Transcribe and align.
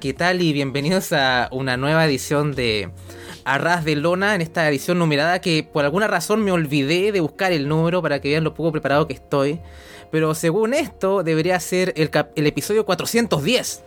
¿qué 0.00 0.14
tal? 0.14 0.40
Y 0.40 0.54
bienvenidos 0.54 1.12
a 1.12 1.48
una 1.52 1.76
nueva 1.76 2.06
edición 2.06 2.54
de 2.54 2.90
Arras 3.44 3.84
de 3.84 3.94
Lona, 3.94 4.34
en 4.34 4.40
esta 4.40 4.66
edición 4.66 4.98
numerada 4.98 5.40
que 5.40 5.68
por 5.70 5.84
alguna 5.84 6.06
razón 6.06 6.42
me 6.42 6.50
olvidé 6.50 7.12
de 7.12 7.20
buscar 7.20 7.52
el 7.52 7.68
número 7.68 8.00
para 8.00 8.20
que 8.20 8.30
vean 8.30 8.42
lo 8.42 8.54
poco 8.54 8.72
preparado 8.72 9.06
que 9.06 9.12
estoy. 9.12 9.60
Pero 10.10 10.34
según 10.34 10.72
esto, 10.72 11.22
debería 11.22 11.60
ser 11.60 11.92
el, 11.96 12.10
el 12.36 12.46
episodio 12.46 12.86
410. 12.86 13.82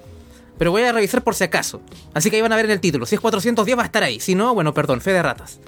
Pero 0.59 0.71
voy 0.71 0.83
a 0.83 0.91
revisar 0.91 1.23
por 1.23 1.33
si 1.33 1.43
acaso. 1.43 1.81
Así 2.13 2.29
que 2.29 2.35
ahí 2.35 2.41
van 2.41 2.53
a 2.53 2.55
ver 2.55 2.65
en 2.65 2.71
el 2.71 2.79
título. 2.79 3.07
Si 3.07 3.15
es 3.15 3.21
410 3.21 3.77
va 3.77 3.81
a 3.81 3.85
estar 3.85 4.03
ahí. 4.03 4.19
Si 4.19 4.35
no, 4.35 4.53
bueno, 4.53 4.73
perdón, 4.75 5.01
fe 5.01 5.11
de 5.11 5.23
ratas. 5.23 5.59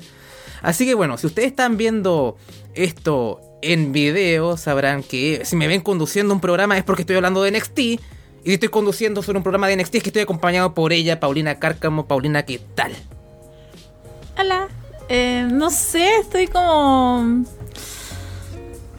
Así 0.61 0.85
que 0.85 0.93
bueno, 0.93 1.17
si 1.17 1.25
ustedes 1.25 1.47
están 1.47 1.77
viendo 1.77 2.37
esto 2.75 3.41
en 3.63 3.91
video, 3.91 4.55
sabrán 4.55 5.01
que 5.01 5.45
si 5.45 5.55
me 5.55 5.67
ven 5.67 5.81
conduciendo 5.81 6.33
un 6.33 6.41
programa 6.41 6.77
es 6.77 6.83
porque 6.83 7.01
estoy 7.01 7.15
hablando 7.15 7.41
de 7.41 7.51
NXT. 7.51 8.01
Y 8.47 8.53
estoy 8.53 8.69
conduciendo 8.69 9.21
sobre 9.21 9.39
un 9.39 9.43
programa 9.43 9.67
de 9.67 9.75
NXT 9.75 9.91
que 9.91 10.07
estoy 10.07 10.21
acompañado 10.21 10.73
por 10.73 10.93
ella, 10.93 11.19
Paulina 11.19 11.59
Cárcamo. 11.59 12.07
Paulina, 12.07 12.43
¿qué 12.43 12.61
tal? 12.75 12.95
Hola. 14.39 14.69
Eh, 15.09 15.45
no 15.51 15.69
sé, 15.69 16.19
estoy 16.19 16.47
como... 16.47 17.43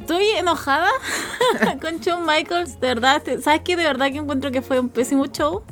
Estoy 0.01 0.27
enojada 0.33 0.91
con 1.81 1.99
Shawn 1.99 2.27
Michaels, 2.27 2.79
de 2.79 2.89
verdad. 2.89 3.23
¿Sabes 3.41 3.63
qué? 3.65 3.75
De 3.75 3.85
verdad 3.85 4.13
que 4.13 4.19
encuentro 4.19 4.51
que 4.51 4.61
fue 4.61 4.81
un 4.81 4.91
pésimo 4.91 5.25
show. 5.29 5.63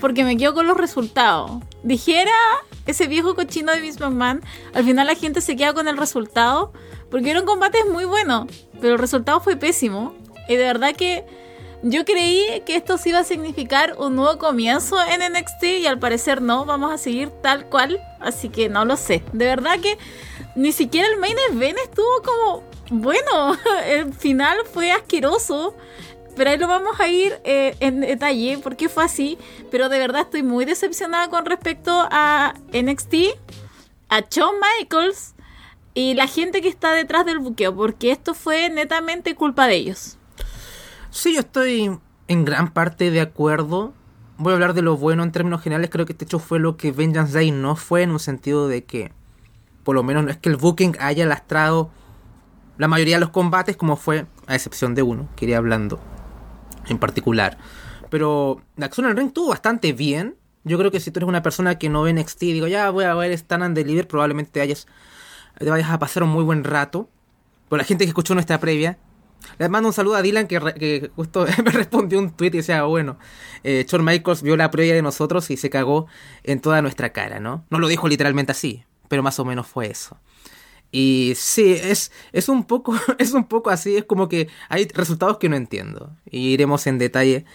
Porque 0.00 0.24
me 0.24 0.36
quedo 0.36 0.52
con 0.54 0.66
los 0.66 0.76
resultados. 0.76 1.62
Dijera 1.84 2.32
ese 2.86 3.06
viejo 3.06 3.36
cochino 3.36 3.70
de 3.70 3.82
Vince 3.82 4.00
McMahon, 4.00 4.42
al 4.74 4.82
final 4.82 5.06
la 5.06 5.14
gente 5.14 5.40
se 5.40 5.54
queda 5.54 5.74
con 5.74 5.86
el 5.86 5.96
resultado. 5.96 6.72
Porque 7.08 7.30
era 7.30 7.38
un 7.38 7.46
combate 7.46 7.84
muy 7.84 8.04
bueno, 8.04 8.48
pero 8.80 8.94
el 8.94 8.98
resultado 8.98 9.40
fue 9.40 9.54
pésimo. 9.54 10.12
Y 10.48 10.56
de 10.56 10.64
verdad 10.64 10.96
que 10.96 11.24
yo 11.82 12.04
creí 12.04 12.62
que 12.64 12.76
esto 12.76 12.96
sí 12.96 13.10
iba 13.10 13.18
a 13.18 13.24
significar 13.24 13.96
un 13.98 14.16
nuevo 14.16 14.38
comienzo 14.38 14.96
en 15.02 15.20
NXT 15.32 15.64
y 15.80 15.86
al 15.86 15.98
parecer 15.98 16.40
no, 16.40 16.64
vamos 16.64 16.92
a 16.92 16.98
seguir 16.98 17.30
tal 17.42 17.66
cual, 17.66 18.00
así 18.20 18.48
que 18.48 18.68
no 18.68 18.84
lo 18.84 18.96
sé. 18.96 19.22
De 19.32 19.46
verdad 19.46 19.80
que 19.80 19.98
ni 20.54 20.72
siquiera 20.72 21.08
el 21.08 21.18
main 21.18 21.36
event 21.50 21.78
estuvo 21.78 22.22
como 22.22 22.72
bueno, 22.92 23.56
el 23.86 24.12
final 24.12 24.58
fue 24.72 24.92
asqueroso. 24.92 25.74
Pero 26.36 26.50
ahí 26.50 26.56
lo 26.56 26.66
vamos 26.66 26.98
a 26.98 27.08
ir 27.08 27.38
eh, 27.44 27.76
en 27.80 28.00
detalle 28.00 28.58
porque 28.62 28.88
fue 28.88 29.04
así. 29.04 29.38
Pero 29.70 29.88
de 29.88 29.98
verdad 29.98 30.22
estoy 30.22 30.42
muy 30.42 30.64
decepcionada 30.64 31.28
con 31.28 31.44
respecto 31.44 32.06
a 32.10 32.54
NXT, 32.72 33.14
a 34.08 34.20
Shawn 34.20 34.54
Michaels 34.78 35.34
y 35.94 36.14
la 36.14 36.26
gente 36.26 36.62
que 36.62 36.68
está 36.68 36.92
detrás 36.92 37.26
del 37.26 37.38
buqueo. 37.38 37.74
Porque 37.74 38.12
esto 38.12 38.34
fue 38.34 38.70
netamente 38.70 39.34
culpa 39.34 39.66
de 39.66 39.74
ellos. 39.74 40.18
Sí, 41.14 41.34
yo 41.34 41.40
estoy 41.40 41.98
en 42.26 42.44
gran 42.46 42.72
parte 42.72 43.10
de 43.10 43.20
acuerdo. 43.20 43.92
Voy 44.38 44.52
a 44.52 44.54
hablar 44.54 44.72
de 44.72 44.80
lo 44.80 44.96
bueno 44.96 45.22
en 45.22 45.30
términos 45.30 45.60
generales. 45.60 45.90
Creo 45.90 46.06
que 46.06 46.12
este 46.12 46.24
hecho 46.24 46.38
fue 46.38 46.58
lo 46.58 46.78
que 46.78 46.90
Vengeance 46.90 47.34
Day 47.34 47.50
no 47.50 47.76
fue, 47.76 48.02
en 48.02 48.12
un 48.12 48.18
sentido 48.18 48.66
de 48.66 48.84
que, 48.84 49.12
por 49.84 49.94
lo 49.94 50.02
menos, 50.02 50.24
no 50.24 50.30
es 50.30 50.38
que 50.38 50.48
el 50.48 50.56
booking 50.56 50.96
haya 51.00 51.26
lastrado 51.26 51.90
la 52.78 52.88
mayoría 52.88 53.16
de 53.16 53.20
los 53.20 53.28
combates, 53.28 53.76
como 53.76 53.96
fue, 53.96 54.24
a 54.46 54.54
excepción 54.54 54.94
de 54.94 55.02
uno, 55.02 55.28
que 55.36 55.44
iría 55.44 55.58
hablando 55.58 56.00
en 56.88 56.96
particular. 56.96 57.58
Pero 58.08 58.62
la 58.76 58.86
acción 58.86 59.04
en 59.04 59.10
el 59.10 59.18
ring 59.18 59.32
tuvo 59.34 59.50
bastante 59.50 59.92
bien. 59.92 60.36
Yo 60.64 60.78
creo 60.78 60.90
que 60.90 60.98
si 60.98 61.10
tú 61.10 61.18
eres 61.18 61.28
una 61.28 61.42
persona 61.42 61.76
que 61.76 61.90
no 61.90 62.00
ve 62.00 62.14
NXT 62.14 62.42
y 62.44 62.52
digo, 62.54 62.68
ya 62.68 62.88
voy 62.88 63.04
a 63.04 63.14
ver 63.14 63.32
Stand 63.32 63.64
and 63.64 63.76
Deliver, 63.76 64.08
probablemente 64.08 64.50
te, 64.50 64.60
hayas, 64.62 64.86
te 65.58 65.68
vayas 65.68 65.90
a 65.90 65.98
pasar 65.98 66.22
un 66.22 66.30
muy 66.30 66.42
buen 66.42 66.64
rato. 66.64 67.10
Por 67.68 67.76
la 67.76 67.84
gente 67.84 68.06
que 68.06 68.08
escuchó 68.08 68.32
nuestra 68.32 68.58
previa, 68.58 68.98
les 69.58 69.70
mando 69.70 69.88
un 69.88 69.92
saludo 69.92 70.16
a 70.16 70.22
Dylan 70.22 70.46
que, 70.46 71.10
justo 71.14 71.46
me 71.64 71.70
respondió 71.70 72.18
un 72.18 72.30
tweet 72.30 72.48
y 72.48 72.58
decía, 72.58 72.82
bueno, 72.84 73.18
eh, 73.64 73.84
Shawn 73.88 74.04
Michaels 74.04 74.42
vio 74.42 74.56
la 74.56 74.70
previa 74.70 74.94
de 74.94 75.02
nosotros 75.02 75.50
y 75.50 75.56
se 75.56 75.70
cagó 75.70 76.06
en 76.42 76.60
toda 76.60 76.82
nuestra 76.82 77.12
cara, 77.12 77.40
¿no? 77.40 77.64
No 77.70 77.78
lo 77.78 77.88
dijo 77.88 78.08
literalmente 78.08 78.52
así, 78.52 78.84
pero 79.08 79.22
más 79.22 79.38
o 79.38 79.44
menos 79.44 79.66
fue 79.66 79.86
eso. 79.86 80.18
Y 80.90 81.32
sí, 81.36 81.72
es, 81.72 82.12
es 82.32 82.48
un 82.50 82.64
poco, 82.64 82.94
es 83.18 83.32
un 83.32 83.44
poco 83.44 83.70
así, 83.70 83.96
es 83.96 84.04
como 84.04 84.28
que 84.28 84.48
hay 84.68 84.86
resultados 84.88 85.38
que 85.38 85.48
no 85.48 85.56
entiendo. 85.56 86.10
Y 86.30 86.48
iremos 86.48 86.86
en 86.86 86.98
detalle. 86.98 87.46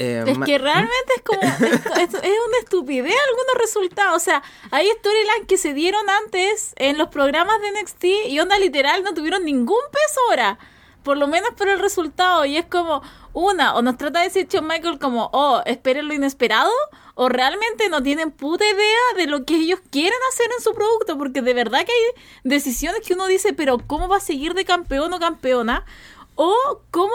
Eh, 0.00 0.22
es 0.24 0.38
que 0.38 0.58
realmente 0.58 1.12
es 1.16 1.22
como, 1.22 1.42
es, 1.42 2.14
una 2.14 2.58
estupidez 2.62 3.16
algunos 3.28 3.54
resultados. 3.60 4.22
O 4.22 4.24
sea, 4.24 4.44
hay 4.70 4.88
storylines 5.00 5.48
que 5.48 5.56
se 5.58 5.74
dieron 5.74 6.08
antes 6.24 6.72
en 6.76 6.98
los 6.98 7.08
programas 7.08 7.56
de 7.60 7.82
NXT 7.82 8.04
y 8.28 8.38
onda 8.38 8.56
literal 8.60 9.02
no 9.02 9.12
tuvieron 9.12 9.44
ningún 9.44 9.82
peso 9.90 10.20
ahora 10.30 10.58
por 11.08 11.16
lo 11.16 11.26
menos 11.26 11.48
por 11.56 11.68
el 11.68 11.78
resultado. 11.78 12.44
Y 12.44 12.58
es 12.58 12.66
como, 12.66 13.00
una, 13.32 13.74
o 13.76 13.80
nos 13.80 13.96
trata 13.96 14.18
de 14.18 14.26
decir 14.26 14.46
Shawn 14.46 14.66
Michael 14.66 14.98
como, 14.98 15.30
oh, 15.32 15.62
esperen 15.64 16.06
lo 16.06 16.12
inesperado, 16.12 16.70
o 17.14 17.30
realmente 17.30 17.88
no 17.88 18.02
tienen 18.02 18.30
puta 18.30 18.62
idea 18.66 19.00
de 19.16 19.26
lo 19.26 19.46
que 19.46 19.56
ellos 19.56 19.80
quieren 19.90 20.18
hacer 20.30 20.48
en 20.54 20.62
su 20.62 20.74
producto, 20.74 21.16
porque 21.16 21.40
de 21.40 21.54
verdad 21.54 21.78
que 21.86 21.92
hay 21.92 22.22
decisiones 22.44 23.00
que 23.06 23.14
uno 23.14 23.26
dice, 23.26 23.54
pero 23.54 23.78
¿cómo 23.78 24.06
va 24.06 24.18
a 24.18 24.20
seguir 24.20 24.52
de 24.52 24.66
campeón 24.66 25.10
o 25.14 25.18
campeona? 25.18 25.86
O 26.34 26.82
cómo 26.90 27.14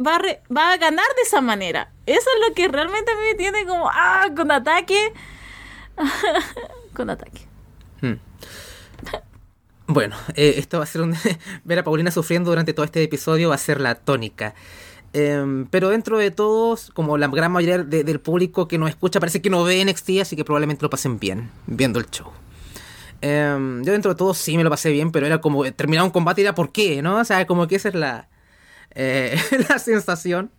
va 0.00 0.14
a, 0.14 0.76
ganar 0.78 1.06
de 1.16 1.22
esa 1.22 1.42
manera. 1.42 1.92
Eso 2.06 2.30
es 2.34 2.48
lo 2.48 2.54
que 2.54 2.68
realmente 2.68 3.12
me 3.16 3.34
tiene 3.34 3.66
como, 3.66 3.90
ah, 3.92 4.30
con 4.34 4.50
ataque. 4.50 5.12
con 6.94 7.10
ataque. 7.10 7.46
Hmm. 8.00 8.14
Bueno, 9.88 10.16
eh, 10.34 10.54
esto 10.56 10.78
va 10.78 10.84
a 10.84 10.86
ser 10.86 11.02
un... 11.02 11.14
ver 11.64 11.78
a 11.78 11.84
Paulina 11.84 12.10
sufriendo 12.10 12.50
durante 12.50 12.72
todo 12.72 12.84
este 12.84 13.02
episodio 13.02 13.50
va 13.50 13.54
a 13.54 13.58
ser 13.58 13.80
la 13.80 13.94
tónica. 13.94 14.54
Em, 15.12 15.66
pero 15.66 15.88
dentro 15.90 16.18
de 16.18 16.30
todos, 16.30 16.90
como 16.90 17.16
la 17.16 17.28
gran 17.28 17.52
mayoría 17.52 17.78
del 17.78 18.20
público 18.20 18.68
que 18.68 18.78
nos 18.78 18.90
escucha, 18.90 19.20
parece 19.20 19.40
que 19.40 19.48
no 19.48 19.64
ve 19.64 19.84
NXT, 19.84 20.20
así 20.20 20.36
que 20.36 20.44
probablemente 20.44 20.82
lo 20.82 20.90
pasen 20.90 21.18
bien 21.18 21.50
viendo 21.66 21.98
el 21.98 22.06
show. 22.10 22.30
Em, 23.22 23.82
yo 23.84 23.92
dentro 23.92 24.12
de 24.12 24.18
todo 24.18 24.34
sí 24.34 24.56
me 24.56 24.64
lo 24.64 24.70
pasé 24.70 24.90
bien, 24.90 25.12
pero 25.12 25.26
era 25.26 25.40
como 25.40 25.64
terminar 25.72 26.04
un 26.04 26.10
combate 26.10 26.42
y 26.42 26.44
era 26.44 26.54
por 26.54 26.72
qué, 26.72 27.00
¿no? 27.00 27.18
O 27.18 27.24
sea, 27.24 27.46
como 27.46 27.66
que 27.66 27.76
esa 27.76 27.88
es 27.88 27.94
la, 27.94 28.28
eh, 28.94 29.38
la 29.68 29.78
sensación. 29.78 30.50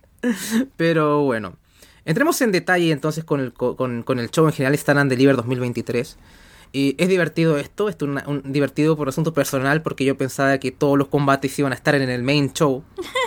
Pero 0.77 1.21
bueno, 1.23 1.57
entremos 2.05 2.41
en 2.41 2.51
detalle 2.51 2.91
entonces 2.91 3.23
con 3.23 3.39
el, 3.41 3.53
con, 3.53 4.03
con 4.03 4.19
el 4.19 4.31
show 4.31 4.47
en 4.47 4.53
general 4.53 4.73
Stand 4.73 4.99
and 5.01 5.11
Deliver 5.11 5.35
2023. 5.35 6.17
Y 6.72 6.95
es 7.00 7.07
divertido 7.07 7.57
esto, 7.57 7.89
es 7.89 7.97
divertido 8.44 8.97
por 8.97 9.09
asunto 9.09 9.33
personal 9.33 9.81
porque 9.81 10.05
yo 10.05 10.17
pensaba 10.17 10.57
que 10.59 10.72
todos 10.72 10.97
los 10.97 11.07
combates 11.07 11.57
iban 11.57 11.72
a 11.72 11.75
estar 11.75 11.95
en 11.95 12.09
el 12.09 12.23
main 12.23 12.53
show, 12.53 12.83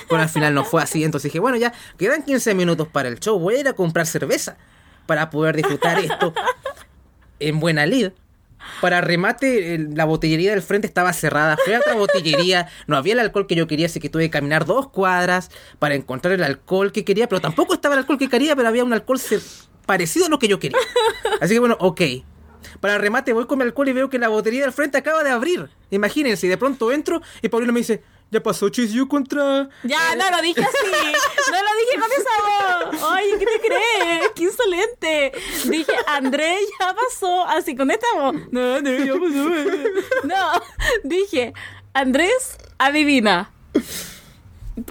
pero 0.08 0.22
al 0.22 0.28
final 0.28 0.54
no 0.54 0.64
fue 0.64 0.82
así, 0.82 1.02
entonces 1.04 1.30
dije, 1.30 1.40
bueno, 1.40 1.56
ya 1.56 1.72
quedan 1.96 2.22
15 2.22 2.54
minutos 2.54 2.88
para 2.88 3.08
el 3.08 3.18
show, 3.18 3.38
voy 3.38 3.56
a 3.56 3.60
ir 3.60 3.68
a 3.68 3.72
comprar 3.72 4.06
cerveza 4.06 4.56
para 5.06 5.30
poder 5.30 5.56
disfrutar 5.56 5.98
esto 5.98 6.32
en 7.40 7.58
buena 7.58 7.86
lid. 7.86 8.10
Para 8.82 9.00
remate, 9.00 9.78
la 9.94 10.04
botillería 10.04 10.50
del 10.50 10.60
frente 10.60 10.86
estaba 10.86 11.14
cerrada. 11.14 11.56
Fui 11.64 11.72
a 11.72 11.78
otra 11.78 11.94
botillería, 11.94 12.68
no 12.86 12.96
había 12.96 13.14
el 13.14 13.20
alcohol 13.20 13.46
que 13.46 13.54
yo 13.54 13.66
quería, 13.66 13.86
así 13.86 14.00
que 14.00 14.10
tuve 14.10 14.24
que 14.24 14.30
caminar 14.30 14.66
dos 14.66 14.90
cuadras 14.90 15.50
para 15.78 15.94
encontrar 15.94 16.34
el 16.34 16.44
alcohol 16.44 16.92
que 16.92 17.02
quería, 17.04 17.26
pero 17.26 17.40
tampoco 17.40 17.72
estaba 17.72 17.94
el 17.94 18.00
alcohol 18.00 18.18
que 18.18 18.28
quería, 18.28 18.54
pero 18.54 18.68
había 18.68 18.84
un 18.84 18.92
alcohol 18.92 19.18
parecido 19.86 20.26
a 20.26 20.28
lo 20.28 20.38
que 20.38 20.46
yo 20.46 20.60
quería. 20.60 20.78
Así 21.40 21.54
que 21.54 21.58
bueno, 21.58 21.78
ok, 21.80 22.02
para 22.80 22.98
remate, 22.98 23.32
voy 23.32 23.46
con 23.46 23.58
mi 23.58 23.64
alcohol 23.64 23.88
y 23.88 23.92
veo 23.92 24.10
que 24.10 24.18
la 24.18 24.28
botería 24.28 24.62
del 24.62 24.72
frente 24.72 24.98
acaba 24.98 25.22
de 25.22 25.30
abrir. 25.30 25.68
Imagínense, 25.90 26.46
y 26.46 26.48
de 26.48 26.56
pronto 26.56 26.92
entro 26.92 27.20
y 27.42 27.48
Paulino 27.48 27.72
me 27.72 27.80
dice, 27.80 28.02
ya 28.30 28.40
pasó 28.40 28.68
Chis 28.68 28.94
contra. 29.08 29.68
Ya, 29.82 30.14
no 30.14 30.30
lo 30.30 30.40
dije 30.40 30.62
así. 30.62 30.90
No 31.50 31.58
lo 31.58 31.70
dije 31.80 32.00
con 32.00 32.12
esa 32.12 32.92
voz. 32.92 33.10
Ay, 33.10 33.26
¿qué 33.40 33.44
te 33.44 33.60
crees? 33.60 34.30
Qué 34.36 34.42
insolente. 34.44 35.32
Dije, 35.64 35.92
André, 36.06 36.58
ya 36.78 36.94
pasó. 36.94 37.44
Así 37.46 37.74
con 37.74 37.90
esta 37.90 38.06
voz. 38.14 38.36
No, 38.52 38.80
no, 38.80 38.90
ya 38.90 39.14
pasó. 39.14 40.26
No, 40.28 40.62
dije, 41.02 41.52
Andrés, 41.92 42.56
adivina. 42.78 43.50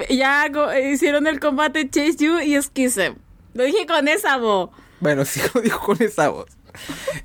Ya 0.09 0.47
hicieron 0.91 1.25
el 1.25 1.39
combate 1.39 1.89
Chase 1.89 2.17
You 2.17 2.39
y 2.39 2.61
Schism. 2.61 3.15
Lo 3.53 3.63
dije 3.63 3.85
con 3.85 4.09
esa 4.09 4.35
voz. 4.35 4.69
Bueno, 4.99 5.23
sí, 5.23 5.41
lo 5.53 5.61
dijo 5.61 5.79
con 5.79 6.01
esa 6.01 6.27
voz. 6.27 6.49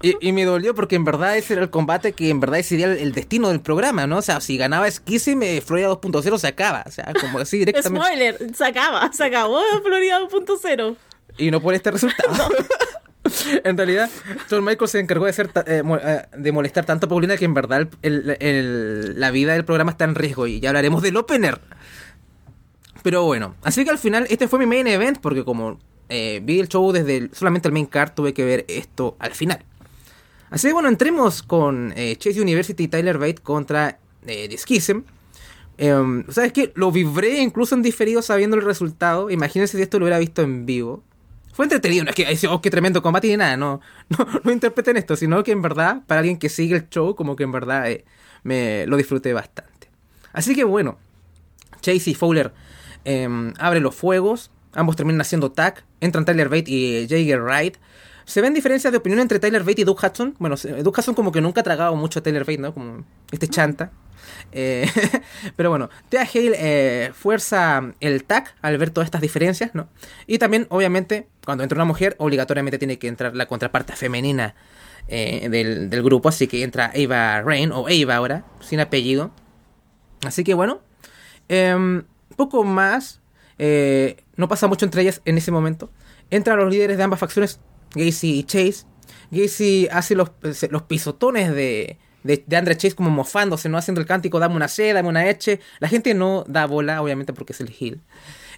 Y, 0.02 0.32
me 0.32 0.44
dolió 0.44 0.74
porque 0.74 0.96
en 0.96 1.04
verdad 1.04 1.36
ese 1.36 1.54
era 1.54 1.62
el 1.62 1.70
combate 1.70 2.12
que 2.12 2.28
en 2.28 2.40
verdad 2.40 2.60
sería 2.62 2.86
el, 2.92 3.12
destino 3.12 3.48
del 3.48 3.60
programa, 3.60 4.06
¿no? 4.06 4.18
O 4.18 4.22
sea, 4.22 4.40
si 4.40 4.56
ganaba 4.58 4.90
Skissy, 4.90 5.34
Florida 5.60 5.88
2.0 5.88 6.38
se 6.38 6.46
acaba. 6.46 6.84
O 6.86 6.90
sea, 6.90 7.12
como 7.20 7.38
así 7.38 7.58
directamente. 7.58 8.06
Spoiler, 8.06 8.54
se 8.54 8.64
acaba, 8.64 9.12
se 9.12 9.24
acabó 9.24 9.60
Florida 9.82 10.20
2.0. 10.20 10.96
Y 11.38 11.50
no 11.50 11.60
por 11.60 11.74
este 11.74 11.90
resultado. 11.90 12.32
en 13.64 13.76
realidad, 13.76 14.10
John 14.50 14.64
Michael 14.64 14.88
se 14.88 15.00
encargó 15.00 15.26
de, 15.26 15.32
ser, 15.32 15.50
eh, 15.66 15.82
eh, 16.02 16.22
de 16.36 16.52
molestar 16.52 16.84
tanto 16.84 17.06
a 17.06 17.08
Paulina 17.08 17.36
que 17.36 17.44
en 17.44 17.54
verdad 17.54 17.88
la 18.02 19.30
vida 19.30 19.54
del 19.54 19.64
programa 19.64 19.92
está 19.92 20.04
en 20.04 20.14
riesgo 20.14 20.46
y 20.46 20.60
ya 20.60 20.70
hablaremos 20.70 21.02
del 21.02 21.16
opener. 21.16 21.60
Pero 23.02 23.24
bueno, 23.24 23.54
así 23.62 23.84
que 23.84 23.90
al 23.90 23.98
final 23.98 24.26
este 24.30 24.48
fue 24.48 24.58
mi 24.58 24.66
main 24.66 24.86
event 24.86 25.18
porque 25.20 25.44
como 25.44 25.78
eh, 26.08 26.40
vi 26.42 26.60
el 26.60 26.68
show 26.68 26.92
desde 26.92 27.30
solamente 27.32 27.68
el 27.68 27.72
main 27.72 27.86
card, 27.86 28.12
tuve 28.14 28.34
que 28.34 28.44
ver 28.44 28.64
esto 28.68 29.16
al 29.18 29.32
final. 29.32 29.64
Así 30.50 30.68
que 30.68 30.72
bueno, 30.72 30.88
entremos 30.88 31.42
con 31.42 31.92
eh, 31.96 32.16
Chase 32.16 32.40
University 32.40 32.84
y 32.84 32.88
Tyler 32.88 33.18
Bate 33.18 33.36
contra 33.42 33.98
eh. 34.26 34.56
Em, 35.76 36.24
¿Sabes 36.30 36.52
qué? 36.52 36.72
Lo 36.76 36.92
vibré 36.92 37.40
incluso 37.40 37.74
en 37.74 37.82
diferido 37.82 38.22
sabiendo 38.22 38.56
el 38.56 38.62
resultado. 38.62 39.30
Imagínense 39.30 39.76
si 39.76 39.82
esto 39.82 39.98
lo 39.98 40.04
hubiera 40.04 40.18
visto 40.18 40.42
en 40.42 40.66
vivo. 40.66 41.02
fue 41.52 41.64
entretenido. 41.64 42.04
No 42.04 42.10
es 42.10 42.16
que 42.16 42.48
oh, 42.48 42.60
qué 42.60 42.70
tremendo 42.70 43.02
combate 43.02 43.28
ni 43.28 43.36
nada. 43.36 43.56
No, 43.56 43.80
no, 44.08 44.26
no 44.44 44.52
interpreten 44.52 44.96
esto, 44.96 45.16
sino 45.16 45.42
que 45.42 45.52
en 45.52 45.62
verdad, 45.62 46.02
para 46.06 46.20
alguien 46.20 46.38
que 46.38 46.48
sigue 46.48 46.76
el 46.76 46.88
show, 46.88 47.14
como 47.14 47.36
que 47.36 47.42
en 47.44 47.52
verdad 47.52 47.90
eh, 47.90 48.04
me 48.44 48.86
lo 48.86 48.96
disfruté 48.96 49.32
bastante. 49.32 49.90
Así 50.32 50.54
que 50.54 50.64
bueno, 50.64 50.98
Chase 51.80 52.10
y 52.10 52.14
Fowler 52.14 52.52
eh, 53.04 53.52
abren 53.58 53.82
los 53.82 53.94
fuegos. 53.94 54.50
Ambos 54.74 54.96
terminan 54.96 55.20
haciendo 55.20 55.52
tag. 55.52 55.84
Entran 56.00 56.24
Tyler 56.24 56.48
Bate 56.48 56.70
y 56.70 57.06
Jaeger 57.08 57.40
Wright. 57.40 57.76
Se 58.24 58.40
ven 58.40 58.54
diferencias 58.54 58.90
de 58.90 58.98
opinión 58.98 59.20
entre 59.20 59.38
Tyler 59.38 59.62
Bate 59.62 59.82
y 59.82 59.84
Doug 59.84 59.98
Hudson. 60.02 60.34
Bueno, 60.38 60.56
Doug 60.56 60.94
Hudson 60.98 61.14
como 61.14 61.30
que 61.30 61.40
nunca 61.40 61.60
ha 61.60 61.64
tragado 61.64 61.94
mucho 61.96 62.20
a 62.20 62.22
Tyler 62.22 62.44
Bate, 62.44 62.58
¿no? 62.58 62.72
Como 62.72 63.04
este 63.30 63.48
chanta. 63.48 63.92
Eh, 64.52 64.88
pero 65.56 65.70
bueno, 65.70 65.90
Thea 66.08 66.22
Hale 66.22 66.56
eh, 66.58 67.12
fuerza 67.12 67.92
el 68.00 68.24
tag 68.24 68.54
al 68.62 68.78
ver 68.78 68.90
todas 68.90 69.06
estas 69.06 69.20
diferencias, 69.20 69.74
¿no? 69.74 69.88
Y 70.26 70.38
también, 70.38 70.66
obviamente, 70.70 71.28
cuando 71.44 71.62
entra 71.64 71.76
una 71.76 71.84
mujer, 71.84 72.16
obligatoriamente 72.18 72.78
tiene 72.78 72.98
que 72.98 73.08
entrar 73.08 73.36
la 73.36 73.46
contraparte 73.46 73.94
femenina 73.94 74.54
eh, 75.08 75.48
del, 75.50 75.90
del, 75.90 76.02
grupo. 76.02 76.28
Así 76.28 76.46
que 76.46 76.62
entra 76.62 76.92
Ava 76.94 77.42
Rain, 77.42 77.72
o 77.72 77.86
Ava 77.86 78.16
ahora, 78.16 78.44
sin 78.60 78.80
apellido. 78.80 79.32
Así 80.24 80.44
que 80.44 80.54
bueno, 80.54 80.80
em, 81.48 82.04
poco 82.36 82.64
más. 82.64 83.20
No 83.58 84.48
pasa 84.48 84.66
mucho 84.66 84.84
entre 84.84 85.02
ellas 85.02 85.22
en 85.24 85.38
ese 85.38 85.50
momento. 85.50 85.90
Entran 86.30 86.58
los 86.58 86.70
líderes 86.70 86.96
de 86.96 87.02
ambas 87.02 87.20
facciones 87.20 87.60
Gacy 87.94 88.38
y 88.38 88.44
Chase. 88.44 88.86
Gacy 89.30 89.88
hace 89.90 90.14
los, 90.14 90.30
los 90.70 90.82
pisotones 90.82 91.54
de, 91.54 91.98
de, 92.22 92.56
Andre 92.56 92.76
Chase 92.76 92.94
como 92.94 93.10
mofándose, 93.10 93.68
no 93.68 93.78
haciendo 93.78 94.00
el 94.00 94.06
cántico, 94.06 94.38
dame 94.38 94.56
una 94.56 94.68
C, 94.68 94.92
dame 94.92 95.08
una 95.08 95.22
H. 95.22 95.60
La 95.78 95.88
gente 95.88 96.14
no 96.14 96.44
da 96.48 96.66
bola, 96.66 97.02
obviamente, 97.02 97.32
porque 97.32 97.52
es 97.52 97.60
el 97.60 97.74
heel. 97.78 98.00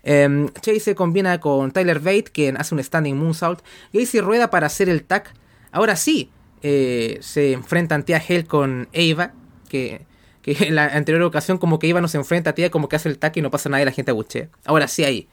Um, 0.05 0.49
Chase 0.61 0.81
se 0.81 0.95
combina 0.95 1.41
con 1.41 1.73
Tyler 1.73 1.99
Bate, 1.99 2.25
quien 2.25 2.57
hace 2.57 2.75
un 2.75 2.83
standing 2.83 3.17
moonsault. 3.17 3.61
Gacy 3.93 4.21
rueda 4.21 4.51
para 4.51 4.67
hacer 4.67 4.89
el 4.89 5.05
tag. 5.05 5.33
Ahora 5.73 5.97
sí, 5.97 6.31
eh, 6.63 7.19
se 7.21 7.53
enfrentan 7.53 8.05
Tia 8.05 8.23
Hell 8.27 8.47
con 8.47 8.89
Ava, 8.95 9.33
que, 9.69 10.07
que 10.55 10.69
en 10.69 10.75
la 10.75 10.87
anterior 10.87 11.23
ocasión 11.23 11.59
como 11.59 11.79
que 11.79 11.91
Ava 11.91 12.01
no 12.01 12.09
se 12.09 12.17
enfrenta 12.17 12.51
a 12.51 12.55
Tia, 12.55 12.71
como 12.71 12.89
que 12.89 12.97
hace 12.97 13.09
el 13.09 13.19
tag 13.19 13.37
y 13.37 13.43
no 13.43 13.51
pasa 13.51 13.69
nada 13.69 13.83
y 13.83 13.85
la 13.85 13.93
gente 13.93 14.13
abuchea. 14.13 14.49
Ahora 14.65 14.89
sí 14.89 15.05
hay, 15.05 15.29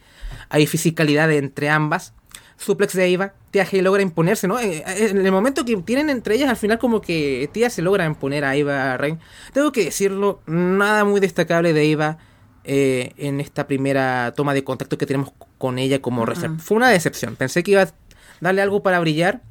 hay 0.50 0.68
fisicalidad 0.68 1.32
entre 1.32 1.70
ambas 1.70 2.14
suplex 2.58 2.94
de 2.94 3.06
Eva, 3.08 3.34
Tia 3.52 3.68
Hale 3.70 3.82
logra 3.82 4.02
imponerse, 4.02 4.48
¿no? 4.48 4.60
En 4.60 5.26
el 5.26 5.32
momento 5.32 5.66
que 5.66 5.76
tienen 5.78 6.10
entre 6.10 6.36
ellas, 6.36 6.50
al 6.50 6.58
final 6.58 6.80
como 6.80 7.02
que 7.02 7.50
Tia 7.52 7.70
se 7.70 7.82
logra 7.82 8.06
imponer 8.06 8.46
a 8.46 8.56
Eva 8.56 8.98
Rain. 8.98 9.20
Tengo 9.54 9.72
que 9.72 9.86
decirlo, 9.86 10.42
nada 10.46 11.04
muy 11.04 11.20
destacable 11.20 11.74
de 11.74 11.92
Eva 11.92 12.18
eh, 12.64 13.14
en 13.18 13.40
esta 13.40 13.68
primera 13.68 14.34
toma 14.36 14.54
de 14.54 14.64
contacto 14.64 14.98
que 14.98 15.06
tenemos 15.06 15.34
con 15.58 15.78
ella 15.78 16.02
como 16.02 16.26
reserva. 16.26 16.58
Fue 16.60 16.78
una 16.78 16.90
decepción. 16.90 17.36
Pensé 17.36 17.64
que 17.64 17.72
iba 17.72 17.84
a 17.84 17.94
darle 18.42 18.62
algo 18.62 18.82
para 18.82 19.00
brillar. 19.00 19.42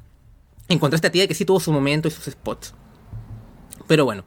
Encontré 0.69 0.95
a 0.95 0.97
esta 0.97 1.11
tía 1.11 1.27
que 1.27 1.33
sí 1.33 1.45
tuvo 1.45 1.59
su 1.59 1.71
momento 1.71 2.07
y 2.07 2.11
sus 2.11 2.25
spots. 2.25 2.73
Pero 3.87 4.05
bueno, 4.05 4.23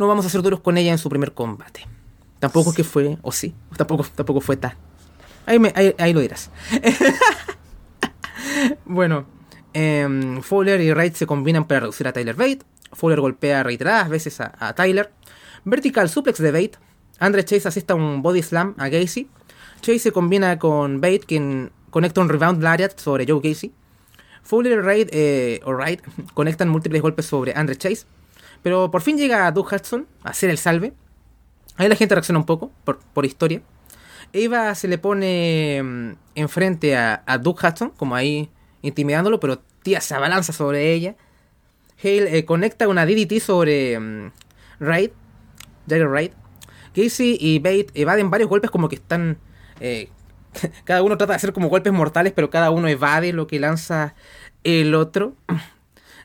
no 0.00 0.08
vamos 0.08 0.24
a 0.24 0.30
ser 0.30 0.40
duros 0.40 0.60
con 0.60 0.78
ella 0.78 0.92
en 0.92 0.96
su 0.96 1.10
primer 1.10 1.34
combate. 1.34 1.86
Tampoco 2.38 2.72
que 2.72 2.84
fue, 2.84 3.18
o 3.20 3.32
sí, 3.32 3.54
tampoco, 3.76 4.06
tampoco 4.14 4.40
fue 4.40 4.56
tan. 4.56 4.72
Ahí, 5.44 5.58
me, 5.58 5.74
ahí, 5.76 5.94
ahí 5.98 6.14
lo 6.14 6.20
dirás. 6.20 6.50
bueno, 8.86 9.26
eh, 9.74 10.38
Fowler 10.40 10.80
y 10.80 10.90
Wright 10.92 11.14
se 11.14 11.26
combinan 11.26 11.66
para 11.66 11.80
reducir 11.80 12.08
a 12.08 12.14
Tyler 12.14 12.34
Bate. 12.34 12.60
Fowler 12.94 13.20
golpea 13.20 13.62
reiteradas 13.62 14.08
veces 14.08 14.40
a, 14.40 14.54
a, 14.58 14.74
Tyler. 14.74 15.12
Vertical 15.66 16.08
suplex 16.08 16.38
de 16.38 16.50
Bate. 16.50 16.78
Andre 17.18 17.44
Chase 17.44 17.68
asista 17.68 17.94
un 17.94 18.22
body 18.22 18.42
slam 18.42 18.74
a 18.78 18.88
Gacy. 18.88 19.28
Chase 19.82 19.98
se 19.98 20.12
combina 20.12 20.58
con 20.58 21.02
Bate, 21.02 21.20
quien 21.20 21.72
conecta 21.90 22.22
un 22.22 22.30
rebound 22.30 22.62
lariat 22.62 22.98
sobre 22.98 23.26
Joe 23.28 23.42
Gacy. 23.42 23.70
Fowler 24.44 24.72
y 24.72 24.80
Wright, 24.80 25.08
eh, 25.12 25.60
o 25.64 25.74
Wright 25.74 26.00
conectan 26.32 26.70
múltiples 26.70 27.02
golpes 27.02 27.26
sobre 27.26 27.52
Andre 27.52 27.76
Chase. 27.76 28.06
Pero 28.62 28.90
por 28.90 29.02
fin 29.02 29.16
llega 29.16 29.50
Doug 29.50 29.72
Hudson 29.72 30.06
a 30.22 30.30
hacer 30.30 30.50
el 30.50 30.58
salve. 30.58 30.92
Ahí 31.76 31.88
la 31.88 31.96
gente 31.96 32.14
reacciona 32.14 32.38
un 32.38 32.46
poco, 32.46 32.70
por, 32.84 32.98
por 32.98 33.24
historia. 33.24 33.62
Eva 34.32 34.74
se 34.74 34.86
le 34.86 34.98
pone 34.98 36.16
enfrente 36.34 36.96
a, 36.96 37.22
a 37.26 37.38
Doug 37.38 37.58
Hudson, 37.64 37.90
como 37.90 38.14
ahí 38.14 38.50
intimidándolo, 38.82 39.40
pero 39.40 39.60
tía 39.82 40.00
se 40.00 40.14
abalanza 40.14 40.52
sobre 40.52 40.92
ella. 40.92 41.16
Hale 42.02 42.38
eh, 42.38 42.44
conecta 42.44 42.88
una 42.88 43.04
DDT 43.04 43.40
sobre 43.40 43.98
um, 43.98 44.30
Raid, 44.78 45.10
Jagger 45.88 46.08
Raid. 46.08 46.32
Casey 46.94 47.36
y 47.38 47.58
Bate 47.60 47.86
evaden 47.94 48.30
varios 48.30 48.48
golpes 48.48 48.70
como 48.70 48.88
que 48.88 48.96
están... 48.96 49.38
Eh, 49.80 50.08
cada 50.84 51.02
uno 51.02 51.16
trata 51.16 51.34
de 51.34 51.36
hacer 51.36 51.52
como 51.52 51.68
golpes 51.68 51.92
mortales, 51.92 52.32
pero 52.32 52.50
cada 52.50 52.70
uno 52.70 52.88
evade 52.88 53.32
lo 53.32 53.46
que 53.46 53.60
lanza 53.60 54.14
el 54.64 54.94
otro. 54.94 55.34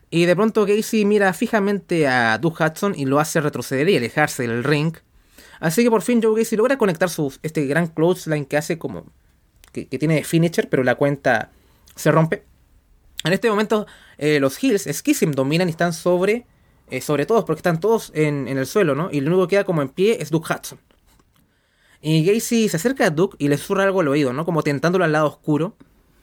Y 0.09 0.25
de 0.25 0.35
pronto 0.35 0.65
Casey 0.65 1.05
mira 1.05 1.33
fijamente 1.33 2.07
a 2.07 2.37
Doug 2.37 2.55
Hudson 2.59 2.93
y 2.95 3.05
lo 3.05 3.19
hace 3.19 3.41
retroceder 3.41 3.89
y 3.89 3.97
alejarse 3.97 4.47
del 4.47 4.63
ring. 4.63 4.95
Así 5.59 5.83
que 5.83 5.89
por 5.89 6.01
fin 6.01 6.21
Joe 6.21 6.39
Gacy 6.39 6.55
logra 6.55 6.77
conectar 6.77 7.09
su, 7.09 7.33
este 7.41 7.65
gran 7.65 7.87
clothesline 7.87 8.45
que 8.45 8.57
hace 8.57 8.77
como... 8.77 9.05
Que, 9.71 9.87
que, 9.87 9.99
tiene 9.99 10.23
finisher, 10.23 10.69
pero 10.69 10.83
la 10.83 10.95
cuenta 10.95 11.51
se 11.95 12.11
rompe. 12.11 12.45
En 13.23 13.33
este 13.33 13.49
momento 13.49 13.87
eh, 14.17 14.39
los 14.39 14.61
Hills, 14.63 14.83
Schism, 14.83 15.31
dominan 15.31 15.67
y 15.67 15.71
están 15.71 15.93
sobre... 15.93 16.45
Eh, 16.91 17.01
sobre 17.01 17.25
todos, 17.25 17.45
porque 17.45 17.59
están 17.59 17.79
todos 17.79 18.11
en, 18.13 18.47
en, 18.47 18.59
el 18.59 18.67
suelo, 18.67 18.93
¿no? 18.93 19.09
Y 19.11 19.19
lo 19.19 19.31
único 19.31 19.47
que 19.47 19.55
queda 19.55 19.63
como 19.63 19.81
en 19.81 19.89
pie 19.89 20.21
es 20.21 20.29
Duke 20.29 20.53
Hudson. 20.53 20.79
Y 21.99 22.23
Gacy 22.23 22.69
se 22.69 22.77
acerca 22.77 23.07
a 23.07 23.09
Duke 23.09 23.35
y 23.39 23.47
le 23.47 23.57
susurra 23.57 23.85
algo 23.85 24.01
al 24.01 24.07
oído, 24.07 24.33
¿no? 24.33 24.45
Como 24.45 24.61
tentándolo 24.61 25.03
al 25.03 25.11
lado 25.11 25.25
oscuro. 25.25 25.75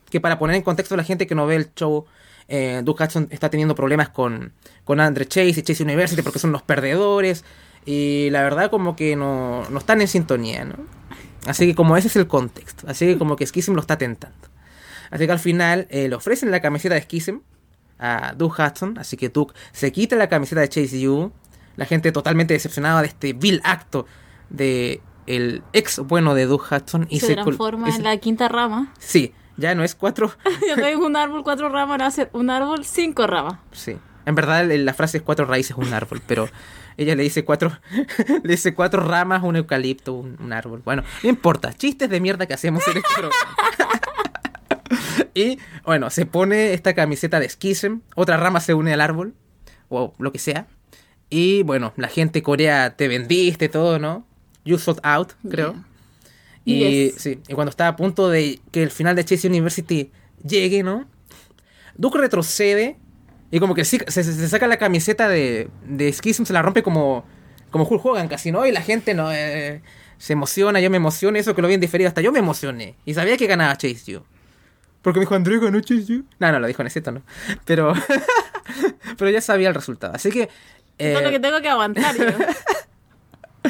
Que 0.09 0.21
para 0.21 0.39
poner 0.39 0.55
en 0.55 0.63
contexto 0.63 0.95
a 0.95 0.99
la 0.99 1.03
gente 1.03 1.27
que 1.27 1.35
no 1.35 1.47
ve 1.47 1.57
el 1.57 1.75
show, 1.75 2.07
eh, 2.55 2.83
Duke 2.85 3.03
Hudson 3.03 3.29
está 3.31 3.49
teniendo 3.49 3.75
problemas 3.75 4.11
con, 4.11 4.53
con 4.85 5.01
Andre 5.01 5.25
Chase 5.25 5.49
y 5.49 5.63
Chase 5.63 5.83
University 5.85 6.21
porque 6.21 6.39
son 6.39 6.53
los 6.53 6.61
perdedores. 6.61 7.47
Y 7.87 8.29
la 8.31 8.43
verdad 8.43 8.71
como 8.71 8.95
que 8.95 9.17
no, 9.17 9.67
no 9.71 9.79
están 9.79 10.03
en 10.03 10.09
sintonía, 10.09 10.67
¿no? 10.67 10.77
Así 11.47 11.67
que 11.67 11.75
como 11.75 11.97
ese 11.97 12.09
es 12.09 12.17
el 12.17 12.27
contexto. 12.27 12.87
Así 12.87 13.07
que 13.07 13.17
como 13.17 13.37
que 13.37 13.47
Schism 13.47 13.73
lo 13.73 13.81
está 13.81 13.97
tentando. 13.97 14.49
Así 15.11 15.25
que 15.25 15.33
al 15.33 15.39
final 15.39 15.87
eh, 15.89 16.11
le 16.11 16.15
ofrecen 16.15 16.51
la 16.51 16.61
camiseta 16.61 16.95
de 16.95 17.01
Schism 17.01 17.39
a 17.99 18.35
Doug 18.37 18.53
Hudson. 18.53 18.99
Así 18.99 19.17
que 19.17 19.31
Doug 19.31 19.55
se 19.73 19.91
quita 19.91 20.15
la 20.17 20.29
camiseta 20.29 20.61
de 20.61 20.69
Chase 20.69 21.01
Yu. 21.01 21.33
La 21.77 21.87
gente 21.87 22.13
totalmente 22.13 22.53
decepcionada 22.53 23.01
de 23.01 23.09
este 23.09 23.33
vil 23.33 23.63
acto 23.65 24.05
de 24.51 25.01
el 25.27 25.63
ex 25.73 26.01
bueno 26.01 26.35
de 26.35 26.45
Doug 26.45 26.65
Hudson. 26.71 27.07
Y 27.09 27.21
se, 27.21 27.29
se 27.29 27.35
transforma 27.35 27.89
en 27.89 28.03
la 28.03 28.15
quinta 28.19 28.49
rama. 28.49 28.93
Sí, 28.99 29.33
ya 29.63 29.75
no 29.75 29.85
es 29.85 29.95
cuatro. 29.95 30.33
ya 30.67 30.77
no 30.77 30.87
es 30.87 30.97
un 30.97 31.17
árbol 31.17 31.43
cuatro 31.45 31.69
ramas, 31.69 31.93
ahora 31.93 32.05
va 32.05 32.09
a 32.09 32.11
ser 32.11 32.29
un 32.33 32.51
árbol 32.51 32.85
cinco 32.85 33.27
ramas. 33.27 33.55
Sí. 33.71 33.97
En 34.27 34.35
verdad 34.35 34.65
la 34.67 34.95
frase 34.95 35.19
es 35.19 35.23
cuatro 35.23 35.47
raíces 35.47 35.77
un 35.77 35.93
árbol, 35.93 36.21
pero 36.27 36.49
ella 36.97 37.15
le 37.15 37.23
dice 37.23 37.45
cuatro, 37.45 37.73
le 38.43 38.51
dice 38.51 38.75
cuatro 38.75 39.03
ramas, 39.03 39.43
un 39.43 39.57
eucalipto, 39.57 40.13
un, 40.13 40.37
un, 40.41 40.53
árbol. 40.53 40.83
Bueno, 40.85 41.03
no 41.23 41.29
importa, 41.29 41.73
chistes 41.73 42.11
de 42.11 42.21
mierda 42.21 42.47
que 42.47 42.55
hacemos 42.55 42.87
en 42.89 42.99
este 42.99 43.09
y 45.35 45.59
bueno, 45.85 46.11
se 46.11 46.27
pone 46.27 46.75
esta 46.75 46.95
camiseta 46.95 47.41
de 47.41 47.49
Schism, 47.49 48.01
otra 48.15 48.37
rama 48.37 48.61
se 48.61 48.75
une 48.75 48.93
al 48.93 49.01
árbol, 49.01 49.35
o 49.89 50.15
lo 50.19 50.33
que 50.33 50.39
sea. 50.39 50.67
Y 51.31 51.63
bueno, 51.63 51.93
la 51.97 52.09
gente 52.09 52.43
corea 52.43 52.97
te 52.97 53.09
vendiste, 53.09 53.69
todo, 53.69 53.99
¿no? 53.99 54.27
You 54.65 54.79
sold 54.79 55.01
out, 55.03 55.33
creo. 55.49 55.73
Yeah. 55.73 55.85
Y, 56.65 57.09
yes. 57.09 57.15
sí, 57.17 57.41
y 57.49 57.55
cuando 57.55 57.71
está 57.71 57.89
a 57.89 57.97
punto 57.97 58.29
de 58.29 58.61
que 58.71 58.83
el 58.83 58.91
final 58.91 59.17
de 59.17 59.25
Chase 59.25 59.49
University 59.49 60.11
llegue, 60.47 60.83
¿no? 60.83 61.09
Duke 61.97 62.19
retrocede 62.19 62.97
y 63.51 63.61
como 63.61 63.75
que 63.75 63.85
sí, 63.85 63.99
se, 64.07 64.25
se, 64.25 64.49
saca 64.49 64.67
la 64.67 64.79
camiseta 64.79 65.29
de, 65.29 65.69
de 65.87 66.13
Schism, 66.13 66.45
se 66.45 66.55
la 66.55 66.63
rompe 66.63 66.83
como, 66.83 67.25
como 67.71 67.85
Hulk 67.85 68.05
Hogan 68.05 68.29
casi, 68.29 68.51
¿no? 68.51 68.65
Y 68.67 68.73
la 68.73 68.81
gente 68.81 69.13
no 69.13 69.31
eh, 69.31 69.83
se 70.17 70.33
emociona, 70.33 70.81
yo 70.81 70.89
me 70.89 70.97
emociono, 70.97 71.37
eso 71.37 71.55
que 71.55 71.61
lo 71.61 71.69
vi 71.69 71.75
en 71.75 71.81
diferido, 71.81 72.09
hasta 72.09 72.23
yo 72.23 72.33
me 72.33 72.39
emocioné. 72.39 72.95
Y 73.05 73.13
sabía 73.13 73.37
que 73.37 73.47
ganaba 73.47 73.77
Chase 73.77 74.13
You. 74.13 74.23
Porque 75.03 75.19
me 75.19 75.25
dijo, 75.25 75.35
André 75.35 75.59
ganó 75.59 75.81
Chase 75.81 76.05
You. 76.05 76.25
No, 76.39 76.51
no, 76.51 76.61
lo 76.61 76.67
dijo 76.67 76.81
en 76.81 76.87
ese 76.87 77.03
tono. 77.03 77.23
Pero, 77.67 77.93
pero 79.19 79.31
ya 79.31 79.43
sabía 79.43 79.69
el 79.69 79.75
resultado. 79.75 80.15
Así 80.15 80.31
que... 80.31 80.49
Eh, 80.99 81.15
es 81.15 81.23
lo 81.23 81.31
que 81.31 81.41
tengo 81.41 81.61
que 81.61 81.69
aguantar 81.69 82.17
yo. 82.17 82.25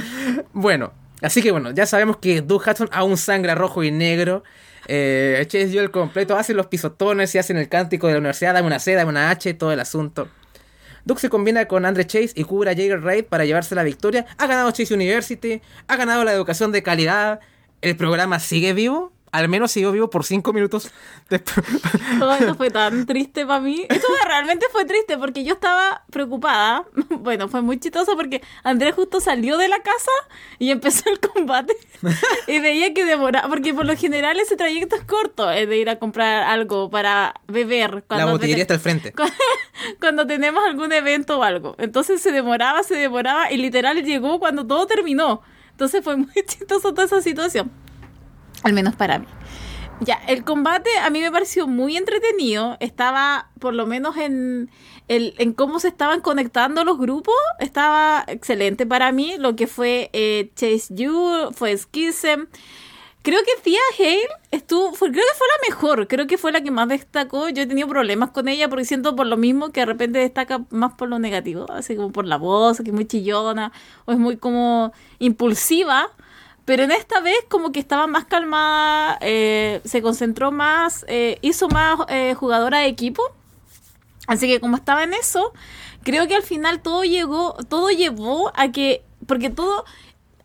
bueno, 0.53 0.93
así 1.23 1.43
que 1.43 1.51
bueno, 1.51 1.71
ya 1.71 1.87
sabemos 1.87 2.19
que 2.19 2.43
Doug 2.43 2.63
Hudson 2.67 2.89
aún 2.93 3.17
sangra 3.17 3.55
rojo 3.55 3.83
y 3.83 3.91
negro. 3.91 4.43
Eh, 4.89 5.45
Chase 5.47 5.79
el 5.79 5.91
completo, 5.91 6.37
hacen 6.37 6.57
los 6.57 6.67
pisotones 6.67 7.35
y 7.35 7.39
hacen 7.39 7.57
el 7.57 7.69
cántico 7.69 8.09
de 8.09 8.15
la 8.15 8.19
universidad, 8.19 8.55
dame 8.55 8.67
una 8.67 8.79
C, 8.79 8.95
dame 8.95 9.11
una 9.11 9.31
H, 9.31 9.55
todo 9.55 9.73
el 9.73 9.81
asunto. 9.81 10.29
Duke 11.05 11.21
se 11.21 11.29
combina 11.29 11.67
con 11.67 11.85
Andre 11.85 12.07
Chase 12.07 12.33
y 12.35 12.45
cubre 12.45 12.71
a 12.71 12.75
Jagger 12.75 13.03
Raid 13.03 13.25
para 13.25 13.45
llevarse 13.45 13.75
la 13.75 13.83
victoria. 13.83 14.27
Ha 14.39 14.47
ganado 14.47 14.71
Chase 14.71 14.95
University, 14.95 15.61
ha 15.89 15.97
ganado 15.97 16.25
la 16.25 16.33
educación 16.33 16.73
de 16.73 16.83
calidad. 16.83 17.41
El 17.81 17.97
programa 17.97 18.39
sigue 18.39 18.73
vivo. 18.73 19.13
Al 19.33 19.49
menos 19.49 19.73
siguió 19.73 19.93
vivo 19.93 20.11
por 20.11 20.25
cinco 20.25 20.53
minutos 20.53 20.91
después. 21.31 21.67
Todo 22.19 22.35
esto 22.35 22.55
fue 22.55 22.71
tan 22.71 23.07
triste 23.07 23.47
para 23.47 23.61
mí. 23.61 23.87
Esto 23.89 24.07
realmente 24.27 24.67
fue 24.71 24.85
triste 24.85 25.17
porque 25.17 25.43
yo 25.43 25.55
estaba 25.55 26.05
preocupada. 26.11 26.85
Bueno, 27.23 27.47
fue 27.49 27.63
muy 27.63 27.79
chistoso 27.79 28.17
porque 28.17 28.43
Andrés 28.65 28.95
justo 28.97 29.21
salió 29.21 29.57
de 29.57 29.69
la 29.69 29.79
casa 29.81 30.11
y 30.59 30.71
empezó 30.71 31.09
el 31.09 31.21
combate. 31.21 31.75
Y 32.49 32.59
veía 32.59 32.93
que 32.93 33.05
demoraba, 33.05 33.49
porque 33.49 33.73
por 33.73 33.87
lo 33.87 33.97
general 33.97 34.41
ese 34.41 34.57
trayecto 34.57 34.97
es 34.97 35.05
corto, 35.05 35.51
es 35.51 35.69
de 35.69 35.77
ir 35.79 35.89
a 35.89 35.99
comprar 35.99 36.43
algo 36.43 36.91
para 36.91 37.35
beber. 37.47 38.05
La 38.09 38.27
botillería 38.27 38.63
está 38.63 38.75
al 38.75 38.81
frente. 38.81 39.15
Cuando 40.01 40.27
tenemos 40.27 40.65
algún 40.67 40.93
evento 40.93 41.39
o 41.39 41.43
algo. 41.43 41.77
Entonces 41.79 42.21
se 42.21 42.33
demoraba, 42.33 42.83
se 42.83 42.97
demoraba 42.97 43.53
y 43.53 43.57
literal 43.57 44.03
llegó 44.03 44.41
cuando 44.41 44.67
todo 44.67 44.87
terminó. 44.87 45.43
Entonces 45.71 46.03
fue 46.03 46.17
muy 46.17 46.33
chistoso 46.47 46.93
toda 46.93 47.07
esa 47.07 47.23
situación. 47.23 47.71
Al 48.63 48.73
menos 48.73 48.95
para 48.95 49.19
mí. 49.19 49.27
Ya, 50.01 50.21
el 50.27 50.43
combate 50.43 50.91
a 50.99 51.11
mí 51.11 51.21
me 51.21 51.31
pareció 51.31 51.69
muy 51.69 51.97
entretenido. 51.97 52.77
Estaba, 52.81 53.51
por 53.61 53.73
lo 53.73 53.87
menos 53.87 54.17
en, 54.17 54.69
el, 55.07 55.35
en 55.39 55.53
cómo 55.53 55.79
se 55.79 55.89
estaban 55.89 56.21
conectando 56.21 56.85
los 56.85 56.99
grupos, 56.99 57.35
estaba 57.61 58.25
excelente 58.27 58.85
para 58.85 59.13
mí. 59.13 59.37
Lo 59.39 59.55
que 59.55 59.69
fue 59.69 60.11
eh, 60.13 60.51
Chase 60.57 60.95
You, 60.95 61.53
fue 61.53 61.77
Schism. 61.77 62.47
Creo 63.23 63.39
que 63.45 63.63
Tia 63.63 63.79
Hale 63.97 64.27
estuvo, 64.51 64.91
creo 64.91 65.13
que 65.13 65.39
fue 65.39 65.47
la 65.47 65.69
mejor, 65.69 66.09
creo 66.09 66.27
que 66.27 66.37
fue 66.37 66.51
la 66.51 66.61
que 66.61 66.73
más 66.73 66.89
destacó. 66.89 67.49
Yo 67.51 67.63
he 67.63 67.67
tenido 67.67 67.87
problemas 67.87 68.33
con 68.33 68.49
ella 68.49 68.69
porque 68.69 68.85
siento 68.85 69.15
por 69.15 69.29
lo 69.29 69.37
mismo 69.37 69.71
que 69.71 69.81
de 69.81 69.87
repente 69.87 70.19
destaca 70.19 70.65
más 70.71 70.95
por 70.95 71.09
lo 71.09 71.21
negativo, 71.21 71.71
así 71.71 71.95
como 71.95 72.11
por 72.11 72.27
la 72.27 72.37
voz, 72.37 72.79
que 72.79 72.91
es 72.91 72.93
muy 72.93 73.07
chillona 73.07 73.71
o 74.07 74.13
es 74.13 74.19
muy 74.19 74.37
como 74.39 74.93
impulsiva. 75.21 76.11
Pero 76.65 76.85
en 76.85 76.93
esta 76.93 77.21
vez 77.21 77.39
como 77.49 77.73
que 77.73 77.81
estaba 77.81 78.07
más 78.07 78.25
calmada, 78.25 79.19
eh, 79.21 79.81
se 79.85 80.01
concentró 80.01 80.53
más, 80.53 81.05
eh, 81.09 81.39
hizo 81.43 81.69
más 81.69 82.01
eh, 82.09 82.35
jugadora 82.35 82.79
de 82.79 82.87
equipo. 82.87 83.23
Así 84.29 84.47
que 84.47 84.61
como 84.61 84.77
estaba 84.77 85.03
en 85.03 85.15
eso, 85.15 85.53
creo 86.05 86.29
que 86.29 86.37
al 86.37 86.45
final 86.45 86.81
todo 86.81 87.03
llegó, 87.03 87.55
todo 87.69 87.91
llevó 87.91 88.53
a 88.55 88.71
que, 88.71 89.03
porque 89.27 89.51
todo, 89.51 89.85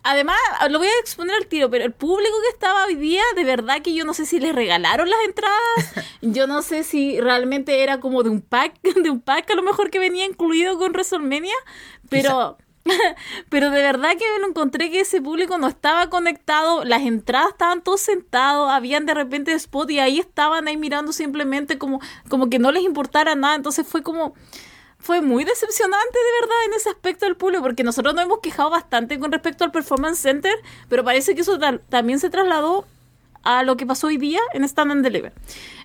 además, 0.02 0.36
lo 0.68 0.80
voy 0.80 0.88
a 0.88 1.00
exponer 1.00 1.36
al 1.36 1.46
tiro, 1.46 1.70
pero 1.70 1.84
el 1.84 1.92
público 1.92 2.34
que 2.42 2.54
estaba 2.54 2.86
hoy 2.86 2.96
día, 2.96 3.22
de 3.36 3.44
verdad 3.44 3.80
que 3.80 3.94
yo 3.94 4.04
no 4.04 4.12
sé 4.12 4.26
si 4.26 4.40
les 4.40 4.52
regalaron 4.54 5.08
las 5.08 5.20
entradas, 5.24 6.06
yo 6.22 6.48
no 6.48 6.62
sé 6.62 6.82
si 6.82 7.20
realmente 7.20 7.84
era 7.84 8.00
como 8.00 8.24
de 8.24 8.30
un 8.30 8.40
pack, 8.40 8.80
de 9.02 9.10
un 9.10 9.20
pack 9.20 9.48
a 9.52 9.54
lo 9.54 9.62
mejor 9.62 9.90
que 9.90 10.00
venía 10.00 10.24
incluido 10.24 10.78
con 10.78 10.90
WrestleMania, 10.90 11.54
pero... 12.08 12.58
Pero 13.48 13.70
de 13.70 13.82
verdad 13.82 14.10
que 14.18 14.24
me 14.34 14.40
lo 14.40 14.48
encontré 14.48 14.90
que 14.90 15.00
ese 15.00 15.20
público 15.20 15.58
no 15.58 15.68
estaba 15.68 16.08
conectado, 16.08 16.84
las 16.84 17.02
entradas 17.02 17.50
estaban 17.50 17.82
todos 17.82 18.00
sentados, 18.00 18.70
habían 18.70 19.06
de 19.06 19.14
repente 19.14 19.52
spot 19.52 19.90
y 19.90 19.98
ahí 19.98 20.18
estaban 20.18 20.68
ahí 20.68 20.76
mirando 20.76 21.12
simplemente 21.12 21.78
como, 21.78 22.00
como 22.28 22.50
que 22.50 22.58
no 22.58 22.72
les 22.72 22.82
importara 22.82 23.34
nada, 23.34 23.54
entonces 23.54 23.86
fue 23.86 24.02
como 24.02 24.34
fue 25.00 25.20
muy 25.20 25.44
decepcionante 25.44 26.18
de 26.18 26.40
verdad 26.40 26.56
en 26.66 26.74
ese 26.74 26.90
aspecto 26.90 27.24
del 27.24 27.36
público, 27.36 27.62
porque 27.62 27.84
nosotros 27.84 28.14
nos 28.14 28.24
hemos 28.24 28.40
quejado 28.40 28.70
bastante 28.70 29.18
con 29.20 29.30
respecto 29.30 29.64
al 29.64 29.70
Performance 29.70 30.18
Center, 30.18 30.54
pero 30.88 31.04
parece 31.04 31.36
que 31.36 31.42
eso 31.42 31.56
también 31.88 32.18
se 32.18 32.30
trasladó 32.30 32.84
a 33.44 33.62
lo 33.62 33.76
que 33.76 33.86
pasó 33.86 34.08
hoy 34.08 34.16
día 34.16 34.40
en 34.52 34.64
Stand 34.64 34.90
and 34.90 35.04
Deliver. 35.04 35.32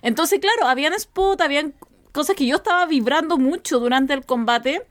Entonces, 0.02 0.40
claro, 0.40 0.66
habían 0.66 0.92
spot, 0.94 1.40
habían 1.40 1.74
cosas 2.10 2.34
que 2.34 2.46
yo 2.46 2.56
estaba 2.56 2.86
vibrando 2.86 3.38
mucho 3.38 3.78
durante 3.78 4.14
el 4.14 4.26
combate 4.26 4.84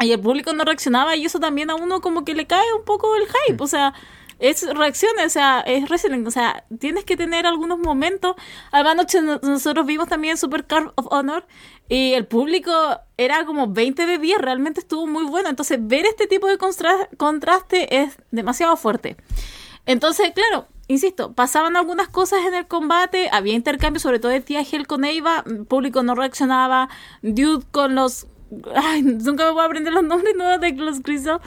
y 0.00 0.12
el 0.12 0.20
público 0.20 0.52
no 0.52 0.64
reaccionaba 0.64 1.16
y 1.16 1.24
eso 1.26 1.40
también 1.40 1.70
a 1.70 1.74
uno 1.74 2.00
como 2.00 2.24
que 2.24 2.34
le 2.34 2.46
cae 2.46 2.72
un 2.78 2.84
poco 2.84 3.14
el 3.16 3.24
hype, 3.26 3.62
o 3.62 3.66
sea, 3.66 3.94
es 4.42 4.68
reacciones, 4.74 5.26
o 5.26 5.30
sea, 5.30 5.60
es 5.60 5.88
wrestling, 5.88 6.26
o 6.26 6.30
sea, 6.32 6.64
tienes 6.80 7.04
que 7.04 7.16
tener 7.16 7.46
algunos 7.46 7.78
momentos. 7.78 8.34
Además, 8.72 9.06
nosotros 9.42 9.86
vimos 9.86 10.08
también 10.08 10.36
Super 10.36 10.66
Card 10.66 10.90
of 10.96 11.06
Honor 11.10 11.46
y 11.88 12.14
el 12.14 12.26
público 12.26 12.72
era 13.16 13.44
como 13.46 13.68
20 13.68 14.04
de 14.04 14.18
10, 14.18 14.38
realmente 14.38 14.80
estuvo 14.80 15.06
muy 15.06 15.24
bueno. 15.24 15.48
Entonces, 15.48 15.78
ver 15.80 16.06
este 16.06 16.26
tipo 16.26 16.48
de 16.48 16.58
contraste 16.58 18.02
es 18.02 18.16
demasiado 18.32 18.76
fuerte. 18.76 19.16
Entonces, 19.86 20.32
claro, 20.32 20.66
insisto, 20.88 21.34
pasaban 21.34 21.76
algunas 21.76 22.08
cosas 22.08 22.40
en 22.44 22.54
el 22.54 22.66
combate, 22.66 23.28
había 23.30 23.54
intercambio, 23.54 24.00
sobre 24.00 24.18
todo 24.18 24.32
de 24.32 24.40
Tia 24.40 24.64
Gel 24.64 24.88
con 24.88 25.04
Eva, 25.04 25.44
el 25.46 25.66
público 25.66 26.02
no 26.02 26.16
reaccionaba, 26.16 26.88
Dude 27.22 27.64
con 27.70 27.94
los 27.94 28.26
Ay, 28.74 29.02
nunca 29.02 29.44
me 29.44 29.52
voy 29.52 29.62
a 29.62 29.66
aprender 29.66 29.92
los 29.92 30.04
nombres 30.04 30.34
nuevos 30.36 30.60
de 30.60 30.72
los 30.72 31.00
Crystal. 31.00 31.40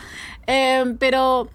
Eh, 0.47 0.95
pero 1.00 1.50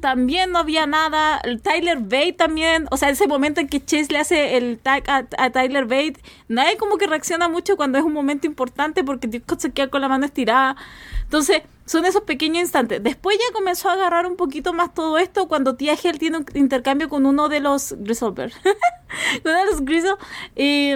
también 0.00 0.50
no 0.50 0.58
había 0.58 0.86
nada. 0.86 1.40
Tyler 1.62 1.98
Bate 1.98 2.32
también, 2.32 2.86
o 2.90 2.96
sea, 2.96 3.08
ese 3.10 3.26
momento 3.28 3.60
en 3.60 3.68
que 3.68 3.82
Chase 3.82 4.12
le 4.12 4.18
hace 4.18 4.56
el 4.56 4.78
tag 4.78 5.04
a, 5.08 5.50
Tyler 5.50 5.84
Bate, 5.84 6.16
nadie 6.48 6.76
como 6.76 6.98
que 6.98 7.06
reacciona 7.06 7.48
mucho 7.48 7.76
cuando 7.76 7.98
es 7.98 8.04
un 8.04 8.12
momento 8.12 8.46
importante 8.46 9.04
porque 9.04 9.28
Duke 9.28 9.54
se 9.58 9.70
queda 9.70 9.88
con 9.88 10.00
la 10.00 10.08
mano 10.08 10.26
estirada. 10.26 10.76
Entonces, 11.22 11.62
son 11.86 12.04
esos 12.04 12.22
pequeños 12.22 12.62
instantes. 12.62 13.02
Después 13.02 13.38
ya 13.38 13.54
comenzó 13.54 13.88
a 13.88 13.92
agarrar 13.94 14.26
un 14.26 14.36
poquito 14.36 14.72
más 14.72 14.92
todo 14.92 15.18
esto 15.18 15.46
cuando 15.48 15.76
Tia 15.76 15.96
Gel 15.96 16.18
tiene 16.18 16.38
un 16.38 16.46
intercambio 16.54 17.08
con 17.08 17.24
uno 17.24 17.48
de 17.48 17.60
los 17.60 17.94
Grizzleberg. 17.98 18.52
uno 19.44 19.54
de 19.54 19.64
los 19.66 19.84
Grizzle. 19.84 20.16
Y 20.56 20.94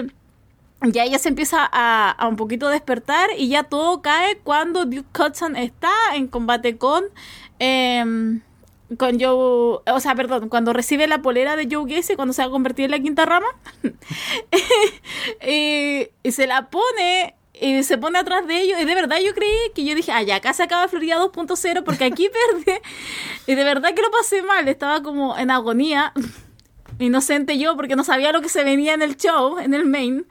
ya 0.81 1.03
ella 1.03 1.19
se 1.19 1.29
empieza 1.29 1.67
a, 1.71 2.27
un 2.27 2.35
poquito 2.35 2.69
despertar 2.69 3.29
y 3.37 3.49
ya 3.49 3.63
todo 3.63 4.01
cae 4.01 4.37
cuando 4.43 4.85
Duke 4.85 5.07
Hudson 5.19 5.55
está 5.55 5.91
en 6.13 6.27
combate 6.27 6.77
con 6.77 7.05
em, 7.59 8.41
con 8.97 9.19
Joe, 9.19 9.81
o 9.85 9.99
sea, 9.99 10.15
perdón, 10.15 10.47
cuando 10.47 10.71
recibe 10.71 11.07
la 11.07 11.21
polera 11.21 11.57
de 11.57 11.67
Joe 11.69 11.93
Gacy 11.93 12.15
cuando 12.15 12.33
se 12.33 12.41
va 12.41 12.47
a 12.47 12.51
convertir 12.51 12.85
en 12.85 12.91
la 12.91 12.99
quinta 12.99 13.25
rama 13.25 13.47
y, 15.45 16.31
se 16.31 16.47
la 16.47 16.69
pone 16.69 17.35
y 17.59 17.83
se 17.83 17.97
pone 17.97 18.19
atrás 18.19 18.47
de 18.47 18.61
ellos 18.61 18.79
y 18.79 18.85
de 18.85 18.95
verdad 18.95 19.17
yo 19.17 19.33
creí 19.33 19.71
que 19.73 19.83
yo 19.83 19.95
dije, 19.95 20.11
ah, 20.11 20.21
ya 20.21 20.37
acá 20.37 20.53
se 20.53 20.63
acaba 20.63 20.87
Florida 20.87 21.17
2.0 21.17 21.83
porque 21.83 22.05
aquí 22.05 22.29
perdí 22.65 22.79
y 23.47 23.55
de 23.55 23.63
verdad 23.63 23.93
que 23.93 24.01
lo 24.01 24.11
pasé 24.11 24.43
mal, 24.43 24.67
estaba 24.67 25.01
como 25.01 25.37
en 25.37 25.51
agonía 25.51 26.13
inocente 26.99 27.57
yo 27.57 27.75
porque 27.75 27.95
no 27.95 28.03
sabía 28.03 28.31
lo 28.31 28.41
que 28.41 28.49
se 28.49 28.63
venía 28.63 28.93
en 28.93 29.01
el 29.01 29.17
show, 29.17 29.57
en 29.59 29.73
el 29.73 29.85
main 29.85 30.27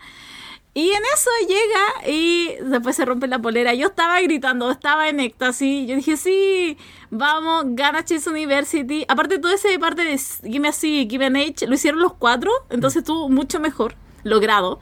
y 0.76 0.90
en 0.90 1.02
eso 1.14 1.30
llega 1.48 2.12
y 2.12 2.56
después 2.60 2.96
se 2.96 3.06
rompe 3.06 3.26
la 3.28 3.38
polera. 3.38 3.72
Yo 3.72 3.86
estaba 3.86 4.20
gritando, 4.20 4.70
estaba 4.70 5.08
en 5.08 5.20
éxtasis. 5.20 5.88
Yo 5.88 5.96
dije, 5.96 6.18
sí, 6.18 6.76
vamos, 7.08 7.64
gana 7.68 8.04
Chase 8.04 8.28
University. 8.28 9.06
Aparte, 9.08 9.38
todo 9.38 9.54
ese 9.54 9.78
parte 9.78 10.04
de 10.04 10.20
Gimme 10.42 10.68
Así, 10.68 11.08
Gimme 11.10 11.46
H, 11.48 11.66
lo 11.66 11.74
hicieron 11.76 12.02
los 12.02 12.12
cuatro. 12.12 12.50
Entonces 12.68 12.98
estuvo 12.98 13.30
mucho 13.30 13.58
mejor 13.58 13.94
logrado. 14.22 14.78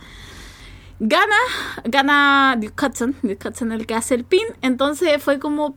Gana, 0.98 1.36
gana 1.84 2.56
Duke 2.58 2.86
Hudson, 2.86 3.14
Duke 3.22 3.50
el 3.60 3.86
que 3.86 3.94
hace 3.94 4.16
el 4.16 4.24
pin. 4.24 4.46
Entonces 4.62 5.22
fue 5.22 5.38
como 5.38 5.76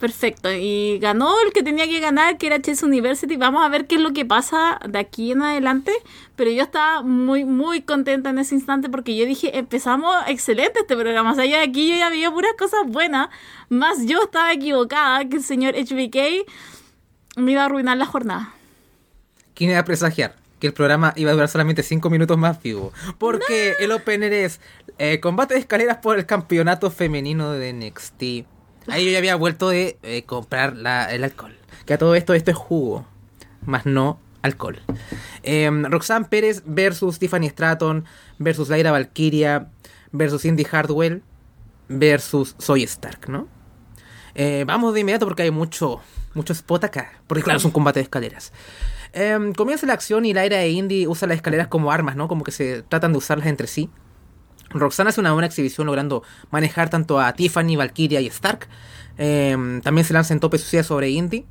Perfecto, 0.00 0.50
y 0.50 0.98
ganó 0.98 1.34
el 1.44 1.52
que 1.52 1.62
tenía 1.62 1.86
que 1.86 2.00
ganar, 2.00 2.38
que 2.38 2.46
era 2.46 2.58
Chess 2.58 2.82
University. 2.82 3.36
Vamos 3.36 3.62
a 3.62 3.68
ver 3.68 3.86
qué 3.86 3.96
es 3.96 4.00
lo 4.00 4.14
que 4.14 4.24
pasa 4.24 4.80
de 4.88 4.98
aquí 4.98 5.32
en 5.32 5.42
adelante. 5.42 5.92
Pero 6.36 6.50
yo 6.50 6.62
estaba 6.62 7.02
muy, 7.02 7.44
muy 7.44 7.82
contenta 7.82 8.30
en 8.30 8.38
ese 8.38 8.54
instante 8.54 8.88
porque 8.88 9.14
yo 9.14 9.26
dije, 9.26 9.58
empezamos 9.58 10.16
excelente 10.26 10.80
este 10.80 10.96
programa. 10.96 11.32
O 11.32 11.34
sea, 11.34 11.44
ya 11.44 11.60
aquí 11.60 11.90
yo 11.90 11.96
ya 11.96 12.08
veía 12.08 12.30
puras 12.30 12.52
cosas 12.58 12.80
buenas. 12.86 13.28
Más 13.68 14.06
yo 14.06 14.22
estaba 14.22 14.50
equivocada 14.54 15.28
que 15.28 15.36
el 15.36 15.42
señor 15.42 15.74
HBK 15.74 16.48
me 17.36 17.52
iba 17.52 17.60
a 17.60 17.66
arruinar 17.66 17.98
la 17.98 18.06
jornada. 18.06 18.54
¿Quién 19.52 19.68
iba 19.68 19.80
a 19.80 19.84
presagiar? 19.84 20.34
que 20.60 20.66
el 20.66 20.74
programa 20.74 21.14
iba 21.16 21.30
a 21.30 21.32
durar 21.32 21.48
solamente 21.48 21.82
5 21.82 22.10
minutos 22.10 22.36
más 22.36 22.62
vivo. 22.62 22.92
Porque 23.18 23.76
el 23.80 23.92
opener 23.92 24.32
es 24.32 24.60
eh, 24.98 25.18
combate 25.18 25.54
de 25.54 25.60
escaleras 25.60 25.98
por 25.98 26.18
el 26.18 26.26
campeonato 26.26 26.90
femenino 26.90 27.52
de 27.52 27.72
NXT. 27.72 28.46
Ahí 28.88 29.04
yo 29.04 29.10
ya 29.10 29.18
había 29.18 29.36
vuelto 29.36 29.68
de 29.68 29.98
eh, 30.02 30.24
comprar 30.24 30.74
el 31.10 31.24
alcohol. 31.24 31.56
Que 31.86 31.94
a 31.94 31.98
todo 31.98 32.14
esto, 32.14 32.34
esto 32.34 32.50
es 32.50 32.56
jugo, 32.56 33.06
más 33.64 33.86
no 33.86 34.18
alcohol. 34.42 34.80
Em, 35.42 35.84
Roxanne 35.84 36.26
Pérez 36.26 36.62
versus 36.64 37.18
Tiffany 37.18 37.48
Stratton 37.48 38.04
versus 38.38 38.68
Laira 38.68 38.90
Valkyria 38.90 39.68
versus 40.12 40.44
Indy 40.44 40.64
Hardwell 40.64 41.22
versus 41.88 42.54
Soy 42.58 42.82
Stark, 42.84 43.28
¿no? 43.28 43.48
Eh, 44.34 44.64
vamos 44.66 44.94
de 44.94 45.00
inmediato 45.00 45.26
porque 45.26 45.42
hay 45.42 45.50
mucho, 45.50 46.00
mucho 46.34 46.52
spot 46.52 46.84
acá. 46.84 47.12
Porque 47.26 47.42
claro, 47.42 47.58
es 47.58 47.64
un 47.64 47.70
combate 47.70 47.98
de 47.98 48.04
escaleras. 48.04 48.52
Em, 49.12 49.52
comienza 49.52 49.86
la 49.86 49.92
acción 49.92 50.24
y 50.24 50.32
Laira 50.32 50.62
e 50.62 50.70
Indy 50.70 51.06
usan 51.06 51.30
las 51.30 51.36
escaleras 51.36 51.66
como 51.66 51.90
armas, 51.90 52.16
¿no? 52.16 52.28
Como 52.28 52.44
que 52.44 52.52
se 52.52 52.82
tratan 52.82 53.12
de 53.12 53.18
usarlas 53.18 53.48
entre 53.48 53.66
sí. 53.66 53.90
Roxana 54.70 55.10
hace 55.10 55.20
una 55.20 55.32
buena 55.32 55.46
exhibición 55.46 55.86
logrando 55.86 56.22
manejar 56.50 56.90
tanto 56.90 57.20
a 57.20 57.32
Tiffany, 57.32 57.76
Valkyria 57.76 58.20
y 58.20 58.26
Stark. 58.28 58.68
Em, 59.18 59.80
también 59.82 60.04
se 60.04 60.12
lanza 60.12 60.32
en 60.32 60.40
tope 60.40 60.58
sucia 60.58 60.82
sobre 60.82 61.10
Indy. 61.10 61.44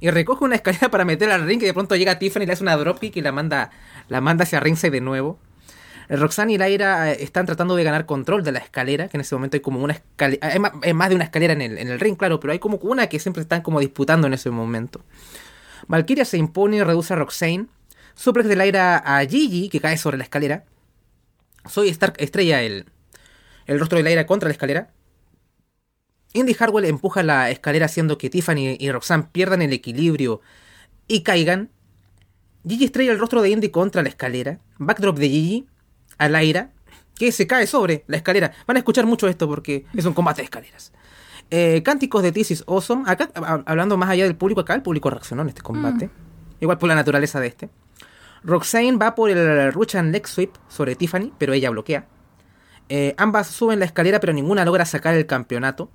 Y 0.00 0.10
recoge 0.10 0.44
una 0.44 0.54
escalera 0.54 0.90
para 0.90 1.04
meter 1.04 1.30
al 1.30 1.44
ring 1.44 1.60
y 1.60 1.66
de 1.66 1.74
pronto 1.74 1.96
llega 1.96 2.18
Tiffany 2.18 2.42
y 2.42 2.46
le 2.46 2.52
hace 2.52 2.62
una 2.62 2.76
dropkick 2.76 3.16
y 3.16 3.20
la 3.20 3.32
manda, 3.32 3.70
la 4.08 4.20
manda 4.20 4.44
hacia 4.44 4.60
ringside 4.60 4.92
de 4.92 5.00
nuevo. 5.00 5.40
Eh, 6.08 6.16
Roxanne 6.16 6.52
y 6.52 6.58
Laira 6.58 7.10
eh, 7.10 7.16
están 7.20 7.46
tratando 7.46 7.74
de 7.74 7.82
ganar 7.82 8.06
control 8.06 8.44
de 8.44 8.52
la 8.52 8.60
escalera, 8.60 9.08
que 9.08 9.16
en 9.16 9.22
ese 9.22 9.34
momento 9.34 9.56
hay 9.56 9.60
como 9.60 9.82
una 9.82 9.94
escalera, 9.94 10.46
hay 10.46 10.94
más, 10.94 11.08
de 11.08 11.14
una 11.14 11.24
escalera 11.24 11.52
en 11.52 11.62
el, 11.62 11.78
en 11.78 11.88
el 11.88 11.98
ring, 11.98 12.16
claro, 12.16 12.38
pero 12.38 12.52
hay 12.52 12.60
como 12.60 12.76
una 12.76 13.08
que 13.08 13.18
siempre 13.18 13.42
están 13.42 13.62
como 13.62 13.80
disputando 13.80 14.26
en 14.28 14.34
ese 14.34 14.50
momento. 14.50 15.00
Valkyria 15.88 16.24
se 16.24 16.38
impone 16.38 16.76
y 16.76 16.82
reduce 16.82 17.12
a 17.14 17.16
Roxane, 17.16 17.66
Suplex 18.14 18.48
del 18.48 18.60
aire 18.60 18.78
a 18.78 19.20
Gigi, 19.28 19.68
que 19.68 19.80
cae 19.80 19.96
sobre 19.96 20.16
la 20.18 20.24
escalera. 20.24 20.64
Soy 21.68 21.88
Stark 21.88 22.14
estrella 22.18 22.62
el, 22.62 22.86
el 23.66 23.78
rostro 23.78 23.98
del 23.98 24.06
aire 24.06 24.26
contra 24.26 24.48
la 24.48 24.52
escalera. 24.52 24.90
Indy 26.32 26.56
Harwell 26.58 26.84
empuja 26.84 27.22
la 27.22 27.50
escalera 27.50 27.86
haciendo 27.86 28.18
que 28.18 28.30
Tiffany 28.30 28.76
y 28.78 28.90
Roxanne 28.90 29.28
pierdan 29.32 29.62
el 29.62 29.72
equilibrio 29.72 30.40
y 31.06 31.22
caigan. 31.22 31.70
Gigi 32.66 32.84
estrella 32.84 33.12
el 33.12 33.18
rostro 33.18 33.40
de 33.40 33.50
Indy 33.50 33.70
contra 33.70 34.02
la 34.02 34.08
escalera. 34.08 34.60
Backdrop 34.78 35.18
de 35.18 35.28
Gigi 35.28 35.66
al 36.18 36.34
aire 36.34 36.68
que 37.14 37.32
se 37.32 37.46
cae 37.46 37.66
sobre 37.66 38.04
la 38.06 38.16
escalera. 38.16 38.52
Van 38.66 38.76
a 38.76 38.80
escuchar 38.80 39.06
mucho 39.06 39.28
esto 39.28 39.48
porque 39.48 39.86
es 39.94 40.04
un 40.04 40.14
combate 40.14 40.42
de 40.42 40.44
escaleras. 40.44 40.92
Eh, 41.50 41.82
cánticos 41.82 42.22
de 42.22 42.32
This 42.32 42.50
is 42.50 42.64
Awesome. 42.66 43.04
Acá, 43.06 43.30
hablando 43.66 43.96
más 43.96 44.10
allá 44.10 44.24
del 44.24 44.36
público, 44.36 44.60
acá 44.60 44.74
el 44.74 44.82
público 44.82 45.10
reaccionó 45.10 45.42
en 45.42 45.48
este 45.48 45.62
combate. 45.62 46.06
Mm. 46.06 46.10
Igual 46.60 46.78
por 46.78 46.88
la 46.88 46.94
naturaleza 46.94 47.40
de 47.40 47.46
este. 47.46 47.70
Roxane 48.42 48.96
va 48.96 49.14
por 49.14 49.30
el 49.30 49.72
Ruchan 49.72 50.12
Leg 50.12 50.26
Sweep 50.26 50.54
sobre 50.68 50.94
Tiffany, 50.94 51.32
pero 51.38 51.52
ella 51.52 51.70
bloquea. 51.70 52.06
Eh, 52.88 53.14
ambas 53.18 53.48
suben 53.48 53.78
la 53.78 53.84
escalera, 53.84 54.20
pero 54.20 54.32
ninguna 54.32 54.64
logra 54.64 54.84
sacar 54.84 55.14
el 55.14 55.26
campeonato. 55.26 55.90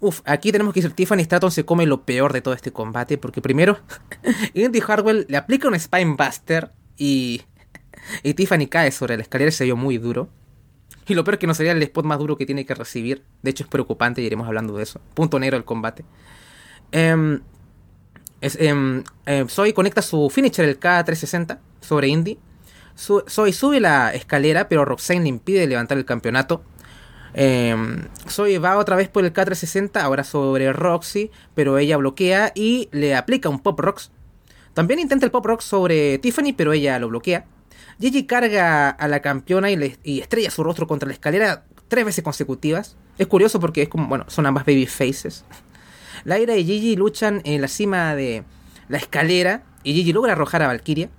Uf, 0.00 0.20
aquí 0.24 0.52
tenemos 0.52 0.74
que 0.74 0.80
decir, 0.80 0.94
Tiffany 0.94 1.24
Stratton 1.24 1.50
se 1.50 1.64
come 1.64 1.86
lo 1.86 2.04
peor 2.04 2.32
de 2.32 2.40
todo 2.40 2.54
este 2.54 2.72
combate, 2.72 3.18
porque 3.18 3.40
primero, 3.40 3.78
Indy 4.54 4.82
Harwell 4.86 5.26
le 5.28 5.36
aplica 5.36 5.68
un 5.68 5.78
Spinebuster 5.78 6.72
y, 6.96 7.42
y 8.22 8.34
Tiffany 8.34 8.66
cae 8.66 8.90
sobre 8.90 9.16
la 9.16 9.22
escalera 9.22 9.50
y 9.50 9.52
se 9.52 9.64
vio 9.64 9.76
muy 9.76 9.98
duro. 9.98 10.28
Y 11.06 11.14
lo 11.14 11.24
peor 11.24 11.34
es 11.34 11.40
que 11.40 11.46
no 11.46 11.54
sería 11.54 11.72
el 11.72 11.82
spot 11.82 12.04
más 12.06 12.18
duro 12.18 12.36
que 12.36 12.46
tiene 12.46 12.64
que 12.64 12.74
recibir. 12.74 13.24
De 13.42 13.50
hecho, 13.50 13.64
es 13.64 13.68
preocupante 13.68 14.22
y 14.22 14.26
iremos 14.26 14.46
hablando 14.46 14.74
de 14.76 14.82
eso. 14.82 15.00
Punto 15.12 15.38
negro 15.38 15.58
del 15.58 15.64
combate. 15.64 16.04
Eh, 18.44 19.44
Zoe 19.48 19.74
conecta 19.74 20.02
su 20.02 20.28
finisher, 20.30 20.66
el 20.66 20.78
K360, 20.78 21.58
sobre 21.80 22.08
Indy. 22.08 22.38
Zoe 22.96 23.52
sube 23.52 23.80
la 23.80 24.12
escalera, 24.14 24.68
pero 24.68 24.84
Roxanne 24.84 25.22
le 25.22 25.28
impide 25.28 25.66
levantar 25.66 25.98
el 25.98 26.04
campeonato. 26.04 26.62
Eh, 27.34 27.74
Zoe 28.28 28.58
va 28.58 28.78
otra 28.78 28.96
vez 28.96 29.08
por 29.08 29.24
el 29.24 29.32
K360, 29.32 30.00
ahora 30.00 30.24
sobre 30.24 30.72
Roxy, 30.72 31.30
pero 31.54 31.78
ella 31.78 31.96
bloquea 31.96 32.52
y 32.54 32.88
le 32.92 33.16
aplica 33.16 33.48
un 33.48 33.60
Pop 33.60 33.80
Rocks. 33.80 34.10
También 34.74 35.00
intenta 35.00 35.24
el 35.24 35.32
Pop 35.32 35.46
Rocks 35.46 35.64
sobre 35.64 36.18
Tiffany, 36.18 36.52
pero 36.56 36.72
ella 36.72 36.98
lo 36.98 37.08
bloquea. 37.08 37.46
Gigi 38.00 38.26
carga 38.26 38.90
a 38.90 39.08
la 39.08 39.20
campeona 39.20 39.70
y, 39.70 40.20
estrella 40.20 40.50
su 40.50 40.64
rostro 40.64 40.86
contra 40.86 41.06
la 41.06 41.14
escalera 41.14 41.64
tres 41.88 42.04
veces 42.04 42.24
consecutivas. 42.24 42.96
Es 43.18 43.26
curioso 43.26 43.60
porque 43.60 43.82
es 43.82 43.88
como, 43.88 44.08
bueno, 44.08 44.24
son 44.28 44.46
ambas 44.46 44.64
baby 44.66 44.86
faces. 44.86 45.44
Laira 46.24 46.56
y 46.56 46.64
Gigi 46.64 46.96
luchan 46.96 47.42
en 47.44 47.60
la 47.60 47.68
cima 47.68 48.14
de 48.14 48.44
la 48.88 48.98
escalera 48.98 49.64
y 49.82 49.94
Gigi 49.94 50.12
logra 50.12 50.32
arrojar 50.32 50.62
a 50.62 50.66
Valkyria. 50.68 51.10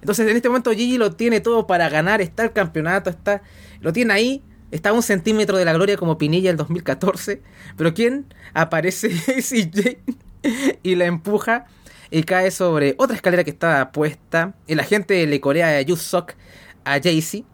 Entonces 0.00 0.28
en 0.28 0.36
este 0.36 0.48
momento 0.48 0.70
Gigi 0.70 0.98
lo 0.98 1.12
tiene 1.12 1.40
todo 1.40 1.66
para 1.66 1.88
ganar, 1.88 2.20
está 2.20 2.44
el 2.44 2.52
campeonato, 2.52 3.10
está, 3.10 3.42
lo 3.80 3.92
tiene 3.92 4.12
ahí, 4.12 4.42
está 4.70 4.90
a 4.90 4.92
un 4.92 5.02
centímetro 5.02 5.56
de 5.56 5.64
la 5.64 5.72
gloria 5.72 5.96
como 5.96 6.18
Pinilla 6.18 6.50
el 6.50 6.56
2014. 6.56 7.42
Pero 7.76 7.94
¿quién? 7.94 8.26
Aparece 8.54 9.08
CJ 9.40 9.98
y 10.82 10.94
la 10.94 11.06
empuja 11.06 11.66
y 12.10 12.22
cae 12.22 12.50
sobre 12.50 12.94
otra 12.98 13.16
escalera 13.16 13.44
que 13.44 13.50
estaba 13.50 13.92
puesta. 13.92 14.54
Y 14.66 14.74
la 14.74 14.84
gente 14.84 15.26
le 15.26 15.40
corea 15.40 15.78
a 15.78 15.82
Yusok 15.82 16.32
a 16.84 17.00
Jaycee. 17.00 17.44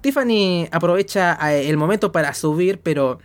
Tiffany 0.00 0.68
aprovecha 0.70 1.36
eh, 1.50 1.68
el 1.68 1.76
momento 1.76 2.12
para 2.12 2.32
subir, 2.34 2.80
pero 2.80 3.18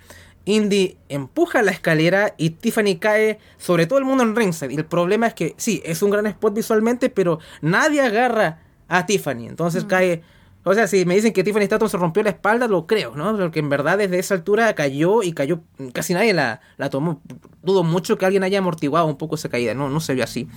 Indy 0.45 0.97
empuja 1.10 1.62
la 1.62 1.71
escalera 1.71 2.34
y 2.38 2.51
Tiffany 2.51 2.97
cae 2.99 3.39
sobre 3.58 3.86
todo 3.86 3.99
el 3.99 4.06
mundo 4.06 4.23
en 4.23 4.36
ringside. 4.36 4.73
Y 4.73 4.75
el 4.75 4.86
problema 4.86 5.27
es 5.27 5.34
que 5.34 5.54
sí, 5.58 5.82
es 5.86 6.01
un 6.01 6.10
gran 6.10 6.25
spot 6.27 6.54
visualmente, 6.54 7.10
pero 7.10 7.39
nadie 7.62 8.01
agarra 8.01 8.60
a 8.88 9.06
Tiffany. 9.06 9.47
Entonces 9.47 9.86
mm. 9.86 9.88
cae 9.88 10.23
o 10.63 10.73
sea, 10.75 10.88
si 10.88 11.06
me 11.06 11.15
dicen 11.15 11.34
que 11.34 11.43
Tiffany 11.43 11.63
Stratton 11.65 11.89
se 11.89 11.97
rompió 11.97 12.21
la 12.21 12.30
espalda, 12.30 12.67
lo 12.67 12.86
creo, 12.86 13.15
¿no? 13.15 13.36
Porque 13.36 13.60
en 13.60 13.69
verdad 13.69 13.97
desde 13.97 14.19
esa 14.19 14.36
altura 14.36 14.73
cayó 14.75 15.23
y 15.23 15.34
cayó, 15.34 15.62
casi 15.91 16.13
nadie 16.13 16.34
la, 16.34 16.62
tomó. 16.91 17.19
Dudo 17.63 17.84
mucho 17.84 18.17
que 18.17 18.25
alguien 18.25 18.43
haya 18.43 18.60
amortiguado 18.60 19.08
un 19.08 19.17
poco 19.17 19.36
esa 19.36 19.49
caída, 19.49 19.73
no, 19.73 19.89
no 19.89 19.99
se 19.99 20.13
vio 20.13 20.23
así. 20.23 20.47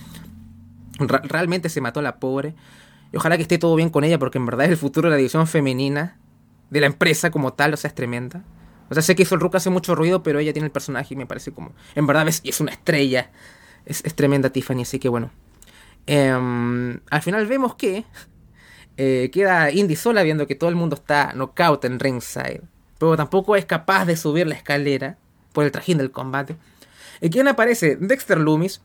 realmente 0.99 1.71
se 1.71 1.81
mató 1.81 2.01
a 2.01 2.03
la 2.03 2.17
pobre. 2.17 2.55
Y 3.13 3.17
ojalá 3.17 3.37
que 3.37 3.43
esté 3.43 3.57
todo 3.57 3.75
bien 3.77 3.89
con 3.89 4.05
ella, 4.05 4.19
porque 4.19 4.37
en 4.37 4.45
verdad 4.45 4.67
es 4.67 4.73
el 4.73 4.77
futuro 4.77 5.09
de 5.09 5.13
la 5.13 5.17
división 5.17 5.47
femenina, 5.47 6.19
de 6.69 6.81
la 6.81 6.87
empresa 6.87 7.31
como 7.31 7.55
tal, 7.55 7.73
o 7.73 7.77
sea, 7.79 7.89
es 7.89 7.95
tremenda. 7.95 8.45
O 8.91 8.95
sea, 8.95 9.03
sé 9.03 9.15
que 9.15 9.23
hizo 9.23 9.35
el 9.35 9.41
Rook 9.41 9.57
hace 9.57 9.71
mucho 9.71 9.95
ruido, 9.95 10.23
pero 10.23 10.39
ella 10.39 10.53
tiene 10.53 10.67
el 10.67 10.73
personaje 10.73 11.15
y 11.15 11.17
me 11.17 11.27
parece 11.27 11.53
como. 11.53 11.73
En 11.95 12.07
verdad 12.07 12.29
es, 12.29 12.41
es 12.45 12.61
una 12.61 12.73
estrella. 12.73 13.31
Es, 13.87 14.03
tremenda 14.15 14.51
Tiffany, 14.51 14.83
así 14.83 14.99
que 14.99 15.09
bueno. 15.09 15.31
Em, 16.07 17.01
al 17.11 17.23
final 17.23 17.47
vemos 17.47 17.75
que 17.77 18.05
eh, 18.97 19.31
queda 19.33 19.71
Indy 19.71 19.97
sola 19.97 20.23
viendo 20.23 20.47
que 20.47 20.55
todo 20.55 20.71
el 20.71 20.77
mundo 20.77 20.97
está 20.97 21.33
knockout 21.35 21.85
en 21.85 21.99
ringside. 21.99 22.63
Pero 22.99 23.17
tampoco 23.17 23.57
es 23.57 23.65
capaz 23.65 24.05
de 24.05 24.17
subir 24.17 24.47
la 24.47 24.55
escalera 24.55 25.19
por 25.53 25.65
el 25.65 25.73
trajín 25.73 25.99
del 25.99 26.11
combate. 26.11 26.57
¿Y 27.21 27.31
quién 27.31 27.49
aparece? 27.49 27.97
Dexter 27.97 28.39
Loomis. 28.39 28.81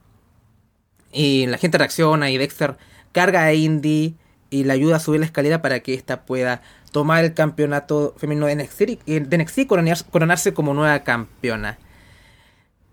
Y 1.11 1.47
la 1.47 1.57
gente 1.57 1.77
reacciona 1.77 2.29
y 2.29 2.37
Dexter 2.37 2.77
carga 3.11 3.43
a 3.43 3.53
Indy 3.53 4.15
y 4.49 4.63
le 4.63 4.73
ayuda 4.73 4.97
a 4.97 4.99
subir 4.99 5.19
la 5.19 5.25
escalera 5.25 5.61
para 5.61 5.79
que 5.81 5.93
ésta 5.93 6.21
pueda 6.25 6.61
tomar 6.91 7.23
el 7.23 7.33
campeonato 7.33 8.15
femenino 8.17 8.47
de 8.47 8.55
NXT, 8.55 9.05
de 9.05 9.37
NXT 9.37 9.57
y 9.59 9.65
coronarse 9.65 10.53
como 10.53 10.73
nueva 10.73 10.99
campeona 11.03 11.77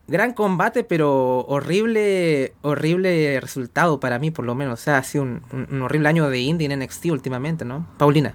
gran 0.09 0.33
combate, 0.33 0.85
pero 0.85 1.41
horrible, 1.47 2.55
horrible 2.63 3.41
resultado 3.41 4.01
para 4.01 4.19
mí, 4.19 4.31
por 4.31 4.45
lo 4.45 4.55
menos. 4.55 4.81
O 4.81 4.83
sea, 4.83 4.99
ha 4.99 5.03
sido 5.03 5.25
un, 5.25 5.83
horrible 5.83 6.09
año 6.09 6.29
de 6.29 6.41
indie 6.41 6.71
en 6.71 6.81
NXT 6.81 7.07
últimamente, 7.07 7.65
¿no? 7.65 7.87
Paulina. 7.99 8.35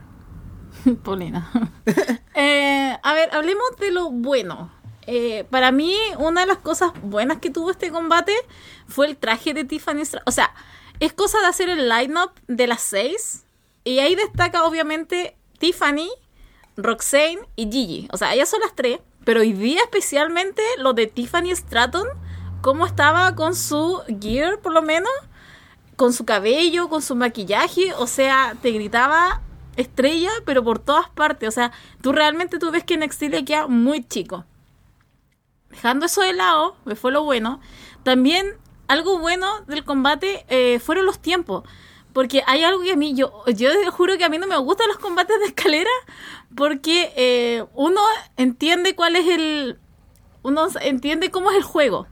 Paulina. 1.03 1.49
Eh, 2.33 2.97
a 3.03 3.13
ver, 3.13 3.29
hablemos 3.33 3.75
de 3.79 3.91
lo 3.91 4.09
bueno. 4.09 4.71
Eh, 5.05 5.45
para 5.49 5.71
mí, 5.71 5.93
una 6.17 6.41
de 6.41 6.47
las 6.47 6.57
cosas 6.57 6.91
buenas 7.03 7.37
que 7.37 7.49
tuvo 7.51 7.69
este 7.69 7.91
combate 7.91 8.33
fue 8.87 9.05
el 9.05 9.17
traje 9.17 9.53
de 9.53 9.63
Tiffany. 9.63 10.01
O 10.25 10.31
sea, 10.31 10.51
es 11.01 11.13
cosa 11.13 11.39
de 11.39 11.47
hacer 11.47 11.67
el 11.67 11.89
line-up 11.89 12.31
de 12.47 12.67
las 12.67 12.81
seis. 12.81 13.43
Y 13.83 13.99
ahí 13.99 14.13
destaca, 14.15 14.65
obviamente, 14.65 15.35
Tiffany, 15.57 16.09
Roxane 16.77 17.39
y 17.55 17.63
Gigi. 17.71 18.07
O 18.13 18.17
sea, 18.17 18.33
ellas 18.35 18.49
son 18.49 18.61
las 18.61 18.75
tres. 18.75 18.99
Pero 19.25 19.41
hoy 19.41 19.53
día 19.53 19.81
especialmente 19.81 20.61
lo 20.77 20.93
de 20.93 21.07
Tiffany 21.07 21.55
Stratton, 21.55 22.07
cómo 22.61 22.85
estaba 22.85 23.35
con 23.35 23.55
su 23.55 24.01
gear 24.19 24.59
por 24.59 24.73
lo 24.73 24.83
menos, 24.83 25.11
con 25.95 26.13
su 26.13 26.23
cabello, 26.23 26.87
con 26.87 27.01
su 27.01 27.15
maquillaje, 27.15 27.93
o 27.95 28.07
sea, 28.07 28.55
te 28.61 28.71
gritaba 28.71 29.41
estrella, 29.75 30.31
pero 30.45 30.63
por 30.63 30.79
todas 30.79 31.09
partes, 31.09 31.49
o 31.49 31.51
sea, 31.51 31.71
tú 32.01 32.11
realmente 32.11 32.59
tú 32.59 32.71
ves 32.71 32.83
que 32.83 32.97
NXT 32.97 33.21
le 33.23 33.45
queda 33.45 33.67
muy 33.67 34.03
chico. 34.03 34.45
Dejando 35.69 36.07
eso 36.07 36.21
de 36.21 36.33
lado, 36.33 36.75
que 36.87 36.95
fue 36.95 37.11
lo 37.11 37.23
bueno, 37.23 37.59
también 38.03 38.57
algo 38.91 39.19
bueno 39.19 39.47
del 39.67 39.85
combate 39.85 40.45
eh, 40.49 40.79
fueron 40.79 41.05
los 41.05 41.19
tiempos. 41.19 41.63
Porque 42.11 42.43
hay 42.45 42.63
algo 42.63 42.83
que 42.83 42.91
a 42.91 42.97
mí, 42.97 43.13
yo, 43.15 43.45
yo 43.55 43.69
juro 43.91 44.17
que 44.17 44.25
a 44.25 44.29
mí 44.29 44.37
no 44.37 44.45
me 44.45 44.57
gustan 44.57 44.89
los 44.89 44.97
combates 44.97 45.39
de 45.39 45.45
escalera, 45.45 45.89
porque 46.57 47.13
eh, 47.15 47.63
uno 47.73 48.01
entiende 48.35 48.93
cuál 48.95 49.15
es 49.15 49.27
el. 49.27 49.79
Uno 50.43 50.67
entiende 50.81 51.31
cómo 51.31 51.51
es 51.51 51.57
el 51.57 51.63
juego. 51.63 52.07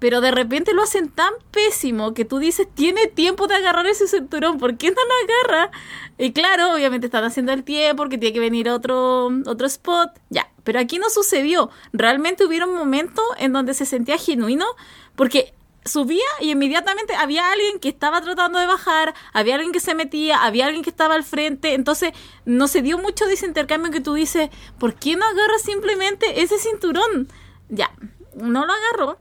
Pero 0.00 0.20
de 0.20 0.32
repente 0.32 0.74
lo 0.74 0.82
hacen 0.82 1.08
tan 1.08 1.32
pésimo 1.52 2.14
que 2.14 2.24
tú 2.24 2.40
dices, 2.40 2.66
tiene 2.74 3.06
tiempo 3.06 3.46
de 3.46 3.54
agarrar 3.54 3.86
ese 3.86 4.08
cinturón, 4.08 4.58
¿por 4.58 4.76
qué 4.76 4.88
no 4.90 4.96
lo 4.96 5.54
agarra? 5.54 5.70
Y 6.18 6.32
claro, 6.32 6.74
obviamente 6.74 7.06
están 7.06 7.22
haciendo 7.22 7.52
el 7.52 7.62
tiempo, 7.62 8.02
porque 8.02 8.18
tiene 8.18 8.32
que 8.32 8.40
venir 8.40 8.68
otro, 8.68 9.30
otro 9.46 9.68
spot. 9.68 10.10
Ya, 10.30 10.50
pero 10.64 10.80
aquí 10.80 10.98
no 10.98 11.08
sucedió. 11.10 11.70
Realmente 11.92 12.44
hubieron 12.44 12.74
momentos 12.74 13.24
en 13.38 13.52
donde 13.52 13.74
se 13.74 13.86
sentía 13.86 14.18
genuino, 14.18 14.66
porque 15.14 15.54
subía 15.84 16.24
y 16.40 16.50
inmediatamente 16.50 17.14
había 17.14 17.50
alguien 17.50 17.78
que 17.80 17.88
estaba 17.88 18.20
tratando 18.20 18.58
de 18.58 18.66
bajar, 18.66 19.14
había 19.32 19.54
alguien 19.56 19.72
que 19.72 19.80
se 19.80 19.94
metía, 19.94 20.44
había 20.44 20.66
alguien 20.66 20.84
que 20.84 20.90
estaba 20.90 21.14
al 21.14 21.24
frente, 21.24 21.74
entonces 21.74 22.12
no 22.44 22.68
se 22.68 22.82
dio 22.82 22.98
mucho 22.98 23.26
de 23.26 23.34
ese 23.34 23.46
intercambio 23.46 23.90
que 23.90 24.00
tú 24.00 24.14
dices, 24.14 24.50
¿por 24.78 24.94
qué 24.94 25.16
no 25.16 25.24
agarras 25.24 25.62
simplemente 25.62 26.42
ese 26.42 26.58
cinturón? 26.58 27.28
Ya, 27.68 27.90
no 28.34 28.64
lo 28.64 28.72
agarró, 28.72 29.18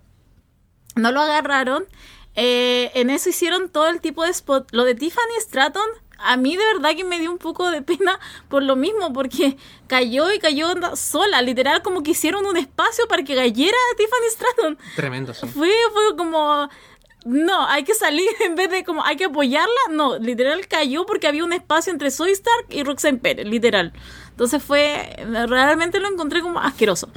no 0.95 1.11
lo 1.11 1.21
agarraron, 1.21 1.85
eh, 2.35 2.91
en 2.95 3.09
eso 3.09 3.29
hicieron 3.29 3.69
todo 3.69 3.89
el 3.89 3.99
tipo 3.99 4.23
de 4.23 4.31
spot, 4.31 4.69
lo 4.71 4.85
de 4.85 4.95
Tiffany 4.95 5.39
Stratton 5.39 5.87
a 6.23 6.37
mí 6.37 6.55
de 6.55 6.65
verdad 6.73 6.95
que 6.95 7.03
me 7.03 7.19
dio 7.19 7.31
un 7.31 7.37
poco 7.37 7.69
de 7.71 7.81
pena 7.81 8.19
por 8.49 8.63
lo 8.63 8.75
mismo, 8.75 9.13
porque 9.13 9.57
cayó 9.87 10.31
y 10.31 10.39
cayó 10.39 10.67
sola, 10.95 11.41
literal 11.41 11.81
como 11.81 12.03
que 12.03 12.11
hicieron 12.11 12.45
un 12.45 12.57
espacio 12.57 13.07
para 13.07 13.23
que 13.23 13.35
cayera 13.35 13.77
Tiffany 13.97 14.29
Stratton. 14.29 14.77
Tremendo, 14.95 15.33
sí. 15.33 15.47
Fue, 15.47 15.71
fue 15.93 16.15
como, 16.17 16.69
no, 17.25 17.67
hay 17.67 17.83
que 17.83 17.93
salir 17.93 18.29
en 18.39 18.55
vez 18.55 18.69
de 18.69 18.83
como 18.83 19.03
hay 19.03 19.15
que 19.15 19.25
apoyarla, 19.25 19.81
no, 19.91 20.17
literal 20.17 20.67
cayó 20.67 21.05
porque 21.05 21.27
había 21.27 21.43
un 21.43 21.53
espacio 21.53 21.91
entre 21.91 22.11
Zoe 22.11 22.31
Stark 22.31 22.67
y 22.69 22.83
Roxanne 22.83 23.19
Pérez, 23.19 23.45
literal. 23.45 23.93
Entonces 24.29 24.63
fue, 24.63 25.15
realmente 25.47 25.99
lo 25.99 26.07
encontré 26.07 26.41
como 26.41 26.59
asqueroso. 26.59 27.09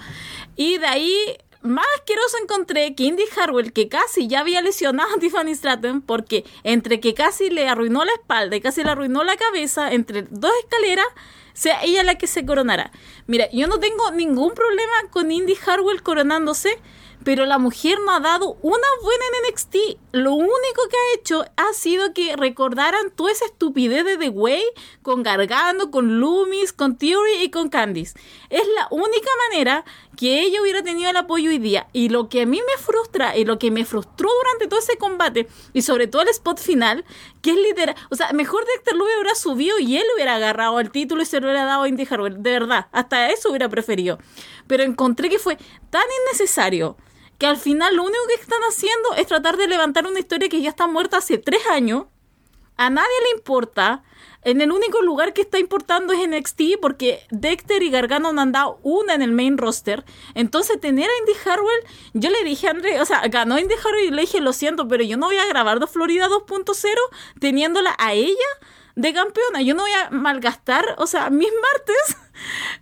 Y 0.57 0.79
de 0.79 0.87
ahí 0.87 1.39
más 1.65 1.87
asqueroso 1.97 2.37
encontré 2.43 2.95
que 2.95 3.05
Indy 3.05 3.25
Harwell, 3.37 3.73
que 3.73 3.89
casi 3.89 4.29
ya 4.29 4.41
había 4.41 4.61
lesionado 4.61 5.09
a 5.15 5.19
Tiffany 5.19 5.55
Stratton, 5.55 6.03
porque 6.03 6.45
entre 6.63 7.01
que 7.01 7.15
casi 7.15 7.51
le 7.51 7.69
arruinó 7.69 8.05
la 8.05 8.13
espalda 8.13 8.55
y 8.57 8.61
casi 8.61 8.85
le 8.85 8.91
arruinó 8.91 9.25
la 9.25 9.37
cabeza, 9.37 9.93
entre 9.93 10.23
dos 10.23 10.53
escaleras, 10.63 11.07
sea 11.55 11.83
ella 11.83 12.03
la 12.03 12.17
que 12.17 12.27
se 12.27 12.45
coronara. 12.45 12.93
Mira, 13.27 13.49
yo 13.51 13.67
no 13.67 13.81
tengo 13.81 14.11
ningún 14.11 14.53
problema 14.53 14.93
con 15.11 15.33
Indy 15.33 15.57
Harwell 15.67 16.03
coronándose, 16.03 16.79
pero 17.25 17.47
la 17.47 17.59
mujer 17.59 17.99
no 18.05 18.13
ha 18.13 18.21
dado 18.21 18.59
una 18.61 18.87
buena 19.03 19.25
en 19.25 19.53
NXT. 19.53 19.77
Lo 20.13 20.35
único 20.35 20.89
que 20.91 20.97
ha 20.97 21.19
hecho 21.19 21.45
ha 21.57 21.73
sido 21.73 22.13
que 22.13 22.37
recordaran 22.37 23.11
toda 23.11 23.33
esa 23.33 23.47
estupidez 23.47 24.05
de 24.05 24.19
The 24.19 24.29
Way 24.29 24.63
con 25.01 25.23
Gargano, 25.23 25.91
con 25.91 26.21
Loomis, 26.21 26.73
con 26.73 26.99
Theory 26.99 27.43
y 27.43 27.51
con 27.51 27.71
Candice. 27.71 28.19
Es 28.51 28.67
la 28.77 28.89
única 28.91 29.31
manera 29.49 29.85
que 30.17 30.41
ella 30.43 30.61
hubiera 30.63 30.83
tenido 30.83 31.11
el 31.11 31.17
apoyo 31.17 31.51
hoy 31.51 31.59
día. 31.59 31.89
Y 31.93 32.09
lo 32.09 32.29
que 32.29 32.43
a 32.43 32.47
mí 32.47 32.61
me 32.61 32.83
frustra 32.83 33.37
y 33.37 33.45
lo 33.45 33.59
que 33.59 33.71
me 33.71 33.85
frustró 33.85 34.29
durante 34.43 34.69
todo 34.69 34.81
ese 34.81 34.97
combate 34.97 35.49
y 35.73 35.83
sobre 35.83 36.07
todo 36.07 36.23
el 36.23 36.29
spot 36.29 36.59
final, 36.59 37.05
que 37.43 37.51
es 37.51 37.57
literal, 37.57 37.97
o 38.11 38.17
sea, 38.17 38.33
mejor 38.33 38.65
Dexter 38.67 38.95
Luger 38.95 39.17
hubiera 39.19 39.35
subido 39.35 39.79
y 39.79 39.97
él 39.97 40.05
hubiera 40.15 40.37
agarrado 40.37 40.81
el 40.81 40.91
título 40.91 41.23
y 41.23 41.27
se 41.27 41.41
lo 41.41 41.47
hubiera 41.47 41.65
dado 41.65 41.83
a 41.83 41.89
Indy 41.89 42.07
Harwell. 42.09 42.43
De 42.43 42.51
verdad, 42.51 42.87
hasta 42.93 43.31
eso 43.31 43.51
hubiera 43.51 43.69
preferido. 43.69 44.19
Pero 44.67 44.83
encontré 44.83 45.29
que 45.29 45.39
fue 45.39 45.57
tan 45.91 46.05
innecesario 46.23 46.97
que 47.39 47.47
al 47.47 47.57
final 47.57 47.97
lo 47.97 48.05
único 48.05 48.27
que 48.29 48.35
están 48.35 48.61
haciendo 48.63 49.15
es 49.17 49.27
tratar 49.27 49.57
de 49.57 49.69
levantar 49.69 50.07
una 50.07 50.21
historia 50.21 50.49
que 50.49 50.63
ya 50.63 50.71
está 50.71 50.87
muerta 50.87 51.19
hace 51.19 51.39
tres 51.39 51.67
años. 51.67 52.07
A 52.77 52.91
nadie 52.91 53.09
le 53.25 53.39
importa. 53.39 54.03
En 54.45 54.61
el 54.61 54.71
único 54.71 55.03
lugar 55.03 55.33
que 55.33 55.43
está 55.43 55.59
importando 55.59 56.13
es 56.13 56.29
NXT 56.29 56.79
porque 56.81 57.23
Dexter 57.31 57.83
y 57.83 57.91
Gargano 57.91 58.33
no 58.33 58.43
han 58.43 58.53
dado 58.53 58.79
una 58.83 59.15
en 59.15 59.23
el 59.23 59.33
main 59.33 59.59
roster. 59.59 60.05
Entonces 60.35 60.79
tener 60.81 61.09
a 61.09 61.19
Indy 61.21 61.33
Harwell, 61.45 61.81
yo 62.13 62.31
le 62.31 62.45
dije 62.45 62.69
a 62.69 62.71
André, 62.71 63.01
o 63.01 63.05
sea, 63.05 63.27
ganó 63.29 63.59
Indy 63.59 63.75
Harwell 63.75 64.07
y 64.07 64.11
le 64.11 64.23
dije, 64.23 64.41
lo 64.41 64.53
siento, 64.53 64.87
pero 64.87 65.03
yo 65.03 65.17
no 65.17 65.27
voy 65.27 65.39
a 65.39 65.47
grabar 65.47 65.81
dos 65.81 65.91
Florida 65.91 66.29
2.0 66.29 66.89
teniéndola 67.41 67.95
a 67.99 68.13
ella 68.13 68.35
de 68.97 69.13
campeona. 69.13 69.63
Yo 69.63 69.75
no 69.75 69.83
voy 69.83 69.93
a 69.93 70.11
malgastar, 70.11 70.95
o 70.99 71.07
sea, 71.07 71.31
mis 71.31 71.51
martes 71.73 72.17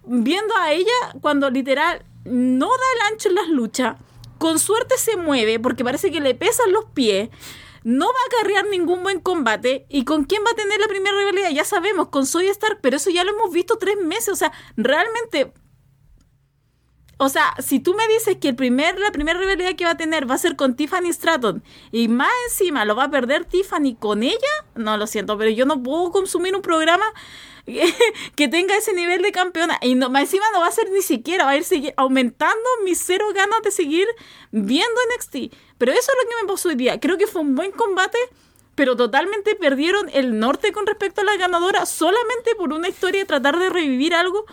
viendo 0.04 0.56
a 0.56 0.72
ella 0.72 0.92
cuando 1.20 1.48
literal 1.48 2.04
no 2.24 2.68
da 2.68 2.84
el 2.96 3.12
ancho 3.12 3.28
en 3.28 3.34
las 3.36 3.48
luchas 3.48 3.96
con 4.42 4.58
suerte 4.58 4.98
se 4.98 5.16
mueve 5.16 5.60
porque 5.60 5.84
parece 5.84 6.10
que 6.10 6.20
le 6.20 6.34
pesan 6.34 6.72
los 6.72 6.86
pies. 6.86 7.28
No 7.84 8.06
va 8.06 8.12
a 8.12 8.42
carrear 8.42 8.66
ningún 8.68 9.02
buen 9.02 9.20
combate. 9.20 9.86
¿Y 9.88 10.04
con 10.04 10.24
quién 10.24 10.42
va 10.44 10.50
a 10.50 10.56
tener 10.56 10.80
la 10.80 10.88
primera 10.88 11.16
rivalidad? 11.16 11.50
Ya 11.50 11.64
sabemos, 11.64 12.08
con 12.08 12.26
Soy 12.26 12.46
Stark, 12.46 12.78
pero 12.80 12.96
eso 12.96 13.10
ya 13.10 13.24
lo 13.24 13.32
hemos 13.32 13.52
visto 13.52 13.78
tres 13.78 13.96
meses. 13.96 14.28
O 14.28 14.36
sea, 14.36 14.52
realmente. 14.76 15.52
O 17.18 17.28
sea, 17.28 17.54
si 17.60 17.78
tú 17.78 17.94
me 17.94 18.08
dices 18.08 18.36
que 18.38 18.48
el 18.48 18.56
primer, 18.56 18.98
la 18.98 19.12
primera 19.12 19.38
rivalidad 19.38 19.76
que 19.76 19.84
va 19.84 19.92
a 19.92 19.96
tener 19.96 20.28
va 20.28 20.34
a 20.34 20.38
ser 20.38 20.56
con 20.56 20.74
Tiffany 20.74 21.12
Stratton 21.12 21.62
y 21.92 22.08
más 22.08 22.32
encima 22.48 22.84
lo 22.84 22.96
va 22.96 23.04
a 23.04 23.10
perder 23.10 23.44
Tiffany 23.44 23.94
con 23.94 24.24
ella, 24.24 24.38
no 24.74 24.96
lo 24.96 25.06
siento, 25.06 25.38
pero 25.38 25.48
yo 25.50 25.64
no 25.64 25.80
puedo 25.80 26.10
consumir 26.10 26.56
un 26.56 26.62
programa 26.62 27.04
que 28.36 28.48
tenga 28.48 28.76
ese 28.76 28.92
nivel 28.92 29.22
de 29.22 29.32
campeona. 29.32 29.78
Y 29.82 29.94
no, 29.94 30.06
encima 30.18 30.44
no 30.52 30.60
va 30.60 30.68
a 30.68 30.72
ser 30.72 30.90
ni 30.90 31.02
siquiera, 31.02 31.44
va 31.44 31.52
a 31.52 31.56
ir 31.56 31.94
aumentando 31.96 32.68
mis 32.84 33.00
cero 33.04 33.26
ganas 33.34 33.62
de 33.62 33.70
seguir 33.70 34.06
viendo 34.50 35.00
NXT. 35.16 35.54
Pero 35.78 35.92
eso 35.92 36.12
es 36.12 36.16
lo 36.22 36.28
que 36.28 36.42
me 36.42 36.48
pasó. 36.48 37.00
Creo 37.00 37.18
que 37.18 37.26
fue 37.26 37.42
un 37.42 37.54
buen 37.54 37.72
combate, 37.72 38.18
pero 38.74 38.96
totalmente 38.96 39.54
perdieron 39.54 40.10
el 40.12 40.38
norte 40.38 40.72
con 40.72 40.86
respecto 40.86 41.20
a 41.20 41.24
la 41.24 41.36
ganadora 41.36 41.86
solamente 41.86 42.54
por 42.56 42.72
una 42.72 42.88
historia 42.88 43.20
de 43.20 43.26
tratar 43.26 43.58
de 43.58 43.70
revivir 43.70 44.14
algo. 44.14 44.44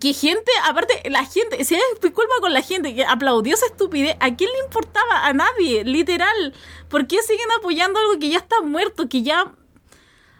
Que 0.00 0.12
gente, 0.12 0.52
aparte, 0.68 1.02
la 1.10 1.24
gente, 1.24 1.64
si 1.64 1.74
es 1.74 1.82
culpa 2.00 2.34
con 2.40 2.52
la 2.52 2.62
gente 2.62 2.94
que 2.94 3.04
aplaudió 3.04 3.54
esa 3.54 3.66
estupidez, 3.66 4.16
¿a 4.20 4.36
quién 4.36 4.48
le 4.52 4.64
importaba? 4.64 5.26
A 5.26 5.32
nadie, 5.32 5.82
literal. 5.84 6.54
¿Por 6.88 7.08
qué 7.08 7.20
siguen 7.22 7.50
apoyando 7.58 7.98
algo 7.98 8.20
que 8.20 8.28
ya 8.28 8.38
está 8.38 8.60
muerto, 8.60 9.08
que 9.08 9.22
ya 9.22 9.52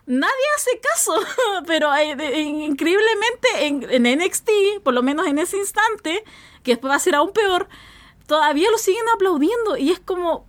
nadie 0.07 0.45
hace 0.57 0.81
caso, 0.81 1.15
pero 1.67 1.91
increíblemente 2.01 3.49
en, 3.67 4.19
NXT, 4.19 4.51
por 4.83 4.95
lo 4.95 5.03
menos 5.03 5.27
en 5.27 5.39
ese 5.39 5.57
instante, 5.57 6.25
que 6.63 6.73
después 6.73 6.91
va 6.91 6.97
a 6.97 7.01
ser 7.01 7.15
aún 7.15 7.33
peor, 7.33 7.69
todavía 8.27 8.71
lo 8.71 8.79
siguen 8.79 9.09
aplaudiendo 9.15 9.77
y 9.77 9.91
es 9.91 10.01
como... 10.01 10.49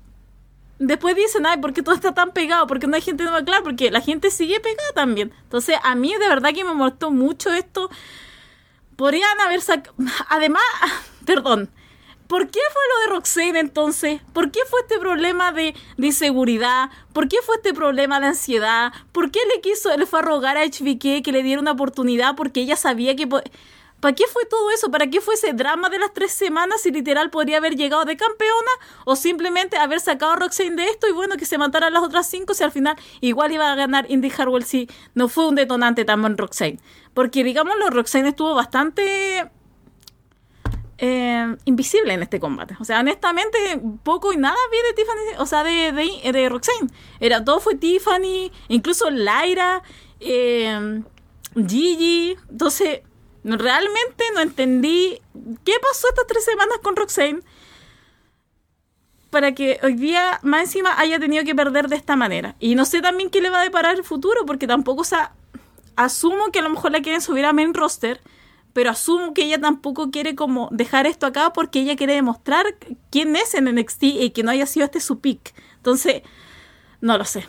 Después 0.83 1.15
dicen, 1.15 1.45
ay, 1.45 1.59
¿por 1.59 1.73
qué 1.73 1.83
todo 1.83 1.93
está 1.93 2.15
tan 2.15 2.31
pegado? 2.31 2.65
Porque 2.65 2.87
no 2.87 2.95
hay 2.95 3.03
gente 3.03 3.23
nueva, 3.23 3.45
claro, 3.45 3.63
porque 3.63 3.91
la 3.91 4.01
gente 4.01 4.31
sigue 4.31 4.59
pegada 4.59 4.91
también. 4.95 5.31
Entonces, 5.43 5.77
a 5.83 5.93
mí 5.93 6.11
de 6.15 6.27
verdad 6.27 6.55
que 6.55 6.63
me 6.63 6.73
molestó 6.73 7.11
mucho 7.11 7.53
esto. 7.53 7.91
Podrían 8.95 9.39
haber 9.41 9.61
sacado... 9.61 9.95
Además, 10.27 10.63
perdón, 11.25 11.69
¿Por 12.31 12.49
qué 12.49 12.61
fue 12.71 12.81
lo 12.87 12.99
de 13.01 13.17
Roxane 13.17 13.59
entonces? 13.59 14.21
¿Por 14.31 14.51
qué 14.51 14.61
fue 14.69 14.79
este 14.79 14.97
problema 14.99 15.51
de, 15.51 15.75
inseguridad? 15.97 16.89
¿Por 17.11 17.27
qué 17.27 17.35
fue 17.45 17.57
este 17.57 17.73
problema 17.73 18.21
de 18.21 18.27
ansiedad? 18.27 18.93
¿Por 19.11 19.31
qué 19.31 19.41
le 19.53 19.59
quiso, 19.59 19.97
le 19.97 20.05
fue 20.05 20.19
a 20.19 20.21
rogar 20.21 20.55
a 20.55 20.63
HBK 20.63 21.23
que 21.25 21.31
le 21.33 21.43
diera 21.43 21.59
una 21.59 21.73
oportunidad 21.73 22.37
porque 22.37 22.61
ella 22.61 22.77
sabía 22.77 23.17
que... 23.17 23.27
¿Para 23.27 24.15
qué 24.15 24.23
fue 24.31 24.45
todo 24.45 24.71
eso? 24.71 24.89
¿Para 24.89 25.07
qué 25.07 25.19
fue 25.19 25.33
ese 25.33 25.51
drama 25.51 25.89
de 25.89 25.99
las 25.99 26.13
tres 26.13 26.31
semanas 26.31 26.81
si 26.81 26.91
literal 26.91 27.31
podría 27.31 27.57
haber 27.57 27.75
llegado 27.75 28.05
de 28.05 28.15
campeona? 28.15 28.71
¿O 29.03 29.17
simplemente 29.17 29.75
haber 29.75 29.99
sacado 29.99 30.31
a 30.31 30.35
Roxane 30.37 30.77
de 30.77 30.85
esto 30.85 31.09
y 31.09 31.11
bueno, 31.11 31.35
que 31.35 31.45
se 31.45 31.57
mataran 31.57 31.93
las 31.93 32.01
otras 32.01 32.29
cinco 32.29 32.53
si 32.53 32.63
al 32.63 32.71
final 32.71 32.95
igual 33.19 33.51
iba 33.51 33.69
a 33.69 33.75
ganar 33.75 34.09
Indy 34.09 34.31
Harwell 34.37 34.63
si 34.63 34.89
no 35.15 35.27
fue 35.27 35.49
un 35.49 35.55
detonante 35.55 36.05
también 36.05 36.37
Roxane? 36.37 36.79
Porque 37.13 37.43
digámoslo, 37.43 37.89
Roxane 37.89 38.29
estuvo 38.29 38.55
bastante 38.55 39.51
eh, 41.03 41.55
invisible 41.65 42.13
en 42.13 42.21
este 42.21 42.39
combate. 42.39 42.75
O 42.79 42.85
sea, 42.85 42.99
honestamente, 42.99 43.57
poco 44.03 44.31
y 44.33 44.37
nada 44.37 44.55
vi 44.71 44.77
de 44.77 44.93
Tiffany, 44.93 45.41
o 45.41 45.47
sea, 45.47 45.63
de, 45.63 46.31
de, 46.31 46.47
Roxanne. 46.49 46.91
Era, 47.19 47.43
todo 47.43 47.59
fue 47.59 47.73
Tiffany, 47.73 48.51
incluso 48.67 49.09
Lyra, 49.09 49.81
eh, 50.19 51.01
Gigi. 51.55 52.37
Entonces, 52.51 53.01
realmente 53.43 54.25
no 54.35 54.41
entendí 54.41 55.19
qué 55.65 55.73
pasó 55.81 56.07
estas 56.09 56.27
tres 56.27 56.45
semanas 56.45 56.77
con 56.83 56.95
Roxanne 56.95 57.41
para 59.31 59.55
que 59.55 59.79
hoy 59.81 59.95
día 59.95 60.39
más 60.43 60.65
encima 60.65 60.99
haya 60.99 61.19
tenido 61.19 61.43
que 61.43 61.55
perder 61.55 61.87
de 61.87 61.95
esta 61.95 62.15
manera. 62.15 62.55
Y 62.59 62.75
no 62.75 62.85
sé 62.85 63.01
también 63.01 63.31
qué 63.31 63.41
le 63.41 63.49
va 63.49 63.61
a 63.61 63.63
deparar 63.63 63.95
el 63.95 64.03
futuro, 64.03 64.45
porque 64.45 64.67
tampoco, 64.67 65.01
o 65.01 65.05
sea, 65.05 65.33
asumo 65.95 66.51
que 66.51 66.59
a 66.59 66.61
lo 66.61 66.69
mejor 66.69 66.91
la 66.91 67.01
quieren 67.01 67.21
subir 67.21 67.45
a 67.45 67.53
main 67.53 67.73
roster 67.73 68.21
pero 68.73 68.89
asumo 68.89 69.33
que 69.33 69.43
ella 69.43 69.59
tampoco 69.59 70.11
quiere 70.11 70.35
como 70.35 70.69
dejar 70.71 71.07
esto 71.07 71.25
acá 71.25 71.53
porque 71.53 71.81
ella 71.81 71.95
quiere 71.95 72.13
demostrar 72.13 72.65
quién 73.09 73.35
es 73.35 73.53
en 73.53 73.65
NXT 73.65 74.03
y 74.03 74.29
que 74.31 74.43
no 74.43 74.51
haya 74.51 74.65
sido 74.65 74.85
este 74.85 74.99
su 74.99 75.19
pick. 75.19 75.53
Entonces, 75.77 76.21
no 77.01 77.17
lo 77.17 77.25
sé. 77.25 77.45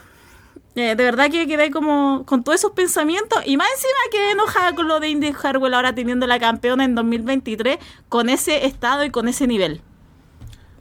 Eh, 0.74 0.94
de 0.96 1.04
verdad 1.04 1.30
que 1.30 1.46
quedé 1.46 1.70
como 1.70 2.24
con 2.24 2.42
todos 2.42 2.58
esos 2.58 2.72
pensamientos 2.72 3.40
y 3.44 3.58
más 3.58 3.68
encima 3.74 3.92
quedé 4.11 4.30
enojada 4.30 4.74
con 4.74 4.88
lo 4.88 5.00
de 5.00 5.11
Indy 5.11 5.35
Harwell 5.42 5.74
ahora 5.74 5.94
teniendo 5.94 6.26
la 6.26 6.38
campeona 6.38 6.85
en 6.85 6.94
2023 6.94 7.76
con 8.08 8.30
ese 8.30 8.64
estado 8.64 9.04
y 9.04 9.11
con 9.11 9.28
ese 9.28 9.46
nivel. 9.46 9.82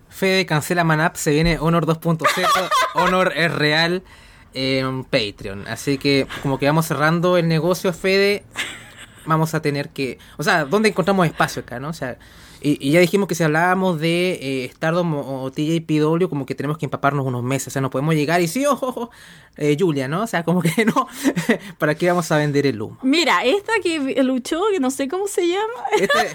Fede 0.08 0.45
cancela 0.45 0.86
Manap, 0.86 1.15
se 1.15 1.32
viene 1.32 1.58
Honor 1.60 1.86
2.0, 1.86 2.25
Honor 2.95 3.34
es 3.36 3.54
real 3.54 4.04
en 4.54 5.04
Patreon. 5.04 5.67
Así 5.67 5.97
que 5.97 6.27
como 6.41 6.58
que 6.58 6.67
vamos 6.67 6.86
cerrando 6.86 7.38
el 7.38 7.47
negocio, 7.47 7.91
Fede, 7.91 8.45
vamos 9.26 9.54
a 9.54 9.62
tener 9.62 9.90
que... 9.90 10.18
O 10.38 10.44
sea, 10.44 10.66
¿dónde 10.66 10.90
encontramos 10.90 11.26
espacio 11.26 11.62
acá, 11.62 11.80
no? 11.80 11.90
O 11.90 11.94
sea, 11.94 12.18
y, 12.64 12.92
ya 12.92 13.00
dijimos 13.00 13.28
que 13.28 13.34
si 13.34 13.44
hablábamos 13.44 14.00
de 14.00 14.40
eh, 14.42 14.72
Stardom 14.74 15.16
o, 15.16 15.52
TJPW, 15.52 16.28
como 16.30 16.46
que 16.46 16.54
tenemos 16.54 16.78
que 16.78 16.86
empaparnos 16.86 17.26
unos 17.26 17.44
meses. 17.44 17.70
O 17.70 17.72
sea, 17.72 17.82
no 17.82 17.90
podemos 17.90 18.14
llegar 18.14 18.42
y 18.42 18.48
sí, 18.48 18.66
ojo, 18.66 18.88
ojo 18.88 19.12
eh, 19.58 19.76
Julia, 19.80 20.08
¿no? 20.08 20.22
O 20.24 20.28
sea, 20.28 20.44
como 20.44 20.62
que 20.62 20.86
no. 20.86 21.08
¿Para 21.80 21.96
qué 21.96 22.08
vamos 22.08 22.32
a 22.32 22.38
vender 22.38 22.68
el 22.68 22.82
humo? 22.82 23.00
Mira, 23.02 23.44
esta 23.44 23.74
que 23.82 24.22
luchó, 24.24 24.62
que 24.72 24.80
no 24.80 24.92
sé 24.92 25.08
cómo 25.08 25.28
se 25.28 25.48
llama. 25.48 25.86
Este 26.00 26.20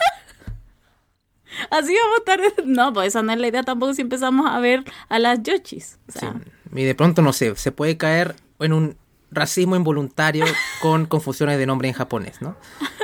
Así 1.70 1.94
vamos 1.94 2.16
a 2.16 2.18
estar. 2.18 2.66
No, 2.66 2.92
pues 2.92 3.08
esa 3.08 3.22
no 3.22 3.32
es 3.32 3.38
la 3.38 3.46
idea 3.46 3.62
tampoco 3.62 3.94
si 3.94 4.02
empezamos 4.02 4.50
a 4.50 4.58
ver 4.58 4.84
a 5.08 5.18
las 5.18 5.42
Yoshis. 5.42 5.98
sí. 6.08 6.26
Y 6.74 6.82
de 6.82 6.94
pronto, 6.94 7.22
no 7.22 7.32
sé, 7.32 7.54
se 7.56 7.70
puede 7.72 7.96
caer 7.96 8.34
en 8.58 8.72
un 8.72 8.96
racismo 9.30 9.76
involuntario 9.76 10.44
con 10.80 11.06
confusiones 11.06 11.58
de 11.58 11.66
nombre 11.66 11.88
en 11.88 11.94
japonés, 11.94 12.40
¿no? 12.40 12.56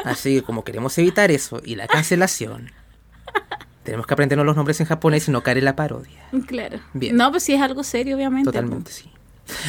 Así 0.04 0.36
que 0.36 0.42
como 0.42 0.64
queremos 0.64 0.96
evitar 0.98 1.30
eso 1.30 1.60
y 1.64 1.74
la 1.74 1.86
cancelación, 1.86 2.70
tenemos 3.82 4.06
que 4.06 4.14
aprendernos 4.14 4.46
los 4.46 4.56
nombres 4.56 4.80
en 4.80 4.86
japonés 4.86 5.28
y 5.28 5.30
no 5.30 5.42
caer 5.42 5.58
en 5.58 5.64
la 5.64 5.76
parodia. 5.76 6.28
Claro. 6.46 6.80
Bien. 6.92 7.16
No, 7.16 7.30
pues 7.30 7.42
sí 7.42 7.54
es 7.54 7.60
algo 7.60 7.82
serio, 7.82 8.16
obviamente. 8.16 8.46
Totalmente, 8.46 8.92
sí. 8.92 9.10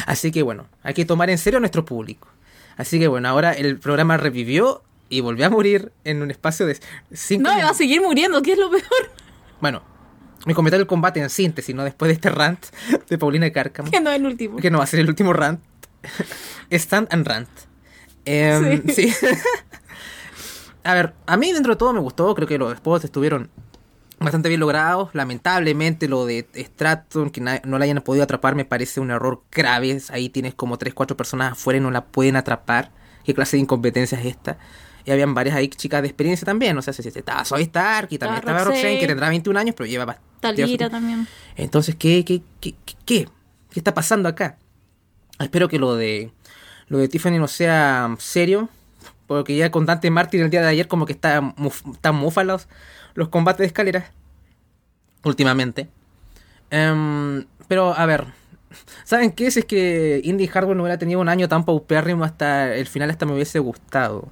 Así 0.06 0.30
que 0.30 0.42
bueno, 0.42 0.66
hay 0.82 0.94
que 0.94 1.04
tomar 1.04 1.30
en 1.30 1.38
serio 1.38 1.58
a 1.58 1.60
nuestro 1.60 1.84
público. 1.84 2.28
Así 2.76 2.98
que 2.98 3.08
bueno, 3.08 3.28
ahora 3.28 3.52
el 3.52 3.78
programa 3.78 4.16
revivió 4.16 4.82
y 5.08 5.20
volvió 5.20 5.46
a 5.46 5.50
morir 5.50 5.92
en 6.04 6.22
un 6.22 6.30
espacio 6.30 6.66
de 6.66 6.78
cinco 7.12 7.48
No, 7.48 7.56
va 7.56 7.70
a 7.70 7.74
seguir 7.74 8.00
muriendo, 8.00 8.40
¿qué 8.42 8.52
es 8.52 8.58
lo 8.58 8.70
peor? 8.70 8.84
Bueno, 9.60 9.82
mi 10.46 10.54
comentario 10.54 10.80
del 10.80 10.88
combate 10.88 11.20
en 11.20 11.30
síntesis, 11.30 11.74
¿no? 11.74 11.84
Después 11.84 12.08
de 12.08 12.14
este 12.14 12.30
rant 12.30 12.66
de 13.08 13.18
Paulina 13.18 13.50
Cárcamo. 13.50 13.90
Que 13.90 14.00
no 14.00 14.10
es 14.10 14.16
el 14.16 14.26
último. 14.26 14.56
Que 14.58 14.70
no 14.70 14.78
va 14.78 14.84
a 14.84 14.86
ser 14.86 15.00
el 15.00 15.08
último 15.08 15.32
rant. 15.32 15.60
Stand 16.70 17.08
and 17.10 17.26
Rant. 17.26 17.48
Em, 18.24 18.82
sí. 18.94 19.12
a 20.82 20.94
ver, 20.94 21.14
a 21.26 21.36
mí 21.36 21.52
dentro 21.52 21.74
de 21.74 21.78
todo 21.78 21.92
me 21.92 22.00
gustó, 22.00 22.34
creo 22.34 22.48
que 22.48 22.58
los 22.58 22.76
spots 22.76 23.04
estuvieron 23.04 23.50
bastante 24.18 24.48
bien 24.48 24.60
logrados. 24.60 25.10
Lamentablemente 25.12 26.08
lo 26.08 26.26
de 26.26 26.46
Stratton, 26.54 27.30
que 27.30 27.40
no 27.40 27.78
la 27.78 27.84
hayan 27.84 28.00
podido 28.00 28.24
atrapar, 28.24 28.54
me 28.54 28.64
parece 28.64 29.00
un 29.00 29.10
error 29.10 29.42
grave. 29.52 30.00
Ahí 30.10 30.28
tienes 30.28 30.54
como 30.54 30.78
3-4 30.78 31.16
personas 31.16 31.52
afuera 31.52 31.78
y 31.78 31.80
no 31.80 31.90
la 31.90 32.04
pueden 32.04 32.36
atrapar. 32.36 32.90
¿Qué 33.24 33.34
clase 33.34 33.56
de 33.56 33.62
incompetencia 33.62 34.18
es 34.18 34.26
esta? 34.26 34.58
Y 35.06 35.10
habían 35.10 35.34
varias 35.34 35.56
ahí 35.56 35.68
chicas 35.68 36.02
de 36.02 36.08
experiencia 36.08 36.44
también. 36.46 36.76
O 36.78 36.82
sea, 36.82 36.92
si 36.92 37.06
estaba 37.06 37.44
Zoe 37.44 37.62
Stark 37.62 38.08
y 38.10 38.18
también 38.18 38.40
Estaba 38.40 38.58
estaba 38.58 38.74
Roxanne, 38.74 38.98
que 38.98 39.06
tendrá 39.06 39.28
21 39.28 39.58
años, 39.58 39.74
pero 39.76 39.86
lleva 39.86 40.04
bastante. 40.06 40.62
Talira 40.62 40.90
también. 40.90 41.26
Entonces, 41.56 41.94
¿qué, 41.94 42.24
qué, 42.24 42.42
qué, 42.60 42.74
qué, 42.84 42.94
qué? 43.04 43.28
¿Qué 43.70 43.80
está 43.80 43.92
pasando 43.92 44.28
acá? 44.28 44.58
Espero 45.38 45.68
que 45.68 45.78
lo 45.78 45.96
de 45.96 46.30
lo 46.88 46.98
de 46.98 47.08
Tiffany 47.08 47.38
no 47.38 47.48
sea 47.48 48.14
serio, 48.18 48.68
porque 49.26 49.56
ya 49.56 49.70
con 49.70 49.86
Dante 49.86 50.10
Martin 50.10 50.42
el 50.42 50.50
día 50.50 50.60
de 50.62 50.68
ayer 50.68 50.88
como 50.88 51.06
que 51.06 51.12
está 51.12 51.54
están 51.92 52.14
mufalos 52.14 52.68
los 53.14 53.28
combates 53.28 53.60
de 53.60 53.66
escaleras 53.66 54.10
últimamente. 55.24 55.88
Em, 56.70 57.46
pero 57.68 57.94
a 57.96 58.06
ver, 58.06 58.26
¿saben 59.04 59.32
qué? 59.32 59.50
Si 59.50 59.60
es 59.60 59.64
que 59.64 60.20
Indy 60.24 60.46
Hardware 60.46 60.76
no 60.76 60.82
hubiera 60.82 60.98
tenido 60.98 61.20
un 61.20 61.28
año 61.28 61.48
tan 61.48 61.64
paupérrimo 61.64 62.24
hasta 62.24 62.74
el 62.74 62.86
final 62.86 63.10
hasta 63.10 63.26
me 63.26 63.34
hubiese 63.34 63.58
gustado. 63.58 64.28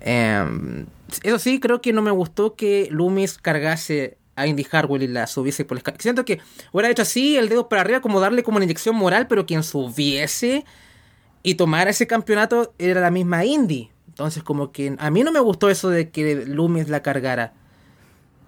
Em, 0.00 0.86
eso 1.22 1.38
sí, 1.38 1.60
creo 1.60 1.80
que 1.80 1.92
no 1.92 2.02
me 2.02 2.10
gustó 2.10 2.54
que 2.54 2.88
Loomis 2.90 3.38
cargase 3.38 4.18
a 4.36 4.46
Indy 4.46 4.64
Hardware 4.64 5.02
y 5.02 5.08
la 5.08 5.26
subiese 5.26 5.64
por 5.64 5.76
la 5.76 5.78
escalera. 5.80 6.02
Siento 6.02 6.24
que 6.24 6.40
hubiera 6.72 6.90
hecho 6.90 7.02
así, 7.02 7.36
el 7.36 7.48
dedo 7.48 7.68
para 7.68 7.80
arriba, 7.82 8.00
como 8.00 8.20
darle 8.20 8.42
como 8.42 8.56
una 8.56 8.64
inyección 8.64 8.94
moral, 8.94 9.26
pero 9.26 9.46
quien 9.46 9.62
subiese 9.62 10.64
y 11.42 11.54
tomara 11.54 11.90
ese 11.90 12.06
campeonato 12.06 12.74
era 12.78 13.00
la 13.00 13.10
misma 13.10 13.44
Indy. 13.44 13.90
Entonces, 14.08 14.42
como 14.42 14.72
que 14.72 14.94
a 14.98 15.10
mí 15.10 15.22
no 15.24 15.32
me 15.32 15.40
gustó 15.40 15.68
eso 15.70 15.90
de 15.90 16.10
que 16.10 16.44
Loomis 16.46 16.88
la 16.88 17.02
cargara. 17.02 17.52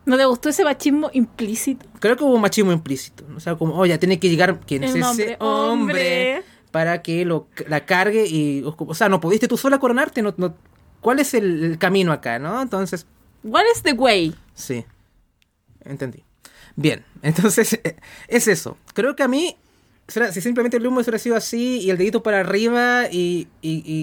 ¿No 0.07 0.17
te 0.17 0.25
gustó 0.25 0.49
ese 0.49 0.65
machismo 0.65 1.11
implícito? 1.13 1.85
Creo 2.01 2.17
que 2.17 2.25
hubo 2.25 2.35
un 2.35 2.41
machismo 2.41 2.73
implícito. 2.73 3.25
O 3.37 3.41
sea, 3.41 3.57
como, 3.57 3.75
oye, 3.75 3.97
tiene 3.99 4.19
que 4.19 4.31
llegar 4.31 4.61
quien 4.61 4.85
es 4.85 4.95
ese 4.95 5.37
hombre, 5.41 6.43
para 6.71 7.03
que 7.03 7.25
lo, 7.27 7.49
la 7.67 7.85
cargue 7.85 8.27
y... 8.27 8.63
O 8.65 8.95
sea, 8.95 9.09
no 9.11 9.21
pudiste 9.21 9.49
tú 9.49 9.59
sola 9.59 9.79
coronarte. 9.79 10.23
No, 10.23 10.33
no- 10.39 10.55
¿Cuál 11.03 11.19
es 11.21 11.35
el, 11.35 11.63
el 11.65 11.79
camino 11.79 12.13
acá, 12.13 12.39
no? 12.39 12.61
Entonces, 12.63 13.07
What 13.45 13.63
is 13.75 13.83
the 13.83 13.93
way? 13.93 14.35
sí. 14.55 14.85
Entendí. 15.89 16.25
Bien, 16.77 17.05
entonces 17.23 17.75
eh, 17.83 17.97
es 18.29 18.47
eso. 18.47 18.77
Creo 18.95 19.17
que 19.17 19.23
a 19.23 19.29
mí, 19.29 19.57
si 20.07 20.41
simplemente 20.41 20.77
el 20.77 20.87
humo 20.87 21.01
hubiera 21.01 21.19
sido 21.19 21.37
así 21.37 21.81
y 21.81 21.91
el 21.91 21.99
dedito 21.99 22.23
para 22.23 22.41
arriba 22.41 23.09
y, 23.11 23.49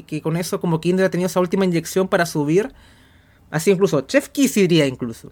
que 0.07 0.21
con 0.21 0.35
eso 0.37 0.59
como 0.59 0.81
que 0.81 0.91
ha 0.93 1.09
tenido 1.09 1.27
esa 1.27 1.39
última 1.39 1.65
inyección 1.65 2.07
para 2.07 2.25
subir, 2.25 2.73
así 3.51 3.71
incluso 3.71 4.01
Chef 4.01 4.29
Kiss 4.29 4.57
iría 4.57 4.85
incluso. 4.85 5.31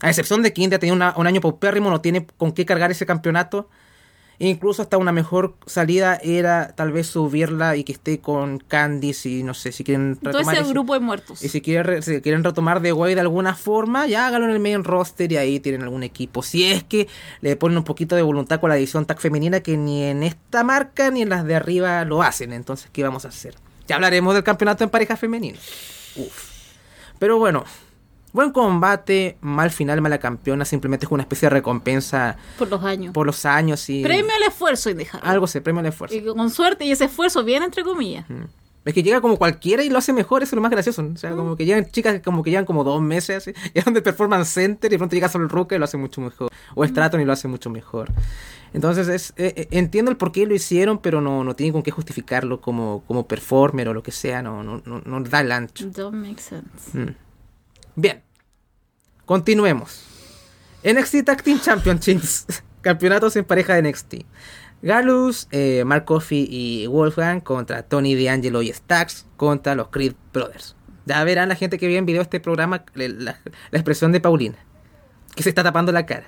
A 0.00 0.08
excepción 0.08 0.42
de 0.42 0.52
que 0.52 0.62
India 0.62 0.78
tenía 0.78 0.94
un 0.94 1.26
año 1.26 1.40
paupérrimo, 1.42 1.90
no 1.90 2.00
tiene 2.00 2.26
con 2.38 2.52
qué 2.52 2.64
cargar 2.64 2.90
ese 2.90 3.04
campeonato. 3.04 3.68
Incluso 4.42 4.80
hasta 4.80 4.96
una 4.96 5.12
mejor 5.12 5.54
salida 5.66 6.18
era 6.22 6.72
tal 6.74 6.92
vez 6.92 7.08
subirla 7.08 7.76
y 7.76 7.84
que 7.84 7.92
esté 7.92 8.20
con 8.20 8.58
Candice 8.58 9.28
y 9.28 9.42
no 9.42 9.52
sé 9.52 9.70
si 9.70 9.84
quieren 9.84 10.16
Todo 10.16 10.32
retomar 10.32 10.54
ese 10.54 10.62
ese- 10.64 10.72
grupo 10.72 10.94
de 10.94 11.00
muertos. 11.00 11.44
y 11.44 11.50
si 11.50 11.60
quieren, 11.60 11.84
re- 11.84 12.00
si 12.02 12.22
quieren 12.22 12.42
retomar 12.42 12.80
de 12.80 12.94
Way 12.94 13.14
de 13.16 13.20
alguna 13.20 13.54
forma, 13.54 14.06
ya 14.06 14.26
háganlo 14.26 14.46
en 14.48 14.54
el 14.54 14.58
main 14.60 14.82
roster 14.82 15.30
y 15.30 15.36
ahí 15.36 15.60
tienen 15.60 15.82
algún 15.82 16.02
equipo. 16.04 16.42
Si 16.42 16.64
es 16.64 16.82
que 16.82 17.06
le 17.42 17.54
ponen 17.56 17.76
un 17.76 17.84
poquito 17.84 18.16
de 18.16 18.22
voluntad 18.22 18.60
con 18.60 18.70
la 18.70 18.78
edición 18.78 19.04
tag 19.04 19.20
femenina, 19.20 19.60
que 19.60 19.76
ni 19.76 20.04
en 20.04 20.22
esta 20.22 20.64
marca 20.64 21.10
ni 21.10 21.20
en 21.20 21.28
las 21.28 21.44
de 21.44 21.54
arriba 21.56 22.02
lo 22.06 22.22
hacen. 22.22 22.54
Entonces, 22.54 22.88
¿qué 22.94 23.02
vamos 23.04 23.26
a 23.26 23.28
hacer? 23.28 23.54
Ya 23.88 23.96
hablaremos 23.96 24.32
del 24.32 24.42
campeonato 24.42 24.84
en 24.84 24.88
pareja 24.90 25.18
femenina. 25.18 25.58
Uf. 26.16 26.48
Pero 27.18 27.38
bueno, 27.38 27.64
buen 28.32 28.52
combate, 28.52 29.36
mal 29.40 29.70
final, 29.70 30.00
mala 30.00 30.18
campeona. 30.18 30.64
Simplemente 30.64 31.06
es 31.06 31.12
una 31.12 31.22
especie 31.22 31.46
de 31.46 31.50
recompensa 31.50 32.36
Por 32.58 32.68
los 32.68 32.82
años. 32.84 33.12
por 33.12 33.26
los 33.26 33.44
años 33.46 33.88
y. 33.88 34.02
Premio 34.02 34.32
al 34.34 34.42
esfuerzo, 34.48 34.90
Hartwell. 34.90 35.08
Algo 35.22 35.46
se 35.46 35.60
premia 35.60 35.80
el 35.80 35.86
esfuerzo. 35.86 36.16
Y 36.16 36.22
con 36.22 36.50
suerte, 36.50 36.84
y 36.84 36.92
ese 36.92 37.04
esfuerzo 37.06 37.44
viene 37.44 37.66
entre 37.66 37.82
comillas. 37.82 38.26
Es 38.84 38.94
que 38.94 39.02
llega 39.02 39.20
como 39.20 39.36
cualquiera 39.36 39.82
y 39.82 39.90
lo 39.90 39.98
hace 39.98 40.12
mejor, 40.14 40.42
eso 40.42 40.50
es 40.50 40.56
lo 40.56 40.62
más 40.62 40.70
gracioso. 40.70 41.06
O 41.12 41.16
sea, 41.16 41.32
como 41.32 41.54
que 41.54 41.66
llegan 41.66 41.84
chicas 41.90 42.14
que 42.14 42.22
como 42.22 42.42
que 42.42 42.50
llevan 42.50 42.64
como 42.64 42.82
dos 42.82 43.02
meses 43.02 43.36
así, 43.36 43.52
y 43.74 43.78
es 43.78 43.84
donde 43.84 44.00
Performance 44.00 44.48
Center 44.48 44.90
y 44.90 44.94
de 44.94 44.98
pronto 44.98 45.14
llega 45.14 45.28
solo 45.28 45.44
el 45.44 45.50
Ruka 45.50 45.76
y 45.76 45.78
lo 45.78 45.84
hace 45.84 45.98
mucho 45.98 46.20
mejor. 46.22 46.50
O 46.74 46.84
Straton 46.84 47.20
y 47.20 47.24
lo 47.26 47.32
hace 47.32 47.46
mucho 47.46 47.68
mejor. 47.68 48.10
Entonces 48.72 49.08
es, 49.08 49.34
eh, 49.36 49.52
eh, 49.56 49.68
entiendo 49.72 50.10
el 50.10 50.16
por 50.16 50.32
qué 50.32 50.46
lo 50.46 50.54
hicieron, 50.54 50.98
pero 50.98 51.20
no, 51.20 51.44
no 51.44 51.54
tienen 51.54 51.72
con 51.72 51.82
qué 51.82 51.90
justificarlo 51.90 52.60
como, 52.60 53.02
como 53.06 53.26
performer 53.26 53.88
o 53.88 53.94
lo 53.94 54.02
que 54.02 54.12
sea, 54.12 54.42
no, 54.42 54.62
no, 54.62 54.80
no, 54.86 55.02
no 55.04 55.20
da 55.20 55.40
el 55.40 55.52
ancho. 55.52 55.86
Don't 55.90 56.14
make 56.14 56.40
sense. 56.40 57.14
Bien, 58.00 58.22
continuemos. 59.26 60.02
NXT 60.82 61.22
Tag 61.22 61.42
Team 61.42 61.60
Championships, 61.60 62.46
campeonatos 62.80 63.36
en 63.36 63.44
pareja 63.44 63.74
de 63.74 63.82
NXT. 63.82 64.14
Galus, 64.80 65.48
eh, 65.50 65.84
Mark 65.84 66.06
y 66.30 66.86
Wolfgang 66.86 67.42
contra 67.42 67.82
Tony 67.82 68.14
D'Angelo 68.14 68.62
y 68.62 68.72
Stax 68.72 69.26
contra 69.36 69.74
los 69.74 69.88
Creed 69.88 70.14
Brothers. 70.32 70.76
Ya 71.04 71.22
verán 71.24 71.50
la 71.50 71.56
gente 71.56 71.76
que 71.76 71.88
ve 71.88 71.98
en 71.98 72.06
video 72.06 72.22
este 72.22 72.40
programa 72.40 72.86
la 72.94 73.36
expresión 73.72 74.12
de 74.12 74.20
Paulina, 74.20 74.56
que 75.36 75.42
se 75.42 75.50
está 75.50 75.62
tapando 75.62 75.92
la 75.92 76.06
cara. 76.06 76.26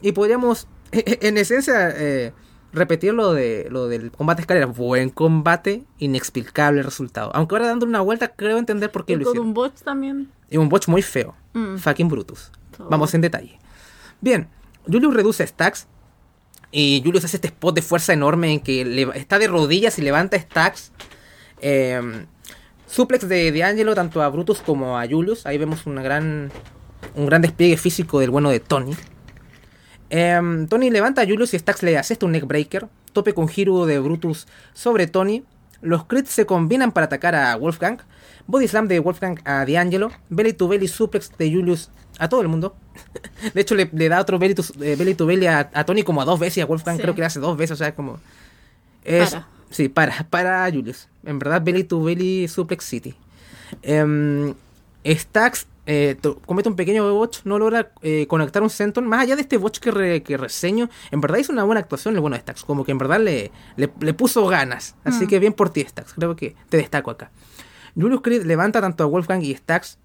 Y 0.00 0.10
podríamos, 0.10 0.66
en 0.90 1.38
esencia, 1.38 1.90
eh, 1.96 2.32
repetir 2.72 3.12
lo, 3.14 3.32
de, 3.32 3.68
lo 3.70 3.88
del 3.88 4.10
combate 4.10 4.42
escalera. 4.42 4.66
Buen 4.66 5.10
combate, 5.10 5.84
inexplicable 5.98 6.82
resultado. 6.82 7.30
Aunque 7.34 7.54
ahora 7.54 7.66
dando 7.68 7.86
una 7.86 8.00
vuelta, 8.00 8.28
creo 8.28 8.58
entender 8.58 8.90
por 8.92 9.04
qué 9.04 9.14
Y 9.14 9.16
lo 9.16 9.22
hicieron. 9.22 9.46
un 9.48 9.54
bot 9.54 9.74
también. 9.82 10.30
Y 10.50 10.56
un 10.56 10.68
botch 10.68 10.88
muy 10.88 11.02
feo. 11.02 11.34
Mm. 11.54 11.76
Fucking 11.76 12.08
Brutus. 12.08 12.50
Vamos 12.78 13.12
en 13.14 13.20
detalle. 13.20 13.58
Bien, 14.20 14.48
Julius 14.86 15.14
reduce 15.14 15.46
stacks. 15.46 15.86
Y 16.72 17.02
Julius 17.04 17.24
hace 17.24 17.36
este 17.36 17.48
spot 17.48 17.74
de 17.74 17.82
fuerza 17.82 18.12
enorme 18.12 18.52
en 18.52 18.60
que 18.60 18.84
le- 18.84 19.10
está 19.18 19.38
de 19.38 19.48
rodillas 19.48 19.98
y 19.98 20.02
levanta 20.02 20.38
stacks. 20.38 20.92
Eh, 21.60 22.26
suplex 22.86 23.28
de 23.28 23.50
D'Angelo 23.52 23.94
tanto 23.94 24.22
a 24.22 24.28
Brutus 24.28 24.60
como 24.60 24.96
a 24.98 25.06
Julius. 25.08 25.46
Ahí 25.46 25.58
vemos 25.58 25.86
una 25.86 26.00
gran, 26.02 26.50
un 27.16 27.26
gran 27.26 27.42
despliegue 27.42 27.76
físico 27.76 28.20
del 28.20 28.30
bueno 28.30 28.50
de 28.50 28.60
Tony. 28.60 28.94
Em, 30.10 30.66
Tony 30.66 30.90
levanta 30.90 31.22
a 31.22 31.26
Julius 31.26 31.54
y 31.54 31.58
Stax 31.58 31.82
le 31.82 31.96
asesta 31.98 32.26
un 32.26 32.32
neckbreaker. 32.32 32.88
Tope 33.12 33.32
con 33.34 33.48
giro 33.48 33.86
de 33.86 33.98
Brutus 33.98 34.46
sobre 34.74 35.06
Tony. 35.06 35.44
Los 35.82 36.04
crits 36.04 36.30
se 36.30 36.46
combinan 36.46 36.92
para 36.92 37.06
atacar 37.06 37.34
a 37.34 37.56
Wolfgang. 37.56 37.98
Body 38.46 38.68
slam 38.68 38.88
de 38.88 38.98
Wolfgang 38.98 39.38
a 39.44 39.64
D'Angelo. 39.64 40.10
Belly 40.28 40.52
to 40.52 40.68
belly 40.68 40.88
suplex 40.88 41.30
de 41.38 41.50
Julius 41.50 41.90
a 42.18 42.28
todo 42.28 42.42
el 42.42 42.48
mundo. 42.48 42.74
De 43.54 43.60
hecho, 43.62 43.74
le, 43.74 43.88
le 43.92 44.08
da 44.08 44.20
otro 44.20 44.38
belly 44.38 44.54
to, 44.54 44.62
eh, 44.82 44.94
belly, 44.98 45.14
to 45.14 45.24
belly 45.24 45.46
a, 45.46 45.70
a 45.72 45.84
Tony 45.84 46.02
como 46.02 46.20
a 46.20 46.24
dos 46.24 46.38
veces 46.38 46.58
y 46.58 46.60
a 46.60 46.66
Wolfgang 46.66 46.96
Sí. 46.96 47.02
creo 47.02 47.14
que 47.14 47.20
le 47.20 47.26
hace 47.26 47.40
dos 47.40 47.56
veces. 47.56 47.72
O 47.72 47.76
sea, 47.76 47.94
como. 47.94 48.20
Es, 49.04 49.30
Para. 49.30 49.48
Sí, 49.70 49.88
para, 49.88 50.26
para 50.28 50.70
Julius. 50.70 51.08
En 51.24 51.38
verdad, 51.38 51.62
belly 51.62 51.84
to 51.84 52.02
belly 52.02 52.46
suplex 52.48 52.84
city. 52.84 53.14
Em, 53.82 54.54
Stax 55.06 55.66
eh, 55.92 56.16
comete 56.46 56.68
un 56.68 56.76
pequeño 56.76 57.12
botch, 57.14 57.40
no 57.44 57.58
logra 57.58 57.90
eh, 58.02 58.26
conectar 58.28 58.62
un 58.62 58.70
senton. 58.70 59.06
Más 59.08 59.22
allá 59.22 59.34
de 59.34 59.42
este 59.42 59.56
botch 59.56 59.78
que, 59.80 59.90
re- 59.90 60.22
que 60.22 60.36
reseño, 60.36 60.88
en 61.10 61.20
verdad 61.20 61.38
hizo 61.38 61.52
una 61.52 61.64
buena 61.64 61.80
actuación 61.80 62.14
el 62.14 62.20
bueno 62.20 62.36
de 62.36 62.42
Stax. 62.42 62.62
Como 62.64 62.84
que 62.84 62.92
en 62.92 62.98
verdad 62.98 63.18
le, 63.18 63.50
le, 63.76 63.90
le 64.00 64.14
puso 64.14 64.46
ganas. 64.46 64.94
Así 65.04 65.24
Mm. 65.24 65.28
que 65.28 65.38
bien 65.40 65.52
por 65.52 65.70
ti, 65.70 65.80
Stax. 65.82 66.14
Creo 66.14 66.36
que 66.36 66.54
te 66.68 66.76
destaco 66.76 67.10
acá. 67.10 67.32
Julius 67.96 68.20
Creed 68.20 68.44
levanta 68.44 68.80
tanto 68.80 69.02
a 69.02 69.06
Wolfgang 69.08 69.42
y 69.42 69.54
Stax. 69.54 69.98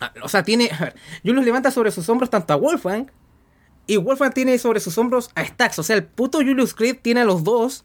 Ah, 0.00 0.12
O 0.22 0.28
sea, 0.28 0.42
tiene. 0.44 0.70
a 0.72 0.78
ver, 0.84 0.94
Julius 1.24 1.44
levanta 1.44 1.70
sobre 1.72 1.90
sus 1.90 2.08
hombros 2.08 2.30
tanto 2.30 2.52
a 2.52 2.56
Wolfgang. 2.56 3.10
Y 3.88 3.96
Wolfgang 3.96 4.32
tiene 4.32 4.56
sobre 4.58 4.78
sus 4.78 4.96
hombros 4.98 5.30
a 5.34 5.44
Stax. 5.44 5.80
O 5.80 5.82
sea, 5.82 5.96
el 5.96 6.04
puto 6.04 6.38
Julius 6.38 6.74
Creed 6.74 6.98
tiene 7.02 7.22
a 7.22 7.24
los 7.24 7.42
dos 7.42 7.84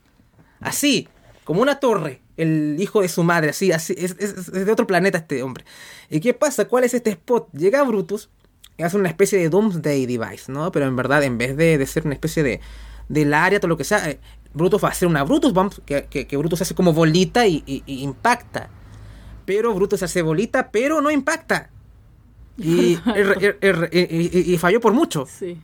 así, 0.60 1.08
como 1.44 1.62
una 1.64 1.80
torre, 1.80 2.22
el 2.38 2.78
hijo 2.80 3.02
de 3.02 3.10
su 3.10 3.24
madre, 3.24 3.50
así, 3.50 3.72
así, 3.72 3.94
es, 3.98 4.16
es- 4.20 4.50
es 4.50 4.66
de 4.66 4.72
otro 4.72 4.88
planeta 4.88 5.18
este 5.18 5.42
hombre. 5.44 5.66
¿Y 6.10 6.20
qué 6.20 6.34
pasa? 6.34 6.66
¿Cuál 6.66 6.84
es 6.84 6.94
este 6.94 7.10
spot? 7.12 7.50
Llega 7.54 7.84
Brutus 7.84 8.30
y 8.78 8.84
hace 8.84 8.96
una 8.98 9.10
especie 9.10 9.40
de 9.40 9.50
Doomsday 9.50 10.06
Device, 10.06 10.52
¿no? 10.52 10.72
Pero 10.72 10.86
en 10.86 10.96
verdad, 10.96 11.24
en 11.24 11.38
vez 11.38 11.58
de, 11.58 11.78
de 11.78 11.86
ser 11.88 12.06
una 12.06 12.14
especie 12.14 12.44
de 12.44 12.62
del 13.10 13.34
área, 13.34 13.60
todo 13.60 13.70
lo 13.70 13.78
que 13.78 13.84
sea, 13.86 14.10
eh, 14.10 14.20
Brutus 14.54 14.84
va 14.84 14.90
a 14.90 14.92
hacer 14.92 15.08
una 15.08 15.24
Brutus 15.24 15.54
Bomb, 15.54 15.72
que, 15.86 16.06
que, 16.10 16.28
que 16.28 16.38
Brutus 16.38 16.62
hace 16.62 16.76
como 16.76 16.94
bolita 16.94 17.48
y, 17.48 17.64
y- 17.66 17.84
y 17.86 18.02
impacta. 18.04 18.70
Pero 19.46 19.74
Brutus 19.74 20.04
hace 20.04 20.22
bolita, 20.22 20.72
pero 20.72 21.00
no 21.02 21.10
impacta. 21.10 21.70
Y, 22.58 22.96
er- 23.16 23.38
er- 23.40 23.58
er- 23.62 23.90
y- 23.94 24.58
falló 24.58 24.82
por 24.82 24.94
mucho. 24.94 25.26
Sí. 25.26 25.58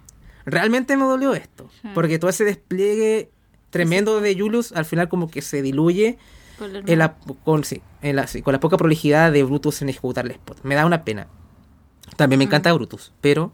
Realmente 0.46 0.96
me 0.96 1.04
dolió 1.04 1.34
esto. 1.34 1.70
Porque 1.94 2.18
todo 2.20 2.30
ese 2.30 2.46
despliegue 2.46 3.30
tremendo 3.72 4.22
de 4.22 4.38
Julius 4.38 4.72
al 4.74 4.86
final 4.86 5.10
como 5.10 5.30
que 5.30 5.42
se 5.42 5.62
diluye 5.62 6.18
El 6.60 6.90
en 6.90 7.00
la, 7.00 7.16
con, 7.44 7.64
sí, 7.64 7.82
en 8.02 8.16
la, 8.16 8.28
sí, 8.28 8.42
con 8.42 8.54
la 8.54 8.60
poca 8.60 8.78
prolijidad 8.78 9.32
de 9.32 9.44
Brutus 9.44 9.82
en 9.82 9.90
ejecutar 9.90 10.26
el 10.26 10.32
spot. 10.32 10.60
Me 10.64 10.76
da 10.76 10.86
una 10.86 11.04
pena. 11.04 11.28
También 12.16 12.38
me 12.38 12.46
encanta 12.46 12.72
Brutus, 12.74 13.12
pero 13.22 13.54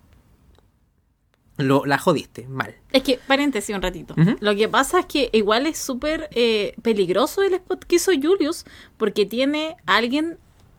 lo, 1.58 1.86
la 1.86 1.98
jodiste 1.98 2.48
mal. 2.48 2.76
Es 2.92 3.04
que, 3.04 3.20
paréntesis 3.28 3.76
un 3.76 3.82
ratito. 3.82 4.16
Lo 4.40 4.56
que 4.56 4.68
pasa 4.68 5.02
es 5.02 5.06
que 5.06 5.30
igual 5.34 5.66
es 5.66 5.78
súper 5.78 6.30
eh, 6.34 6.74
peligroso 6.82 7.42
el 7.44 7.54
spot 7.54 7.84
que 7.86 7.96
hizo 7.96 8.12
Julius 8.12 8.66
porque 8.98 9.26
tiene 9.26 9.76
a 9.86 9.98
alguien 9.98 10.38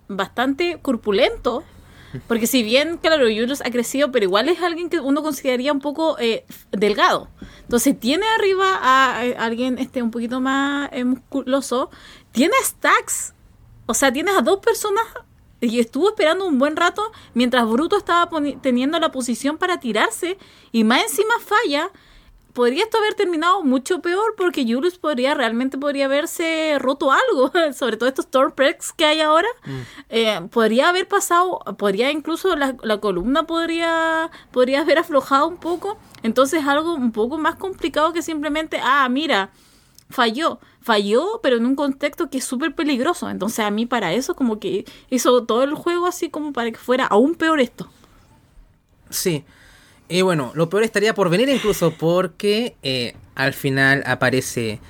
bastante 0.09 0.78
corpulento 0.83 1.64
Porque 2.27 2.46
si 2.46 2.62
bien, 2.62 2.99
claro, 2.99 3.25
Julius 3.25 3.61
ha 3.61 3.70
crecido, 3.70 4.11
pero 4.11 4.25
igual 4.25 4.49
es 4.49 4.61
alguien 4.62 4.90
que 4.90 5.01
uno 5.01 5.23
consideraría 5.23 5.73
un 5.73 5.81
poco 5.81 6.16
eh, 6.18 6.44
delgado. 6.73 7.29
Entonces 7.62 7.99
tiene 7.99 8.27
arriba 8.37 8.79
a, 8.81 9.20
alguien 9.38 9.79
este 9.79 10.03
un 10.03 10.11
poquito 10.11 10.40
más 10.40 10.90
eh, 10.92 11.05
musculoso. 11.05 11.90
Tiene 12.33 12.55
stacks. 12.64 13.35
O 13.87 13.94
sea, 13.94 14.12
tienes 14.12 14.37
a 14.37 14.42
dos 14.42 14.61
personas 14.61 15.05
y 15.61 15.79
estuvo 15.79 16.09
esperando 16.09 16.46
un 16.46 16.59
buen 16.59 16.75
rato 16.77 17.12
mientras 17.35 17.68
Bruto 17.68 17.96
estaba 17.96 18.29
teniendo 18.62 18.99
la 18.99 19.12
posición 19.12 19.59
para 19.59 19.79
tirarse 19.79 20.38
y 20.73 20.85
más 20.85 21.03
encima 21.03 21.35
falla. 21.38 21.90
Podría 22.61 22.85
esto 22.85 22.99
haber 22.99 23.14
terminado 23.14 23.64
mucho 23.64 24.03
peor 24.03 24.35
porque 24.37 24.64
Julius 24.70 24.99
podría 24.99 25.33
realmente 25.33 25.79
podría 25.79 26.05
haberse 26.05 26.77
roto 26.79 27.11
algo, 27.11 27.51
sobre 27.73 27.96
todo 27.96 28.07
estos 28.07 28.27
Stormprex 28.27 28.92
que 28.92 29.07
hay 29.07 29.23
ahora. 29.23 29.49
Eh, 30.11 30.38
podría 30.51 30.90
haber 30.90 31.09
pasado, 31.09 31.61
podría 31.79 32.12
incluso 32.12 32.55
la, 32.57 32.77
la 32.83 33.01
columna 33.01 33.44
podría, 33.44 34.31
podría 34.51 34.83
haber 34.83 34.99
aflojado 34.99 35.49
un 35.49 35.57
poco. 35.57 35.96
Entonces 36.23 36.66
algo 36.66 36.92
un 36.92 37.12
poco 37.12 37.38
más 37.38 37.55
complicado 37.55 38.12
que 38.12 38.20
simplemente, 38.20 38.79
ah, 38.85 39.09
mira, 39.09 39.53
falló, 40.11 40.61
falló, 40.83 41.40
pero 41.42 41.57
en 41.57 41.64
un 41.64 41.77
contexto 41.77 42.29
que 42.29 42.37
es 42.37 42.44
súper 42.44 42.75
peligroso. 42.75 43.31
Entonces 43.31 43.61
a 43.61 43.70
mí 43.70 43.87
para 43.87 44.12
eso 44.12 44.37
como 44.37 44.61
que 44.61 44.85
hizo 45.09 45.46
todo 45.46 45.62
el 45.62 45.73
juego 45.73 46.07
así 46.07 46.29
como 46.29 46.53
para 46.53 46.70
que 46.70 46.77
fuera 46.77 47.07
aún 47.07 47.37
peor 47.37 47.59
esto. 47.59 47.88
Sí. 49.09 49.46
Y 50.11 50.23
bueno, 50.23 50.51
lo 50.55 50.68
peor 50.68 50.83
estaría 50.83 51.14
por 51.14 51.31
venir 51.31 51.49
incluso 51.49 51.92
porque 51.96 52.77
eh, 52.83 53.14
al 53.37 53.55
final 53.55 54.03
aparece 54.07 54.81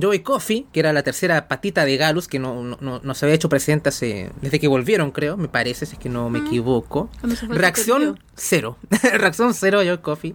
Joey 0.00 0.20
Coffey, 0.20 0.66
que 0.72 0.80
era 0.80 0.92
la 0.92 1.02
tercera 1.02 1.48
patita 1.48 1.84
de 1.86 1.96
Galus, 1.96 2.28
que 2.28 2.38
no, 2.38 2.62
no, 2.62 3.00
no- 3.02 3.14
se 3.14 3.24
había 3.24 3.34
hecho 3.34 3.48
presente 3.48 3.88
hace, 3.88 4.30
desde 4.42 4.60
que 4.60 4.68
volvieron, 4.68 5.10
creo, 5.12 5.36
me 5.38 5.48
parece, 5.48 5.86
si 5.86 5.94
es 5.94 5.98
que 5.98 6.10
no 6.10 6.28
me 6.28 6.40
equivoco. 6.40 7.08
Fue 7.20 7.30
el 7.30 7.38
Reacción 7.56 8.20
cero. 8.36 8.76
Reacción 9.14 9.54
cero 9.54 9.78
Joey 9.82 9.98
Coffey. 9.98 10.34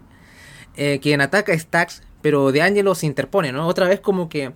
Eh, 0.76 1.00
quien 1.02 1.22
ataca 1.22 1.54
a 1.54 1.58
Stax, 1.60 2.02
pero 2.22 2.52
de 2.52 2.62
Angelo 2.64 2.96
se 2.96 3.06
interpone, 3.06 3.52
¿no? 3.52 3.68
Otra 3.68 3.88
vez 3.88 4.00
como 4.00 4.28
que... 4.28 4.52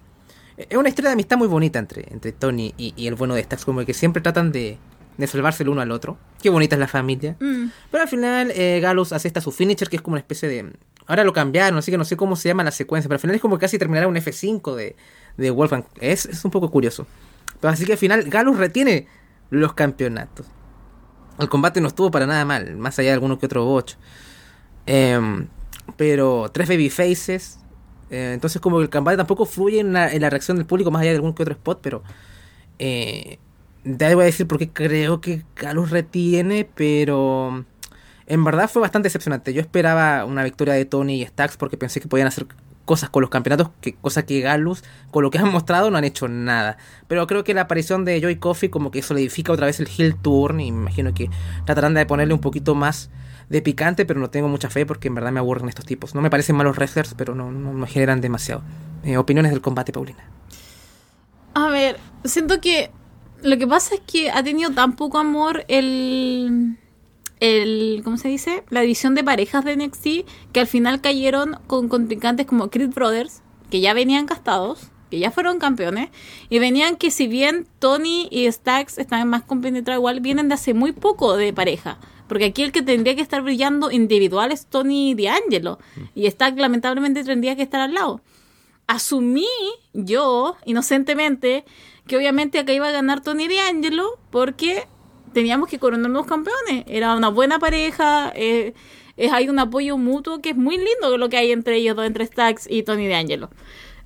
Es 0.57 0.75
una 0.77 0.89
historia 0.89 1.09
de 1.11 1.13
amistad 1.13 1.37
muy 1.37 1.47
bonita 1.47 1.79
entre, 1.79 2.05
entre 2.11 2.33
Tony 2.33 2.73
y, 2.77 2.93
y 2.97 3.07
el 3.07 3.15
bueno 3.15 3.35
de 3.35 3.43
Stax, 3.43 3.63
como 3.63 3.85
que 3.85 3.93
siempre 3.93 4.21
tratan 4.21 4.51
de, 4.51 4.77
de 5.19 5.27
salvarse 5.27 5.63
el 5.63 5.69
uno 5.69 5.81
al 5.81 5.91
otro. 5.91 6.17
Qué 6.41 6.49
bonita 6.49 6.75
es 6.75 6.79
la 6.79 6.87
familia. 6.87 7.35
Mm. 7.41 7.65
Pero 7.91 8.03
al 8.03 8.09
final 8.09 8.51
eh, 8.55 8.79
Galus 8.81 9.11
hace 9.11 9.27
esta 9.27 9.41
su 9.41 9.51
finisher 9.51 9.89
que 9.89 9.97
es 9.97 10.01
como 10.01 10.13
una 10.13 10.21
especie 10.21 10.47
de... 10.47 10.71
Ahora 11.07 11.25
lo 11.25 11.33
cambiaron, 11.33 11.77
así 11.77 11.91
que 11.91 11.97
no 11.97 12.05
sé 12.05 12.15
cómo 12.15 12.37
se 12.37 12.47
llama 12.47 12.63
la 12.63 12.71
secuencia, 12.71 13.09
pero 13.09 13.17
al 13.17 13.19
final 13.19 13.35
es 13.35 13.41
como 13.41 13.59
casi 13.59 13.77
terminará 13.77 14.07
un 14.07 14.15
F5 14.15 14.75
de, 14.75 14.95
de 15.35 15.51
Wolfgang. 15.51 15.83
Es, 15.99 16.25
es 16.25 16.45
un 16.45 16.51
poco 16.51 16.71
curioso. 16.71 17.05
Pero 17.59 17.73
así 17.73 17.85
que 17.85 17.91
al 17.91 17.97
final 17.97 18.23
Galus 18.29 18.57
retiene 18.57 19.07
los 19.49 19.73
campeonatos. 19.73 20.45
El 21.37 21.49
combate 21.49 21.81
no 21.81 21.89
estuvo 21.89 22.11
para 22.11 22.25
nada 22.25 22.45
mal, 22.45 22.77
más 22.77 22.97
allá 22.99 23.09
de 23.09 23.13
alguno 23.15 23.39
que 23.39 23.47
otro 23.47 23.65
botch. 23.65 23.95
Em, 24.85 25.47
pero 25.97 26.49
tres 26.53 26.69
baby 26.69 26.89
faces. 26.89 27.59
eh, 28.09 28.31
entonces 28.33 28.61
como 28.61 28.77
que 28.77 28.83
el 28.83 28.89
combate 28.89 29.17
tampoco 29.17 29.45
fluye 29.45 29.81
en 29.81 29.91
la, 29.91 30.13
en 30.13 30.21
la 30.21 30.29
reacción 30.29 30.55
del 30.55 30.65
público 30.65 30.91
más 30.91 31.01
allá 31.01 31.11
de 31.11 31.17
algún 31.17 31.33
que 31.33 31.43
otro 31.43 31.55
spot, 31.55 31.79
pero... 31.81 32.03
Eh, 32.77 33.39
ya 33.83 34.13
voy 34.15 34.23
a 34.23 34.25
decir 34.25 34.47
por 34.47 34.57
qué 34.57 34.69
creo 34.69 35.21
que 35.21 35.43
Galus 35.55 35.89
retiene, 35.89 36.67
pero... 36.75 37.65
En 38.25 38.43
verdad 38.43 38.69
fue 38.69 38.81
bastante 38.81 39.07
decepcionante. 39.07 39.53
Yo 39.53 39.61
esperaba 39.61 40.23
una 40.23 40.43
victoria 40.43 40.75
de 40.75 40.85
Tony 40.85 41.19
y 41.21 41.25
Stax 41.25 41.57
porque 41.57 41.77
pensé 41.77 41.99
que 41.99 42.07
podían 42.07 42.27
hacer 42.27 42.45
cosas 42.85 43.09
con 43.09 43.21
los 43.21 43.29
campeonatos, 43.29 43.69
cosa 44.01 44.25
que 44.25 44.41
Galus, 44.41 44.83
con 45.11 45.23
lo 45.23 45.31
que 45.31 45.37
han 45.37 45.51
mostrado, 45.51 45.89
no 45.89 45.97
han 45.97 46.03
hecho 46.03 46.27
nada. 46.27 46.77
Pero 47.07 47.25
creo 47.27 47.43
que 47.43 47.53
la 47.53 47.61
aparición 47.61 48.05
de 48.05 48.21
Joy 48.21 48.37
Coffey 48.37 48.69
como 48.69 48.91
que 48.91 49.01
solidifica 49.01 49.51
otra 49.51 49.65
vez 49.65 49.79
el 49.79 49.87
heel 49.95 50.15
turn 50.15 50.59
y 50.59 50.71
me 50.71 50.81
imagino 50.81 51.13
que 51.13 51.29
tratarán 51.65 51.93
de 51.93 52.05
ponerle 52.05 52.33
un 52.33 52.39
poquito 52.39 52.75
más 52.75 53.09
de 53.49 53.61
picante, 53.61 54.05
pero 54.05 54.19
no 54.19 54.29
tengo 54.29 54.47
mucha 54.47 54.69
fe 54.69 54.85
porque 54.85 55.07
en 55.07 55.15
verdad 55.15 55.31
me 55.31 55.39
aburren 55.39 55.69
estos 55.69 55.85
tipos. 55.85 56.15
No 56.15 56.21
me 56.21 56.29
parecen 56.29 56.55
malos 56.55 56.77
wrestlers, 56.77 57.13
pero 57.15 57.35
no, 57.35 57.51
no 57.51 57.73
me 57.73 57.87
generan 57.87 58.21
demasiado. 58.21 58.61
Eh, 59.03 59.17
opiniones 59.17 59.51
del 59.51 59.61
combate, 59.61 59.91
Paulina. 59.91 60.23
A 61.53 61.67
ver, 61.67 61.97
siento 62.23 62.59
que 62.61 62.91
lo 63.41 63.57
que 63.57 63.67
pasa 63.67 63.95
es 63.95 64.01
que 64.01 64.29
ha 64.31 64.43
tenido 64.43 64.71
tan 64.71 64.95
poco 64.95 65.17
amor 65.17 65.65
el, 65.67 66.77
el 67.39 68.01
¿cómo 68.03 68.17
se 68.17 68.27
dice? 68.27 68.63
La 68.69 68.81
división 68.81 69.15
de 69.15 69.23
parejas 69.23 69.63
de 69.65 69.75
NXT 69.77 70.07
que 70.51 70.59
al 70.59 70.67
final 70.67 71.01
cayeron 71.01 71.57
con 71.67 71.87
contrincantes 71.87 72.45
como 72.45 72.69
Creed 72.69 72.93
Brothers, 72.93 73.41
que 73.69 73.81
ya 73.81 73.93
venían 73.93 74.25
castados, 74.25 74.89
que 75.09 75.19
ya 75.19 75.31
fueron 75.31 75.59
campeones, 75.59 76.09
y 76.49 76.59
venían 76.59 76.95
que 76.95 77.11
si 77.11 77.27
bien 77.27 77.67
Tony 77.79 78.27
y 78.31 78.51
Stax 78.51 78.97
están 78.97 79.27
más 79.29 79.43
compenetrados 79.43 79.99
igual, 79.99 80.19
vienen 80.19 80.49
de 80.49 80.55
hace 80.55 80.73
muy 80.73 80.91
poco 80.91 81.37
de 81.37 81.53
pareja. 81.53 81.99
Porque 82.27 82.45
aquí 82.45 82.61
el 82.61 82.71
que 82.71 82.83
tendría 82.83 83.15
que 83.15 83.23
estar 83.23 83.41
brillando 83.41 83.89
individual 83.89 84.51
es 84.51 84.67
Tony 84.67 85.15
D'Angelo. 85.15 85.79
Y 86.13 86.29
Stax 86.29 86.57
lamentablemente 86.57 87.23
tendría 87.23 87.55
que 87.55 87.63
estar 87.63 87.81
al 87.81 87.95
lado 87.95 88.21
asumí 88.89 89.45
yo, 89.93 90.57
inocentemente, 90.65 91.63
que 92.09 92.17
obviamente 92.17 92.57
acá 92.57 92.73
iba 92.73 92.87
a 92.87 92.91
ganar 92.91 93.21
Tony 93.21 93.47
D'Angelo 93.47 94.19
porque 94.31 94.87
teníamos 95.31 95.69
que 95.69 95.77
coronarnos 95.77 96.25
campeones. 96.25 96.83
Era 96.87 97.15
una 97.15 97.29
buena 97.29 97.59
pareja, 97.59 98.33
eh, 98.35 98.73
hay 99.31 99.47
un 99.47 99.59
apoyo 99.59 99.95
mutuo 99.97 100.41
que 100.41 100.49
es 100.49 100.57
muy 100.57 100.77
lindo 100.77 101.17
lo 101.17 101.29
que 101.29 101.37
hay 101.37 101.51
entre 101.51 101.77
ellos 101.77 101.95
dos, 101.95 102.07
entre 102.07 102.25
Stax 102.25 102.65
y 102.67 102.81
Tony 102.81 103.07
D'Angelo. 103.07 103.51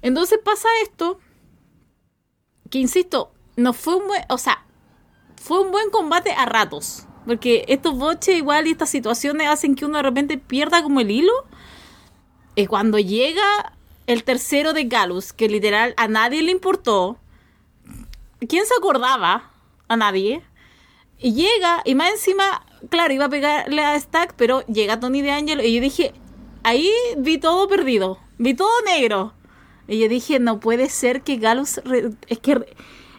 Entonces 0.01 0.37
pasa 0.43 0.67
esto, 0.83 1.17
que 2.69 2.79
insisto, 2.79 3.31
no 3.55 3.71
fue 3.71 3.95
un 3.95 4.07
buen, 4.07 4.21
o 4.27 4.37
sea, 4.37 4.65
fue 5.41 5.61
un 5.61 5.71
buen 5.71 5.89
combate 5.89 6.33
a 6.33 6.45
ratos. 6.45 7.07
Porque 7.25 7.63
estos 7.69 7.97
boches 7.97 8.35
igual 8.35 8.67
y 8.67 8.71
estas 8.71 8.89
situaciones 8.89 9.47
hacen 9.47 9.75
que 9.75 9.85
uno 9.85 9.95
de 9.95 10.03
repente 10.03 10.37
pierda 10.37 10.83
como 10.83 10.99
el 10.99 11.09
hilo. 11.09 11.31
Y 12.55 12.65
cuando 12.67 12.99
llega 12.99 13.77
el 14.07 14.25
tercero 14.25 14.73
de 14.73 14.83
Galus, 14.83 15.31
que 15.31 15.47
literal 15.47 15.93
a 15.95 16.09
nadie 16.09 16.41
le 16.41 16.51
importó. 16.51 17.17
¿Quién 18.47 18.65
se 18.65 18.73
acordaba? 18.77 19.51
A 19.88 19.97
nadie. 19.97 20.43
Y 21.19 21.34
llega, 21.34 21.82
y 21.86 21.95
más 21.95 22.12
encima, 22.12 22.65
claro, 22.89 23.13
iba 23.13 23.25
a 23.25 23.29
pegarle 23.29 23.84
a 23.84 23.99
Stack, 23.99 24.34
pero 24.36 24.65
llega 24.67 24.99
Tony 24.99 25.21
de 25.21 25.32
Angelo. 25.32 25.63
Y 25.63 25.73
yo 25.73 25.82
dije, 25.82 26.13
ahí 26.63 26.89
vi 27.17 27.38
todo 27.38 27.67
perdido. 27.67 28.19
Vi 28.38 28.53
todo 28.53 28.69
negro. 28.86 29.34
Y 29.88 29.99
yo 29.99 30.10
dije, 30.10 30.39
no 30.39 30.60
puede 30.60 30.89
ser 30.89 31.21
que 31.21 31.38
Galus. 31.38 31.82
es 32.27 32.39
que. 32.39 32.75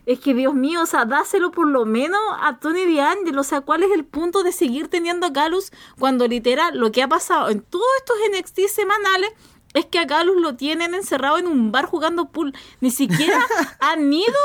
Es 0.07 0.21
que 0.21 0.35
Dios 0.35 0.53
mío, 0.53 0.83
o 0.83 0.87
sea, 0.87 1.07
dáselo 1.07 1.51
por 1.51 1.67
lo 1.67 1.87
menos 1.87 2.21
a 2.39 2.59
Tony 2.59 2.95
D'Angelo. 2.95 3.41
O 3.41 3.45
sea, 3.45 3.63
¿cuál 3.63 3.85
es 3.85 3.91
el 3.91 4.05
punto 4.05 4.43
de 4.43 4.53
seguir 4.53 4.89
teniendo 4.89 5.27
a 5.27 5.31
Galus 5.31 5.73
cuando 5.99 6.29
literal 6.29 6.77
lo 6.77 6.93
que 6.93 7.03
ha 7.03 7.09
pasado 7.09 7.49
en 7.49 7.63
todos 7.63 7.87
estos 8.01 8.17
NXT 8.31 8.69
semanales 8.69 9.33
es 9.73 9.87
que 9.87 9.99
a 9.99 10.05
Galus 10.05 10.37
lo 10.37 10.57
tienen 10.57 10.95
encerrado 10.95 11.39
en 11.39 11.47
un 11.47 11.73
bar 11.73 11.87
jugando 11.87 12.27
pool? 12.31 12.55
Ni 12.81 12.91
siquiera 12.91 13.39
han 13.81 14.13
ido, 14.13 14.39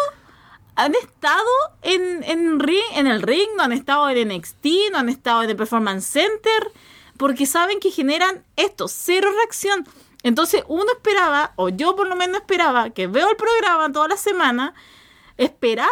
han 0.80 0.96
estado 0.96 1.50
en, 1.82 2.24
en, 2.24 2.62
el 3.08 3.22
ring, 3.22 3.50
no 3.58 3.64
han 3.64 3.74
estado 3.74 4.10
en 4.10 4.30
NXT, 4.30 4.66
no 4.94 5.00
han 5.00 5.10
estado 5.10 5.44
en 5.44 5.50
el 5.50 5.58
Performance 5.58 6.06
Center, 6.06 6.72
porque 7.18 7.46
saben 7.46 7.82
que 7.82 7.92
generan 7.92 8.46
esto, 8.56 8.88
cero 8.88 9.30
reacción. 9.36 9.86
Entonces 10.24 10.64
uno 10.70 10.86
esperaba, 10.94 11.52
o 11.58 11.68
yo 11.68 11.98
por 11.98 12.08
lo 12.08 12.16
menos 12.16 12.38
esperaba, 12.38 12.92
que 12.92 13.08
veo 13.08 13.30
el 13.30 13.36
programa 13.36 13.92
toda 13.92 14.08
la 14.08 14.16
semana, 14.16 14.74
esperaba 15.36 15.90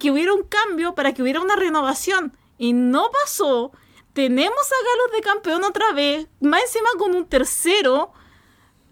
que 0.00 0.10
hubiera 0.10 0.34
un 0.34 0.42
cambio 0.42 0.96
para 0.96 1.14
que 1.14 1.22
hubiera 1.22 1.40
una 1.40 1.54
renovación. 1.54 2.36
Y 2.58 2.72
no 2.72 3.10
pasó. 3.22 3.70
Tenemos 4.12 4.58
a 4.58 4.84
Galos 4.84 5.12
de 5.12 5.20
campeón 5.20 5.62
otra 5.62 5.92
vez, 5.92 6.26
más 6.40 6.62
encima 6.62 6.88
con 6.98 7.14
un 7.14 7.26
tercero. 7.26 8.12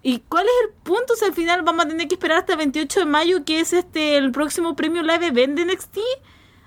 ¿Y 0.07 0.21
cuál 0.29 0.45
es 0.45 0.53
el 0.69 0.75
punto? 0.83 1.17
Si 1.17 1.25
al 1.25 1.33
final 1.33 1.63
vamos 1.63 1.87
a 1.87 1.89
tener 1.89 2.07
que 2.07 2.15
esperar 2.15 2.39
hasta 2.39 2.53
el 2.53 2.59
28 2.59 3.01
de 3.01 3.07
mayo, 3.07 3.45
que 3.45 3.59
es 3.61 3.73
este 3.73 4.17
el 4.19 4.31
próximo 4.33 4.77
premio 4.77 5.03
Live 5.03 5.27
Event 5.29 5.59
de 5.59 5.65
NXT. 5.65 5.99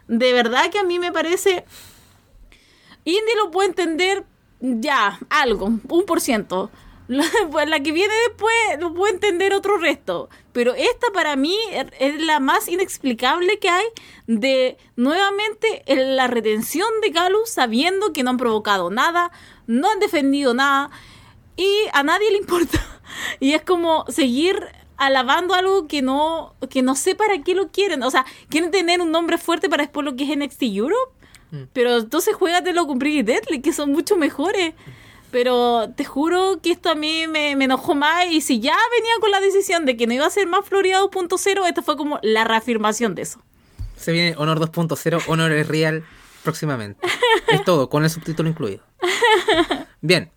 De 0.07 0.33
verdad 0.33 0.69
que 0.71 0.79
a 0.79 0.83
mí 0.83 0.97
me 0.99 1.11
parece. 1.11 1.63
Indie 3.05 3.35
lo 3.37 3.51
puede 3.51 3.69
entender 3.69 4.25
ya, 4.59 5.19
algo, 5.29 5.67
un 5.87 6.05
por 6.05 6.19
ciento. 6.19 6.71
La, 7.07 7.23
pues 7.51 7.69
la 7.69 7.79
que 7.81 7.91
viene 7.91 8.13
después 8.27 8.53
lo 8.79 8.93
puede 8.93 9.13
entender 9.13 9.53
otro 9.53 9.77
resto. 9.77 10.29
Pero 10.51 10.73
esta 10.73 11.07
para 11.13 11.35
mí 11.35 11.55
er- 11.71 11.93
es 11.99 12.19
la 12.21 12.39
más 12.39 12.67
inexplicable 12.67 13.59
que 13.59 13.69
hay 13.69 13.85
de 14.25 14.77
nuevamente 14.95 15.83
la 15.87 16.27
retención 16.27 16.89
de 17.01 17.11
Galus 17.11 17.49
sabiendo 17.51 18.11
que 18.13 18.23
no 18.23 18.31
han 18.31 18.37
provocado 18.37 18.89
nada, 18.89 19.31
no 19.67 19.89
han 19.91 19.99
defendido 19.99 20.53
nada 20.55 20.89
y 21.55 21.69
a 21.93 22.01
nadie 22.03 22.31
le 22.31 22.37
importa. 22.39 22.83
Y 23.39 23.53
es 23.53 23.61
como 23.61 24.05
seguir 24.07 24.59
alabando 24.97 25.53
algo 25.53 25.87
que 25.87 26.01
no, 26.01 26.55
que 26.69 26.81
no 26.81 26.95
sé 26.95 27.15
para 27.15 27.41
qué 27.43 27.53
lo 27.53 27.69
quieren. 27.69 28.03
O 28.03 28.11
sea, 28.11 28.25
quieren 28.49 28.71
tener 28.71 29.01
un 29.01 29.11
nombre 29.11 29.37
fuerte 29.37 29.69
para 29.69 29.83
después 29.83 30.05
lo 30.05 30.15
que 30.15 30.23
es 30.23 30.37
NXT 30.37 30.63
Europe. 30.63 31.13
Pero 31.71 31.99
entonces 31.99 32.35
juégatelo 32.35 32.87
con 32.87 32.99
Pretty 32.99 33.23
Deadly, 33.23 33.61
que 33.61 33.71
son 33.71 33.91
mucho 33.91 34.17
mejores. 34.17 34.73
Pero 35.31 35.89
te 35.95 36.03
juro 36.03 36.59
que 36.61 36.71
esto 36.71 36.89
a 36.89 36.95
mí 36.95 37.25
me, 37.27 37.55
me 37.55 37.65
enojó 37.65 37.95
más. 37.95 38.25
Y 38.29 38.41
si 38.41 38.59
ya 38.59 38.75
venía 38.91 39.13
con 39.21 39.31
la 39.31 39.39
decisión 39.39 39.85
de 39.85 39.95
que 39.95 40.07
no 40.07 40.13
iba 40.13 40.25
a 40.25 40.29
ser 40.29 40.47
más 40.47 40.65
Florida 40.65 40.99
2.0, 41.01 41.67
esta 41.67 41.81
fue 41.81 41.95
como 41.95 42.19
la 42.21 42.43
reafirmación 42.43 43.15
de 43.15 43.21
eso. 43.21 43.39
Se 43.95 44.11
viene 44.11 44.35
Honor 44.37 44.59
2.0, 44.59 45.23
Honor 45.27 45.51
es 45.53 45.67
Real 45.67 46.03
próximamente. 46.43 47.05
Es 47.49 47.63
todo, 47.63 47.89
con 47.89 48.03
el 48.03 48.09
subtítulo 48.09 48.49
incluido. 48.49 48.83
Bien. 50.01 50.31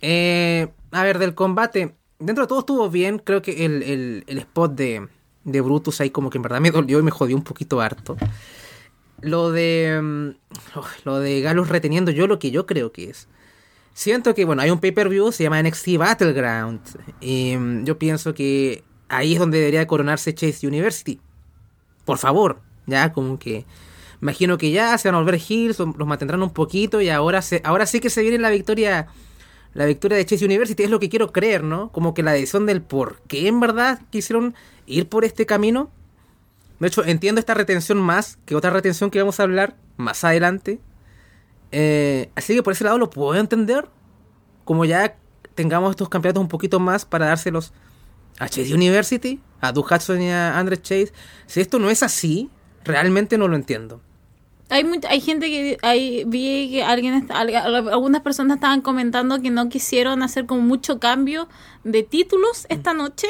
Eh, 0.00 0.68
a 0.92 1.02
ver, 1.02 1.18
del 1.18 1.34
combate. 1.34 1.94
Dentro 2.18 2.44
de 2.44 2.48
todo 2.48 2.60
estuvo 2.60 2.90
bien. 2.90 3.18
Creo 3.18 3.42
que 3.42 3.64
el, 3.64 3.82
el, 3.82 4.24
el 4.26 4.38
spot 4.38 4.72
de, 4.74 5.08
de 5.44 5.60
Brutus 5.60 6.00
ahí 6.00 6.10
como 6.10 6.30
que 6.30 6.38
en 6.38 6.42
verdad 6.42 6.60
me 6.60 6.70
dolió 6.70 6.98
y 6.98 7.02
me 7.02 7.10
jodió 7.10 7.36
un 7.36 7.44
poquito 7.44 7.80
harto. 7.80 8.16
Lo 9.20 9.50
de. 9.50 9.98
mm, 10.02 10.28
Lo 11.04 11.18
de 11.20 11.40
Galus 11.40 11.68
reteniendo 11.68 12.10
yo 12.10 12.26
lo 12.26 12.38
que 12.38 12.50
yo 12.50 12.66
creo 12.66 12.92
que 12.92 13.10
es. 13.10 13.28
Siento 13.94 14.32
que, 14.34 14.44
bueno, 14.44 14.62
hay 14.62 14.70
un 14.70 14.78
pay-per-view, 14.78 15.32
se 15.32 15.42
llama 15.42 15.60
NXT 15.62 15.96
Battleground. 15.98 16.80
Y 17.20 17.56
mm, 17.56 17.84
yo 17.84 17.98
pienso 17.98 18.32
que 18.34 18.84
ahí 19.08 19.32
es 19.32 19.38
donde 19.40 19.58
debería 19.58 19.86
coronarse 19.86 20.34
Chase 20.34 20.66
University. 20.66 21.20
Por 22.04 22.18
favor, 22.18 22.60
ya 22.86 23.12
como 23.12 23.38
que. 23.38 23.64
Imagino 24.20 24.58
que 24.58 24.72
ya 24.72 24.98
se 24.98 25.06
van 25.08 25.14
a 25.14 25.18
volver 25.18 25.40
heels, 25.48 25.78
los 25.78 26.06
mantendrán 26.06 26.42
un 26.42 26.50
poquito 26.50 27.00
y 27.00 27.08
ahora, 27.08 27.40
se, 27.40 27.60
ahora 27.64 27.86
sí 27.86 28.00
que 28.00 28.10
se 28.10 28.22
viene 28.22 28.38
la 28.38 28.50
victoria 28.50 29.06
la 29.74 29.86
victoria 29.86 30.16
de 30.16 30.26
Chase 30.26 30.44
University 30.44 30.82
es 30.82 30.90
lo 30.90 30.98
que 30.98 31.08
quiero 31.08 31.32
creer, 31.32 31.62
¿no? 31.62 31.92
Como 31.92 32.14
que 32.14 32.22
la 32.22 32.32
decisión 32.32 32.66
del 32.66 32.82
por 32.82 33.20
qué 33.28 33.48
en 33.48 33.60
verdad 33.60 34.00
quisieron 34.10 34.54
ir 34.86 35.08
por 35.08 35.24
este 35.24 35.46
camino. 35.46 35.90
De 36.80 36.88
hecho, 36.88 37.04
entiendo 37.04 37.38
esta 37.38 37.54
retención 37.54 37.98
más 37.98 38.38
que 38.44 38.54
otra 38.54 38.70
retención 38.70 39.10
que 39.10 39.18
vamos 39.18 39.40
a 39.40 39.42
hablar 39.42 39.76
más 39.96 40.24
adelante. 40.24 40.80
Eh, 41.70 42.30
así 42.34 42.54
que 42.54 42.62
por 42.62 42.72
ese 42.72 42.84
lado 42.84 42.98
lo 42.98 43.10
puedo 43.10 43.38
entender. 43.38 43.88
Como 44.64 44.84
ya 44.84 45.16
tengamos 45.54 45.90
estos 45.90 46.08
campeonatos 46.08 46.42
un 46.42 46.48
poquito 46.48 46.80
más 46.80 47.04
para 47.04 47.26
dárselos 47.26 47.72
a 48.38 48.48
Chase 48.48 48.72
University, 48.72 49.40
a 49.60 49.72
Hudson 49.72 50.22
y 50.22 50.30
a 50.30 50.58
Andrew 50.58 50.78
Chase. 50.80 51.12
Si 51.46 51.60
esto 51.60 51.78
no 51.78 51.90
es 51.90 52.02
así, 52.02 52.50
realmente 52.84 53.38
no 53.38 53.48
lo 53.48 53.56
entiendo. 53.56 54.00
Hay 54.70 54.84
mucha, 54.84 55.08
hay 55.08 55.20
gente 55.22 55.46
que 55.48 55.78
hay, 55.82 56.24
vi 56.26 56.70
que 56.70 56.84
alguien 56.84 57.26
algunas 57.32 58.20
personas 58.20 58.56
estaban 58.56 58.82
comentando 58.82 59.40
que 59.40 59.48
no 59.50 59.68
quisieron 59.70 60.22
hacer 60.22 60.44
como 60.44 60.60
mucho 60.60 61.00
cambio 61.00 61.48
de 61.84 62.02
títulos 62.02 62.66
esta 62.68 62.92
noche. 62.92 63.28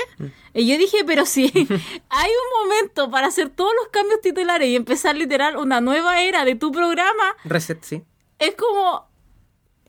Y 0.52 0.66
yo 0.66 0.76
dije, 0.78 1.04
pero 1.06 1.24
sí, 1.26 1.52
hay 2.10 2.30
un 2.30 2.62
momento 2.68 3.10
para 3.10 3.28
hacer 3.28 3.50
todos 3.50 3.70
los 3.80 3.88
cambios 3.92 4.20
titulares 4.20 4.68
y 4.68 4.74
empezar 4.74 5.14
literal 5.16 5.56
una 5.56 5.80
nueva 5.80 6.20
era 6.22 6.44
de 6.44 6.56
tu 6.56 6.72
programa. 6.72 7.36
Reset, 7.44 7.82
sí. 7.84 8.02
Es 8.40 8.54
como 8.56 9.08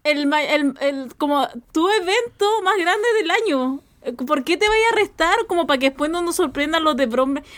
el, 0.04 0.32
el, 0.34 0.74
el- 0.82 1.16
como 1.16 1.48
tu 1.72 1.90
evento 1.90 2.46
más 2.64 2.78
grande 2.78 3.08
del 3.20 3.32
año. 3.32 3.82
¿Por 4.28 4.44
qué 4.44 4.56
te 4.56 4.68
vaya 4.70 4.88
a 4.92 4.96
restar 4.96 5.36
como 5.48 5.66
para 5.68 5.80
que 5.80 5.90
después 5.90 6.10
no 6.12 6.22
nos 6.22 6.36
sorprendan 6.36 6.84
los 6.84 6.96
de 6.96 7.08
Bromley? 7.08 7.44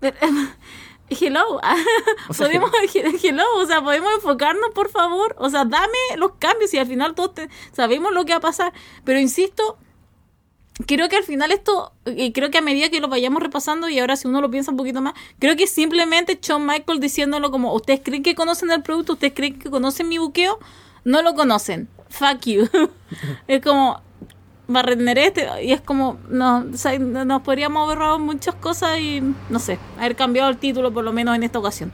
Hello, 1.10 1.60
O 2.28 2.32
sea, 2.34 2.46
podemos, 2.46 2.70
hello, 3.22 3.44
o 3.56 3.66
sea, 3.66 3.82
podemos 3.82 4.12
enfocarnos, 4.14 4.70
por 4.74 4.88
favor. 4.90 5.34
O 5.38 5.50
sea, 5.50 5.64
dame 5.64 5.98
los 6.16 6.32
cambios 6.38 6.72
y 6.74 6.78
al 6.78 6.86
final 6.86 7.14
todos 7.14 7.34
te- 7.34 7.48
sabemos 7.72 8.12
lo 8.12 8.24
que 8.24 8.32
va 8.32 8.38
a 8.38 8.40
pasar. 8.40 8.72
Pero 9.04 9.18
insisto, 9.18 9.76
creo 10.86 11.08
que 11.08 11.16
al 11.16 11.24
final 11.24 11.50
esto, 11.52 11.92
y 12.06 12.32
creo 12.32 12.50
que 12.50 12.58
a 12.58 12.62
medida 12.62 12.88
que 12.90 13.00
lo 13.00 13.08
vayamos 13.08 13.42
repasando, 13.42 13.88
y 13.88 13.98
ahora 13.98 14.16
si 14.16 14.28
uno 14.28 14.40
lo 14.40 14.50
piensa 14.50 14.70
un 14.70 14.76
poquito 14.76 15.00
más, 15.00 15.14
creo 15.38 15.56
que 15.56 15.66
simplemente 15.66 16.38
Shawn 16.40 16.64
Michael 16.64 17.00
diciéndolo 17.00 17.50
como, 17.50 17.74
¿ustedes 17.74 18.00
creen 18.04 18.22
que 18.22 18.34
conocen 18.34 18.70
el 18.70 18.82
producto? 18.82 19.14
¿Ustedes 19.14 19.32
creen 19.34 19.58
que 19.58 19.68
conocen 19.70 20.08
mi 20.08 20.18
buqueo? 20.18 20.58
No 21.04 21.22
lo 21.22 21.34
conocen. 21.34 21.88
Fuck 22.08 22.40
you. 22.46 22.68
es 23.48 23.60
como, 23.62 24.00
Barretner 24.72 25.18
este, 25.18 25.48
y 25.64 25.72
es 25.72 25.80
como, 25.80 26.18
no, 26.28 26.66
o 26.72 26.76
sea, 26.76 26.98
no- 26.98 27.24
nos 27.24 27.42
podríamos 27.42 27.84
haber 27.84 27.98
ahorrado 27.98 28.18
muchas 28.18 28.54
cosas 28.54 28.98
y, 28.98 29.22
no 29.48 29.58
sé, 29.58 29.78
haber 29.98 30.16
cambiado 30.16 30.50
el 30.50 30.56
título 30.58 30.92
por 30.92 31.04
lo 31.04 31.12
menos 31.12 31.34
en 31.36 31.42
esta 31.42 31.58
ocasión. 31.58 31.92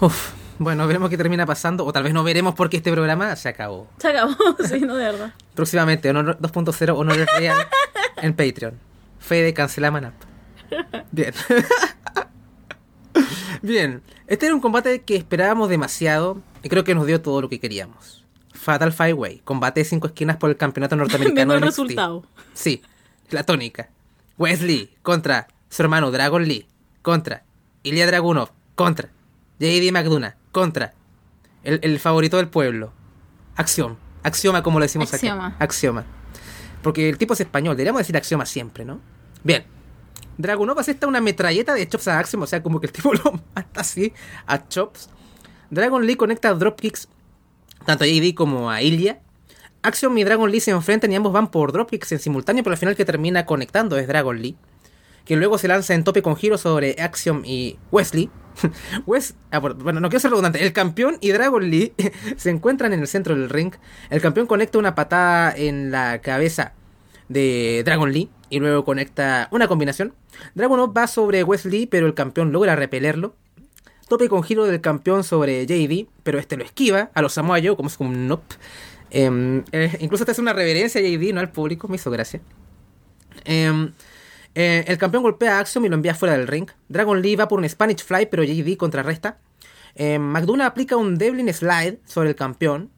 Uf, 0.00 0.32
bueno, 0.58 0.86
veremos 0.86 1.08
qué 1.10 1.16
termina 1.16 1.46
pasando. 1.46 1.84
O 1.86 1.92
tal 1.92 2.02
vez 2.02 2.12
no 2.12 2.24
veremos 2.24 2.54
porque 2.54 2.76
este 2.76 2.90
programa 2.92 3.34
se 3.36 3.48
acabó. 3.48 3.88
Se 3.98 4.08
acabó, 4.08 4.34
sí, 4.68 4.80
no 4.80 4.96
de 4.96 5.04
verdad. 5.04 5.34
Próximamente, 5.54 6.10
Honor 6.10 6.38
2.0 6.40 6.94
Honor 6.96 7.26
Real 7.38 7.56
en 8.16 8.34
Patreon. 8.34 8.74
Fede 9.18 9.54
cancela 9.54 9.90
Manap. 9.90 10.14
Bien. 11.10 11.32
Bien. 13.62 14.02
Este 14.26 14.46
era 14.46 14.54
un 14.54 14.60
combate 14.60 15.02
que 15.02 15.16
esperábamos 15.16 15.68
demasiado 15.68 16.40
y 16.62 16.68
creo 16.68 16.84
que 16.84 16.94
nos 16.94 17.06
dio 17.06 17.20
todo 17.20 17.40
lo 17.42 17.48
que 17.48 17.60
queríamos. 17.60 18.21
Fatal 18.62 18.92
Five 18.92 19.14
Way, 19.14 19.40
combate 19.44 19.80
de 19.80 19.84
cinco 19.84 20.06
esquinas 20.06 20.36
por 20.36 20.48
el 20.48 20.56
campeonato 20.56 20.94
norteamericano 20.94 21.54
NXT. 21.56 21.64
resultado. 21.64 22.24
Sí, 22.54 22.80
la 23.30 23.42
tónica. 23.42 23.90
Wesley 24.38 24.94
contra 25.02 25.48
su 25.68 25.82
hermano 25.82 26.12
Dragon 26.12 26.46
Lee, 26.46 26.68
contra 27.02 27.42
Ilya 27.82 28.06
Dragunov, 28.06 28.50
contra 28.76 29.08
JD 29.58 29.90
McDonough, 29.92 30.34
contra 30.52 30.94
el, 31.64 31.80
el 31.82 31.98
favorito 31.98 32.36
del 32.36 32.48
pueblo. 32.48 32.92
Acción. 33.56 33.98
Axioma, 34.22 34.62
como 34.62 34.78
lo 34.78 34.84
decimos 34.84 35.12
Axioma. 35.12 35.48
acá. 35.48 35.56
Axioma. 35.64 36.04
Porque 36.82 37.08
el 37.08 37.18
tipo 37.18 37.34
es 37.34 37.40
español, 37.40 37.76
deberíamos 37.76 38.00
decir 38.00 38.16
axioma 38.16 38.46
siempre, 38.46 38.84
¿no? 38.84 39.00
Bien. 39.42 39.64
Dragunov 40.38 40.78
acepta 40.78 41.06
una 41.08 41.20
metralleta 41.20 41.74
de 41.74 41.88
Chops 41.88 42.08
a 42.08 42.18
Axiom, 42.20 42.42
o 42.42 42.46
sea, 42.46 42.62
como 42.62 42.80
que 42.80 42.86
el 42.86 42.92
tipo 42.92 43.12
lo 43.24 43.40
mata 43.54 43.80
así 43.80 44.12
a 44.46 44.68
Chops. 44.68 45.10
Dragon 45.70 46.06
Lee 46.06 46.14
conecta 46.16 46.54
dropkicks 46.54 47.08
tanto 47.84 48.04
a 48.04 48.06
JD 48.06 48.34
como 48.34 48.70
a 48.70 48.82
Ilya. 48.82 49.20
Axiom 49.82 50.16
y 50.18 50.24
Dragon 50.24 50.50
Lee 50.50 50.60
se 50.60 50.70
enfrentan 50.70 51.10
y 51.12 51.16
ambos 51.16 51.32
van 51.32 51.50
por 51.50 51.72
dropkicks 51.72 52.12
en 52.12 52.20
simultáneo, 52.20 52.62
pero 52.62 52.74
al 52.74 52.78
final 52.78 52.96
que 52.96 53.04
termina 53.04 53.46
conectando 53.46 53.98
es 53.98 54.06
Dragon 54.06 54.40
Lee. 54.40 54.56
Que 55.24 55.36
luego 55.36 55.58
se 55.58 55.68
lanza 55.68 55.94
en 55.94 56.04
tope 56.04 56.22
con 56.22 56.36
giro 56.36 56.58
sobre 56.58 56.96
Axiom 57.00 57.42
y 57.44 57.78
Wesley. 57.90 58.30
Wes, 59.06 59.34
ah, 59.50 59.58
bueno, 59.58 60.00
no 60.00 60.08
quiero 60.08 60.20
ser 60.20 60.30
redundante. 60.30 60.64
El 60.64 60.72
campeón 60.72 61.18
y 61.20 61.30
Dragon 61.30 61.68
Lee 61.68 61.92
se 62.36 62.50
encuentran 62.50 62.92
en 62.92 63.00
el 63.00 63.08
centro 63.08 63.34
del 63.34 63.50
ring. 63.50 63.72
El 64.10 64.20
campeón 64.20 64.46
conecta 64.46 64.78
una 64.78 64.94
patada 64.94 65.54
en 65.56 65.90
la 65.90 66.20
cabeza 66.20 66.74
de 67.28 67.82
Dragon 67.84 68.12
Lee 68.12 68.30
y 68.50 68.60
luego 68.60 68.84
conecta 68.84 69.48
una 69.50 69.68
combinación. 69.68 70.14
Dragon 70.54 70.92
va 70.96 71.06
sobre 71.06 71.42
Wesley, 71.44 71.86
pero 71.86 72.06
el 72.06 72.14
campeón 72.14 72.52
logra 72.52 72.76
repelerlo. 72.76 73.34
Tope 74.08 74.28
con 74.28 74.42
giro 74.42 74.66
del 74.66 74.80
campeón 74.80 75.24
sobre 75.24 75.66
JD, 75.66 76.08
pero 76.22 76.38
este 76.38 76.56
lo 76.56 76.64
esquiva 76.64 77.10
a 77.14 77.22
los 77.22 77.32
Samoa 77.32 77.60
Joe 77.62 77.76
como 77.76 77.88
es 77.88 77.98
un 77.98 78.28
nope. 78.28 78.56
Em, 79.10 79.64
eh, 79.72 79.96
incluso 80.00 80.24
te 80.24 80.32
hace 80.32 80.40
una 80.40 80.52
reverencia 80.52 81.00
a 81.00 81.04
JD, 81.04 81.32
no 81.32 81.40
al 81.40 81.50
público, 81.50 81.88
me 81.88 81.96
hizo 81.96 82.10
gracia. 82.10 82.40
Em, 83.44 83.92
eh, 84.54 84.84
el 84.86 84.98
campeón 84.98 85.22
golpea 85.22 85.58
a 85.58 85.60
Axiom 85.60 85.84
y 85.84 85.88
lo 85.88 85.96
envía 85.96 86.14
fuera 86.14 86.36
del 86.36 86.46
ring. 86.46 86.68
Dragon 86.88 87.20
Lee 87.20 87.36
va 87.36 87.48
por 87.48 87.58
un 87.58 87.68
Spanish 87.68 88.04
Fly, 88.04 88.26
pero 88.26 88.42
JD 88.42 88.76
contrarresta. 88.76 89.38
Eh, 89.94 90.18
McDonough 90.18 90.66
aplica 90.66 90.96
un 90.96 91.16
Devlin 91.16 91.52
Slide 91.52 92.00
sobre 92.04 92.30
el 92.30 92.36
campeón. 92.36 92.90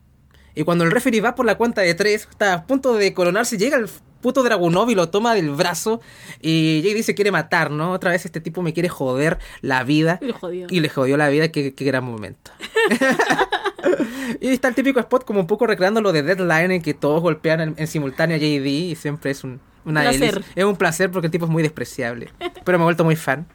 Y 0.55 0.62
cuando 0.62 0.84
el 0.84 0.90
referee 0.90 1.20
va 1.20 1.34
por 1.34 1.46
la 1.46 1.57
cuenta 1.57 1.80
de 1.82 1.94
tres, 1.94 2.28
está 2.30 2.55
a 2.55 2.66
punto 2.66 2.94
de 2.94 3.12
coronarse, 3.12 3.59
llega 3.59 3.76
el 3.76 3.88
puto 4.25 4.43
Dragunov 4.43 4.89
y 4.91 4.95
lo 4.95 5.11
toma 5.11 5.35
del 5.35 5.51
brazo. 5.51 6.01
Y 6.41 6.81
JD 6.83 7.03
se 7.05 7.14
quiere 7.14 7.31
matar, 7.31 7.70
¿no? 7.70 7.93
Otra 7.93 8.11
vez 8.11 8.25
este 8.25 8.41
tipo 8.41 8.62
me 8.62 8.72
quiere 8.72 8.89
joder 8.89 9.39
la 9.61 9.85
vida. 9.85 10.18
Y 10.22 10.25
le 10.27 10.33
jodió. 10.33 10.66
Y 10.70 10.81
le 10.81 10.89
jodió 10.89 11.16
la 11.18 11.29
vida, 11.29 11.49
qué, 11.53 11.75
qué 11.75 11.85
gran 11.85 12.05
momento. 12.05 12.51
y 14.41 14.49
está 14.49 14.68
el 14.68 14.75
típico 14.75 14.99
spot 14.99 15.25
como 15.27 15.41
un 15.41 15.47
poco 15.47 15.66
recreando 15.66 16.01
lo 16.01 16.11
de 16.12 16.22
Deadline 16.22 16.70
en 16.72 16.83
que 16.83 16.95
todos 16.95 17.20
golpean 17.20 17.61
en, 17.61 17.75
en 17.77 17.87
simultáneo 17.87 18.37
a 18.37 18.41
JD 18.41 18.66
y 18.66 18.95
siempre 18.97 19.31
es 19.31 19.45
un, 19.45 19.61
una 19.85 20.01
Placer. 20.01 20.43
Es 20.55 20.64
un 20.64 20.77
placer 20.77 21.11
porque 21.11 21.27
el 21.27 21.31
tipo 21.31 21.45
es 21.45 21.51
muy 21.51 21.62
despreciable. 21.62 22.31
Pero 22.64 22.79
me 22.79 22.83
he 22.83 22.87
vuelto 22.87 23.05
muy 23.05 23.16
fan 23.16 23.47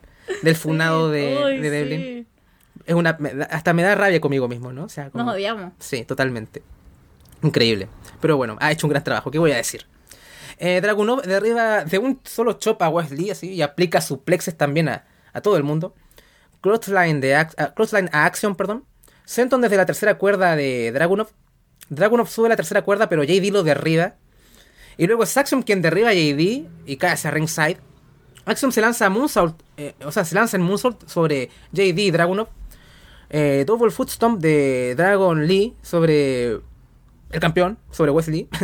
del 0.44 0.56
funado 0.56 1.10
de, 1.10 1.60
Devlin. 1.60 2.00
sí. 2.02 2.26
Es 2.86 2.96
una, 2.96 3.18
hasta 3.50 3.74
me 3.74 3.82
da 3.84 3.94
rabia 3.96 4.22
conmigo 4.22 4.48
mismo, 4.48 4.72
¿no? 4.72 4.86
O 4.86 4.90
sea, 4.90 5.10
como- 5.10 5.24
Nos 5.24 5.34
odiamos. 5.34 5.74
Sí, 5.80 6.06
totalmente. 6.06 6.62
Increíble. 7.42 7.88
Pero 8.22 8.38
bueno, 8.38 8.58
ha 8.60 8.72
hecho 8.72 8.88
un 8.88 8.92
gran 8.92 9.04
trabajo. 9.04 9.32
¿Qué 9.32 9.40
voy 9.40 9.52
a 9.52 9.58
decir? 9.58 9.86
Eh, 10.62 10.82
Dragunov 10.82 11.22
derriba 11.24 11.86
de 11.86 11.98
un 11.98 12.20
solo 12.26 12.54
chop 12.54 12.82
a 12.82 12.90
Wesley 12.90 13.32
y 13.42 13.62
aplica 13.62 14.02
suplexes 14.02 14.56
también 14.58 14.90
a, 14.90 15.06
a 15.34 15.42
todo 15.42 15.56
el 15.58 15.64
mundo. 15.64 15.96
Crossline, 16.62 17.22
de 17.22 17.36
ac- 17.38 17.56
a, 17.58 17.74
crossline 17.74 18.10
a 18.12 18.26
Action, 18.26 18.56
perdón. 18.56 18.84
Senton 19.26 19.62
desde 19.62 19.78
la 19.78 19.86
tercera 19.86 20.18
cuerda 20.18 20.56
de 20.56 20.92
Dragunov. 20.92 21.30
Dragunov 21.90 22.28
sube 22.28 22.50
la 22.50 22.56
tercera 22.58 22.82
cuerda, 22.82 23.08
pero 23.10 23.24
JD 23.24 23.52
lo 23.52 23.64
derriba. 23.64 24.16
Y 24.98 25.08
luego 25.08 25.24
es 25.24 25.38
Axiom 25.38 25.64
quien 25.64 25.82
derriba 25.82 26.10
a 26.10 26.14
JD 26.14 26.68
y 26.86 26.98
cae 26.98 27.12
hacia 27.14 27.32
ringside. 27.32 27.78
Axiom 28.46 28.72
se 28.72 28.82
lanza 28.82 29.06
a 29.06 29.10
Moonsault, 29.10 29.62
eh, 29.78 29.94
o 30.04 30.12
sea, 30.12 30.26
se 30.26 30.36
lanza 30.36 30.58
en 30.58 30.64
Moonsault 30.64 31.08
sobre 31.08 31.50
JD 31.72 31.98
y 32.00 32.12
Dragunov. 32.12 32.48
Eh, 33.30 33.64
double 33.66 33.92
foot 33.92 34.10
stomp 34.10 34.42
de 34.42 34.96
Dragon 34.98 35.46
Lee 35.48 35.76
sobre 35.84 36.52
el 36.54 37.40
campeón, 37.40 37.78
sobre 37.92 38.12
Wesley. 38.12 38.50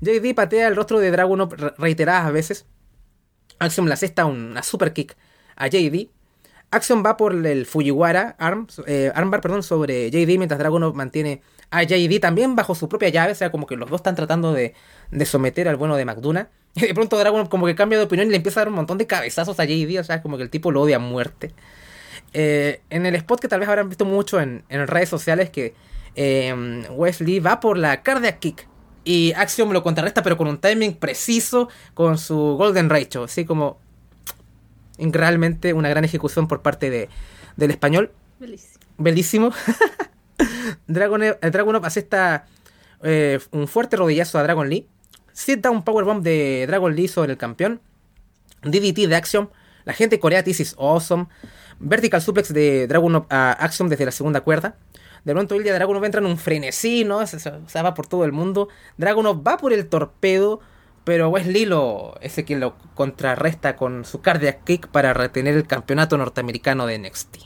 JD 0.00 0.34
patea 0.34 0.68
el 0.68 0.76
rostro 0.76 0.98
de 1.00 1.10
Dragunov 1.10 1.52
re- 1.54 1.74
reiteradas 1.78 2.32
veces. 2.32 2.66
Axiom 3.58 3.86
le 3.86 3.94
asesta 3.94 4.24
una 4.26 4.62
super 4.62 4.92
kick 4.92 5.16
a 5.56 5.68
JD. 5.68 6.08
Axiom 6.70 7.02
va 7.04 7.16
por 7.18 7.34
el 7.46 7.66
Fujiwara 7.66 8.34
arm, 8.38 8.66
eh, 8.86 9.12
armbar 9.14 9.40
perdón, 9.42 9.62
sobre 9.62 10.10
JD 10.10 10.38
mientras 10.38 10.58
Dragunov 10.58 10.94
mantiene 10.94 11.42
a 11.70 11.82
JD 11.82 12.18
también 12.20 12.56
bajo 12.56 12.74
su 12.74 12.88
propia 12.88 13.10
llave. 13.10 13.32
O 13.32 13.34
sea, 13.34 13.50
como 13.50 13.66
que 13.66 13.76
los 13.76 13.90
dos 13.90 13.98
están 14.00 14.14
tratando 14.14 14.52
de, 14.54 14.74
de 15.10 15.26
someter 15.26 15.68
al 15.68 15.76
bueno 15.76 15.96
de 15.96 16.04
McDonough. 16.04 16.46
Y 16.74 16.86
de 16.86 16.94
pronto 16.94 17.18
Dragunov 17.18 17.50
como 17.50 17.66
que 17.66 17.74
cambia 17.74 17.98
de 17.98 18.04
opinión 18.04 18.28
y 18.28 18.30
le 18.30 18.36
empieza 18.38 18.60
a 18.60 18.62
dar 18.62 18.68
un 18.68 18.74
montón 18.76 18.96
de 18.96 19.06
cabezazos 19.06 19.60
a 19.60 19.64
JD. 19.66 20.00
O 20.00 20.04
sea, 20.04 20.22
como 20.22 20.38
que 20.38 20.42
el 20.44 20.50
tipo 20.50 20.70
lo 20.72 20.80
odia 20.80 20.96
a 20.96 20.98
muerte. 20.98 21.52
eh, 22.32 22.80
en 22.90 23.06
el 23.06 23.14
spot 23.16 23.40
que 23.40 23.48
tal 23.48 23.60
vez 23.60 23.68
habrán 23.68 23.88
visto 23.88 24.04
mucho 24.06 24.40
en, 24.40 24.64
en 24.70 24.86
redes 24.86 25.08
sociales 25.08 25.50
que 25.50 25.74
eh, 26.14 26.84
Wesley 26.90 27.40
va 27.40 27.60
por 27.60 27.76
la 27.78 28.02
cardiac 28.02 28.38
kick 28.38 28.68
y 29.04 29.32
Axiom 29.32 29.72
lo 29.72 29.82
contrarresta 29.82 30.22
pero 30.22 30.36
con 30.36 30.48
un 30.48 30.58
timing 30.58 30.94
preciso 30.94 31.68
con 31.94 32.18
su 32.18 32.56
golden 32.56 32.88
ratio, 32.88 33.24
así 33.24 33.44
como 33.44 33.78
realmente 34.98 35.72
una 35.72 35.88
gran 35.88 36.04
ejecución 36.04 36.48
por 36.48 36.62
parte 36.62 36.90
de, 36.90 37.08
del 37.56 37.70
español. 37.70 38.12
Bellísimo. 38.38 38.84
Bellísimo. 38.98 39.52
Dragon, 40.86 41.22
eh, 41.22 41.38
Dragunov 41.50 41.84
hace 41.84 42.00
esta, 42.00 42.46
eh, 43.02 43.40
un 43.50 43.68
fuerte 43.68 43.96
rodillazo 43.96 44.38
a 44.38 44.42
Dragon 44.42 44.68
Lee. 44.68 44.88
Sit 45.32 45.60
down 45.60 45.82
powerbomb 45.82 46.22
de 46.22 46.66
Dragon 46.66 46.94
Lee 46.94 47.08
sobre 47.08 47.32
el 47.32 47.38
campeón. 47.38 47.80
DDT 48.62 49.08
de 49.08 49.16
Axiom. 49.16 49.48
La 49.84 49.92
gente 49.92 50.20
corea 50.20 50.44
This 50.44 50.60
is 50.60 50.74
awesome. 50.78 51.26
Vertical 51.80 52.22
suplex 52.22 52.52
de 52.52 52.86
Dragon 52.86 53.26
a 53.28 53.52
Axiom 53.52 53.88
desde 53.88 54.04
la 54.04 54.12
segunda 54.12 54.42
cuerda. 54.42 54.76
De 55.24 55.32
pronto 55.32 55.56
día 55.58 55.74
Dragunov 55.74 56.04
entra 56.04 56.20
en 56.20 56.26
un 56.26 56.38
frenesí, 56.38 57.04
¿no? 57.04 57.24
Se, 57.26 57.38
se 57.38 57.82
va 57.82 57.94
por 57.94 58.06
todo 58.06 58.24
el 58.24 58.32
mundo. 58.32 58.68
Dragunov 58.96 59.46
va 59.46 59.56
por 59.56 59.72
el 59.72 59.88
torpedo. 59.88 60.60
Pero 61.04 61.30
Wesley 61.30 61.66
lo, 61.66 62.14
ese 62.20 62.44
quien 62.44 62.60
lo 62.60 62.76
contrarresta 62.94 63.74
con 63.76 64.04
su 64.04 64.20
cardiac 64.20 64.62
kick 64.64 64.86
para 64.88 65.12
retener 65.12 65.56
el 65.56 65.66
campeonato 65.66 66.16
norteamericano 66.16 66.86
de 66.86 66.98
NXT. 66.98 67.38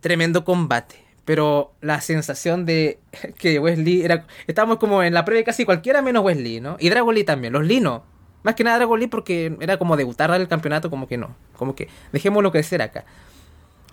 Tremendo 0.00 0.44
combate. 0.44 1.04
Pero 1.24 1.74
la 1.80 2.00
sensación 2.00 2.66
de 2.66 2.98
que 3.38 3.58
Wesley 3.58 4.02
era. 4.02 4.26
Estábamos 4.46 4.78
como 4.78 5.02
en 5.02 5.14
la 5.14 5.24
previa 5.24 5.44
casi 5.44 5.64
cualquiera 5.64 6.02
menos 6.02 6.24
Wesley, 6.24 6.60
¿no? 6.60 6.76
Y 6.80 6.88
Dragon 6.88 7.14
Lee 7.14 7.24
también. 7.24 7.52
Los 7.52 7.64
Lee 7.64 7.80
no. 7.80 8.04
Más 8.42 8.54
que 8.54 8.64
nada 8.64 8.76
Dragon 8.76 8.98
Lee 8.98 9.08
porque 9.08 9.56
era 9.60 9.76
como 9.76 9.96
debutar 9.96 10.30
al 10.30 10.48
campeonato, 10.48 10.90
como 10.90 11.08
que 11.08 11.16
no. 11.16 11.36
Como 11.56 11.74
que 11.74 11.88
dejémoslo 12.12 12.52
crecer 12.52 12.82
acá. 12.82 13.04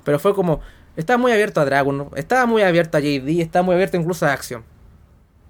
Pero 0.03 0.19
fue 0.19 0.33
como. 0.33 0.61
Estaba 0.95 1.17
muy 1.17 1.31
abierto 1.31 1.59
a 1.59 1.65
Dragon, 1.65 2.09
estaba 2.15 2.45
muy 2.45 2.61
abierto 2.61 2.97
a 2.97 3.01
JD, 3.01 3.41
estaba 3.41 3.63
muy 3.63 3.75
abierto 3.75 3.97
incluso 3.97 4.25
a 4.25 4.33
Action. 4.33 4.63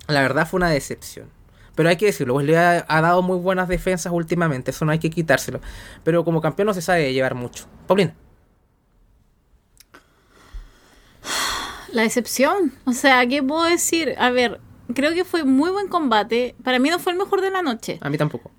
La 0.07 0.21
verdad 0.21 0.47
fue 0.47 0.57
una 0.57 0.69
decepción. 0.69 1.29
Pero 1.75 1.89
hay 1.89 1.97
que 1.97 2.05
decirlo, 2.05 2.35
Wesley 2.35 2.55
ha, 2.55 2.85
ha, 2.87 3.01
dado 3.01 3.23
muy 3.23 3.37
buenas 3.37 3.67
defensas 3.67 4.13
últimamente, 4.13 4.71
eso 4.71 4.85
no 4.85 4.91
hay 4.91 4.99
que 4.99 5.09
quitárselo. 5.09 5.59
Pero 6.03 6.23
como 6.23 6.39
campeón 6.39 6.67
no 6.67 6.73
se 6.73 6.81
sabe 6.81 7.11
llevar 7.13 7.33
mucho. 7.33 7.65
Paulina. 7.87 8.13
La 11.91 12.03
decepción. 12.03 12.73
O 12.85 12.93
sea, 12.93 13.25
¿qué 13.27 13.41
puedo 13.41 13.63
decir? 13.63 14.15
A 14.17 14.29
ver, 14.29 14.59
creo 14.93 15.13
que 15.13 15.23
fue 15.23 15.43
muy 15.43 15.71
buen 15.71 15.87
combate. 15.87 16.55
Para 16.63 16.79
mí 16.79 16.89
no 16.89 16.99
fue 16.99 17.13
el 17.13 17.19
mejor 17.19 17.41
de 17.41 17.51
la 17.51 17.61
noche. 17.61 17.99
A 18.01 18.09
mí 18.09 18.17
tampoco. 18.17 18.51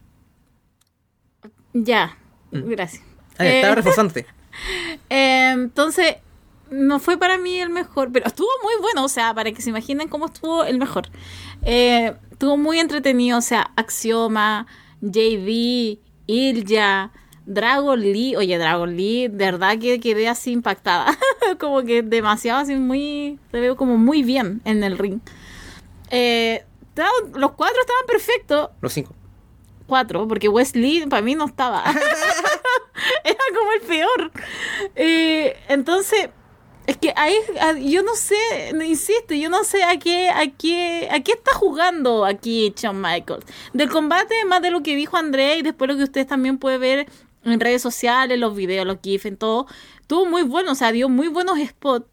Ya, 1.73 2.17
mm. 2.53 2.71
gracias. 2.71 3.03
Ah, 3.39 3.47
estaba 3.47 3.73
eh, 3.73 3.77
reforzante. 3.77 4.27
eh, 5.11 5.51
entonces, 5.53 6.17
no 6.75 6.99
fue 6.99 7.17
para 7.17 7.39
mí 7.39 7.59
el 7.59 7.71
mejor, 7.71 8.11
pero 8.13 8.27
estuvo 8.27 8.49
muy 8.63 8.75
bueno, 8.81 9.05
o 9.05 9.09
sea, 9.09 9.33
para 9.35 9.53
que 9.53 9.63
se 9.63 9.71
imaginen 9.71 10.09
cómo 10.09 10.27
estuvo 10.27 10.65
el 10.65 10.79
mejor. 10.79 11.09
Eh, 11.63 12.15
estuvo 12.31 12.57
muy 12.57 12.79
entretenido, 12.79 13.39
o 13.39 13.43
sea, 13.43 13.71
Axioma, 13.77 14.67
JD, 15.01 15.99
Ilja, 16.27 17.13
Dragon 17.47 18.01
Lee, 18.01 18.37
oye, 18.37 18.59
Dragon 18.59 18.97
Lee, 18.97 19.29
de 19.29 19.45
verdad 19.45 19.79
que 19.79 20.01
quedé 20.01 20.29
así 20.29 20.53
impactada, 20.53 21.17
como 21.61 21.83
que 21.83 22.03
demasiado 22.03 22.61
así 22.61 22.75
muy, 22.75 23.39
te 23.51 23.61
veo 23.61 23.77
como 23.77 23.97
muy 23.97 24.23
bien 24.23 24.61
en 24.65 24.83
el 24.83 24.99
ring. 24.99 25.21
Eh, 26.11 26.65
los 27.35 27.53
cuatro 27.53 27.81
estaban 27.81 28.07
perfectos. 28.07 28.71
Los 28.81 28.93
cinco. 28.93 29.15
Cuatro, 29.87 30.27
porque 30.27 30.49
Wesley 30.49 31.07
para 31.07 31.23
mí 31.23 31.35
no 31.35 31.45
estaba. 31.45 31.85
Era 33.25 33.39
como 33.55 33.73
el 33.73 33.81
peor. 33.83 34.33
Eh, 34.95 35.57
entonces, 35.69 36.31
es 36.87 36.97
que 36.99 37.13
ahí, 37.17 37.35
yo 37.83 38.03
no 38.03 38.15
sé, 38.15 38.37
insisto, 38.85 39.35
yo 39.35 39.49
no 39.49 39.65
sé 39.65 39.83
a 39.85 39.99
qué, 39.99 40.29
a 40.29 40.47
qué, 40.51 41.09
a 41.11 41.21
qué 41.21 41.33
está 41.33 41.55
jugando 41.55 42.25
aquí 42.25 42.73
Shawn 42.77 43.01
Michaels. 43.01 43.47
Del 43.73 43.89
combate, 43.89 44.35
más 44.47 44.61
de 44.61 44.71
lo 44.71 44.83
que 44.83 44.97
dijo 44.97 45.17
André 45.17 45.57
y 45.57 45.63
después 45.63 45.91
lo 45.91 45.97
que 45.97 46.05
ustedes 46.05 46.27
también 46.27 46.59
pueden 46.59 46.81
ver 46.81 47.07
en 47.45 47.61
redes 47.61 47.83
sociales, 47.83 48.39
los 48.39 48.55
videos, 48.55 48.87
los 48.87 48.99
GIFs, 49.03 49.27
en 49.27 49.37
todo, 49.37 49.67
tuvo 50.07 50.27
muy 50.27 50.43
bueno, 50.43 50.73
o 50.73 50.75
sea, 50.75 50.93
dio 50.93 51.09
muy 51.09 51.29
buenos 51.29 51.59
spots. 51.59 52.07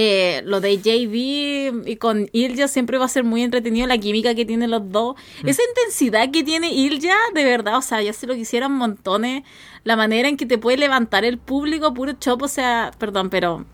Eh, 0.00 0.42
lo 0.44 0.60
de 0.60 0.76
JD 0.78 1.88
y 1.88 1.96
con 1.96 2.28
Ilja 2.30 2.68
siempre 2.68 2.98
va 2.98 3.06
a 3.06 3.08
ser 3.08 3.24
muy 3.24 3.42
entretenido 3.42 3.84
la 3.88 3.98
química 3.98 4.32
que 4.36 4.44
tienen 4.44 4.70
los 4.70 4.92
dos. 4.92 5.16
Mm. 5.42 5.48
Esa 5.48 5.62
intensidad 5.70 6.30
que 6.30 6.44
tiene 6.44 6.72
Ilja, 6.72 7.16
de 7.34 7.42
verdad, 7.42 7.78
o 7.78 7.82
sea, 7.82 8.00
ya 8.00 8.12
se 8.12 8.28
lo 8.28 8.36
quisieran 8.36 8.70
montones. 8.70 9.42
La 9.82 9.96
manera 9.96 10.28
en 10.28 10.36
que 10.36 10.46
te 10.46 10.56
puede 10.56 10.76
levantar 10.76 11.24
el 11.24 11.36
público, 11.38 11.94
puro 11.94 12.12
chop, 12.12 12.42
o 12.42 12.46
sea, 12.46 12.92
perdón, 12.96 13.28
pero 13.28 13.64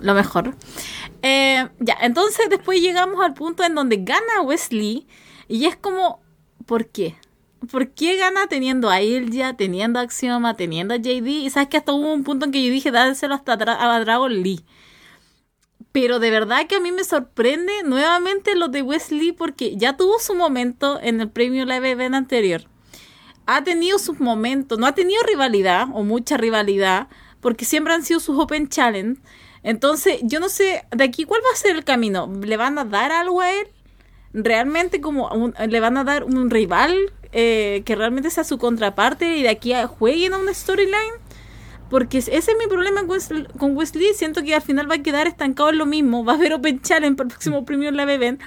lo 0.00 0.12
mejor. 0.12 0.54
Eh, 1.22 1.66
ya, 1.78 1.96
entonces 2.02 2.50
después 2.50 2.82
llegamos 2.82 3.24
al 3.24 3.32
punto 3.32 3.64
en 3.64 3.74
donde 3.74 3.96
gana 3.96 4.42
Wesley 4.42 5.06
y 5.48 5.64
es 5.64 5.76
como, 5.76 6.20
¿por 6.66 6.88
qué? 6.88 7.16
¿Por 7.70 7.88
qué 7.92 8.18
gana 8.18 8.48
teniendo 8.48 8.90
a 8.90 9.00
Ilja, 9.00 9.54
teniendo 9.54 9.98
a 9.98 10.02
Axioma, 10.02 10.58
teniendo 10.58 10.92
a 10.92 10.98
JD? 10.98 11.26
Y 11.26 11.48
sabes 11.48 11.70
que 11.70 11.78
hasta 11.78 11.94
hubo 11.94 12.12
un 12.12 12.22
punto 12.22 12.44
en 12.44 12.52
que 12.52 12.62
yo 12.62 12.70
dije, 12.70 12.90
dáselo 12.90 13.34
hasta 13.34 13.54
a 13.54 14.00
Dragon 14.00 14.42
Lee. 14.42 14.62
Pero 15.92 16.18
de 16.18 16.30
verdad 16.30 16.66
que 16.66 16.76
a 16.76 16.80
mí 16.80 16.90
me 16.90 17.04
sorprende 17.04 17.82
nuevamente 17.84 18.54
lo 18.54 18.68
de 18.68 18.82
Wesley 18.82 19.32
porque 19.32 19.76
ya 19.76 19.96
tuvo 19.96 20.18
su 20.18 20.34
momento 20.34 20.98
en 21.02 21.20
el 21.20 21.30
premio 21.30 21.66
Live 21.66 21.90
Event 21.90 22.14
anterior. 22.14 22.62
Ha 23.44 23.62
tenido 23.62 23.98
sus 23.98 24.18
momentos, 24.18 24.78
no 24.78 24.86
ha 24.86 24.94
tenido 24.94 25.22
rivalidad 25.24 25.88
o 25.92 26.02
mucha 26.02 26.36
rivalidad 26.36 27.08
porque 27.40 27.64
siempre 27.64 27.92
han 27.92 28.04
sido 28.04 28.20
sus 28.20 28.38
Open 28.38 28.68
Challenge. 28.68 29.20
Entonces, 29.62 30.20
yo 30.22 30.40
no 30.40 30.48
sé, 30.48 30.84
de 30.90 31.04
aquí 31.04 31.24
cuál 31.24 31.42
va 31.44 31.52
a 31.52 31.56
ser 31.56 31.76
el 31.76 31.84
camino. 31.84 32.32
¿Le 32.40 32.56
van 32.56 32.78
a 32.78 32.84
dar 32.84 33.12
algo 33.12 33.40
a 33.40 33.52
él? 33.52 33.66
¿Realmente 34.32 35.00
como 35.00 35.52
le 35.68 35.80
van 35.80 35.98
a 35.98 36.04
dar 36.04 36.24
un 36.24 36.48
rival 36.48 36.96
eh, 37.32 37.82
que 37.84 37.94
realmente 37.96 38.30
sea 38.30 38.44
su 38.44 38.58
contraparte 38.58 39.36
y 39.36 39.42
de 39.42 39.50
aquí 39.50 39.72
a 39.74 39.86
jueguen 39.86 40.32
a 40.32 40.38
una 40.38 40.54
storyline? 40.54 41.21
Porque 41.92 42.16
ese 42.16 42.32
es 42.34 42.48
mi 42.58 42.68
problema 42.68 43.02
con 43.58 43.76
Wesley. 43.76 44.14
Siento 44.14 44.42
que 44.42 44.54
al 44.54 44.62
final 44.62 44.90
va 44.90 44.94
a 44.94 45.02
quedar 45.02 45.26
estancado 45.26 45.68
en 45.68 45.76
lo 45.76 45.84
mismo. 45.84 46.24
Va 46.24 46.32
a 46.32 46.36
haber 46.36 46.54
Open 46.54 46.80
Challenge 46.80 47.16
para 47.18 47.26
el 47.26 47.32
próximo 47.34 47.66
premio 47.66 47.90
en 47.90 47.98
la 47.98 48.10
Event. 48.10 48.40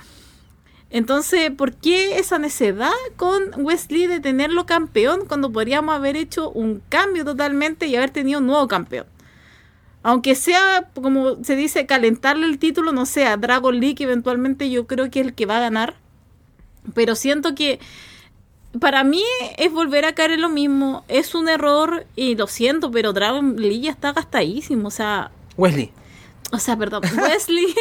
Entonces, 0.89 1.51
¿por 1.51 1.75
qué 1.75 2.17
esa 2.17 2.39
necedad 2.39 2.89
con 3.17 3.51
Wesley 3.57 4.07
de 4.07 4.19
tenerlo 4.19 4.65
campeón 4.65 5.25
cuando 5.27 5.51
podríamos 5.51 5.93
haber 5.93 6.17
hecho 6.17 6.49
un 6.49 6.81
cambio 6.89 7.23
totalmente 7.23 7.85
y 7.85 7.95
haber 7.95 8.09
tenido 8.09 8.39
un 8.39 8.47
nuevo 8.47 8.67
campeón? 8.67 9.05
Aunque 10.01 10.33
sea, 10.33 10.89
como 10.95 11.43
se 11.43 11.55
dice, 11.55 11.85
calentarle 11.85 12.47
el 12.47 12.57
título, 12.57 12.93
no 12.93 13.05
sé, 13.05 13.27
a 13.27 13.37
Dragon 13.37 13.79
League, 13.79 14.03
eventualmente 14.03 14.71
yo 14.71 14.87
creo 14.87 15.11
que 15.11 15.19
es 15.19 15.27
el 15.27 15.35
que 15.35 15.45
va 15.45 15.57
a 15.57 15.61
ganar. 15.61 15.93
Pero 16.95 17.13
siento 17.13 17.53
que 17.53 17.79
para 18.79 19.03
mí 19.03 19.23
es 19.57 19.71
volver 19.71 20.05
a 20.05 20.13
caer 20.13 20.31
en 20.31 20.41
lo 20.41 20.49
mismo. 20.49 21.03
Es 21.07 21.35
un 21.35 21.49
error 21.49 22.05
y 22.15 22.35
lo 22.35 22.47
siento, 22.47 22.91
pero 22.91 23.13
Dragon 23.13 23.55
Lee 23.57 23.81
ya 23.81 23.91
está 23.91 24.13
gastadísimo. 24.13 24.87
O 24.87 24.91
sea. 24.91 25.31
Wesley. 25.57 25.91
O 26.51 26.59
sea, 26.59 26.77
perdón. 26.77 27.03
Wesley. 27.21 27.73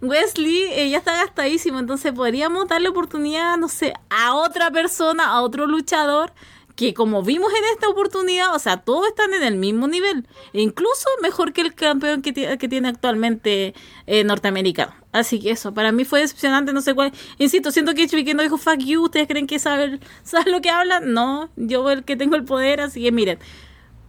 Wesley 0.00 0.64
eh, 0.72 0.90
ya 0.90 0.98
está 0.98 1.16
gastadísimo. 1.16 1.78
Entonces 1.78 2.12
podríamos 2.12 2.68
darle 2.68 2.88
oportunidad, 2.88 3.56
no 3.58 3.68
sé, 3.68 3.94
a 4.10 4.34
otra 4.34 4.70
persona, 4.70 5.26
a 5.26 5.42
otro 5.42 5.66
luchador 5.66 6.32
que 6.76 6.94
como 6.94 7.22
vimos 7.22 7.52
en 7.52 7.64
esta 7.74 7.88
oportunidad, 7.88 8.54
o 8.54 8.58
sea, 8.58 8.78
todos 8.78 9.06
están 9.06 9.34
en 9.34 9.42
el 9.42 9.56
mismo 9.56 9.88
nivel, 9.88 10.26
incluso 10.54 11.06
mejor 11.20 11.52
que 11.52 11.60
el 11.60 11.74
campeón 11.74 12.22
que, 12.22 12.32
que 12.32 12.68
tiene 12.68 12.88
actualmente 12.88 13.74
eh, 14.06 14.24
norteamericano. 14.24 15.01
Así 15.12 15.38
que 15.38 15.50
eso, 15.50 15.74
para 15.74 15.92
mí 15.92 16.04
fue 16.04 16.20
decepcionante, 16.20 16.72
no 16.72 16.80
sé 16.80 16.94
cuál. 16.94 17.12
Insisto, 17.38 17.70
siento 17.70 17.94
que 17.94 18.06
HBK 18.06 18.34
no 18.34 18.42
dijo 18.42 18.56
fuck 18.56 18.78
you, 18.78 19.04
¿ustedes 19.04 19.28
creen 19.28 19.46
que 19.46 19.58
sabe, 19.58 20.00
sabe 20.24 20.50
lo 20.50 20.60
que 20.60 20.70
hablan? 20.70 21.12
No, 21.12 21.50
yo 21.56 21.90
el 21.90 22.02
que 22.04 22.16
tengo 22.16 22.34
el 22.34 22.44
poder, 22.44 22.80
así 22.80 23.02
que 23.02 23.12
miren, 23.12 23.38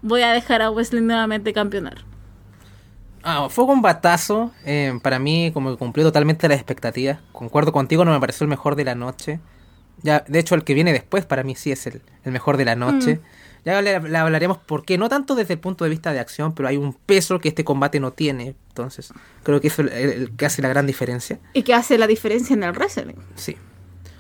voy 0.01 0.21
a 0.21 0.31
dejar 0.31 0.61
a 0.61 0.71
Wesley 0.71 1.01
nuevamente 1.01 1.51
campeonar. 1.51 2.05
Ah, 3.21 3.47
fue 3.49 3.65
un 3.65 3.81
batazo, 3.81 4.51
eh, 4.65 4.97
para 5.01 5.19
mí 5.19 5.51
como 5.53 5.71
que 5.71 5.77
cumplió 5.77 6.05
totalmente 6.05 6.47
las 6.47 6.57
expectativas. 6.57 7.19
Concuerdo 7.31 7.71
contigo, 7.71 8.03
no 8.03 8.11
me 8.11 8.19
pareció 8.19 8.43
el 8.43 8.49
mejor 8.49 8.75
de 8.75 8.83
la 8.83 8.95
noche. 8.95 9.39
Ya, 10.01 10.25
de 10.27 10.39
hecho, 10.39 10.55
el 10.55 10.65
que 10.65 10.73
viene 10.73 10.91
después 10.91 11.25
para 11.25 11.43
mí 11.43 11.55
sí 11.55 11.71
es 11.71 11.87
el, 11.87 12.01
mejor 12.25 12.57
de 12.57 12.65
la 12.65 12.75
noche. 12.75 13.15
Mm. 13.15 13.19
Ya 13.66 13.82
le, 13.82 13.95
hablaremos 13.95 14.57
por 14.57 14.84
qué, 14.84 14.97
no 14.97 15.07
tanto 15.07 15.36
desde 15.36 15.53
el 15.53 15.59
punto 15.59 15.86
de 15.86 15.89
vista 15.89 16.11
de 16.11 16.20
acción, 16.20 16.53
pero 16.53 16.68
hay 16.68 16.76
un 16.76 16.93
peso 16.93 17.39
que 17.39 17.47
este 17.47 17.64
combate 17.64 17.99
no 17.99 18.11
tiene. 18.11 18.55
Entonces, 18.70 19.14
creo 19.43 19.61
que 19.61 19.68
eso 19.68 19.84
es 19.84 19.91
el, 19.93 20.32
que 20.36 20.45
hace 20.45 20.61
la 20.61 20.68
gran 20.68 20.86
diferencia. 20.86 21.39
Y 21.53 21.64
que 21.64 21.74
hace 21.74 21.97
la 21.97 22.07
diferencia 22.07 22.53
en 22.53 22.64
el 22.64 22.74
wrestling. 22.74 23.16
Sí. 23.36 23.55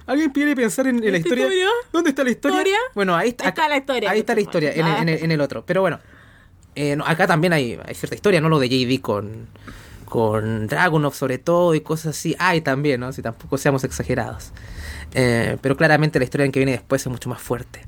¿Alguien 0.05 0.31
quiere 0.31 0.55
pensar 0.55 0.87
en, 0.87 0.99
la 0.99 1.17
historia? 1.17 1.47
¿Dónde 1.91 2.09
está 2.09 2.23
la 2.23 2.31
historia? 2.31 2.77
Bueno, 2.93 3.15
ahí 3.15 3.29
está, 3.29 3.53
la 3.67 3.77
historia. 3.77 4.11
Ahí 4.11 4.19
está 4.19 4.35
la 4.35 4.41
historia, 4.41 4.71
en, 4.73 5.31
el, 5.31 5.41
otro. 5.41 5.65
Pero 5.65 5.81
bueno, 5.81 5.99
eh, 6.75 6.97
acá 7.05 7.27
también 7.27 7.53
hay, 7.53 7.79
hay, 7.85 7.95
cierta 7.95 8.15
historia, 8.15 8.41
¿no? 8.41 8.49
Lo 8.49 8.59
de 8.59 8.69
JD 8.69 9.01
con, 9.01 9.47
con 10.05 10.67
Dragunov 10.67 11.13
sobre 11.13 11.37
todo 11.37 11.73
y 11.73 11.81
cosas 11.81 12.17
así. 12.17 12.35
Hay 12.39 12.61
también, 12.61 12.99
¿no? 12.99 13.11
Si 13.13 13.21
tampoco 13.21 13.57
seamos 13.57 13.83
exagerados. 13.83 14.51
Eh, 15.13 15.57
pero 15.61 15.77
claramente 15.77 16.19
la 16.19 16.25
historia 16.25 16.45
en 16.45 16.51
que 16.51 16.59
viene 16.59 16.73
después 16.73 17.01
es 17.01 17.07
mucho 17.07 17.29
más 17.29 17.41
fuerte. 17.41 17.85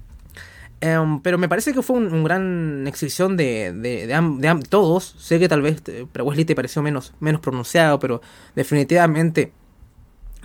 Em, 0.85 1.19
pero 1.19 1.39
me 1.39 1.49
parece 1.49 1.73
que 1.73 1.81
fue 1.81 1.95
un, 1.95 2.13
un 2.13 2.23
gran 2.23 2.85
exhibición 2.85 3.35
de, 3.35 3.73
de, 3.73 4.05
de, 4.05 4.59
todos. 4.69 5.15
Sé 5.17 5.39
que 5.39 5.49
tal 5.49 5.63
vez 5.63 5.81
eh, 5.87 6.05
para 6.11 6.23
Wesley 6.23 6.45
te 6.45 6.53
pareció 6.53 6.83
menos, 6.83 7.11
menos 7.19 7.41
pronunciado, 7.41 7.97
pero 7.97 8.21
definitivamente 8.55 9.51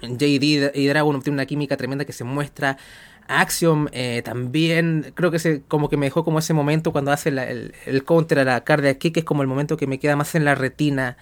JD 0.01 0.72
y 0.74 0.86
Dragon 0.86 1.20
tienen 1.20 1.34
una 1.34 1.45
química 1.45 1.76
tremenda 1.76 2.07
que 2.07 2.14
se 2.14 2.24
muestra. 2.24 2.78
Axiom 3.28 3.88
eh, 3.93 4.22
también, 4.24 5.12
creo 5.14 5.30
que 5.30 5.38
se, 5.38 5.62
como 5.68 5.91
que 5.91 5.99
me 5.99 6.07
dejó 6.07 6.24
como 6.24 6.38
ese 6.38 6.55
momento 6.55 6.91
cuando 6.91 7.12
hace 7.12 7.28
el, 7.28 7.74
el 7.84 8.05
counter 8.05 8.38
a 8.38 8.45
la 8.45 8.64
cardia 8.64 8.99
kick, 8.99 9.12
que 9.12 9.20
es 9.20 9.26
como 9.26 9.43
el 9.43 9.49
momento 9.49 9.76
que 9.76 9.86
me 9.86 9.99
queda 9.99 10.16
más 10.16 10.34
en 10.34 10.47
la 10.47 10.55
retina 10.55 11.18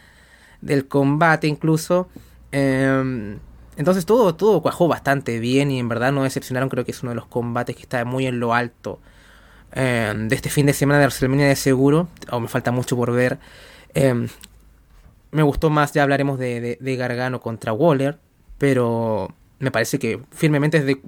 del 0.60 0.86
combate 0.86 1.48
incluso. 1.48 2.08
Em, 2.52 3.40
entonces 3.78 4.04
todo, 4.04 4.34
todo 4.34 4.60
cuajó 4.60 4.88
bastante 4.88 5.38
bien 5.38 5.70
y 5.70 5.78
en 5.78 5.88
verdad 5.88 6.12
no 6.12 6.24
decepcionaron, 6.24 6.68
creo 6.68 6.84
que 6.84 6.90
es 6.90 7.02
uno 7.02 7.10
de 7.12 7.16
los 7.16 7.26
combates 7.26 7.74
que 7.76 7.82
está 7.82 8.04
muy 8.04 8.26
en 8.26 8.38
lo 8.40 8.52
alto 8.52 9.00
em, 9.72 10.28
de 10.28 10.36
este 10.36 10.50
fin 10.50 10.66
de 10.66 10.72
semana 10.74 10.98
de 10.98 11.06
WrestleMania 11.06 11.46
de 11.48 11.56
seguro, 11.56 12.08
o 12.30 12.40
me 12.40 12.48
falta 12.48 12.70
mucho 12.72 12.96
por 12.96 13.12
ver. 13.12 13.38
Em, 13.94 14.28
me 15.30 15.42
gustó 15.42 15.70
más, 15.70 15.92
ya 15.92 16.02
hablaremos 16.02 16.38
de, 16.38 16.78
de- 16.80 16.96
Gargano 16.96 17.40
contra 17.40 17.72
Waller, 17.72 18.18
pero 18.56 19.28
me 19.58 19.70
parece 19.70 19.98
que 19.98 20.20
firmemente 20.30 20.80
desde 20.82 21.00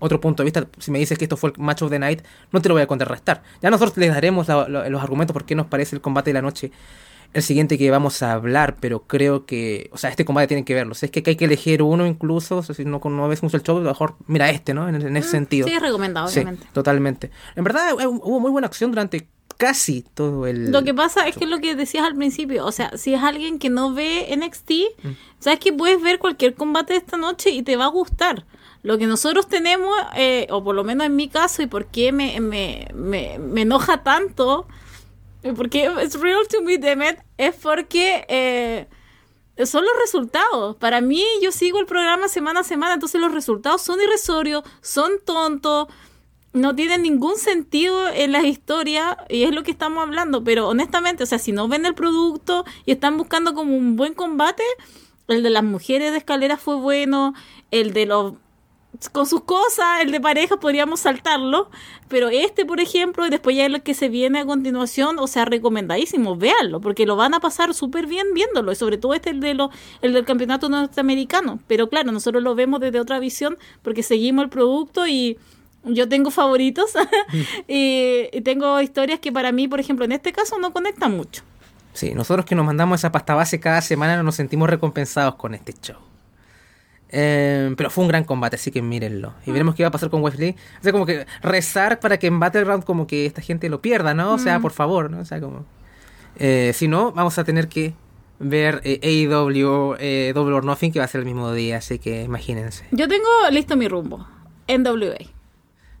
otro 0.00 0.20
punto 0.20 0.42
de 0.42 0.46
vista, 0.46 0.66
si 0.78 0.90
me 0.90 0.98
dices 0.98 1.16
que 1.18 1.24
esto 1.26 1.36
fue 1.36 1.50
el 1.50 1.58
match 1.62 1.82
of 1.82 1.90
the 1.90 1.98
night, 1.98 2.22
no 2.52 2.60
te 2.60 2.68
lo 2.68 2.74
voy 2.74 2.82
a 2.82 2.86
contrarrestar. 2.86 3.42
Ya 3.62 3.70
nosotros 3.70 3.96
les 3.96 4.12
daremos 4.12 4.48
los 4.48 5.02
argumentos 5.02 5.32
por 5.32 5.44
qué 5.44 5.54
nos 5.54 5.66
parece 5.66 5.94
el 5.94 6.02
combate 6.02 6.30
de 6.30 6.34
la 6.34 6.42
noche 6.42 6.72
el 7.34 7.42
siguiente 7.42 7.76
que 7.78 7.90
vamos 7.90 8.22
a 8.22 8.32
hablar, 8.32 8.76
pero 8.80 9.00
creo 9.06 9.44
que, 9.46 9.90
o 9.92 9.98
sea, 9.98 10.10
este 10.10 10.24
combate 10.24 10.48
tienen 10.48 10.64
que 10.64 10.74
verlo. 10.74 10.94
Si 10.94 11.06
es 11.06 11.12
que 11.12 11.22
hay 11.26 11.36
que 11.36 11.44
elegir 11.44 11.82
uno 11.82 12.06
incluso, 12.06 12.56
o 12.58 12.62
sea, 12.62 12.74
si 12.74 12.84
no, 12.84 13.00
no 13.04 13.28
ves 13.28 13.42
mucho 13.42 13.56
el 13.56 13.62
show, 13.62 13.78
mejor 13.80 14.16
mira 14.26 14.50
este, 14.50 14.72
¿no? 14.74 14.88
En, 14.88 14.94
en 15.00 15.16
ese 15.16 15.30
sentido. 15.30 15.66
Mm, 15.66 15.70
Sí, 15.70 15.76
es 15.76 15.82
recomendado, 15.82 16.28
Sí, 16.28 16.40
obviamente. 16.40 16.66
totalmente. 16.72 17.30
En 17.56 17.64
verdad 17.64 17.90
eh, 18.00 18.06
hubo 18.06 18.40
muy 18.40 18.50
buena 18.50 18.66
acción 18.66 18.90
durante 18.90 19.28
casi 19.58 20.02
todo 20.14 20.46
el... 20.46 20.70
Lo 20.70 20.84
que 20.84 20.94
pasa 20.94 21.26
es 21.26 21.36
que 21.36 21.44
es 21.44 21.50
lo 21.50 21.58
que 21.58 21.74
decías 21.74 22.04
al 22.06 22.14
principio, 22.14 22.64
o 22.64 22.70
sea, 22.72 22.96
si 22.96 23.12
es 23.14 23.22
alguien 23.22 23.58
que 23.58 23.70
no 23.70 23.92
ve 23.92 24.28
NXT, 24.36 24.70
Mm. 25.02 25.08
sabes 25.40 25.58
que 25.60 25.72
puedes 25.72 26.00
ver 26.00 26.18
cualquier 26.18 26.54
combate 26.54 26.92
de 26.94 27.00
esta 27.00 27.16
noche 27.16 27.50
y 27.50 27.62
te 27.62 27.76
va 27.76 27.86
a 27.86 27.88
gustar. 27.88 28.44
Lo 28.84 28.96
que 28.98 29.06
nosotros 29.08 29.48
tenemos, 29.48 29.90
eh, 30.16 30.46
o 30.50 30.62
por 30.62 30.74
lo 30.76 30.84
menos 30.84 31.06
en 31.06 31.16
mi 31.16 31.28
caso, 31.28 31.62
y 31.62 31.66
por 31.66 31.86
qué 31.86 32.12
me, 32.12 32.40
me, 32.40 32.86
me, 32.94 33.38
me 33.40 33.62
enoja 33.62 34.04
tanto, 34.04 34.68
porque 35.56 35.90
es 36.00 36.20
real 36.20 36.46
to 36.48 36.62
me, 36.62 36.78
damn 36.78 37.02
it, 37.02 37.18
es 37.36 37.54
porque 37.54 38.24
eh, 38.28 38.86
son 39.66 39.84
los 39.84 39.92
resultados. 40.00 40.76
Para 40.76 41.00
mí, 41.00 41.24
yo 41.42 41.52
sigo 41.52 41.78
el 41.78 41.86
programa 41.86 42.28
semana 42.28 42.60
a 42.60 42.64
semana, 42.64 42.94
entonces 42.94 43.20
los 43.20 43.32
resultados 43.32 43.82
son 43.82 44.00
irrisorios, 44.00 44.64
son 44.80 45.12
tontos, 45.24 45.88
no 46.52 46.74
tienen 46.74 47.02
ningún 47.02 47.36
sentido 47.36 48.08
en 48.08 48.32
las 48.32 48.44
historias 48.44 49.16
y 49.28 49.44
es 49.44 49.54
lo 49.54 49.62
que 49.62 49.70
estamos 49.70 50.02
hablando. 50.02 50.42
Pero 50.42 50.68
honestamente, 50.68 51.22
o 51.22 51.26
sea, 51.26 51.38
si 51.38 51.52
no 51.52 51.68
ven 51.68 51.86
el 51.86 51.94
producto 51.94 52.64
y 52.84 52.92
están 52.92 53.16
buscando 53.16 53.54
como 53.54 53.76
un 53.76 53.96
buen 53.96 54.14
combate, 54.14 54.62
el 55.28 55.42
de 55.42 55.50
las 55.50 55.64
mujeres 55.64 56.12
de 56.12 56.18
escalera 56.18 56.56
fue 56.56 56.76
bueno, 56.76 57.34
el 57.70 57.92
de 57.92 58.06
los 58.06 58.34
con 59.12 59.26
sus 59.26 59.42
cosas, 59.42 60.00
el 60.02 60.10
de 60.10 60.20
pareja 60.20 60.56
podríamos 60.56 61.00
saltarlo, 61.00 61.70
pero 62.08 62.28
este, 62.28 62.64
por 62.64 62.80
ejemplo, 62.80 63.26
y 63.26 63.30
después 63.30 63.56
ya 63.56 63.68
lo 63.68 63.82
que 63.82 63.94
se 63.94 64.08
viene 64.08 64.40
a 64.40 64.46
continuación, 64.46 65.18
o 65.18 65.26
sea, 65.26 65.44
recomendadísimo, 65.44 66.36
véanlo, 66.36 66.80
porque 66.80 67.06
lo 67.06 67.14
van 67.14 67.34
a 67.34 67.40
pasar 67.40 67.74
súper 67.74 68.06
bien 68.06 68.26
viéndolo, 68.34 68.72
y 68.72 68.76
sobre 68.76 68.98
todo 68.98 69.14
este, 69.14 69.30
el, 69.30 69.40
de 69.40 69.54
lo, 69.54 69.70
el 70.02 70.14
del 70.14 70.24
campeonato 70.24 70.68
norteamericano, 70.68 71.60
pero 71.66 71.88
claro, 71.88 72.10
nosotros 72.12 72.42
lo 72.42 72.54
vemos 72.54 72.80
desde 72.80 72.98
otra 72.98 73.18
visión, 73.18 73.56
porque 73.82 74.02
seguimos 74.02 74.44
el 74.44 74.50
producto 74.50 75.06
y 75.06 75.38
yo 75.84 76.08
tengo 76.08 76.30
favoritos, 76.30 76.92
y, 77.68 78.28
y 78.32 78.40
tengo 78.40 78.80
historias 78.80 79.20
que 79.20 79.30
para 79.30 79.52
mí, 79.52 79.68
por 79.68 79.80
ejemplo, 79.80 80.04
en 80.06 80.12
este 80.12 80.32
caso 80.32 80.58
no 80.58 80.72
conectan 80.72 81.16
mucho. 81.16 81.42
Sí, 81.92 82.14
nosotros 82.14 82.46
que 82.46 82.54
nos 82.54 82.64
mandamos 82.64 83.00
esa 83.00 83.12
pasta 83.12 83.34
base 83.34 83.60
cada 83.60 83.80
semana 83.80 84.22
nos 84.22 84.36
sentimos 84.36 84.68
recompensados 84.68 85.34
con 85.34 85.54
este 85.54 85.72
show. 85.72 86.07
Eh, 87.10 87.72
pero 87.76 87.88
fue 87.90 88.02
un 88.04 88.08
gran 88.08 88.24
combate, 88.24 88.56
así 88.56 88.70
que 88.70 88.82
mírenlo. 88.82 89.32
Y 89.46 89.50
veremos 89.50 89.74
qué 89.74 89.82
va 89.82 89.88
a 89.88 89.92
pasar 89.92 90.10
con 90.10 90.22
Wesley. 90.22 90.56
O 90.80 90.82
sea, 90.82 90.92
como 90.92 91.06
que 91.06 91.26
rezar 91.42 92.00
para 92.00 92.18
que 92.18 92.26
en 92.26 92.38
Battleground 92.38 92.84
como 92.84 93.06
que 93.06 93.24
esta 93.26 93.40
gente 93.40 93.68
lo 93.68 93.80
pierda, 93.80 94.12
¿no? 94.14 94.34
O 94.34 94.38
sea, 94.38 94.60
por 94.60 94.72
favor, 94.72 95.10
¿no? 95.10 95.20
O 95.20 95.24
sea, 95.24 95.40
como... 95.40 95.64
eh, 96.36 96.72
si 96.74 96.86
no, 96.88 97.12
vamos 97.12 97.38
a 97.38 97.44
tener 97.44 97.68
que 97.68 97.94
ver 98.40 98.80
eh, 98.84 99.00
AEW 99.02 99.96
eh, 99.98 100.32
Double 100.34 100.54
or 100.54 100.64
Nothing, 100.64 100.92
que 100.92 100.98
va 100.98 101.06
a 101.06 101.08
ser 101.08 101.20
el 101.20 101.24
mismo 101.24 101.52
día, 101.52 101.78
así 101.78 101.98
que 101.98 102.22
imagínense. 102.22 102.84
Yo 102.92 103.08
tengo 103.08 103.26
listo 103.50 103.76
mi 103.76 103.88
rumbo, 103.88 104.26
NWA. 104.68 105.16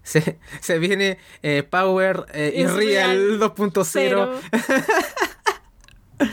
Se, 0.02 0.38
se 0.60 0.78
viene 0.78 1.18
eh, 1.42 1.62
Power 1.68 2.26
y 2.34 2.64
Real 2.64 2.76
real 2.76 3.40
2.0. 3.40 3.84
Cero. 3.84 4.32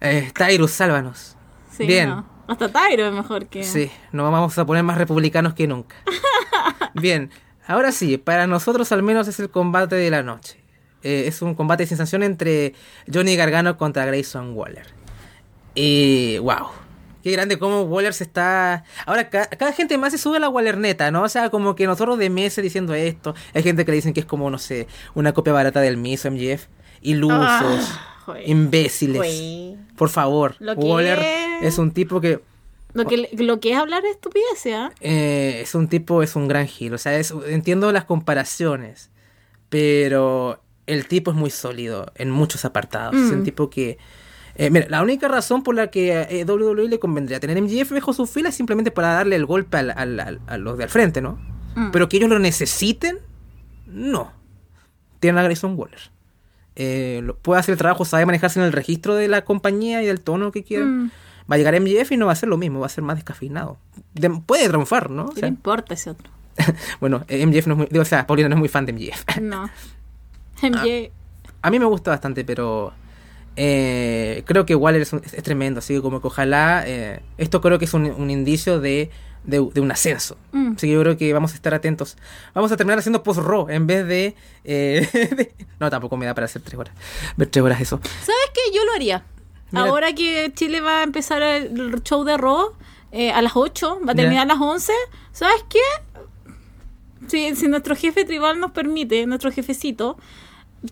Eh, 0.00 0.32
Tyrus, 0.36 0.72
sálvanos. 0.72 1.36
Sí, 1.70 1.86
Bien. 1.86 2.08
no. 2.08 2.26
Hasta 2.46 2.68
Tyro 2.70 3.06
es 3.06 3.12
mejor 3.12 3.46
que... 3.46 3.64
Sí, 3.64 3.90
nos 4.12 4.30
vamos 4.30 4.56
a 4.58 4.64
poner 4.66 4.82
más 4.82 4.98
republicanos 4.98 5.54
que 5.54 5.66
nunca. 5.66 5.96
Bien, 6.94 7.30
ahora 7.66 7.92
sí, 7.92 8.18
para 8.18 8.46
nosotros 8.46 8.90
al 8.92 9.02
menos 9.02 9.28
es 9.28 9.38
el 9.40 9.48
combate 9.50 9.94
de 9.96 10.10
la 10.10 10.22
noche. 10.22 10.58
Eh, 11.02 11.24
es 11.26 11.40
un 11.42 11.54
combate 11.54 11.84
de 11.84 11.86
sensación 11.88 12.22
entre 12.22 12.74
Johnny 13.12 13.36
Gargano 13.36 13.76
contra 13.76 14.04
Grayson 14.06 14.54
Waller. 14.54 14.86
Y 15.74 16.38
wow, 16.38 16.68
qué 17.22 17.30
grande 17.32 17.58
cómo 17.58 17.82
Waller 17.82 18.12
se 18.14 18.24
está... 18.24 18.84
Ahora 19.06 19.30
ca- 19.30 19.46
cada 19.48 19.72
gente 19.72 19.96
más 19.98 20.12
se 20.12 20.18
sube 20.18 20.36
a 20.36 20.40
la 20.40 20.48
Wallerneta, 20.48 21.10
¿no? 21.10 21.22
O 21.22 21.28
sea, 21.28 21.48
como 21.50 21.74
que 21.74 21.86
nosotros 21.86 22.18
de 22.18 22.28
meses 22.30 22.62
diciendo 22.62 22.94
esto, 22.94 23.34
hay 23.54 23.62
gente 23.62 23.84
que 23.84 23.92
le 23.92 23.96
dicen 23.96 24.12
que 24.12 24.20
es 24.20 24.26
como, 24.26 24.50
no 24.50 24.58
sé, 24.58 24.86
una 25.14 25.32
copia 25.32 25.52
barata 25.52 25.80
del 25.80 25.96
Miss 25.96 26.24
MGF. 26.30 26.66
Ilusos, 27.00 27.38
Ah, 27.40 28.11
joder. 28.24 28.48
imbéciles. 28.48 29.76
Por 29.96 30.08
favor, 30.08 30.56
Lo 30.58 30.72
Waller 30.74 31.18
es- 31.18 31.72
es 31.74 31.78
un 31.78 31.92
tipo 31.92 32.20
que... 32.20 32.40
Lo 32.94 33.06
que, 33.06 33.30
lo 33.38 33.58
que 33.58 33.72
es 33.72 33.78
hablar 33.78 34.04
es 34.04 34.12
estupidez, 34.12 34.66
¿ah? 34.74 34.92
Eh, 35.00 35.60
es 35.62 35.74
un 35.74 35.88
tipo, 35.88 36.22
es 36.22 36.36
un 36.36 36.46
gran 36.48 36.66
giro. 36.66 36.96
O 36.96 36.98
sea, 36.98 37.18
es- 37.18 37.32
entiendo 37.48 37.90
las 37.90 38.04
comparaciones, 38.04 39.10
pero 39.70 40.60
el 40.86 41.06
tipo 41.08 41.30
es 41.30 41.36
muy 41.36 41.50
sólido 41.50 42.12
en 42.16 42.30
muchos 42.30 42.64
apartados. 42.66 43.14
Es 43.14 43.30
un 43.32 43.40
Mm. 43.40 43.44
tipo 43.44 43.70
que... 43.70 43.96
eh, 44.56 44.68
mira, 44.68 44.86
la 44.90 45.00
única 45.02 45.26
razón 45.28 45.62
por 45.62 45.74
la 45.74 45.86
que 45.90 46.12
eh, 46.28 46.44
WWE 46.44 46.88
le 46.88 46.98
convendría 46.98 47.40
tener 47.40 47.56
MJF 47.62 47.92
bajo 47.92 48.12
su 48.12 48.26
fila 48.26 48.50
es 48.50 48.54
simplemente 48.54 48.90
para 48.90 49.14
darle 49.14 49.36
el 49.36 49.46
golpe 49.46 49.78
al- 49.78 49.92
al- 49.96 50.20
al- 50.20 50.40
a 50.46 50.58
los 50.58 50.76
de 50.76 50.84
al 50.84 50.90
frente, 50.90 51.22
¿no? 51.22 51.38
Mm. 51.74 51.90
Pero 51.92 52.10
que 52.10 52.18
ellos 52.18 52.28
lo 52.28 52.38
necesiten, 52.38 53.18
no. 53.86 54.32
Tienen 55.20 55.38
a 55.38 55.44
Grayson 55.44 55.74
Waller. 55.78 56.10
Eh, 56.76 57.20
lo- 57.22 57.36
puede 57.36 57.60
hacer 57.60 57.72
el 57.72 57.78
trabajo, 57.78 58.04
sabe 58.04 58.24
manejarse 58.26 58.58
en 58.58 58.64
el 58.66 58.72
registro 58.72 59.14
de 59.14 59.28
la 59.28 59.44
compañía 59.44 60.02
y 60.02 60.06
del 60.06 60.20
tono 60.20 60.52
que 60.52 60.62
quieran. 60.64 61.04
Mm. 61.04 61.10
Va 61.50 61.56
a 61.56 61.58
llegar 61.58 61.74
MJF 61.74 62.12
y 62.12 62.16
no 62.16 62.26
va 62.26 62.32
a 62.32 62.36
ser 62.36 62.48
lo 62.48 62.56
mismo, 62.56 62.80
va 62.80 62.86
a 62.86 62.88
ser 62.88 63.02
más 63.04 63.16
descafeinado. 63.16 63.76
De- 64.14 64.30
puede 64.30 64.68
triunfar, 64.68 65.10
¿no? 65.10 65.24
O 65.24 65.28
¿Qué 65.30 65.34
le 65.36 65.40
sea, 65.40 65.48
importa 65.48 65.94
ese 65.94 66.10
otro? 66.10 66.30
bueno, 67.00 67.24
eh, 67.28 67.44
MJF 67.46 67.66
no 67.66 67.72
es 67.74 67.78
muy, 67.78 67.86
digo, 67.90 68.02
o 68.02 68.06
sea, 68.06 68.26
Paulina 68.26 68.48
no 68.48 68.54
es 68.54 68.58
muy 68.60 68.68
fan 68.68 68.86
de 68.86 68.92
MJF. 68.92 69.24
No. 69.40 69.68
MJ... 70.62 71.10
A 71.62 71.70
mí 71.70 71.78
me 71.78 71.84
gusta 71.86 72.10
bastante, 72.10 72.44
pero 72.44 72.92
eh, 73.56 74.42
creo 74.46 74.64
que 74.66 74.74
Waller 74.74 75.02
es, 75.02 75.12
un- 75.12 75.22
es- 75.24 75.34
es 75.34 75.42
tremendo, 75.42 75.78
así 75.78 75.94
que 75.94 76.00
como 76.02 76.20
que 76.20 76.26
ojalá, 76.28 76.84
eh, 76.86 77.20
esto 77.38 77.60
creo 77.60 77.78
que 77.78 77.84
es 77.84 77.94
un, 77.94 78.06
un 78.06 78.30
indicio 78.30 78.80
de, 78.80 79.10
de, 79.44 79.68
de 79.72 79.80
un 79.80 79.90
ascenso. 79.90 80.36
Mm. 80.52 80.72
Así 80.76 80.86
que 80.86 80.92
yo 80.92 81.00
creo 81.00 81.16
que 81.16 81.32
vamos 81.32 81.52
a 81.52 81.54
estar 81.56 81.74
atentos. 81.74 82.16
Vamos 82.54 82.70
a 82.72 82.76
terminar 82.76 82.98
haciendo 82.98 83.22
post-raw 83.22 83.68
en 83.68 83.86
vez 83.86 84.06
de, 84.06 84.34
eh, 84.64 85.08
de- 85.36 85.54
No, 85.80 85.90
tampoco 85.90 86.16
me 86.16 86.26
da 86.26 86.34
para 86.34 86.44
hacer 86.44 86.62
tres 86.62 86.78
horas. 86.78 86.94
Ver 87.36 87.48
tres 87.48 87.64
horas 87.64 87.80
eso. 87.80 88.00
¿Sabes 88.02 88.50
qué? 88.54 88.74
Yo 88.76 88.84
lo 88.84 88.92
haría. 88.92 89.24
Mira- 89.70 89.86
Ahora 89.86 90.12
que 90.14 90.52
Chile 90.54 90.80
va 90.80 91.00
a 91.00 91.02
empezar 91.02 91.42
el 91.42 92.02
show 92.02 92.24
de 92.24 92.36
Raw 92.36 92.72
eh, 93.10 93.30
a 93.32 93.40
las 93.42 93.52
8, 93.56 94.00
va 94.06 94.12
a 94.12 94.14
terminar 94.14 94.44
a 94.44 94.54
las 94.54 94.60
11, 94.60 94.92
¿sabes 95.32 95.64
qué? 95.68 95.78
Si, 97.28 97.54
si 97.56 97.68
nuestro 97.68 97.94
jefe 97.96 98.24
tribal 98.24 98.58
nos 98.60 98.72
permite, 98.72 99.26
nuestro 99.26 99.50
jefecito, 99.52 100.18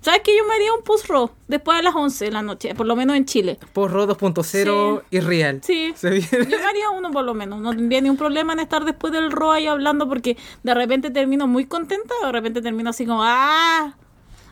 ¿sabes 0.02 0.20
qué? 0.24 0.36
Yo 0.36 0.44
me 0.46 0.54
haría 0.54 0.72
un 0.72 0.82
post-Raw 0.82 1.30
después 1.48 1.76
de 1.78 1.82
las 1.82 1.94
11 1.94 2.24
de 2.26 2.30
la 2.30 2.42
noche, 2.42 2.74
por 2.74 2.86
lo 2.86 2.96
menos 2.96 3.16
en 3.16 3.24
Chile. 3.24 3.58
Post-raw 3.72 4.06
2.0 4.06 5.02
y 5.10 5.20
real. 5.20 5.60
Sí. 5.62 5.92
Se 5.96 6.10
viene. 6.10 6.28
Yo 6.48 6.58
me 6.58 6.64
haría 6.64 6.90
uno 6.90 7.10
por 7.10 7.24
lo 7.24 7.34
menos. 7.34 7.60
No 7.60 7.70
tendría 7.70 8.00
ningún 8.00 8.16
problema 8.18 8.52
en 8.52 8.60
estar 8.60 8.84
después 8.84 9.12
del 9.12 9.30
Raw 9.30 9.50
ahí 9.52 9.66
hablando 9.66 10.08
porque 10.08 10.36
de 10.62 10.74
repente 10.74 11.10
termino 11.10 11.46
muy 11.46 11.66
contenta, 11.66 12.14
de 12.24 12.32
repente 12.32 12.62
termino 12.62 12.90
así 12.90 13.04
como 13.06 13.22
¡ah! 13.24 13.94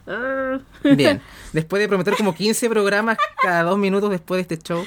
ah". 0.07 0.59
Bien, 0.83 1.21
después 1.53 1.81
de 1.81 1.89
prometer 1.89 2.17
como 2.17 2.35
15 2.35 2.69
programas 2.71 3.19
cada 3.43 3.63
dos 3.63 3.79
minutos 3.79 4.11
después 4.11 4.39
de 4.39 4.55
este 4.55 4.59
show, 4.73 4.85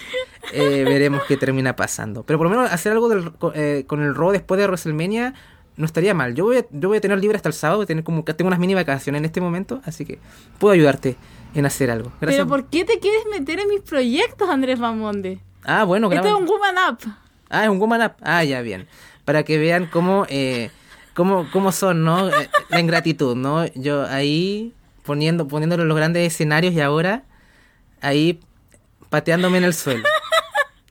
eh, 0.52 0.84
veremos 0.86 1.24
qué 1.28 1.38
termina 1.38 1.76
pasando. 1.76 2.24
Pero 2.24 2.39
por 2.39 2.49
lo 2.49 2.56
menos 2.58 2.72
hacer 2.72 2.91
algo 2.91 3.08
del- 3.10 3.32
eh, 3.54 3.86
con 3.88 4.02
el 4.02 4.16
Raw 4.16 4.32
después 4.32 4.60
de 4.60 4.66
WrestleMania 4.68 5.34
no 5.78 5.86
estaría 5.86 6.14
mal. 6.14 6.36
Yo 6.36 6.46
voy, 6.46 6.58
a, 6.58 6.66
yo 6.72 6.90
voy 6.90 6.98
a 6.98 7.02
tener 7.02 7.20
libre 7.20 7.36
hasta 7.38 7.50
el 7.50 7.54
sábado, 7.54 7.86
tener 7.86 8.04
como 8.04 8.24
que 8.26 8.34
tengo 8.34 8.48
unas 8.48 8.60
mini 8.60 8.74
vacaciones 8.74 9.20
en 9.20 9.26
este 9.26 9.42
momento, 9.42 9.82
así 9.86 10.06
que 10.06 10.20
puedo 10.60 10.74
ayudarte 10.74 11.16
en 11.54 11.66
hacer 11.66 11.90
algo. 11.92 12.12
Gracias. 12.22 12.46
Pero 12.46 12.48
¿por 12.48 12.66
qué 12.70 12.86
te 12.86 13.00
quieres 13.00 13.24
meter 13.32 13.60
en 13.60 13.68
mis 13.70 13.82
proyectos, 13.82 14.50
Andrés 14.50 14.80
Mamonde? 14.80 15.40
Ah, 15.64 15.84
bueno, 15.84 16.08
Esto 16.12 16.22
graba- 16.24 16.30
es 16.30 16.42
un 16.42 16.48
woman 16.48 16.76
up. 16.90 16.98
Ah, 17.50 17.64
es 17.64 17.70
un 17.70 17.80
Woman 17.80 18.02
Up. 18.02 18.14
Ah, 18.22 18.44
ya, 18.46 18.62
bien. 18.62 18.88
Para 19.26 19.44
que 19.44 19.58
vean 19.58 19.86
cómo 19.92 20.26
eh, 20.30 20.72
¿Cómo, 21.14 21.46
cómo 21.52 21.74
son, 21.74 22.06
no? 22.06 22.30
Eh, 22.30 22.50
La 22.70 22.80
ingratitud, 22.80 23.36
¿no? 23.36 23.66
Yo 23.76 24.06
ahí 24.08 24.74
poniendo, 25.04 25.48
poniéndolo 25.48 25.84
en 25.84 25.90
los 25.90 25.98
grandes 25.98 26.26
escenarios 26.32 26.74
y 26.74 26.80
ahora 26.80 27.24
ahí 28.00 28.40
pateándome 29.10 29.58
en 29.58 29.66
el 29.66 29.74
suelo. 29.74 30.06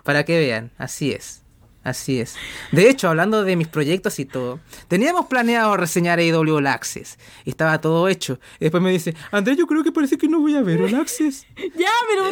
Para 0.05 0.25
que 0.25 0.39
vean, 0.39 0.71
así 0.77 1.13
es. 1.13 1.43
Así 1.83 2.21
es. 2.21 2.37
De 2.73 2.91
hecho, 2.91 3.09
hablando 3.09 3.43
de 3.43 3.57
mis 3.57 3.67
proyectos 3.69 4.19
y 4.19 4.27
todo, 4.27 4.61
teníamos 4.89 5.27
planeado 5.27 5.77
reseñar 5.79 6.19
AEW 6.19 6.57
All 6.57 6.67
Access. 6.67 7.19
Y 7.47 7.51
estaba 7.51 7.81
todo 7.81 8.07
hecho. 8.09 8.39
Y 8.59 8.65
después 8.65 8.83
me 8.83 8.91
dice, 8.91 9.15
Andrés, 9.31 9.57
yo 9.57 9.67
creo 9.67 9.83
que 9.83 9.91
parece 9.91 10.19
que 10.19 10.29
no 10.29 10.41
voy 10.41 10.55
a 10.57 10.61
ver 10.63 10.83
All 10.83 10.95
Access. 10.95 11.47
Ya, 11.77 11.89
pero 12.09 12.31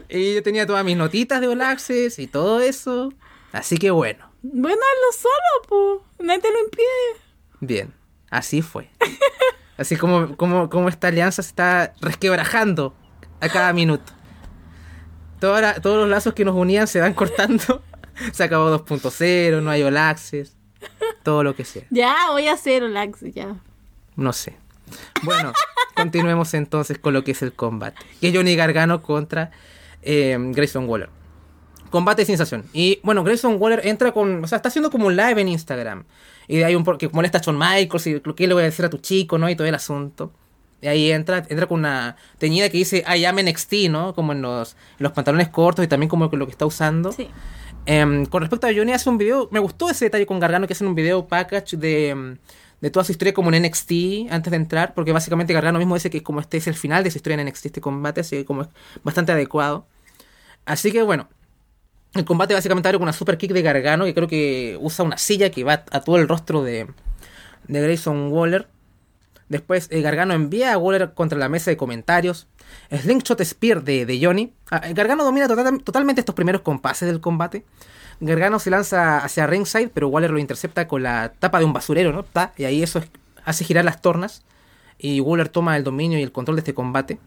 y 0.10 0.36
yo 0.36 0.44
tenía 0.44 0.66
todas 0.68 0.84
mis 0.84 0.98
notitas 0.98 1.40
de 1.40 1.48
All 1.48 1.62
Access 1.62 2.20
y 2.20 2.28
todo 2.28 2.60
eso. 2.60 3.14
Así 3.52 3.78
que 3.78 3.90
bueno, 3.92 4.30
Bueno, 4.42 4.78
hazlo 4.82 5.22
solo, 5.30 6.02
pues. 6.18 6.26
Nadie 6.28 6.42
te 6.42 6.52
lo 6.52 6.60
impide. 6.60 7.22
bien. 7.62 7.94
Así 8.30 8.62
fue. 8.62 8.90
Así 9.78 9.96
como, 9.96 10.36
como, 10.38 10.70
como 10.70 10.88
esta 10.90 11.08
alianza 11.08 11.42
se 11.42 11.50
está 11.50 11.94
resquebrajando 12.02 12.94
a 13.40 13.50
cada 13.50 13.74
minuto. 13.74 14.12
Toda 15.40 15.62
la- 15.62 15.74
todos 15.82 15.98
los 15.98 16.10
lazos 16.10 16.34
que 16.34 16.46
nos 16.46 16.56
unían 16.56 16.88
se 16.88 17.00
van 17.00 17.14
cortando. 17.14 17.82
Se 18.34 18.44
acabó 18.44 18.70
2.0, 18.78 19.62
no 19.62 19.70
hay 19.72 19.82
All 19.82 19.96
Access. 19.96 20.54
Todo 21.24 21.42
lo 21.42 21.56
que 21.56 21.64
sea. 21.64 21.84
Ya, 21.90 22.14
voy 22.32 22.48
a 22.48 22.54
hacer 22.54 22.84
Olax, 22.84 23.22
ya. 23.34 23.56
No 24.18 24.34
sé. 24.34 24.58
Bueno, 25.24 25.54
continuemos 25.96 26.54
entonces 26.54 26.98
con 27.00 27.14
lo 27.14 27.24
que 27.24 27.32
es 27.32 27.42
el 27.44 27.54
combate. 27.54 27.96
Que 28.20 28.28
es 28.30 28.36
Johnny 28.36 28.58
Gargano 28.58 29.02
contra 29.02 29.52
eh, 30.02 30.38
Grayson 30.38 30.90
Waller. 30.90 31.10
Combate 31.92 32.24
de 32.24 32.26
sensación. 32.26 32.66
Y 32.74 33.00
bueno, 33.04 33.24
Grayson 33.24 33.56
Waller 33.58 33.88
entra 33.88 34.12
con. 34.12 34.44
O 34.44 34.48
sea, 34.48 34.58
está 34.58 34.68
haciendo 34.68 34.92
como 34.92 35.08
un 35.08 35.16
live 35.16 35.40
en 35.40 35.48
Instagram. 35.48 36.04
Y 36.50 36.58
de 36.58 36.66
ahí 36.66 36.76
un 36.76 36.84
que 36.98 37.08
molesta 37.10 37.38
a 37.38 37.42
Shawn 37.42 37.58
Michaels 37.58 38.08
y 38.08 38.22
lo 38.24 38.36
que 38.36 38.48
le 38.48 38.54
voy 38.54 38.64
a 38.64 38.66
decir 38.66 38.84
a 38.84 38.90
tu 38.90 38.98
chico, 38.98 39.38
¿no? 39.38 39.50
Y 39.50 39.56
todo 39.56 39.66
el 39.68 39.76
asunto. 39.76 40.34
Y 40.82 40.88
ahí 40.88 41.12
entra, 41.12 41.46
entra 41.50 41.68
con 41.68 41.80
una 41.80 42.16
teñida 42.38 42.70
que 42.70 42.78
dice 42.78 43.04
I 43.08 43.26
am 43.26 43.38
NXT, 43.38 43.74
¿no? 43.90 44.14
Como 44.14 44.32
en 44.32 44.42
los, 44.42 44.74
en 44.98 45.04
los 45.04 45.12
pantalones 45.12 45.50
cortos 45.50 45.84
y 45.84 45.88
también 45.88 46.10
como 46.10 46.28
lo 46.28 46.46
que 46.46 46.52
está 46.52 46.66
usando. 46.66 47.12
Sí. 47.12 47.30
Em, 47.86 48.26
con 48.26 48.42
respecto 48.42 48.68
a 48.68 48.72
Johnny, 48.74 48.94
hace 48.94 49.10
un 49.10 49.18
video. 49.18 49.50
Me 49.52 49.60
gustó 49.60 49.90
ese 49.90 50.06
detalle 50.06 50.26
con 50.26 50.40
Gargano 50.40 50.68
que 50.68 50.74
hacen 50.74 50.88
un 50.88 50.96
video 50.96 51.28
package 51.28 51.76
de, 51.78 52.38
de 52.80 52.92
toda 52.92 53.04
su 53.04 53.12
historia 53.12 53.34
como 53.34 53.52
en 53.52 53.64
NXT 53.64 54.32
antes 54.32 54.52
de 54.52 54.58
entrar. 54.58 54.94
Porque 54.94 55.12
básicamente 55.12 55.54
Gargano 55.54 55.80
mismo 55.80 55.96
dice 55.96 56.10
que 56.10 56.24
como 56.24 56.40
este 56.40 56.58
es 56.58 56.68
el 56.68 56.76
final 56.76 57.04
de 57.04 57.12
su 57.12 57.18
historia 57.18 57.40
en 57.40 57.48
NXT, 57.48 57.66
este 57.68 57.82
combate, 57.82 58.22
así 58.22 58.38
que 58.38 58.46
como 58.46 58.62
es 58.62 58.68
bastante 59.04 59.32
adecuado. 59.32 59.86
Así 60.66 60.92
que 60.92 61.02
bueno. 61.02 61.28
El 62.16 62.26
combate 62.26 62.56
básicamente 62.56 62.88
abre 62.90 62.98
con 62.98 63.04
una 63.04 63.14
super 63.14 63.38
kick 63.38 63.52
de 63.52 63.62
Gargano 63.62 64.06
que 64.06 64.16
creo 64.16 64.28
que 64.28 64.76
usa 64.82 65.06
una 65.06 65.20
silla 65.20 65.52
que 65.52 65.64
va 65.64 65.86
a 65.92 66.02
todo 66.02 66.18
el 66.18 66.28
rostro 66.28 66.64
de, 66.64 66.88
de 67.68 67.82
Grayson 67.82 68.32
Waller. 68.32 68.68
Después 69.50 69.88
eh, 69.92 70.02
Gargano 70.02 70.34
envía 70.34 70.74
a 70.74 70.78
Waller 70.78 71.14
contra 71.14 71.38
la 71.38 71.50
mesa 71.50 71.72
de 71.72 71.78
comentarios. 71.78 72.48
Slingshot 72.92 73.44
Spear 73.44 73.84
de, 73.84 74.06
de 74.06 74.24
Johnny. 74.24 74.54
Ah, 74.70 74.82
eh, 74.86 74.94
Gargano 74.94 75.24
domina 75.24 75.48
total- 75.48 75.84
totalmente 75.84 76.22
estos 76.22 76.36
primeros 76.36 76.62
compases 76.62 77.08
del 77.08 77.20
combate. 77.20 77.66
Gargano 78.20 78.60
se 78.60 78.70
lanza 78.70 79.18
hacia 79.18 79.48
ringside, 79.48 79.90
pero 79.90 80.08
Waller 80.10 80.30
lo 80.32 80.38
intercepta 80.40 80.88
con 80.88 81.02
la 81.04 81.34
tapa 81.40 81.58
de 81.60 81.66
un 81.66 81.74
basurero, 81.74 82.12
¿no? 82.14 82.24
Ta, 82.24 82.54
y 82.58 82.66
ahí 82.66 82.84
eso 82.84 83.00
es- 83.00 83.10
hace 83.44 83.64
girar 83.66 83.86
las 83.86 84.02
tornas. 84.02 84.44
Y 85.00 85.20
Waller 85.22 85.50
toma 85.50 85.78
el 85.78 85.84
dominio 85.84 86.20
y 86.20 86.24
el 86.24 86.32
control 86.32 86.58
de 86.58 86.60
este 86.62 86.74
combate. 86.74 87.20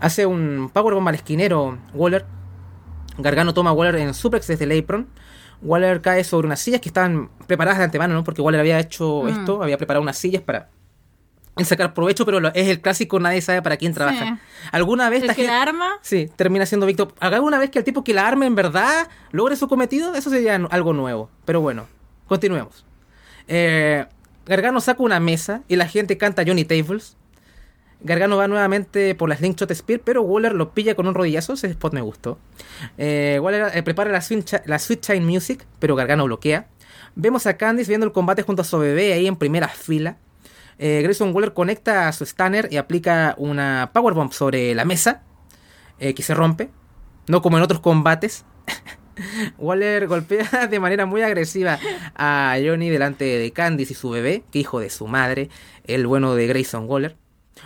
Hace 0.00 0.26
un 0.26 0.70
powerbomb 0.72 1.06
al 1.08 1.14
esquinero 1.14 1.78
Waller. 1.92 2.24
Gargano 3.18 3.54
toma 3.54 3.70
a 3.70 3.72
Waller 3.74 3.94
en 3.96 4.12
suplex 4.14 4.46
desde 4.48 4.64
el 4.64 4.76
apron. 4.82 5.06
Waller 5.62 6.00
cae 6.00 6.24
sobre 6.24 6.46
unas 6.48 6.60
sillas 6.60 6.80
que 6.80 6.88
estaban 6.88 7.30
preparadas 7.46 7.78
de 7.78 7.84
antemano, 7.84 8.12
¿no? 8.14 8.24
Porque 8.24 8.42
Waller 8.42 8.60
había 8.60 8.80
hecho 8.80 9.22
Mm. 9.22 9.28
esto, 9.28 9.62
había 9.62 9.76
preparado 9.78 10.02
unas 10.02 10.16
sillas 10.18 10.42
para 10.42 10.68
en 11.56 11.64
sacar 11.64 11.94
provecho, 11.94 12.24
pero 12.26 12.40
lo- 12.40 12.52
es 12.54 12.68
el 12.68 12.80
clásico, 12.80 13.20
nadie 13.20 13.40
sabe 13.40 13.62
para 13.62 13.76
quién 13.76 13.94
trabaja. 13.94 14.38
¿Alguna 14.72 15.08
vez 15.10 15.22
El 15.22 15.28
que 15.28 15.34
gente- 15.36 15.50
la 15.52 15.62
arma, 15.62 15.88
Sí, 16.02 16.28
termina 16.36 16.66
siendo 16.66 16.86
Víctor. 16.86 17.14
¿Alguna 17.20 17.58
vez 17.58 17.70
que 17.70 17.78
el 17.78 17.84
tipo 17.84 18.02
que 18.04 18.12
la 18.14 18.26
arme 18.26 18.46
en 18.46 18.54
verdad 18.54 19.08
logre 19.30 19.54
su 19.56 19.68
cometido? 19.68 20.14
Eso 20.14 20.30
sería 20.30 20.56
algo 20.70 20.92
nuevo. 20.92 21.30
Pero 21.44 21.60
bueno, 21.60 21.86
continuemos. 22.26 22.84
Eh, 23.46 24.06
Gargano 24.46 24.80
saca 24.80 25.02
una 25.02 25.20
mesa 25.20 25.62
y 25.68 25.76
la 25.76 25.86
gente 25.86 26.18
canta 26.18 26.42
Johnny 26.46 26.64
Tables. 26.64 27.16
Gargano 28.00 28.36
va 28.36 28.48
nuevamente 28.48 29.14
por 29.14 29.28
la 29.30 29.36
Slingshot 29.36 29.72
Spear, 29.72 30.00
pero 30.04 30.20
Waller 30.22 30.52
lo 30.54 30.72
pilla 30.74 30.94
con 30.94 31.06
un 31.08 31.14
rodillazo. 31.14 31.54
Ese 31.54 31.68
spot 31.68 31.94
me 31.94 32.02
gustó. 32.02 32.38
Eh, 32.98 33.38
Waller 33.40 33.70
eh, 33.74 33.82
prepara 33.82 34.10
la 34.10 34.22
la 34.66 34.78
Sweet 34.78 35.02
Shine 35.06 35.24
Music, 35.24 35.64
pero 35.78 35.94
Gargano 35.96 36.24
bloquea. 36.24 36.66
Vemos 37.14 37.46
a 37.46 37.56
Candice 37.56 37.88
viendo 37.90 38.04
el 38.06 38.12
combate 38.12 38.42
junto 38.42 38.62
a 38.62 38.64
su 38.64 38.78
bebé 38.78 39.12
ahí 39.14 39.26
en 39.26 39.36
primera 39.36 39.68
fila. 39.68 40.16
Eh, 40.78 41.00
Grayson 41.02 41.34
Waller 41.34 41.52
conecta 41.52 42.08
a 42.08 42.12
su 42.12 42.24
stunner 42.26 42.68
y 42.70 42.76
aplica 42.76 43.34
una 43.38 43.90
powerbomb 43.92 44.32
sobre 44.32 44.74
la 44.74 44.84
mesa 44.84 45.22
eh, 45.98 46.14
que 46.14 46.22
se 46.22 46.34
rompe. 46.34 46.70
No 47.26 47.42
como 47.42 47.56
en 47.56 47.62
otros 47.62 47.80
combates. 47.80 48.44
Waller 49.58 50.06
golpea 50.06 50.66
de 50.70 50.80
manera 50.80 51.06
muy 51.06 51.22
agresiva 51.22 51.78
a 52.14 52.56
Johnny 52.64 52.90
delante 52.90 53.24
de 53.24 53.52
Candice 53.52 53.92
y 53.92 53.96
su 53.96 54.10
bebé, 54.10 54.44
que 54.50 54.58
hijo 54.58 54.80
de 54.80 54.90
su 54.90 55.06
madre, 55.06 55.48
el 55.86 56.06
bueno 56.06 56.34
de 56.34 56.46
Grayson 56.46 56.84
Waller. 56.88 57.16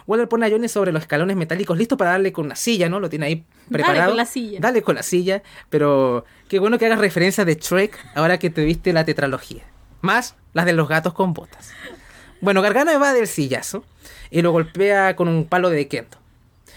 Waller 0.06 0.28
pone 0.28 0.46
a 0.46 0.50
Johnny 0.50 0.68
sobre 0.68 0.92
los 0.92 1.02
escalones 1.02 1.36
metálicos 1.36 1.78
listo 1.78 1.96
para 1.96 2.10
darle 2.10 2.32
con 2.32 2.44
una 2.46 2.56
silla, 2.56 2.88
¿no? 2.88 3.00
Lo 3.00 3.08
tiene 3.08 3.26
ahí 3.26 3.34
Dale 3.68 3.84
preparado. 3.84 4.10
con 4.10 4.16
la 4.18 4.26
silla. 4.26 4.60
Dale 4.60 4.82
con 4.82 4.94
la 4.94 5.02
silla, 5.02 5.42
pero 5.70 6.24
qué 6.48 6.58
bueno 6.58 6.78
que 6.78 6.86
hagas 6.86 6.98
referencia 6.98 7.44
de 7.44 7.54
Shrek 7.54 7.98
ahora 8.14 8.38
que 8.38 8.50
te 8.50 8.64
viste 8.64 8.92
la 8.92 9.04
tetralogía. 9.04 9.64
Más 10.02 10.36
las 10.52 10.66
de 10.66 10.74
los 10.74 10.88
gatos 10.88 11.14
con 11.14 11.32
botas. 11.32 11.72
Bueno, 12.40 12.62
Gargano 12.62 12.98
va 13.00 13.12
del 13.12 13.26
sillazo 13.26 13.84
y 14.30 14.42
lo 14.42 14.52
golpea 14.52 15.16
con 15.16 15.28
un 15.28 15.44
palo 15.46 15.70
de 15.70 15.88
kendo. 15.88 16.16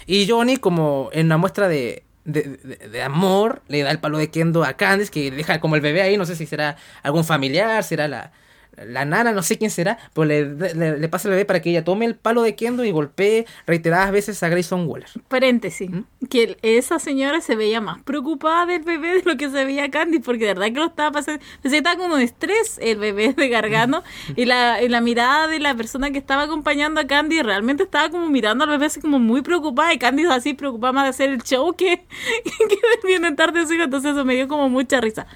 Y 0.08 0.28
Johnny, 0.28 0.58
como 0.58 1.10
en 1.14 1.28
una 1.28 1.38
muestra 1.38 1.68
de, 1.68 2.04
de, 2.26 2.42
de- 2.64 2.90
de 2.90 3.02
amor, 3.04 3.62
le 3.68 3.84
da 3.84 3.92
el 3.92 4.00
palo 4.00 4.18
de 4.18 4.30
kendo 4.32 4.64
a 4.64 4.74
Candice, 4.74 5.12
que 5.12 5.32
deja 5.32 5.60
como 5.60 5.76
el 5.76 5.82
bebé 5.82 6.02
ahí, 6.02 6.18
no 6.18 6.26
sé 6.26 6.36
si 6.36 6.46
será 6.46 6.78
algún 7.04 7.24
familiar, 7.24 7.84
será 7.84 8.08
la, 8.08 8.32
la 8.78 9.06
nana, 9.06 9.32
no 9.34 9.44
sé 9.44 9.58
quién 9.58 9.70
será, 9.70 9.98
pero 10.14 10.26
le, 10.26 10.46
le- 10.74 10.98
le 10.98 11.10
pasa 11.10 11.28
al 11.28 11.32
bebé 11.34 11.46
para 11.46 11.62
que 11.62 11.70
ella 11.70 11.84
tome 11.84 12.06
el 12.06 12.16
palo 12.16 12.42
de 12.42 12.56
kendo 12.56 12.86
y 12.86 12.92
golpee 12.92 13.46
reiteradas 13.68 14.12
veces 14.12 14.42
a 14.44 14.50
Grayson 14.50 14.88
Waller. 14.88 15.10
paréntesis, 15.28 15.90
¿Mm? 15.90 16.04
que 16.30 16.58
esa 16.62 16.98
señora 17.00 17.42
se 17.42 17.56
veía 17.56 17.82
más 17.82 18.02
preocupada 18.04 18.66
del 18.66 18.82
bebé 18.84 19.16
de 19.16 19.24
lo 19.24 19.36
que 19.38 19.50
se 19.50 19.66
veía 19.66 19.92
Candy, 19.92 20.20
porque 20.20 20.46
de 20.46 20.54
verdad 20.54 20.66
que 20.68 20.80
lo 20.80 20.86
estaba 20.86 21.12
pasando, 21.12 21.44
que 21.62 21.78
estaba 21.78 21.98
como 21.98 22.16
de 22.16 22.24
estrés 22.24 22.80
el 22.82 22.98
bebé 22.98 23.34
de 23.34 23.50
Gargano, 23.50 24.04
y 24.36 24.46
la, 24.46 24.82
y 24.82 24.88
la 24.88 25.02
mirada 25.02 25.48
de 25.48 25.60
la 25.60 25.76
persona 25.76 26.12
que 26.12 26.18
estaba 26.18 26.44
acompañando 26.44 27.02
a 27.02 27.08
Candy 27.08 27.42
realmente 27.42 27.84
estaba 27.84 28.10
como 28.10 28.30
mirando 28.30 28.64
al 28.64 28.70
bebé 28.70 28.86
así 28.86 29.02
como 29.02 29.20
muy 29.20 29.42
preocupada, 29.42 29.94
y 29.94 30.00
Candy 30.00 30.26
así 30.26 30.54
preocupada 30.54 30.94
más 30.94 31.04
de 31.04 31.10
hacer 31.10 31.30
el 31.30 31.44
show 31.44 31.74
que, 31.76 32.06
que 32.46 32.80
viene 33.08 33.34
tarde 33.34 33.68
su 33.68 33.74
hijo, 33.74 33.84
entonces 33.84 34.12
eso 34.14 34.24
me 34.26 34.36
dio 34.36 34.48
como 34.48 34.70
mucha 34.70 35.02
risa. 35.02 35.28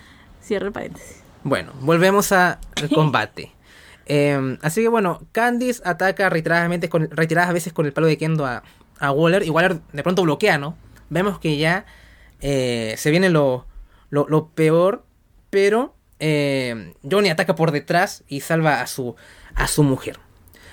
Cierre 0.41 0.71
paréntesis. 0.71 1.24
Bueno, 1.45 1.73
volvemos 1.81 2.31
al 2.31 2.57
combate. 2.91 3.51
Eh, 4.07 4.57
así 4.63 4.81
que 4.81 4.87
bueno, 4.87 5.21
Candice 5.31 5.79
ataca 5.85 6.27
reiteradamente 6.27 6.89
con, 6.89 7.07
reiteradas 7.11 7.53
veces 7.53 7.71
con 7.71 7.85
el 7.85 7.93
palo 7.93 8.07
de 8.07 8.17
Kendo 8.17 8.47
a, 8.47 8.63
a 8.97 9.11
Waller 9.11 9.43
y 9.43 9.51
Waller 9.51 9.79
de 9.93 10.01
pronto 10.01 10.23
bloquea, 10.23 10.57
¿no? 10.57 10.75
Vemos 11.11 11.37
que 11.37 11.57
ya 11.57 11.85
eh, 12.41 12.95
se 12.97 13.11
viene 13.11 13.29
lo, 13.29 13.67
lo, 14.09 14.25
lo 14.27 14.47
peor, 14.47 15.05
pero 15.51 15.93
eh, 16.19 16.93
Johnny 17.07 17.29
ataca 17.29 17.53
por 17.53 17.71
detrás 17.71 18.23
y 18.27 18.41
salva 18.41 18.81
a 18.81 18.87
su, 18.87 19.15
a 19.53 19.67
su 19.67 19.83
mujer. 19.83 20.17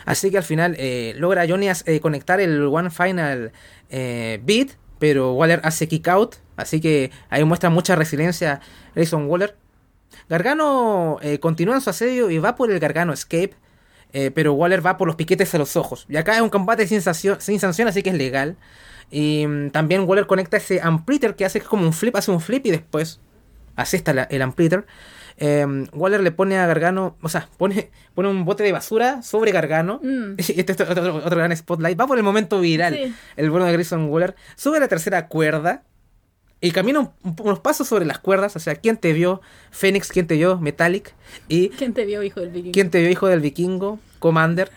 Así 0.07 0.31
que 0.31 0.39
al 0.39 0.43
final 0.43 0.75
eh, 0.79 1.13
logra 1.19 1.47
Johnny 1.47 1.69
eh, 1.69 2.01
conectar 2.01 2.41
el 2.41 2.63
One 2.65 2.89
Final 2.89 3.53
Beat, 3.91 4.71
pero 4.99 5.35
Waller 5.35 5.61
hace 5.65 5.87
kick 5.87 6.09
out. 6.09 6.37
Así 6.57 6.81
que 6.81 7.11
ahí 7.29 7.45
muestra 7.45 7.69
mucha 7.69 7.95
resiliencia 7.95 8.63
Grayson 8.95 9.27
Waller. 9.27 9.55
Gargano 10.29 11.19
eh, 11.23 11.39
continúa 11.41 11.75
en 11.75 11.81
su 11.81 11.91
asedio 11.91 12.31
y 12.31 12.39
va 12.39 12.55
por 12.57 12.71
el 12.71 12.79
Gargano 12.81 13.13
Escape. 13.13 13.55
eh, 14.15 14.31
pero 14.31 14.53
Waller 14.53 14.85
va 14.85 14.99
por 14.99 15.07
los 15.07 15.17
piquetes 15.17 15.55
a 15.55 15.59
los 15.59 15.75
ojos. 15.77 16.05
Y 16.09 16.17
acá 16.17 16.35
es 16.37 16.43
un 16.43 16.51
combate 16.51 16.87
sin, 16.87 17.01
sanción- 17.01 17.41
sin 17.41 17.59
sanción, 17.61 17.89
así 17.89 18.03
que 18.03 18.11
es 18.11 18.17
legal. 18.17 18.57
Y 19.11 19.47
mm, 19.47 19.71
también 19.71 20.03
Waller 20.07 20.27
conecta 20.27 20.59
ese 20.59 20.81
amplitter 20.83 21.35
que 21.35 21.45
hace 21.47 21.61
como 21.63 21.87
un 21.87 21.93
flip, 21.95 22.15
hace 22.17 22.31
un 22.31 22.41
flip 22.41 22.67
y 22.67 22.71
después 22.73 23.21
asesta 23.75 24.13
la- 24.13 24.25
el 24.25 24.43
amplitter. 24.43 24.85
Eh, 25.39 25.67
Waller 25.95 26.21
le 26.21 26.31
pone 26.31 26.59
a 26.59 26.67
Gargano, 26.67 27.17
o 27.23 27.29
sea, 27.31 27.49
pone, 27.57 27.91
pone 28.15 28.29
un 28.29 28.45
bote 28.45 28.63
de 28.63 28.73
basura 28.73 29.23
sobre 29.23 29.51
Gargano. 29.51 29.99
Mm. 30.03 30.35
Y 30.39 30.61
este 30.61 30.73
es 30.73 30.81
otro, 30.83 30.91
otro- 30.93 31.17
otro 31.17 31.39
gran 31.39 31.57
spotlight. 31.57 31.99
Va 31.99 32.07
por 32.07 32.19
el 32.19 32.23
momento 32.25 32.61
viral. 32.61 32.95
Sí. 32.95 33.15
El 33.37 33.51
bueno 33.51 33.65
de 33.65 33.73
Grayson 33.73 34.11
Waller. 34.11 34.35
Sube 34.57 34.77
a 34.77 34.81
la 34.81 34.89
tercera 34.89 35.27
cuerda. 35.29 35.85
Y 36.63 36.71
camina 36.71 37.01
un- 37.01 37.11
un- 37.25 37.37
unos 37.43 37.59
pasos 37.61 37.87
sobre 37.89 38.07
las 38.07 38.19
cuerdas. 38.19 38.57
O 38.57 38.59
sea, 38.61 38.77
¿quién 38.77 38.97
te 38.97 39.13
vio? 39.13 39.43
Phoenix, 39.71 40.09
¿quién 40.13 40.27
te 40.27 40.37
vio? 40.37 40.59
Metallic. 40.59 41.13
Y 41.49 41.69
¿Quién 41.71 41.93
te 41.93 42.07
vio, 42.07 42.23
hijo 42.23 42.41
del 42.41 42.51
vikingo? 42.51 42.73
¿quién 42.73 42.91
te 42.91 43.01
vio? 43.01 43.11
Hijo 43.11 43.27
del 43.27 43.41
vikingo. 43.41 43.99
Commander. 44.21 44.71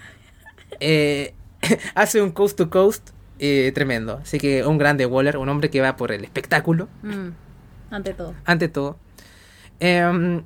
Eh, 0.79 1.33
hace 1.95 2.21
un 2.21 2.31
coast 2.31 2.57
to 2.57 2.69
coast. 2.69 3.09
eh, 3.39 3.71
tremendo. 3.75 4.19
Así 4.23 4.39
que 4.39 4.65
un 4.65 4.77
grande 4.77 5.05
Waller. 5.05 5.37
Un 5.37 5.47
hombre 5.49 5.69
que 5.69 5.79
va 5.81 5.95
por 5.95 6.11
el 6.11 6.23
espectáculo 6.23 6.87
Mm, 7.03 7.29
ante 7.91 8.13
todo. 8.13 8.33
ante 8.45 8.67
todo. 8.67 8.97
Em, 9.79 10.43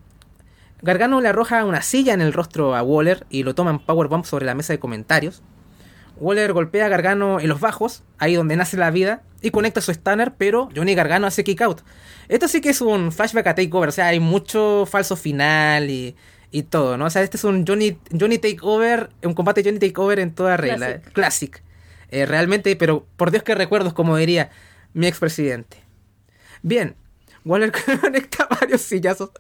Gargano 0.82 1.22
le 1.22 1.28
arroja 1.30 1.66
una 1.66 1.82
silla 1.82 2.14
en 2.14 2.22
el 2.22 2.34
rostro 2.34 2.76
a 2.76 2.82
Waller 2.84 3.26
y 3.30 3.44
lo 3.44 3.54
toma 3.56 3.72
en 3.72 3.80
powerbomb 3.80 4.26
sobre 4.26 4.46
la 4.46 4.56
mesa 4.56 4.74
de 4.74 4.80
comentarios. 4.80 5.42
Waller 6.20 6.54
golpea 6.54 6.86
a 6.86 6.90
Gargano 6.90 7.40
en 7.40 7.48
los 7.48 7.60
bajos, 7.60 8.04
ahí 8.18 8.36
donde 8.36 8.56
nace 8.56 8.78
la 8.78 8.92
vida, 8.92 9.24
y 9.42 9.52
conecta 9.52 9.82
su 9.82 9.94
stunner, 9.94 10.34
pero 10.38 10.70
Johnny 10.76 10.96
Gargano 10.96 11.28
hace 11.28 11.44
kick 11.44 11.62
out. 11.62 11.82
Esto 12.28 12.48
sí 12.48 12.62
que 12.62 12.70
es 12.70 12.82
un 12.82 13.12
flashback 13.12 13.48
a 13.48 13.56
Takeover, 13.56 13.90
o 13.90 13.92
sea, 13.92 14.08
hay 14.08 14.20
mucho 14.20 14.86
falso 14.86 15.16
final 15.16 15.90
y, 15.90 16.16
y 16.52 16.64
todo, 16.64 16.98
¿no? 16.98 17.06
O 17.06 17.10
sea, 17.10 17.22
este 17.22 17.38
es 17.38 17.44
un 17.44 17.66
Johnny, 17.66 17.98
Johnny 18.18 18.38
Takeover, 18.38 19.10
un 19.24 19.34
combate 19.34 19.64
Johnny 19.64 19.80
Takeover 19.80 20.20
en 20.20 20.34
toda 20.34 20.58
regla. 20.58 21.02
Classic. 21.14 21.62
Eh, 22.12 22.26
realmente, 22.26 22.76
pero 22.76 23.08
por 23.18 23.32
Dios 23.32 23.44
que 23.44 23.56
recuerdos, 23.56 23.94
como 23.94 24.18
diría 24.18 24.50
mi 24.94 25.08
expresidente. 25.08 25.78
Bien, 26.62 26.96
Waller 27.46 27.72
conecta 28.02 28.48
varios 28.50 28.82
sillazos 28.82 29.32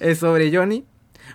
eh, 0.00 0.14
sobre 0.14 0.54
Johnny. 0.54 0.84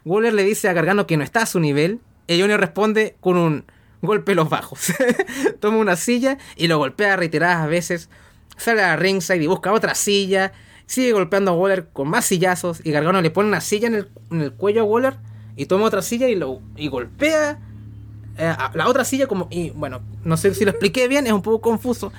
Waller 0.05 0.33
le 0.33 0.43
dice 0.43 0.69
a 0.69 0.73
Gargano 0.73 1.07
que 1.07 1.17
no 1.17 1.23
está 1.23 1.41
a 1.41 1.45
su 1.45 1.59
nivel. 1.59 1.99
Y 2.27 2.39
Johnny 2.39 2.55
responde 2.55 3.15
con 3.19 3.37
un 3.37 3.65
golpe 4.01 4.35
los 4.35 4.49
bajos. 4.49 4.93
Toma 5.59 5.77
una 5.77 5.95
silla 5.95 6.37
y 6.55 6.67
lo 6.67 6.77
golpea 6.77 7.15
reiteradas 7.15 7.67
veces. 7.67 8.09
Sale 8.57 8.81
a 8.83 8.95
ringside 8.95 9.43
y 9.43 9.47
busca 9.47 9.71
otra 9.71 9.95
silla. 9.95 10.51
Sigue 10.85 11.11
golpeando 11.11 11.51
a 11.51 11.53
Waller 11.55 11.89
con 11.89 12.09
más 12.09 12.25
sillazos. 12.25 12.81
Y 12.83 12.91
Gargano 12.91 13.21
le 13.21 13.31
pone 13.31 13.47
una 13.47 13.61
silla 13.61 13.87
en 13.87 14.41
el, 14.41 14.53
cuello 14.53 14.81
a 14.81 14.85
Waller. 14.85 15.17
Y 15.55 15.65
toma 15.65 15.85
otra 15.85 16.01
silla 16.01 16.27
y, 16.29 16.35
lo, 16.35 16.61
y 16.75 16.87
golpea 16.87 17.59
eh, 18.37 18.55
la 18.73 18.87
otra 18.87 19.03
silla. 19.03 19.27
como 19.27 19.47
Y 19.51 19.71
bueno, 19.71 20.01
no 20.23 20.37
sé 20.37 20.53
si 20.53 20.65
lo 20.65 20.71
expliqué 20.71 21.07
bien, 21.07 21.27
es 21.27 21.33
un 21.33 21.41
poco 21.41 21.61
confuso. 21.61 22.11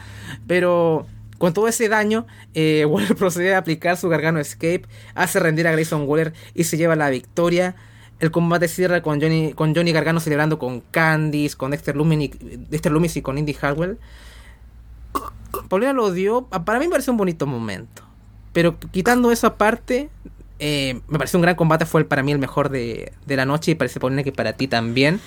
Pero 0.47 1.07
con 1.39 1.55
todo 1.55 1.69
ese 1.69 1.89
daño, 1.89 2.27
eh, 2.55 2.85
Waller 2.89 3.17
procede 3.17 3.55
a 3.55 3.59
aplicar 3.59 3.97
su 3.97 4.09
Gargano 4.09 4.41
Escape. 4.41 4.83
Hace 5.15 5.41
rendir 5.41 5.67
a 5.67 5.73
Grayson 5.73 6.07
Waller 6.07 6.33
y 6.55 6.65
se 6.65 6.77
lleva 6.77 6.97
la 6.97 7.11
victoria. 7.11 7.77
El 8.21 8.31
combate 8.31 8.69
cierra 8.69 9.03
con 9.03 9.21
Johnny, 9.21 9.55
con 9.55 9.75
Johnny 9.75 9.93
Gargano 9.93 10.21
celebrando 10.21 10.59
con 10.59 10.81
Candice, 10.81 11.57
con 11.57 11.71
Dexter 11.71 11.97
Lumis, 11.97 12.31
y, 12.41 12.57
Dexter 12.69 12.93
Lumis 12.93 13.17
y 13.17 13.23
con 13.23 13.39
Indy 13.39 13.57
Harwell. 13.61 13.99
Paulina 15.69 15.93
lo 15.95 16.13
dio. 16.13 16.47
Para 16.47 16.79
mí 16.79 16.87
me 16.87 16.91
parece 16.91 17.11
un 17.11 17.17
bonito 17.17 17.47
momento. 17.47 18.03
Pero 18.53 18.79
quitando 18.79 19.33
eso 19.33 19.47
aparte, 19.47 20.11
eh, 20.59 21.01
me 21.09 21.19
pareció 21.19 21.39
un 21.39 21.43
gran 21.43 21.57
combate. 21.57 21.87
Fue 21.87 22.05
para 22.05 22.23
mí 22.23 22.31
el 22.31 22.39
mejor 22.39 22.69
de, 22.69 23.13
la 23.27 23.47
noche 23.47 23.73
y 23.73 23.75
parece 23.75 24.01
Paulina 24.01 24.23
que 24.23 24.33
para 24.33 24.53
ti 24.53 24.69
también. 24.69 25.19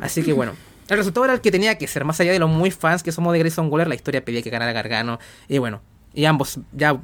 Así 0.00 0.22
que 0.22 0.32
bueno. 0.32 0.52
El 0.88 0.98
resultado 0.98 1.24
era 1.24 1.34
el 1.34 1.40
que 1.40 1.50
tenía 1.50 1.78
que 1.78 1.86
ser, 1.86 2.04
más 2.04 2.20
allá 2.20 2.32
de 2.32 2.38
los 2.38 2.50
muy 2.50 2.70
fans 2.70 3.02
que 3.02 3.12
somos 3.12 3.32
de 3.32 3.38
Grayson 3.38 3.70
Waller, 3.72 3.88
la 3.88 3.94
historia 3.94 4.22
pedía 4.24 4.42
que 4.42 4.50
ganara 4.50 4.72
Gargano. 4.72 5.18
Y 5.48 5.56
bueno, 5.56 5.80
y 6.12 6.26
ambos 6.26 6.58
ya 6.72 7.00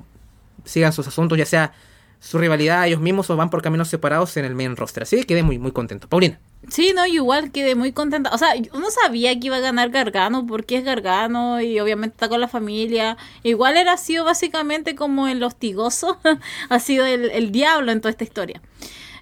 sigan 0.64 0.92
sus 0.92 1.06
asuntos, 1.06 1.38
ya 1.38 1.46
sea 1.46 1.72
su 2.20 2.38
rivalidad 2.38 2.86
ellos 2.86 3.00
mismos 3.00 3.30
o 3.30 3.36
van 3.36 3.50
por 3.50 3.62
caminos 3.62 3.88
separados 3.88 4.36
en 4.36 4.44
el 4.44 4.54
main 4.54 4.76
roster. 4.76 5.04
Así 5.04 5.16
que 5.16 5.26
quedé 5.26 5.42
muy, 5.42 5.58
muy 5.58 5.72
contento. 5.72 6.08
Paulina. 6.08 6.40
Sí, 6.68 6.92
no, 6.94 7.06
igual 7.06 7.52
quedé 7.52 7.74
muy 7.74 7.92
contenta. 7.92 8.30
O 8.34 8.38
sea, 8.38 8.48
uno 8.72 8.86
sabía 8.90 9.38
que 9.38 9.46
iba 9.46 9.56
a 9.56 9.60
ganar 9.60 9.90
Gargano 9.90 10.46
porque 10.46 10.76
es 10.76 10.84
Gargano 10.84 11.60
y 11.60 11.78
obviamente 11.80 12.14
está 12.14 12.28
con 12.28 12.40
la 12.40 12.48
familia. 12.48 13.16
Igual 13.42 13.76
era 13.76 13.96
sido 13.96 14.24
básicamente 14.24 14.94
como 14.94 15.28
el 15.28 15.42
hostigoso, 15.42 16.18
ha 16.68 16.80
sido 16.80 17.06
el, 17.06 17.30
el 17.30 17.52
diablo 17.52 17.92
en 17.92 18.00
toda 18.00 18.10
esta 18.10 18.24
historia. 18.24 18.60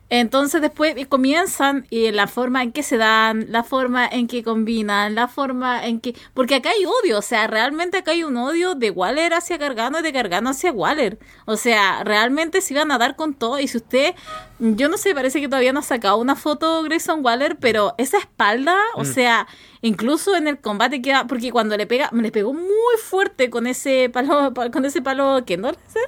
Entonces 0.09 0.61
después 0.61 0.95
comienzan 1.09 1.87
y 1.91 2.13
la 2.13 2.29
forma 2.29 2.63
en 2.63 2.71
que 2.71 2.85
se 2.85 2.97
dan, 2.97 3.47
la 3.49 3.65
forma 3.65 4.07
en 4.07 4.29
que 4.29 4.45
combinan, 4.45 5.17
la 5.17 5.27
forma 5.27 5.85
en 5.85 6.01
que... 6.01 6.15
Porque 6.33 6.55
acá 6.55 6.71
hay 6.71 6.85
odio, 6.85 7.19
o 7.19 7.23
sea, 7.23 7.49
realmente 7.49 7.99
acá 7.99 8.13
hay 8.13 8.23
un 8.23 8.37
odio 8.37 8.77
de 8.77 8.91
Waller 8.91 9.35
hacia 9.35 9.57
Gargano 9.57 9.99
y 9.99 10.03
de 10.03 10.13
Gargano 10.13 10.51
hacia 10.51 10.71
Waller. 10.71 11.19
O 11.45 11.57
sea, 11.57 12.05
realmente 12.05 12.61
se 12.61 12.75
iban 12.75 12.93
a 12.93 12.99
dar 12.99 13.17
con 13.17 13.35
todo 13.35 13.59
y 13.59 13.67
si 13.67 13.79
usted, 13.79 14.15
yo 14.61 14.89
no 14.89 14.97
sé, 14.97 15.13
parece 15.13 15.41
que 15.41 15.49
todavía 15.49 15.73
no 15.73 15.81
ha 15.81 15.83
sacado 15.83 16.19
una 16.19 16.37
foto 16.37 16.83
Grayson 16.85 17.25
Waller, 17.25 17.57
pero 17.57 17.95
esa 17.99 18.19
espalda, 18.19 18.77
o 18.95 19.03
mm. 19.03 19.07
sea, 19.07 19.49
incluso 19.83 20.37
en 20.37 20.47
el 20.47 20.61
combate 20.61 21.03
queda, 21.03 21.27
porque 21.27 21.51
cuando 21.51 21.77
le 21.77 21.87
pega, 21.87 22.11
me 22.13 22.23
le 22.23 22.31
pegó 22.31 22.53
muy 22.53 22.97
fuerte 23.03 23.51
con 23.51 23.67
ese 23.67 24.09
palo, 24.13 24.53
con 24.73 24.85
ese 24.85 25.03
palo 25.03 25.45
que 25.45 25.57
no 25.57 25.73
sé 25.73 26.01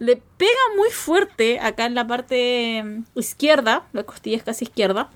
le 0.00 0.16
pega 0.16 0.50
muy 0.76 0.90
fuerte 0.90 1.60
acá 1.60 1.84
en 1.84 1.94
la 1.94 2.06
parte 2.06 2.84
izquierda, 3.14 3.86
la 3.92 4.02
costilla 4.02 4.38
es 4.38 4.42
casi 4.42 4.64
izquierda, 4.64 5.10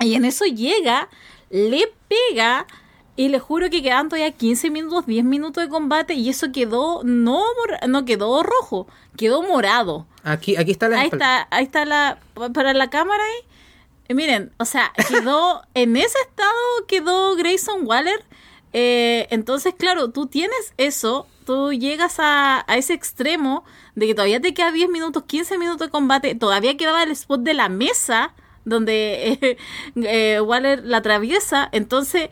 y 0.00 0.14
en 0.14 0.24
eso 0.24 0.46
llega, 0.46 1.08
le 1.50 1.92
pega 2.08 2.66
y 3.14 3.28
le 3.28 3.38
juro 3.38 3.70
que 3.70 3.82
quedan 3.82 4.08
todavía 4.08 4.32
15 4.32 4.70
minutos, 4.70 5.06
10 5.06 5.24
minutos 5.24 5.62
de 5.62 5.70
combate 5.70 6.14
y 6.14 6.28
eso 6.28 6.50
quedó 6.52 7.02
no 7.04 7.42
no 7.86 8.04
quedó 8.04 8.42
rojo, 8.42 8.86
quedó 9.16 9.42
morado. 9.42 10.06
Aquí 10.22 10.56
aquí 10.56 10.70
está 10.70 10.88
la 10.88 11.00
Ahí 11.00 11.08
está, 11.12 11.46
ahí 11.50 11.64
está 11.64 11.84
la 11.84 12.18
para 12.52 12.74
la 12.74 12.90
cámara 12.90 13.22
ahí. 13.22 14.14
miren, 14.14 14.52
o 14.58 14.64
sea, 14.64 14.92
quedó 15.08 15.62
en 15.74 15.96
ese 15.96 16.18
estado 16.28 16.86
quedó 16.88 17.36
Grayson 17.36 17.86
Waller. 17.86 18.24
Eh, 18.72 19.26
entonces, 19.30 19.74
claro, 19.74 20.10
tú 20.10 20.26
tienes 20.26 20.74
eso, 20.76 21.26
tú 21.46 21.72
llegas 21.72 22.18
a, 22.18 22.64
a 22.70 22.76
ese 22.76 22.92
extremo 22.92 23.64
de 23.94 24.08
que 24.08 24.14
todavía 24.14 24.40
te 24.40 24.52
queda 24.52 24.70
10 24.70 24.90
minutos, 24.90 25.22
15 25.26 25.56
minutos 25.56 25.86
de 25.86 25.90
combate, 25.90 26.34
todavía 26.34 26.76
quedaba 26.76 27.02
el 27.02 27.12
spot 27.12 27.40
de 27.40 27.54
la 27.54 27.70
mesa 27.70 28.34
donde 28.66 29.56
eh, 29.96 30.40
Waller 30.42 30.84
la 30.84 30.98
atraviesa, 30.98 31.70
entonces 31.72 32.28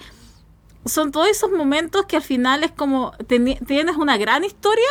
son 0.84 1.12
todos 1.12 1.28
esos 1.28 1.50
momentos 1.50 2.04
que 2.04 2.16
al 2.16 2.22
final 2.22 2.62
es 2.62 2.72
como 2.72 3.12
tienes 3.26 3.96
una 3.96 4.18
gran 4.18 4.44
historia 4.44 4.90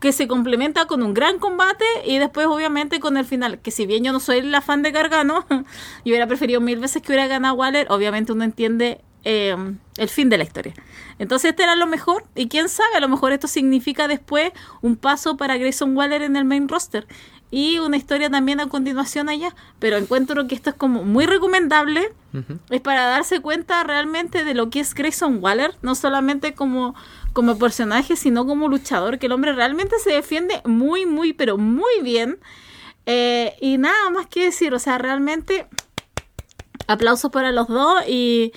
que 0.00 0.12
se 0.12 0.26
complementa 0.26 0.86
con 0.86 1.02
un 1.02 1.14
gran 1.14 1.38
combate 1.38 1.84
y 2.04 2.18
después 2.18 2.48
obviamente 2.48 2.98
con 2.98 3.16
el 3.16 3.24
final, 3.24 3.60
que 3.60 3.70
si 3.70 3.86
bien 3.86 4.02
yo 4.02 4.12
no 4.12 4.18
soy 4.18 4.42
la 4.42 4.60
fan 4.60 4.82
de 4.82 4.90
Gargano, 4.90 5.46
yo 5.48 5.64
hubiera 6.04 6.26
preferido 6.26 6.60
mil 6.60 6.80
veces 6.80 7.00
que 7.00 7.12
hubiera 7.12 7.28
ganado 7.28 7.54
Waller, 7.54 7.86
obviamente 7.88 8.32
uno 8.32 8.42
entiende 8.42 9.00
eh, 9.24 9.56
el 9.96 10.08
fin 10.08 10.28
de 10.28 10.38
la 10.38 10.44
historia. 10.44 10.74
Entonces 11.18 11.50
este 11.50 11.62
era 11.62 11.76
lo 11.76 11.86
mejor 11.86 12.24
y 12.34 12.48
quién 12.48 12.68
sabe, 12.68 12.96
a 12.96 13.00
lo 13.00 13.08
mejor 13.08 13.32
esto 13.32 13.46
significa 13.46 14.08
después 14.08 14.52
un 14.80 14.96
paso 14.96 15.36
para 15.36 15.56
Grayson 15.56 15.96
Waller 15.96 16.22
en 16.22 16.36
el 16.36 16.44
main 16.44 16.68
roster 16.68 17.06
y 17.50 17.78
una 17.78 17.98
historia 17.98 18.30
también 18.30 18.60
a 18.60 18.68
continuación 18.68 19.28
allá, 19.28 19.54
pero 19.78 19.98
encuentro 19.98 20.48
que 20.48 20.54
esto 20.54 20.70
es 20.70 20.76
como 20.76 21.04
muy 21.04 21.26
recomendable, 21.26 22.10
es 22.70 22.80
para 22.80 23.04
darse 23.04 23.40
cuenta 23.40 23.84
realmente 23.84 24.42
de 24.42 24.54
lo 24.54 24.70
que 24.70 24.80
es 24.80 24.94
Grayson 24.94 25.38
Waller, 25.42 25.76
no 25.82 25.94
solamente 25.94 26.54
como 26.54 26.94
como 27.32 27.58
personaje, 27.58 28.16
sino 28.16 28.46
como 28.46 28.68
luchador, 28.68 29.18
que 29.18 29.26
el 29.26 29.32
hombre 29.32 29.52
realmente 29.52 29.98
se 29.98 30.10
defiende 30.10 30.60
muy, 30.64 31.06
muy, 31.06 31.32
pero 31.32 31.56
muy 31.56 32.02
bien. 32.02 32.38
Eh, 33.06 33.54
y 33.60 33.78
nada 33.78 34.10
más 34.10 34.26
que 34.26 34.44
decir, 34.44 34.74
o 34.74 34.78
sea, 34.78 34.98
realmente 34.98 35.66
aplausos 36.86 37.30
para 37.30 37.52
los 37.52 37.68
dos 37.68 38.02
y 38.06 38.52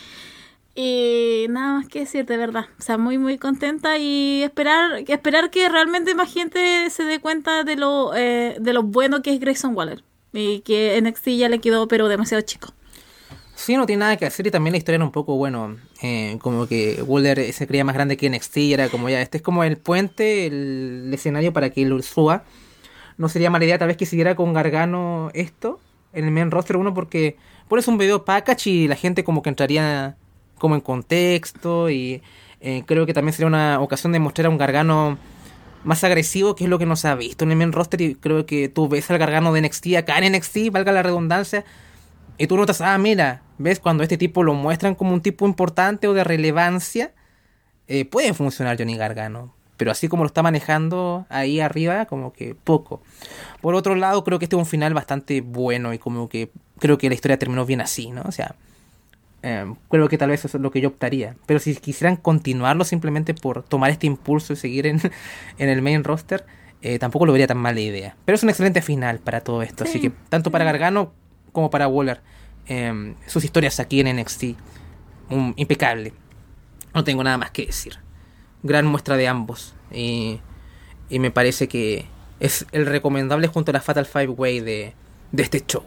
y 0.76 1.46
nada 1.50 1.76
más 1.76 1.88
que 1.88 2.00
decir, 2.00 2.26
de 2.26 2.36
verdad. 2.36 2.66
O 2.78 2.82
sea, 2.82 2.98
muy, 2.98 3.18
muy 3.18 3.38
contenta 3.38 3.98
y 3.98 4.44
esperar, 4.44 5.04
esperar 5.08 5.50
que 5.50 5.70
realmente 5.70 6.14
más 6.16 6.32
gente 6.32 6.90
se 6.90 7.04
dé 7.04 7.22
cuenta 7.22 7.64
de 7.64 7.78
lo, 7.78 8.14
eh, 8.14 8.58
de 8.60 8.74
lo 8.74 8.84
bueno 8.84 9.22
que 9.22 9.34
es 9.34 9.40
Grayson 9.40 9.74
Waller. 9.74 10.04
Y 10.34 10.60
que 10.60 11.02
NXT 11.02 11.30
ya 11.30 11.48
le 11.48 11.60
quedó, 11.60 11.88
pero 11.88 12.10
demasiado 12.10 12.42
chico. 12.42 12.74
Sí, 13.56 13.78
no 13.78 13.86
tiene 13.86 14.02
nada 14.02 14.18
que 14.18 14.26
hacer 14.26 14.46
y 14.48 14.52
también 14.52 14.74
la 14.74 14.78
historia 14.78 14.98
era 14.98 15.06
un 15.06 15.14
poco, 15.14 15.38
bueno, 15.38 15.78
eh, 16.02 16.38
como 16.42 16.68
que 16.68 17.02
Waller 17.02 17.54
se 17.54 17.68
creía 17.68 17.86
más 17.86 17.96
grande 17.96 18.18
que 18.18 18.30
NXT 18.30 18.58
y 18.58 18.74
era 18.74 18.90
como 18.90 19.08
ya, 19.08 19.22
este 19.22 19.38
es 19.38 19.44
como 19.44 19.64
el 19.64 19.78
puente, 19.78 20.46
el, 20.46 21.10
escenario 21.14 21.54
para 21.54 21.70
que 21.70 21.84
él 21.84 22.04
suba. 22.04 22.44
No 23.18 23.30
sería 23.30 23.50
mala 23.50 23.64
idea 23.64 23.78
tal 23.78 23.88
vez 23.88 23.96
que 23.96 24.06
siguiera 24.06 24.36
con 24.36 24.52
Gargano 24.52 25.32
esto 25.34 25.80
en 26.12 26.26
el 26.26 26.32
main 26.32 26.52
roster 26.52 26.76
uno 26.76 26.94
porque 26.94 27.38
pones 27.70 27.88
un 27.88 27.98
video 27.98 28.26
package 28.26 28.68
y 28.68 28.88
la 28.90 28.96
gente 28.96 29.24
como 29.24 29.42
que 29.42 29.50
entraría 29.50 30.18
como 30.58 30.76
en 30.76 30.82
contexto 30.82 31.90
y 31.90 32.22
eh, 32.62 32.84
creo 32.86 33.06
que 33.06 33.14
también 33.14 33.34
sería 33.34 33.48
una 33.48 33.80
ocasión 33.80 34.12
de 34.12 34.20
mostrar 34.20 34.48
a 34.48 34.50
un 34.50 34.58
Gargano 34.58 35.18
más 35.84 36.04
agresivo, 36.04 36.56
que 36.56 36.64
es 36.64 36.70
lo 36.70 36.80
que 36.80 36.86
no 36.86 36.96
se 36.96 37.08
ha 37.08 37.16
visto 37.16 37.46
en 37.46 37.52
el 37.52 37.58
main 37.58 37.72
roster 37.72 38.02
y 38.02 38.16
creo 38.16 38.46
que 38.46 38.70
tú 38.70 38.88
ves 38.88 39.10
al 39.12 39.18
Gargano 39.18 39.54
de 39.54 39.62
NXT 39.62 39.96
acá 39.98 40.18
en 40.18 40.34
NXT, 40.34 40.72
valga 40.72 40.92
la 40.92 41.04
redundancia, 41.04 41.64
y 42.38 42.48
tú 42.48 42.58
notas, 42.58 42.82
ah, 42.82 42.98
mira, 42.98 43.44
ves 43.58 43.80
cuando 43.80 44.04
este 44.04 44.18
tipo 44.18 44.44
lo 44.44 44.54
muestran 44.54 44.96
como 44.96 45.14
un 45.14 45.22
tipo 45.22 45.46
importante 45.46 46.08
o 46.08 46.14
de 46.14 46.24
relevancia, 46.24 47.14
eh, 47.88 48.06
puede 48.06 48.34
funcionar 48.34 48.78
Johnny 48.78 48.98
Gargano. 48.98 49.54
Pero 49.78 49.92
así 49.92 50.08
como 50.08 50.24
lo 50.24 50.28
está 50.28 50.42
manejando 50.42 51.26
ahí 51.30 51.60
arriba, 51.60 52.06
como 52.06 52.32
que 52.32 52.56
poco. 52.56 53.02
Por 53.62 53.76
otro 53.76 53.96
lado, 53.96 54.24
creo 54.24 54.40
que 54.40 54.46
este 54.46 54.56
es 54.56 54.60
un 54.60 54.66
final 54.66 54.94
bastante 54.94 55.42
bueno 55.42 55.94
y 55.94 56.00
como 56.00 56.30
que 56.30 56.50
creo 56.80 56.98
que 56.98 57.10
la 57.10 57.16
historia 57.16 57.38
terminó 57.38 57.66
bien 57.66 57.82
así, 57.82 58.10
¿no? 58.10 58.22
O 58.26 58.32
sea, 58.32 58.56
Em, 59.46 59.76
creo 59.92 60.10
que 60.10 60.18
tal 60.18 60.32
vez 60.32 60.44
eso 60.44 60.58
es 60.58 60.62
lo 60.64 60.72
que 60.72 60.82
yo 60.82 60.90
optaría. 60.90 61.36
Pero 61.46 61.60
si 61.60 61.76
quisieran 61.76 62.16
continuarlo 62.16 62.84
simplemente 62.84 63.36
por 63.36 63.62
tomar 63.62 63.92
este 63.92 64.08
impulso 64.08 64.54
y 64.54 64.56
seguir 64.56 64.88
en, 64.88 65.00
el 65.60 65.82
main 65.84 66.04
roster, 66.04 66.48
eh, 66.82 66.98
tampoco 66.98 67.28
lo 67.28 67.32
vería 67.32 67.46
tan 67.46 67.60
mala 67.60 67.80
idea. 67.80 68.18
Pero 68.26 68.36
es 68.38 68.42
un 68.42 68.50
excelente 68.50 68.82
final 68.82 69.20
para 69.20 69.42
todo 69.42 69.62
esto. 69.62 69.84
así 69.84 70.02
que 70.02 70.10
tanto 70.30 70.50
para 70.50 70.66
Gargano 70.66 71.14
como 71.52 71.70
para 71.70 71.88
Waller, 71.88 72.22
em, 72.66 73.14
sus 73.28 73.44
historias 73.44 73.80
aquí 73.80 74.00
en 74.00 74.08
NXT, 74.08 74.56
impecable. 75.58 76.12
No 76.96 77.04
tengo 77.04 77.24
nada 77.24 77.38
más 77.38 77.52
que 77.52 77.68
decir. 77.68 78.00
Gran 78.64 78.88
muestra 78.88 79.16
de 79.16 79.28
ambos. 79.28 79.76
Y, 79.92 80.40
me 81.12 81.30
parece 81.30 81.68
que 81.68 82.08
es 82.40 82.66
el 82.72 82.88
recomendable 82.88 83.46
junto 83.46 83.70
a 83.70 83.74
la 83.74 83.82
Fatal 83.82 84.08
Five 84.08 84.30
Way 84.30 84.62
de, 84.62 84.94
de 85.32 85.44
este 85.44 85.64
show. 85.68 85.84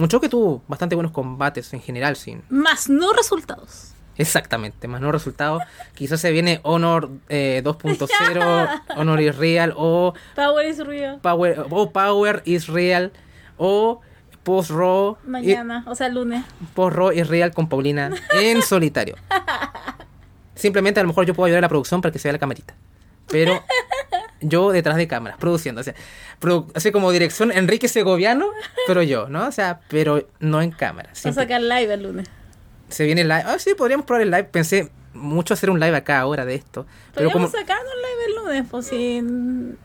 Un 0.00 0.08
show 0.08 0.18
que 0.18 0.30
tuvo 0.30 0.62
bastante 0.66 0.94
buenos 0.94 1.12
combates 1.12 1.74
en 1.74 1.82
general, 1.82 2.16
sin. 2.16 2.42
Más 2.48 2.88
no 2.88 3.12
resultados. 3.12 3.92
Exactamente, 4.16 4.88
más 4.88 5.02
no 5.02 5.12
resultados. 5.12 5.62
Quizás 5.94 6.20
se 6.20 6.30
viene 6.30 6.60
Honor 6.62 7.10
eh, 7.28 7.60
2.0, 7.62 8.82
Honor 8.96 9.20
is 9.20 9.36
Real 9.36 9.74
o 9.76 10.14
Power 10.34 10.66
is 10.66 10.78
real. 10.78 11.20
Power, 11.20 11.66
o 11.68 11.90
Power 11.90 12.42
is 12.46 12.66
Real 12.68 13.12
o 13.58 14.00
Post 14.42 14.70
Raw. 14.70 15.18
Mañana, 15.26 15.84
o 15.86 15.94
sea, 15.94 16.08
lunes. 16.08 16.44
Post 16.74 16.96
Raw 16.96 17.12
is 17.12 17.28
Real 17.28 17.52
con 17.52 17.68
Paulina 17.68 18.10
en 18.32 18.62
solitario. 18.62 19.16
Simplemente 20.54 21.00
a 21.00 21.02
lo 21.02 21.08
mejor 21.08 21.26
yo 21.26 21.34
puedo 21.34 21.46
ayudar 21.46 21.58
a 21.58 21.66
la 21.66 21.68
producción 21.68 22.00
para 22.00 22.10
que 22.10 22.18
se 22.18 22.28
vea 22.28 22.32
la 22.32 22.38
camarita. 22.38 22.74
Pero 23.26 23.62
yo 24.40 24.72
detrás 24.72 24.96
de 24.96 25.06
cámaras, 25.08 25.38
produciendo. 25.38 25.80
O 25.80 25.84
sea, 25.84 25.94
produ- 26.40 26.70
así 26.74 26.92
como 26.92 27.10
dirección 27.12 27.52
Enrique 27.52 27.88
Segoviano, 27.88 28.46
pero 28.86 29.02
yo, 29.02 29.28
¿no? 29.28 29.46
O 29.46 29.52
sea, 29.52 29.80
pero 29.88 30.26
no 30.40 30.62
en 30.62 30.70
cámara. 30.70 31.10
Va 31.24 31.30
a 31.30 31.32
sacar 31.32 31.60
live 31.60 31.92
el 31.94 32.02
lunes. 32.02 32.28
se 32.88 33.04
viene 33.04 33.20
el 33.22 33.28
live. 33.28 33.42
Ah, 33.46 33.56
sí, 33.58 33.74
podríamos 33.74 34.06
probar 34.06 34.22
el 34.22 34.30
live. 34.30 34.44
Pensé 34.44 34.90
mucho 35.12 35.54
hacer 35.54 35.70
un 35.70 35.80
live 35.80 35.96
acá 35.96 36.20
ahora 36.20 36.44
de 36.44 36.54
esto. 36.54 36.86
Pero 37.14 37.30
como 37.32 37.48
Podríamos 37.50 37.68
sacarnos 37.68 37.94
live 37.96 38.24
el 38.26 38.34
lunes, 38.44 38.64
pues 38.70 38.86
si 38.86 39.22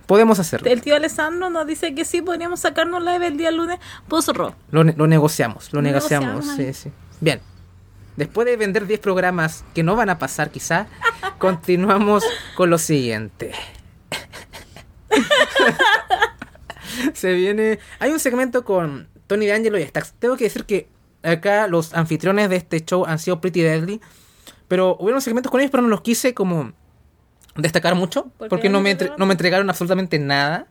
podemos 0.05 0.39
hacerlo. 0.39 0.69
el 0.69 0.81
tío 0.81 0.95
Alessandro 0.95 1.49
nos 1.49 1.65
dice 1.65 1.95
que 1.95 2.05
sí, 2.05 2.21
podríamos 2.21 2.59
sacarnos 2.59 3.03
live 3.03 3.27
el 3.27 3.37
día 3.37 3.49
lunes 3.51 3.79
post 4.07 4.29
ro. 4.29 4.55
Lo, 4.71 4.83
ne- 4.83 4.93
lo 4.95 5.07
negociamos, 5.07 5.73
lo 5.73 5.81
negociamos. 5.81 6.45
negociamos 6.45 6.75
Sí, 6.75 6.89
sí. 6.89 6.91
Bien. 7.21 7.41
Después 8.17 8.45
de 8.45 8.55
vender 8.55 8.87
10 8.87 8.99
programas 9.01 9.65
que 9.73 9.83
no 9.83 9.95
van 9.95 10.09
a 10.09 10.17
pasar 10.19 10.49
quizá, 10.51 10.87
continuamos 11.39 12.23
con 12.55 12.69
lo 12.69 12.77
siguiente. 12.77 13.51
Se 17.13 17.33
viene... 17.33 17.79
Hay 17.99 18.11
un 18.11 18.19
segmento 18.19 18.63
con 18.63 19.07
Tony 19.27 19.47
D'Angelo 19.47 19.77
y 19.79 19.83
Stax. 19.83 20.13
Tengo 20.19 20.37
que 20.37 20.45
decir 20.45 20.65
que 20.65 20.87
acá 21.23 21.67
los 21.67 21.93
anfitriones 21.93 22.49
de 22.49 22.55
este 22.57 22.83
show 22.83 23.05
han 23.05 23.19
sido 23.19 23.41
Pretty 23.41 23.61
Deadly. 23.61 24.01
Pero 24.67 24.95
hubieron 24.99 25.21
segmentos 25.21 25.51
con 25.51 25.59
ellos, 25.61 25.71
pero 25.71 25.83
no 25.83 25.89
los 25.89 26.01
quise 26.01 26.33
como 26.33 26.73
destacar 27.55 27.95
mucho. 27.95 28.23
¿Por 28.37 28.47
qué 28.47 28.49
Porque 28.49 28.69
no 28.69 28.79
no 28.79 28.83
me, 28.83 28.91
entre- 28.91 29.05
entregaron? 29.07 29.19
no 29.19 29.25
me 29.25 29.33
entregaron 29.33 29.69
absolutamente 29.69 30.19
nada. 30.19 30.67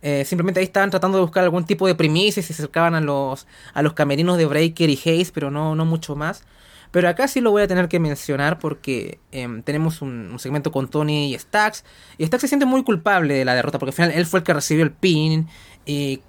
Eh, 0.00 0.24
simplemente 0.24 0.60
ahí 0.60 0.64
estaban 0.66 0.90
tratando 0.90 1.18
de 1.18 1.22
buscar 1.22 1.42
algún 1.42 1.64
tipo 1.64 1.86
de 1.88 1.94
primicia 1.96 2.40
y 2.40 2.44
se 2.44 2.52
acercaban 2.52 2.94
a 2.94 3.00
los, 3.00 3.46
a 3.74 3.82
los 3.82 3.94
camerinos 3.94 4.38
de 4.38 4.46
Breaker 4.46 4.88
y 4.90 5.00
Hayes, 5.04 5.32
pero 5.32 5.50
no, 5.50 5.74
no 5.74 5.84
mucho 5.84 6.14
más. 6.14 6.44
Pero 6.90 7.08
acá 7.08 7.28
sí 7.28 7.40
lo 7.40 7.50
voy 7.50 7.62
a 7.62 7.68
tener 7.68 7.88
que 7.88 8.00
mencionar 8.00 8.58
porque 8.58 9.18
em, 9.30 9.62
tenemos 9.62 10.00
un, 10.00 10.38
segmento 10.38 10.72
con 10.72 10.88
Tony 10.88 11.34
y 11.34 11.38
Stax. 11.38 11.84
Y 12.16 12.26
Stax 12.26 12.42
se 12.42 12.48
siente 12.48 12.66
muy 12.66 12.82
culpable 12.82 13.34
de 13.34 13.44
la 13.44 13.54
derrota 13.54 13.78
porque 13.78 13.90
al 13.90 13.94
final 13.94 14.10
él 14.12 14.26
fue 14.26 14.40
el 14.40 14.44
que 14.44 14.54
recibió 14.54 14.84
el 14.84 14.92
pin 14.92 15.48
y, 15.84 16.20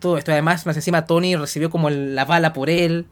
todo 0.00 0.18
esto. 0.18 0.32
Además, 0.32 0.66
más 0.66 0.76
encima 0.76 1.06
Tony 1.06 1.36
recibió 1.36 1.70
como 1.70 1.90
la 1.90 2.24
bala 2.24 2.52
por 2.52 2.70
él. 2.70 3.06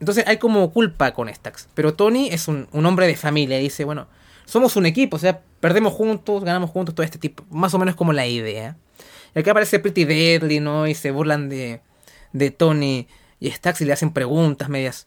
Entonces 0.00 0.24
hay 0.26 0.38
como 0.38 0.70
culpa 0.72 1.12
con 1.12 1.32
Stax. 1.32 1.68
Pero 1.74 1.94
Tony 1.94 2.28
es 2.28 2.48
un, 2.48 2.68
un 2.72 2.86
hombre 2.86 3.06
de 3.06 3.16
familia 3.16 3.60
y 3.60 3.64
dice, 3.64 3.84
bueno, 3.84 4.06
somos 4.46 4.76
un 4.76 4.86
equipo, 4.86 5.16
o 5.16 5.18
sea, 5.18 5.40
perdemos 5.60 5.92
juntos, 5.92 6.44
ganamos 6.44 6.70
juntos, 6.70 6.94
todo 6.94 7.04
este 7.04 7.18
tipo. 7.18 7.44
Más 7.50 7.74
o 7.74 7.78
menos 7.78 7.94
como 7.94 8.12
la 8.12 8.26
idea. 8.26 8.76
Y 9.34 9.40
acá 9.40 9.50
aparece 9.50 9.78
Pretty 9.78 10.04
Deadly, 10.04 10.60
¿no? 10.60 10.86
Y 10.86 10.94
se 10.94 11.10
burlan 11.10 11.48
de, 11.48 11.80
de 12.32 12.50
Tony 12.50 13.08
y 13.40 13.50
Stax 13.50 13.80
y 13.80 13.84
le 13.84 13.92
hacen 13.92 14.12
preguntas 14.12 14.68
medias 14.68 15.06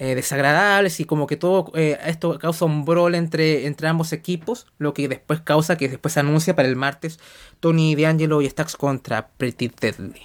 eh, 0.00 0.14
desagradables 0.14 1.00
y 1.00 1.04
como 1.04 1.26
que 1.26 1.36
todo 1.36 1.72
eh, 1.74 1.98
esto 2.06 2.38
causa 2.38 2.64
un 2.64 2.84
brawl 2.84 3.14
entre, 3.16 3.66
entre 3.66 3.88
ambos 3.88 4.12
equipos, 4.12 4.66
lo 4.78 4.94
que 4.94 5.08
después 5.08 5.40
causa 5.40 5.76
que 5.76 5.88
después 5.88 6.14
se 6.14 6.20
anuncia 6.20 6.54
para 6.54 6.68
el 6.68 6.76
martes 6.76 7.18
Tony 7.60 7.96
D'Angelo 7.96 8.40
y 8.40 8.48
Stax 8.48 8.76
contra 8.76 9.28
Pretty 9.28 9.68
Deadly. 9.80 10.22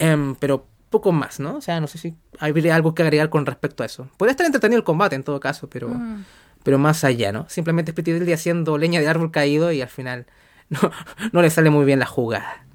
Em, 0.00 0.34
pero 0.34 0.66
poco 0.90 1.12
más, 1.12 1.40
¿no? 1.40 1.56
O 1.56 1.60
sea, 1.60 1.80
no 1.80 1.86
sé 1.86 1.98
si 1.98 2.14
habría 2.38 2.74
algo 2.74 2.94
que 2.94 3.02
agregar 3.02 3.30
con 3.30 3.46
respecto 3.46 3.82
a 3.82 3.86
eso. 3.86 4.08
Podría 4.16 4.32
estar 4.32 4.46
entretenido 4.46 4.78
el 4.78 4.84
combate 4.84 5.14
en 5.16 5.22
todo 5.22 5.38
caso, 5.40 5.68
pero, 5.70 5.88
Mm. 5.88 6.24
pero 6.64 6.78
más 6.78 7.04
allá, 7.04 7.30
¿no? 7.32 7.46
Simplemente 7.48 7.92
es 7.92 7.94
Pretty 7.94 8.12
Deadly 8.12 8.32
haciendo 8.32 8.76
leña 8.76 9.00
de 9.00 9.08
árbol 9.08 9.30
caído 9.30 9.70
y 9.72 9.82
al 9.82 9.88
final 9.88 10.26
no, 10.68 10.90
no 11.32 11.42
le 11.42 11.50
sale 11.50 11.70
muy 11.70 11.84
bien 11.84 12.00
la 12.00 12.06
jugada. 12.06 12.65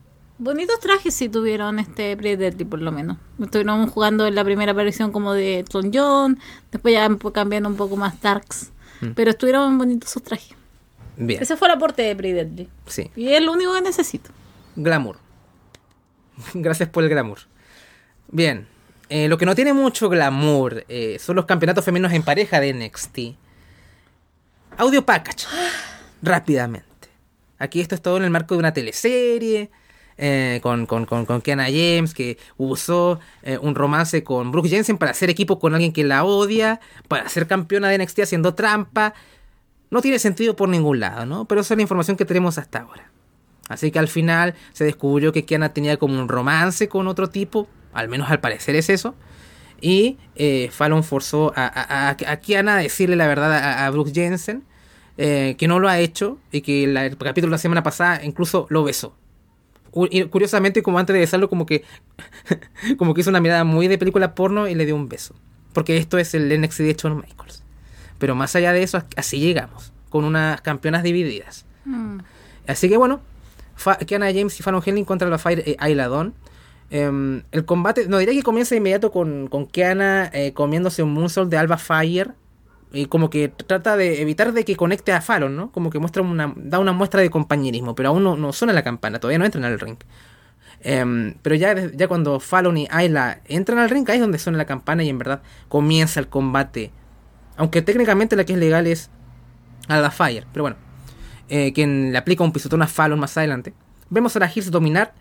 Bonitos 0.42 0.80
trajes 0.80 1.14
sí 1.14 1.30
tuvieron 1.30 1.78
este 1.78 2.18
Predator 2.18 2.68
por 2.68 2.82
lo 2.82 2.92
menos. 2.92 3.18
Estuvieron 3.40 3.86
jugando 3.86 4.26
en 4.26 4.34
la 4.34 4.44
primera 4.44 4.72
aparición 4.72 5.12
como 5.12 5.34
de 5.34 5.60
Elton 5.60 5.92
John, 5.94 6.40
después 6.72 6.96
ya 6.96 7.08
cambiando 7.32 7.70
un 7.70 7.76
poco 7.76 7.96
más 7.96 8.20
darks. 8.22 8.72
Mm. 9.02 9.12
Pero 9.12 9.30
estuvieron 9.30 9.78
bonitos 9.78 10.10
sus 10.10 10.24
trajes. 10.24 10.56
Bien, 11.16 11.44
Ese 11.44 11.56
fue 11.58 11.68
el 11.68 11.76
aporte 11.76 12.02
de 12.02 12.16
Predator. 12.16 12.66
sí. 12.88 13.12
Y 13.16 13.28
es 13.28 13.44
lo 13.44 13.52
único 13.52 13.72
que 13.76 13.82
necesito. 13.82 14.32
Glamour. 14.76 15.20
Gracias 16.56 16.90
por 16.90 17.04
el 17.04 17.10
glamour. 17.12 17.38
Bien. 18.30 18.68
eh, 19.10 19.28
lo 19.28 19.38
que 19.38 19.46
no 19.46 19.54
tiene 19.54 19.74
mucho 19.74 20.10
glamour 20.10 20.86
eh, 20.90 21.18
son 21.20 21.36
los 21.36 21.46
campeonatos 21.46 21.86
femeninos 21.86 22.14
en 22.14 22.24
pareja 22.24 22.60
de 22.60 22.74
NXT. 22.74 23.20
Audio 24.78 25.06
package. 25.06 25.46
Rápidamente. 26.24 26.88
Aquí 27.60 27.80
esto 27.80 27.94
es 27.94 28.02
todo 28.02 28.18
en 28.18 28.24
el 28.24 28.32
marco 28.32 28.56
de 28.56 28.60
una 28.60 28.74
teleserie. 28.74 29.70
Eh, 30.22 30.60
con, 30.64 30.86
con, 30.86 31.06
con, 31.06 31.26
con 31.26 31.42
James, 31.42 32.14
que 32.14 32.38
usó 32.58 33.20
eh, 33.44 33.58
un 33.62 33.76
romance 33.76 34.24
con 34.24 34.52
Brooke 34.52 34.70
Jensen 34.70 34.98
para 34.98 35.12
hacer 35.12 35.30
equipo 35.30 35.60
con 35.60 35.74
alguien 35.74 35.92
que 35.92 36.04
la 36.06 36.24
odia, 36.24 36.80
para 37.10 37.28
ser 37.28 37.48
campeona 37.48 37.90
de 37.90 37.98
NXT 37.98 38.20
haciendo 38.22 38.54
trampa. 38.54 39.14
No 39.90 40.02
tiene 40.02 40.20
sentido 40.20 40.56
por 40.56 40.70
ningún 40.70 41.02
lado, 41.02 41.26
¿no? 41.26 41.46
Pero 41.46 41.62
esa 41.62 41.74
es 41.74 41.78
la 41.78 41.82
información 41.82 42.16
que 42.16 42.24
tenemos 42.24 42.58
hasta 42.58 42.80
ahora. 42.80 43.12
Así 43.68 43.92
que 43.92 44.00
al 44.00 44.08
final 44.08 44.54
se 44.74 44.86
descubrió 44.86 45.32
que 45.34 45.44
Kiana 45.44 45.74
tenía 45.74 45.98
como 45.98 46.20
un 46.20 46.30
romance 46.30 46.88
con 46.88 47.08
otro 47.08 47.30
tipo, 47.30 47.68
al 47.92 48.08
menos 48.08 48.30
al 48.30 48.40
parecer 48.40 48.76
es 48.76 48.90
eso. 48.90 49.16
Y 49.82 50.18
eh, 50.36 50.70
Fallon 50.72 51.04
forzó 51.04 51.52
a, 51.56 51.66
a, 51.66 52.10
a- 52.10 52.18
a 52.32 52.36
Kiana 52.38 52.76
a 52.76 52.78
decirle 52.78 53.16
la 53.16 53.28
verdad 53.28 53.52
a, 53.54 53.86
a 53.86 53.90
Brooke 53.90 54.12
Jensen, 54.14 54.64
eh, 55.18 55.56
que 55.58 55.68
no 55.68 55.80
lo 55.80 55.90
ha 55.90 56.00
hecho 56.00 56.38
y 56.52 56.62
que 56.62 56.86
la- 56.88 57.06
el 57.06 57.18
capítulo 57.18 57.50
de 57.50 57.56
la 57.56 57.58
semana 57.58 57.82
pasada 57.84 58.24
incluso 58.24 58.68
lo 58.70 58.84
besó. 58.84 59.16
Curiosamente, 59.92 60.82
como 60.82 61.00
antes 61.00 61.14
de 61.14 61.20
besarlo, 61.20 61.50
como 61.50 61.66
que, 61.66 61.84
como 62.98 63.14
que 63.14 63.22
hizo 63.22 63.30
una 63.30 63.42
mirada 63.42 63.64
muy 63.64 63.88
de 63.88 63.98
película 63.98 64.36
porno 64.36 64.68
y 64.68 64.76
le 64.76 64.86
dio 64.86 64.96
un 64.96 65.10
beso. 65.10 65.36
Porque 65.74 65.98
esto 65.98 66.18
es 66.18 66.34
el 66.34 66.50
NXT 66.62 66.80
de 66.80 66.94
Shawn 66.94 67.18
Michaels. 67.18 67.64
Pero 68.18 68.36
más 68.36 68.56
allá 68.56 68.72
de 68.74 68.84
eso, 68.84 69.04
así 69.16 69.40
llegamos, 69.40 69.92
con 70.10 70.26
unas 70.26 70.62
campeonas 70.62 71.04
divididas. 71.04 71.66
Mm. 71.86 72.20
Así 72.68 72.88
que 72.88 72.98
bueno, 72.98 73.22
Kiana 74.06 74.28
James 74.28 74.60
y 74.60 74.64
Fallon 74.64 74.82
Henley 74.86 75.04
contra 75.06 75.30
la 75.30 75.38
Fire 75.38 75.64
eh, 75.66 75.76
Ayla 75.80 76.08
Dawn. 76.08 76.34
Em, 76.90 77.44
el 77.52 77.66
combate, 77.66 78.08
no 78.08 78.18
diría 78.18 78.34
que 78.34 78.44
comienza 78.44 78.76
de 78.76 78.78
inmediato 78.78 79.12
con, 79.12 79.48
con 79.48 79.66
Kiana 79.66 80.30
eh, 80.34 80.54
comiéndose 80.54 81.04
un 81.04 81.14
moonsault 81.14 81.50
de 81.50 81.58
Alba 81.58 81.78
Fire. 81.78 82.34
Y 82.94 83.06
como 83.06 83.30
que 83.30 83.48
trata 83.50 83.96
de 83.96 84.22
evitar 84.22 84.52
de 84.52 84.66
que 84.66 84.76
conecte 84.76 85.14
a 85.14 85.22
Fallon, 85.22 85.56
¿no? 85.56 85.72
Como 85.72 85.90
que 85.90 86.00
muestra 86.00 86.22
una, 86.22 86.54
da 86.58 86.80
una 86.80 86.92
muestra 86.92 87.22
de 87.22 87.30
compañerismo, 87.30 87.96
pero 87.96 88.10
aún 88.10 88.24
no, 88.24 88.36
no 88.36 88.52
suena 88.52 88.74
la 88.74 88.84
campana, 88.84 89.20
todavía 89.20 89.40
no 89.40 89.46
entran 89.46 89.64
al 89.64 89.80
ring. 89.80 89.98
Em, 90.82 91.36
pero 91.42 91.56
ya, 91.56 91.76
ya 91.92 92.08
cuando 92.08 92.40
Fallon 92.40 92.78
y 92.78 92.88
Ayla 92.90 93.42
entran 93.46 93.80
al 93.80 93.90
ring, 93.90 94.10
ahí 94.10 94.16
es 94.16 94.22
donde 94.22 94.40
suena 94.40 94.58
la 94.58 94.66
campana 94.66 95.04
y 95.04 95.10
en 95.10 95.18
verdad 95.18 95.42
comienza 95.70 96.20
el 96.20 96.28
combate. 96.28 96.92
Aunque 97.56 97.82
técnicamente 97.82 98.36
la 98.36 98.46
que 98.46 98.54
es 98.54 98.60
legal 98.60 98.88
es 98.88 99.10
Alba 99.88 100.12
Fire, 100.12 100.46
pero 100.52 100.64
bueno 100.64 100.92
eh, 101.52 101.74
quien 101.74 102.14
le 102.14 102.18
aplica 102.18 102.46
un 102.46 102.54
pisotón 102.54 102.82
a 102.82 102.88
Fallon 102.88 103.20
más 103.20 103.38
adelante. 103.38 103.74
Vemos 104.10 104.34
a 104.38 104.40
la 104.40 104.50
Hills 104.54 104.72
dominar. 104.72 105.14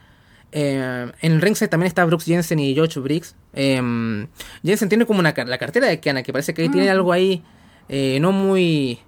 Eh, 0.52 1.10
en 1.22 1.32
el 1.32 1.40
ringside 1.40 1.68
también 1.68 1.88
está 1.88 2.04
Brooks 2.04 2.24
Jensen 2.24 2.60
y 2.60 2.72
George 2.72 3.00
Briggs. 3.00 3.34
Eh, 3.52 4.26
Jensen 4.62 4.88
tiene 4.88 5.06
como 5.06 5.18
una, 5.18 5.34
la 5.36 5.58
cartera 5.58 5.88
de 5.88 5.98
Kiana, 5.98 6.22
que 6.22 6.32
parece 6.32 6.54
que 6.54 6.62
ahí 6.62 6.68
tiene 6.68 6.88
algo 6.88 7.12
ahí 7.12 7.42
eh, 7.90 8.18
no 8.20 8.32
muy... 8.32 8.98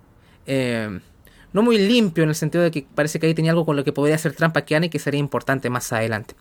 eh, 0.46 1.00
no 1.54 1.62
muy 1.62 1.76
limpio 1.78 2.24
en 2.24 2.30
el 2.30 2.34
sentido 2.34 2.64
de 2.64 2.70
que 2.70 2.86
parece 2.94 3.20
que 3.20 3.26
ahí 3.26 3.34
tenía 3.34 3.50
algo 3.52 3.66
con 3.66 3.76
lo 3.76 3.84
que 3.84 3.92
podría 3.92 4.14
hacer 4.16 4.32
trampa 4.34 4.60
a 4.60 4.64
Kiana 4.64 4.86
y 4.86 4.88
que 4.88 4.98
sería 4.98 5.20
importante 5.20 5.68
más 5.70 5.92
adelante. 5.92 6.34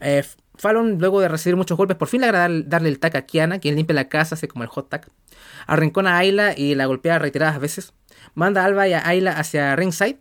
Eh, 0.00 0.22
Fallon, 0.54 0.98
luego 1.00 1.20
de 1.20 1.26
recibir 1.28 1.56
muchos 1.56 1.76
golpes, 1.76 1.96
por 1.96 2.06
fin 2.08 2.20
logra 2.20 2.38
dar- 2.38 2.68
darle 2.68 2.88
el 2.88 2.98
tac 3.00 3.16
a 3.16 3.22
Kiana, 3.22 3.58
quien 3.58 3.74
limpia 3.74 3.94
la 3.94 4.08
casa, 4.08 4.36
hace 4.36 4.46
como 4.48 4.62
el 4.62 4.68
hot 4.70 4.88
tag. 4.88 5.08
Arrincona 5.66 6.14
a 6.14 6.18
Ayla 6.18 6.56
y 6.56 6.74
la 6.76 6.86
golpea 6.86 7.18
reiteradas 7.18 7.58
veces. 7.58 7.92
Manda 8.34 8.62
a 8.62 8.66
Alba 8.66 8.86
y 8.88 8.92
a 8.92 9.06
Ayla 9.06 9.32
hacia 9.32 9.74
ringside. 9.74 10.18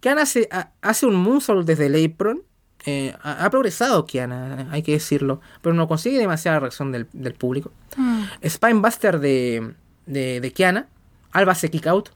Kiana 0.00 0.22
hace, 0.22 0.48
ha- 0.50 0.70
hace 0.80 1.04
un 1.04 1.16
moonsault 1.16 1.66
desde 1.66 1.86
el 1.86 2.02
apron. 2.04 2.42
Eh, 2.86 3.14
ha, 3.22 3.44
ha 3.44 3.50
progresado 3.50 4.06
Kiana, 4.06 4.68
hay 4.70 4.82
que 4.82 4.92
decirlo, 4.92 5.42
pero 5.60 5.74
no 5.74 5.86
consigue 5.86 6.16
demasiada 6.18 6.60
reacción 6.60 6.92
del, 6.92 7.08
del 7.12 7.34
público. 7.34 7.72
Mm. 7.98 8.22
Spinebuster 8.48 9.20
de, 9.20 9.74
de, 10.10 10.40
de 10.40 10.52
Kiana. 10.52 10.88
Alba 11.32 11.52
hace 11.52 11.70
kick 11.70 11.86
out. 11.86 12.10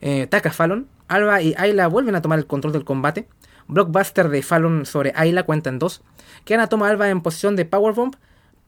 Eh, 0.00 0.26
taca 0.26 0.50
a 0.50 0.52
Fallon. 0.52 0.86
Alba 1.08 1.42
y 1.42 1.54
Ayla 1.56 1.86
vuelven 1.88 2.14
a 2.14 2.22
tomar 2.22 2.38
el 2.38 2.46
control 2.46 2.72
del 2.72 2.84
combate. 2.84 3.28
Blockbuster 3.66 4.28
de 4.28 4.42
Fallon 4.42 4.86
sobre 4.86 5.12
Ayla 5.16 5.44
cuentan 5.44 5.78
dos. 5.78 6.02
Kiana 6.44 6.68
toma 6.68 6.88
a 6.88 6.90
Alba 6.90 7.08
en 7.08 7.22
posición 7.22 7.56
de 7.56 7.64
powerbomb 7.64 8.14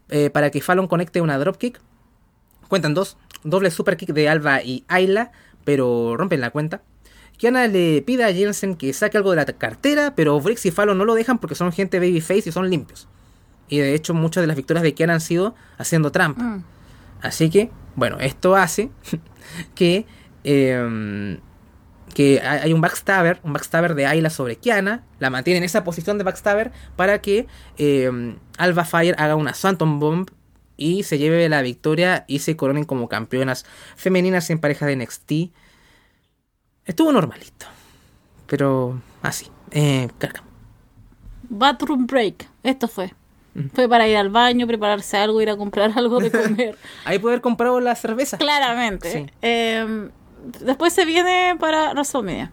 eh, 0.08 0.30
para 0.30 0.50
que 0.50 0.60
Fallon 0.60 0.88
conecte 0.88 1.20
una 1.20 1.38
dropkick. 1.38 1.80
Cuentan 2.68 2.94
dos. 2.94 3.16
Doble 3.44 3.70
super 3.70 3.96
kick 3.96 4.12
de 4.12 4.28
Alba 4.28 4.62
y 4.62 4.84
Ayla, 4.88 5.32
pero 5.64 6.16
rompen 6.16 6.40
la 6.40 6.50
cuenta. 6.50 6.82
Kiana 7.36 7.66
le 7.66 8.02
pide 8.02 8.24
a 8.24 8.32
Jensen 8.32 8.76
que 8.76 8.92
saque 8.92 9.18
algo 9.18 9.30
de 9.30 9.36
la 9.36 9.44
cartera, 9.44 10.14
pero 10.16 10.40
Briggs 10.40 10.64
y 10.64 10.70
Fallon 10.70 10.96
no 10.96 11.04
lo 11.04 11.14
dejan 11.14 11.38
porque 11.38 11.54
son 11.54 11.70
gente 11.70 11.98
babyface 11.98 12.48
y 12.48 12.52
son 12.52 12.70
limpios. 12.70 13.08
Y 13.68 13.78
de 13.78 13.94
hecho 13.94 14.14
muchas 14.14 14.42
de 14.42 14.46
las 14.46 14.56
victorias 14.56 14.82
de 14.82 14.94
Kiana 14.94 15.14
han 15.14 15.20
sido 15.20 15.54
haciendo 15.76 16.10
trampa. 16.12 16.42
Mm. 16.42 16.64
Así 17.20 17.50
que, 17.50 17.70
bueno, 17.96 18.18
esto 18.20 18.54
hace 18.54 18.90
que, 19.74 20.06
eh, 20.44 21.38
que 22.14 22.40
hay 22.40 22.72
un 22.72 22.80
backstabber, 22.80 23.40
un 23.42 23.52
backstabber 23.52 23.94
de 23.94 24.06
Ayla 24.06 24.30
sobre 24.30 24.56
Kiana, 24.56 25.02
la 25.18 25.30
mantiene 25.30 25.58
en 25.58 25.64
esa 25.64 25.82
posición 25.82 26.18
de 26.18 26.24
backstabber 26.24 26.72
para 26.94 27.20
que 27.20 27.46
eh, 27.78 28.36
Alba 28.58 28.84
Fire 28.84 29.16
haga 29.18 29.34
una 29.34 29.52
Phantom 29.52 29.98
Bomb 29.98 30.30
y 30.76 31.02
se 31.02 31.18
lleve 31.18 31.48
la 31.48 31.62
victoria 31.62 32.24
y 32.28 32.40
se 32.40 32.56
coronen 32.56 32.84
como 32.84 33.08
campeonas 33.08 33.64
femeninas 33.96 34.48
en 34.50 34.58
pareja 34.58 34.86
de 34.86 34.96
NXT. 34.96 35.32
Estuvo 36.84 37.12
normalito, 37.12 37.66
pero 38.46 39.00
así. 39.22 39.48
Eh, 39.72 40.08
carga. 40.18 40.44
Bathroom 41.48 42.06
break. 42.06 42.48
Esto 42.62 42.88
fue. 42.88 43.12
Fue 43.74 43.88
para 43.88 44.06
ir 44.08 44.16
al 44.16 44.30
baño, 44.30 44.66
prepararse 44.66 45.16
algo, 45.16 45.40
ir 45.40 45.50
a 45.50 45.56
comprar 45.56 45.92
algo 45.96 46.18
de 46.18 46.30
comer. 46.30 46.76
Ahí 47.04 47.18
poder 47.18 47.40
comprar 47.40 47.72
la 47.82 47.94
cerveza. 47.94 48.38
Claramente. 48.38 49.12
Sí. 49.12 49.26
Eh, 49.42 50.10
después 50.60 50.92
se 50.92 51.04
viene 51.04 51.56
para 51.58 51.92
WrestleMania. 51.92 52.52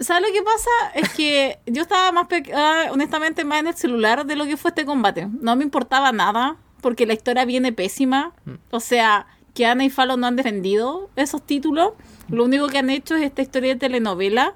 ¿Sabes 0.00 0.28
lo 0.28 0.32
que 0.32 0.42
pasa? 0.42 0.70
Es 0.94 1.10
que 1.10 1.58
yo 1.66 1.82
estaba 1.82 2.10
más, 2.12 2.26
ah, 2.54 2.86
honestamente, 2.90 3.44
más 3.44 3.60
en 3.60 3.66
el 3.68 3.74
celular 3.74 4.24
de 4.24 4.36
lo 4.36 4.46
que 4.46 4.56
fue 4.56 4.70
este 4.70 4.84
combate. 4.84 5.28
No 5.40 5.54
me 5.54 5.64
importaba 5.64 6.12
nada, 6.12 6.56
porque 6.80 7.06
la 7.06 7.12
historia 7.12 7.44
viene 7.44 7.72
pésima. 7.72 8.32
O 8.70 8.80
sea, 8.80 9.26
que 9.54 9.66
Ana 9.66 9.84
y 9.84 9.90
Fallon 9.90 10.20
no 10.20 10.26
han 10.26 10.36
defendido 10.36 11.10
esos 11.16 11.42
títulos. 11.42 11.92
Lo 12.28 12.44
único 12.44 12.68
que 12.68 12.78
han 12.78 12.90
hecho 12.90 13.16
es 13.16 13.22
esta 13.22 13.42
historia 13.42 13.74
de 13.74 13.80
telenovela. 13.80 14.54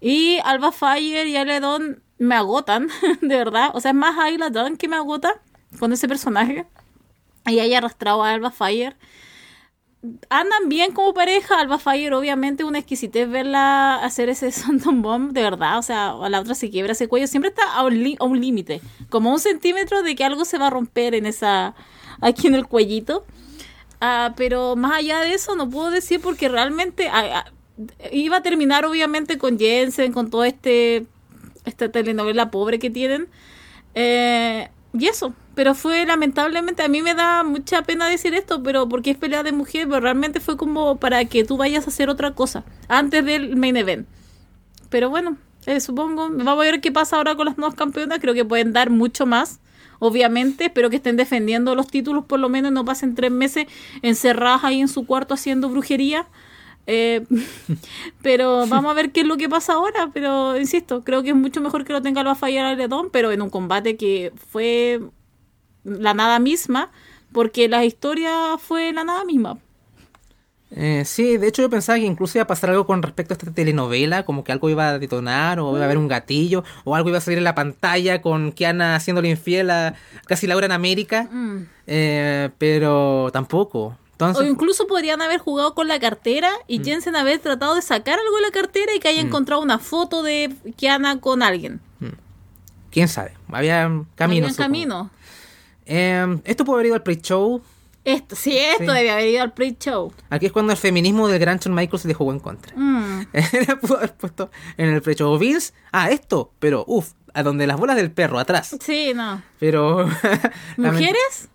Y 0.00 0.38
Alba 0.44 0.72
Fire 0.72 1.26
y 1.26 1.36
Ayla 1.36 1.60
Dawn 1.60 2.02
me 2.22 2.34
agotan, 2.36 2.88
de 3.20 3.36
verdad. 3.36 3.70
O 3.74 3.80
sea, 3.80 3.90
es 3.90 3.96
más 3.96 4.18
Ayla 4.18 4.50
Dawn 4.50 4.76
que 4.76 4.88
me 4.88 4.96
agota 4.96 5.40
con 5.78 5.92
ese 5.92 6.08
personaje. 6.08 6.66
Y 7.46 7.58
haya 7.58 7.78
arrastrado 7.78 8.22
a 8.22 8.30
Alba 8.30 8.50
Fire. 8.50 8.96
Andan 10.30 10.68
bien 10.68 10.92
como 10.92 11.12
pareja. 11.14 11.58
Alba 11.58 11.78
Fire, 11.78 12.14
obviamente, 12.14 12.64
una 12.64 12.78
exquisitez 12.78 13.28
verla 13.28 13.96
hacer 13.96 14.28
ese 14.28 14.52
Phantom 14.66 15.02
Bomb, 15.02 15.32
de 15.32 15.42
verdad. 15.42 15.78
O 15.78 15.82
sea, 15.82 16.10
a 16.10 16.28
la 16.28 16.40
otra 16.40 16.54
se 16.54 16.70
quiebra 16.70 16.92
ese 16.92 17.08
cuello. 17.08 17.26
Siempre 17.26 17.50
está 17.50 17.74
a 17.74 17.84
un, 17.84 18.16
a 18.18 18.24
un 18.24 18.40
límite. 18.40 18.80
Como 19.10 19.32
un 19.32 19.40
centímetro 19.40 20.02
de 20.02 20.14
que 20.14 20.24
algo 20.24 20.44
se 20.44 20.58
va 20.58 20.68
a 20.68 20.70
romper 20.70 21.14
en 21.14 21.26
esa. 21.26 21.74
aquí 22.20 22.46
en 22.46 22.54
el 22.54 22.66
cuellito. 22.66 23.24
Ah, 24.00 24.34
pero 24.36 24.76
más 24.76 24.92
allá 24.92 25.20
de 25.20 25.34
eso, 25.34 25.54
no 25.54 25.68
puedo 25.68 25.90
decir 25.90 26.20
porque 26.20 26.48
realmente 26.48 27.08
iba 28.12 28.36
a 28.36 28.42
terminar, 28.42 28.84
obviamente, 28.84 29.38
con 29.38 29.58
Jensen, 29.58 30.12
con 30.12 30.30
todo 30.30 30.44
este. 30.44 31.06
Esta 31.64 31.90
telenovela 31.90 32.50
pobre 32.50 32.78
que 32.78 32.90
tienen. 32.90 33.28
Eh, 33.94 34.68
y 34.98 35.06
eso, 35.06 35.34
pero 35.54 35.74
fue 35.74 36.04
lamentablemente, 36.04 36.82
a 36.82 36.88
mí 36.88 37.02
me 37.02 37.14
da 37.14 37.44
mucha 37.44 37.82
pena 37.82 38.06
decir 38.08 38.34
esto, 38.34 38.62
pero 38.62 38.88
porque 38.88 39.10
es 39.10 39.16
pelea 39.16 39.42
de 39.42 39.52
mujer, 39.52 39.88
pero 39.88 40.00
realmente 40.00 40.40
fue 40.40 40.56
como 40.56 40.96
para 40.96 41.24
que 41.24 41.44
tú 41.44 41.56
vayas 41.56 41.86
a 41.86 41.90
hacer 41.90 42.10
otra 42.10 42.34
cosa 42.34 42.64
antes 42.88 43.24
del 43.24 43.56
main 43.56 43.76
event. 43.76 44.06
Pero 44.90 45.08
bueno, 45.08 45.38
eh, 45.66 45.80
supongo, 45.80 46.28
vamos 46.28 46.48
a 46.48 46.56
ver 46.56 46.80
qué 46.80 46.92
pasa 46.92 47.16
ahora 47.16 47.34
con 47.36 47.46
las 47.46 47.56
nuevas 47.56 47.74
campeonas, 47.74 48.18
creo 48.20 48.34
que 48.34 48.44
pueden 48.44 48.72
dar 48.72 48.90
mucho 48.90 49.24
más. 49.24 49.60
Obviamente, 49.98 50.64
espero 50.64 50.90
que 50.90 50.96
estén 50.96 51.16
defendiendo 51.16 51.74
los 51.74 51.86
títulos, 51.86 52.24
por 52.24 52.40
lo 52.40 52.48
menos 52.48 52.72
no 52.72 52.84
pasen 52.84 53.14
tres 53.14 53.30
meses 53.30 53.66
encerradas 54.02 54.64
ahí 54.64 54.80
en 54.80 54.88
su 54.88 55.06
cuarto 55.06 55.34
haciendo 55.34 55.68
brujería. 55.68 56.26
Eh, 56.86 57.24
pero 58.22 58.66
vamos 58.66 58.90
a 58.90 58.94
ver 58.94 59.12
qué 59.12 59.20
es 59.20 59.26
lo 59.26 59.36
que 59.36 59.48
pasa 59.48 59.74
ahora. 59.74 60.10
Pero 60.12 60.56
insisto, 60.58 61.02
creo 61.02 61.22
que 61.22 61.30
es 61.30 61.36
mucho 61.36 61.60
mejor 61.60 61.84
que 61.84 61.92
lo 61.92 62.02
tenga 62.02 62.20
Alba 62.20 62.34
Fire 62.34 62.60
a 62.60 62.74
Letón, 62.74 63.10
pero 63.10 63.32
en 63.32 63.42
un 63.42 63.50
combate 63.50 63.96
que 63.96 64.32
fue 64.50 65.00
la 65.84 66.14
nada 66.14 66.38
misma, 66.38 66.90
porque 67.32 67.68
la 67.68 67.84
historia 67.84 68.56
fue 68.58 68.92
la 68.92 69.04
nada 69.04 69.24
misma. 69.24 69.58
Eh, 70.74 71.02
sí, 71.04 71.36
de 71.36 71.48
hecho 71.48 71.60
yo 71.60 71.68
pensaba 71.68 71.98
que 71.98 72.06
incluso 72.06 72.38
iba 72.38 72.44
a 72.44 72.46
pasar 72.46 72.70
algo 72.70 72.86
con 72.86 73.02
respecto 73.02 73.34
a 73.34 73.36
esta 73.36 73.52
telenovela, 73.52 74.24
como 74.24 74.42
que 74.42 74.52
algo 74.52 74.70
iba 74.70 74.88
a 74.88 74.98
detonar, 74.98 75.60
o 75.60 75.72
iba 75.72 75.82
a 75.82 75.84
haber 75.84 75.98
un 75.98 76.08
gatillo, 76.08 76.64
o 76.84 76.94
algo 76.96 77.10
iba 77.10 77.18
a 77.18 77.20
salir 77.20 77.36
en 77.38 77.44
la 77.44 77.54
pantalla 77.54 78.22
con 78.22 78.52
Kiana 78.52 78.96
haciéndole 78.96 79.28
infiel 79.28 79.68
a 79.70 79.94
casi 80.26 80.46
Laura 80.46 80.66
en 80.66 80.72
América, 80.72 81.28
Eh, 81.86 82.48
pero 82.58 83.28
tampoco. 83.32 83.98
O 84.36 84.42
incluso 84.42 84.86
podrían 84.86 85.20
haber 85.22 85.38
jugado 85.40 85.74
con 85.74 85.88
la 85.88 85.98
cartera 86.00 86.50
y 86.66 86.82
Jensen 86.84 87.16
haber 87.16 87.38
tratado 87.40 87.74
de 87.74 87.82
sacar 87.82 88.18
algo 88.18 88.36
de 88.36 88.42
la 88.42 88.50
cartera 88.50 88.94
y 88.94 89.00
que 89.00 89.08
haya 89.08 89.20
encontrado 89.20 89.60
una 89.62 89.78
foto 89.78 90.22
de 90.22 90.54
Kiana 90.76 91.20
con 91.20 91.42
alguien. 91.42 91.80
quién 92.90 93.08
sabe, 93.08 93.32
había 93.50 93.90
caminos. 94.14 94.50
Habían 94.50 94.54
camino. 94.54 95.10
Eh, 95.86 96.38
esto 96.44 96.64
puede 96.64 96.76
haber 96.76 96.86
ido 96.86 96.94
al 96.94 97.02
pre-show. 97.02 97.62
Esto, 98.04 98.34
sí, 98.34 98.56
esto 98.58 98.84
Sí. 98.84 98.92
debía 98.92 99.12
haber 99.14 99.28
ido 99.28 99.42
al 99.42 99.52
pre-show. 99.52 100.12
Aquí 100.28 100.46
es 100.46 100.52
cuando 100.52 100.72
el 100.72 100.78
feminismo 100.78 101.28
del 101.28 101.38
gran 101.38 101.58
Shawn 101.58 101.74
Michaels 101.74 102.02
se 102.02 102.08
le 102.08 102.14
jugó 102.14 102.32
en 102.32 102.40
contra. 102.40 102.72
Mm. 102.76 103.26
Pudo 103.80 103.96
haber 103.98 104.14
puesto 104.14 104.50
en 104.76 104.88
el 104.90 105.00
pre-show. 105.02 105.38
Vince, 105.38 105.72
ah, 105.92 106.10
esto, 106.10 106.52
pero 106.58 106.84
uff, 106.88 107.12
a 107.32 107.42
donde 107.42 107.66
las 107.66 107.78
bolas 107.78 107.96
del 107.96 108.10
perro, 108.10 108.38
atrás. 108.38 108.76
Sí, 108.80 109.12
no. 109.14 109.40
Pero. 109.58 110.06
¿Mujeres? 110.76 111.48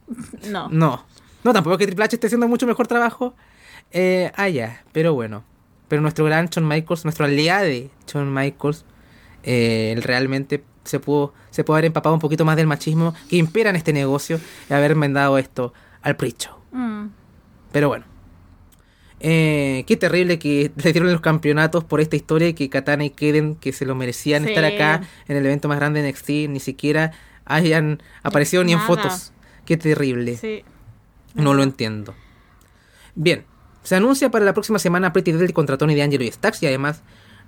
No. 0.49 0.69
No. 0.69 1.05
No, 1.43 1.53
tampoco 1.53 1.77
que 1.77 1.85
Triple 1.85 2.05
H 2.05 2.15
esté 2.15 2.27
haciendo 2.27 2.47
mucho 2.47 2.67
mejor 2.67 2.87
trabajo. 2.87 3.35
Eh, 3.91 4.31
ah, 4.35 4.49
ya, 4.49 4.83
pero 4.91 5.13
bueno. 5.13 5.43
Pero 5.87 6.01
nuestro 6.01 6.25
gran 6.25 6.47
Shawn 6.47 6.67
Michaels, 6.67 7.05
nuestro 7.05 7.25
aliado 7.25 7.89
Shawn 8.07 8.33
Michaels, 8.33 8.83
eh, 9.43 9.93
él 9.95 10.03
realmente 10.03 10.63
se 10.83 10.99
pudo, 10.99 11.33
se 11.49 11.63
pudo 11.63 11.75
haber 11.75 11.85
empapado 11.85 12.13
un 12.13 12.19
poquito 12.19 12.43
más 12.45 12.57
del 12.57 12.67
machismo 12.67 13.13
que 13.29 13.37
impera 13.37 13.69
en 13.69 13.75
este 13.77 13.93
negocio 13.93 14.39
y 14.69 14.73
haber 14.73 14.95
mandado 14.95 15.37
esto 15.37 15.73
al 16.01 16.15
pre-show. 16.17 16.55
Mm. 16.71 17.07
Pero 17.71 17.87
bueno. 17.87 18.05
Eh, 19.19 19.83
qué 19.87 19.97
terrible 19.97 20.37
que 20.37 20.71
le 20.83 20.91
dieron 20.91 21.11
los 21.11 21.21
campeonatos 21.21 21.83
por 21.83 22.01
esta 22.01 22.15
historia 22.15 22.49
y 22.49 22.53
que 22.53 22.69
Katana 22.69 23.05
y 23.05 23.09
Keden, 23.09 23.55
que 23.55 23.71
se 23.73 23.85
lo 23.85 23.95
merecían 23.95 24.43
Sí. 24.43 24.49
estar 24.49 24.65
acá 24.65 25.01
en 25.27 25.37
el 25.37 25.45
evento 25.45 25.67
más 25.67 25.79
grande 25.79 26.01
de 26.01 26.09
NXT, 26.11 26.29
ni 26.49 26.59
siquiera 26.59 27.11
hayan 27.45 28.01
aparecido 28.23 28.63
ni 28.63 28.73
en 28.73 28.79
fotos. 28.81 29.31
Qué 29.65 29.77
terrible. 29.77 30.37
Sí. 30.37 30.63
No 31.37 31.53
lo 31.53 31.63
entiendo. 31.63 32.13
Bien, 33.15 33.45
se 33.83 33.95
anuncia 33.95 34.29
para 34.29 34.45
la 34.45 34.53
próxima 34.53 34.79
semana 34.79 35.13
Pretty 35.13 35.31
Deadly 35.31 35.53
contra 35.53 35.77
Tony 35.77 35.95
D'Angelo 35.95 36.23
y 36.23 36.31
Stax 36.31 36.61
y 36.63 36.67
además 36.67 37.01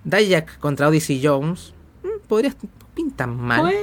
Dayak 0.03 0.57
contra 0.59 0.87
Odyssey 0.87 1.19
Jones. 1.23 1.73
Mm, 2.03 2.27
Podría 2.27 2.53
pinta 2.93 3.27
mal, 3.27 3.73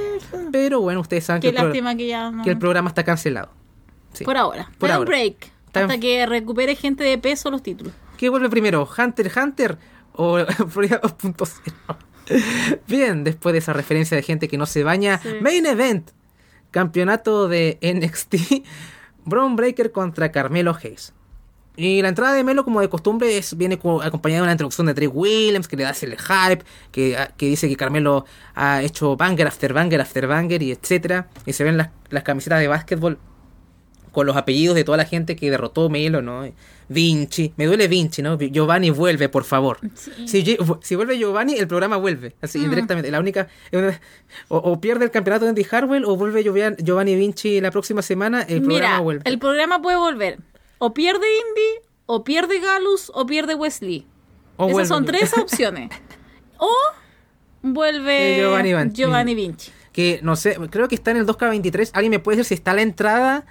pero 0.51 0.81
bueno, 0.81 1.01
ustedes 1.01 1.23
saben 1.25 1.41
que 1.41 1.49
el, 1.49 1.55
pro- 1.55 1.65
lástima 1.65 1.95
que 1.95 2.07
ya 2.07 2.29
no. 2.31 2.43
que 2.43 2.49
el 2.51 2.57
programa 2.57 2.89
está 2.89 3.03
cancelado. 3.03 3.49
Sí. 4.13 4.23
Por 4.25 4.37
ahora. 4.37 4.69
Por 4.77 4.91
ahora. 4.91 5.07
break. 5.07 5.51
Time- 5.71 5.85
Hasta 5.85 5.99
que 5.99 6.25
recupere 6.25 6.75
gente 6.75 7.03
de 7.03 7.17
peso 7.17 7.51
los 7.51 7.61
títulos. 7.63 7.93
¿Qué 8.17 8.29
vuelve 8.29 8.49
primero? 8.49 8.87
¿Hunter 8.97 9.31
Hunter 9.35 9.77
o 10.13 10.37
Florida 10.69 10.99
2.0? 11.01 11.61
Bien, 12.87 13.23
después 13.23 13.53
de 13.53 13.59
esa 13.59 13.73
referencia 13.73 14.15
de 14.17 14.23
gente 14.23 14.47
que 14.47 14.57
no 14.57 14.65
se 14.65 14.83
baña, 14.83 15.19
Sí. 15.21 15.29
Main 15.41 15.65
Event, 15.65 16.09
campeonato 16.71 17.47
de 17.47 17.77
NXT, 17.81 18.35
Braun 19.27 19.55
Breaker 19.55 19.91
contra 19.91 20.31
Carmelo 20.31 20.75
Hayes. 20.81 21.13
Y 21.75 22.01
la 22.01 22.09
entrada 22.09 22.33
de 22.33 22.43
Melo, 22.43 22.63
como 22.65 22.81
de 22.81 22.89
costumbre, 22.89 23.37
es, 23.37 23.55
viene 23.55 23.77
co- 23.77 24.01
acompañada 24.01 24.39
de 24.39 24.43
una 24.45 24.51
introducción 24.53 24.87
de 24.87 24.95
Trey 24.95 25.07
Williams, 25.07 25.67
que 25.67 25.75
le 25.77 25.83
da 25.83 25.93
el 26.01 26.17
hype, 26.17 26.63
que, 26.91 27.15
ah, 27.15 27.31
que 27.37 27.45
dice 27.45 27.69
que 27.69 27.75
Carmelo 27.75 28.25
ha 28.55 28.81
hecho 28.81 29.15
banger 29.15 29.45
after 29.45 29.73
banger 29.73 30.01
after 30.01 30.25
banger, 30.25 30.63
y 30.63 30.71
etcétera. 30.71 31.27
Y 31.45 31.53
se 31.53 31.63
ven 31.63 31.77
las, 31.77 31.89
las 32.09 32.23
camisetas 32.23 32.59
de 32.61 32.67
básquetbol 32.67 33.19
con 34.11 34.25
los 34.25 34.35
apellidos 34.35 34.75
de 34.75 34.83
toda 34.83 34.97
la 34.97 35.05
gente 35.05 35.35
que 35.35 35.51
derrotó 35.51 35.87
Melo, 35.89 36.23
¿no? 36.23 36.45
Vinci, 36.89 37.53
me 37.57 37.65
duele 37.65 37.87
Vinci, 37.87 38.21
¿no? 38.21 38.37
Giovanni 38.37 38.89
vuelve, 38.91 39.27
por 39.29 39.43
favor. 39.43 39.79
Si, 40.25 40.43
Gi- 40.43 40.57
si 40.81 40.95
vuelve 40.95 41.17
Giovanni, 41.17 41.55
el 41.55 41.67
programa 41.67 41.97
vuelve, 41.97 42.35
así 42.41 42.59
indirectamente. 42.63 43.11
La 43.11 43.19
única 43.19 43.47
o, 44.47 44.57
o 44.57 44.79
pierde 44.79 45.05
el 45.05 45.11
campeonato 45.11 45.45
de 45.45 45.49
Andy 45.49 45.65
Harwell 45.69 46.05
o 46.05 46.15
vuelve 46.15 46.43
Giovan- 46.45 46.77
Giovanni 46.81 47.15
Vinci 47.15 47.59
la 47.61 47.71
próxima 47.71 48.01
semana, 48.01 48.41
el 48.43 48.61
programa 48.61 48.87
Mira, 48.89 48.99
vuelve. 49.01 49.21
el 49.25 49.37
programa 49.39 49.81
puede 49.81 49.97
volver. 49.97 50.39
O 50.77 50.93
pierde 50.93 51.25
Indy, 51.25 51.85
o 52.05 52.23
pierde 52.23 52.59
Galus, 52.59 53.11
o 53.13 53.25
pierde 53.25 53.55
Wesley. 53.55 54.05
O 54.55 54.65
Esas 54.65 54.73
vuelve 54.73 54.87
son 54.87 55.05
tres 55.05 55.37
opciones. 55.37 55.89
O 56.57 56.71
vuelve 57.61 58.35
Eh, 58.37 58.41
Giovanni 58.41 58.73
Van- 58.73 58.93
Giovanni 58.93 59.35
Vinci. 59.35 59.71
que 59.91 60.19
no 60.23 60.35
sé, 60.35 60.57
creo 60.69 60.87
que 60.87 60.95
está 60.95 61.11
en 61.11 61.17
el 61.17 61.25
2K23. 61.25 61.89
¿Alguien 61.93 62.11
me 62.11 62.19
puede 62.19 62.37
decir 62.37 62.49
si 62.49 62.53
está 62.53 62.73
la 62.73 62.81
entrada, 62.81 63.45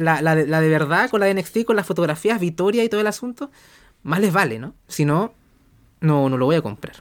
la, 0.00 0.20
la, 0.22 0.34
de, 0.34 0.46
la 0.46 0.60
de 0.60 0.68
verdad, 0.68 1.08
con 1.10 1.20
la 1.20 1.26
de 1.26 1.34
NXT, 1.34 1.64
con 1.64 1.76
las 1.76 1.86
fotografías, 1.86 2.40
Vitoria 2.40 2.82
y 2.84 2.88
todo 2.88 3.00
el 3.00 3.06
asunto? 3.06 3.50
Más 4.02 4.20
les 4.20 4.32
vale, 4.32 4.58
¿no? 4.58 4.74
Si 4.88 5.04
no, 5.04 5.32
no, 6.00 6.28
no 6.28 6.36
lo 6.36 6.46
voy 6.46 6.56
a 6.56 6.62
comprar. 6.62 6.96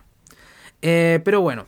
Eh, 0.81 1.19
pero 1.23 1.41
bueno, 1.41 1.65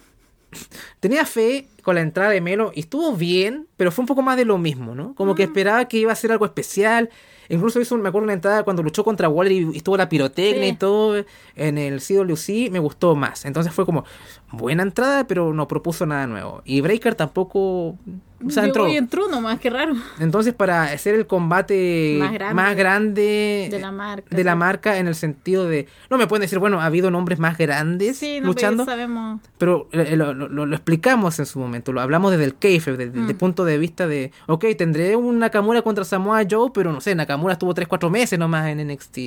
tenía 1.00 1.26
fe 1.26 1.68
con 1.82 1.96
la 1.96 2.02
entrada 2.02 2.30
de 2.30 2.42
Melo 2.42 2.72
y 2.76 2.82
estuvo 2.82 3.14
bien, 3.16 3.68
pero 3.78 3.92
fue 3.92 4.04
un 4.04 4.08
poco 4.08 4.22
más 4.22 4.38
de 4.38 4.46
lo 4.46 4.58
mismo, 4.58 4.94
¿no? 4.96 5.16
Como 5.16 5.36
que 5.36 5.44
esperaba 5.44 5.86
que 5.86 5.98
iba 5.98 6.12
a 6.12 6.16
ser 6.16 6.32
algo 6.32 6.46
especial. 6.46 7.10
Incluso 7.50 7.82
hizo, 7.82 7.98
me 7.98 8.08
acuerdo, 8.08 8.26
una 8.26 8.34
entrada 8.34 8.64
cuando 8.64 8.82
luchó 8.84 9.04
contra 9.04 9.28
Waller 9.28 9.52
y 9.52 9.78
estuvo 9.78 9.98
la 9.98 10.08
pirotecnia 10.08 10.64
Sí. 10.64 10.70
y 10.70 10.76
todo 10.76 11.26
en 11.56 11.78
el 11.78 12.00
CWC, 12.00 12.70
me 12.72 12.80
gustó 12.80 13.16
más. 13.16 13.44
Entonces 13.46 13.74
fue 13.74 13.86
como 13.86 14.06
buena 14.52 14.84
entrada, 14.84 15.28
pero 15.28 15.54
no 15.54 15.68
propuso 15.68 16.06
nada 16.06 16.28
nuevo. 16.28 16.62
Y 16.64 16.80
Breaker 16.80 17.16
tampoco, 17.16 17.98
o 18.46 18.50
sea, 18.50 18.66
entró. 18.66 18.88
entró 18.88 19.28
nomás, 19.28 19.60
qué 19.60 19.70
raro. 19.70 19.94
Entonces 20.20 20.54
para 20.54 20.84
hacer 20.84 21.16
el 21.16 21.28
combate 21.28 22.18
Más 22.20 22.34
grande. 22.34 22.54
más 22.56 22.76
grande 22.76 23.68
De 23.72 23.80
la 23.80 23.92
marca. 23.92 24.36
de 24.36 24.44
la 24.44 24.56
marca 24.56 24.98
en 24.98 25.08
el 25.08 25.16
sentido 25.16 25.66
de 25.68 25.88
no 26.10 26.18
me 26.18 26.28
pueden 26.28 26.42
decir 26.42 26.60
bueno 26.60 26.82
ha 26.82 26.86
habido 26.86 27.12
nombres 27.12 27.40
más 27.40 27.58
grandes 27.58 28.18
Sí, 28.18 28.40
no, 28.40 28.48
luchando 28.48 28.86
pero 28.86 28.92
sabemos. 28.98 29.42
pero 29.58 29.88
eh, 29.92 30.16
lo, 30.16 30.34
lo- 30.34 30.76
explicamos 30.76 31.38
en 31.40 31.46
su 31.46 31.60
momento 31.60 31.92
lo 31.94 32.02
hablamos 32.02 32.32
desde 32.32 32.46
el 32.46 32.56
kayfabe 32.58 32.98
desde 32.98 33.20
Mm. 33.20 33.30
el 33.30 33.36
punto 33.36 33.66
de 33.66 33.78
vista 33.78 34.08
de 34.08 34.32
ok 34.48 34.66
tendré 34.78 35.16
un 35.16 35.40
Nakamura 35.40 35.82
contra 35.82 36.04
Samoa 36.06 36.44
Joe 36.50 36.72
pero 36.74 36.92
no 36.92 37.02
sé 37.02 37.14
Nakamura 37.16 37.54
estuvo 37.54 37.74
3-4 37.74 38.10
meses 38.10 38.38
nomás 38.40 38.68
en 38.68 38.86
NXT 38.88 39.18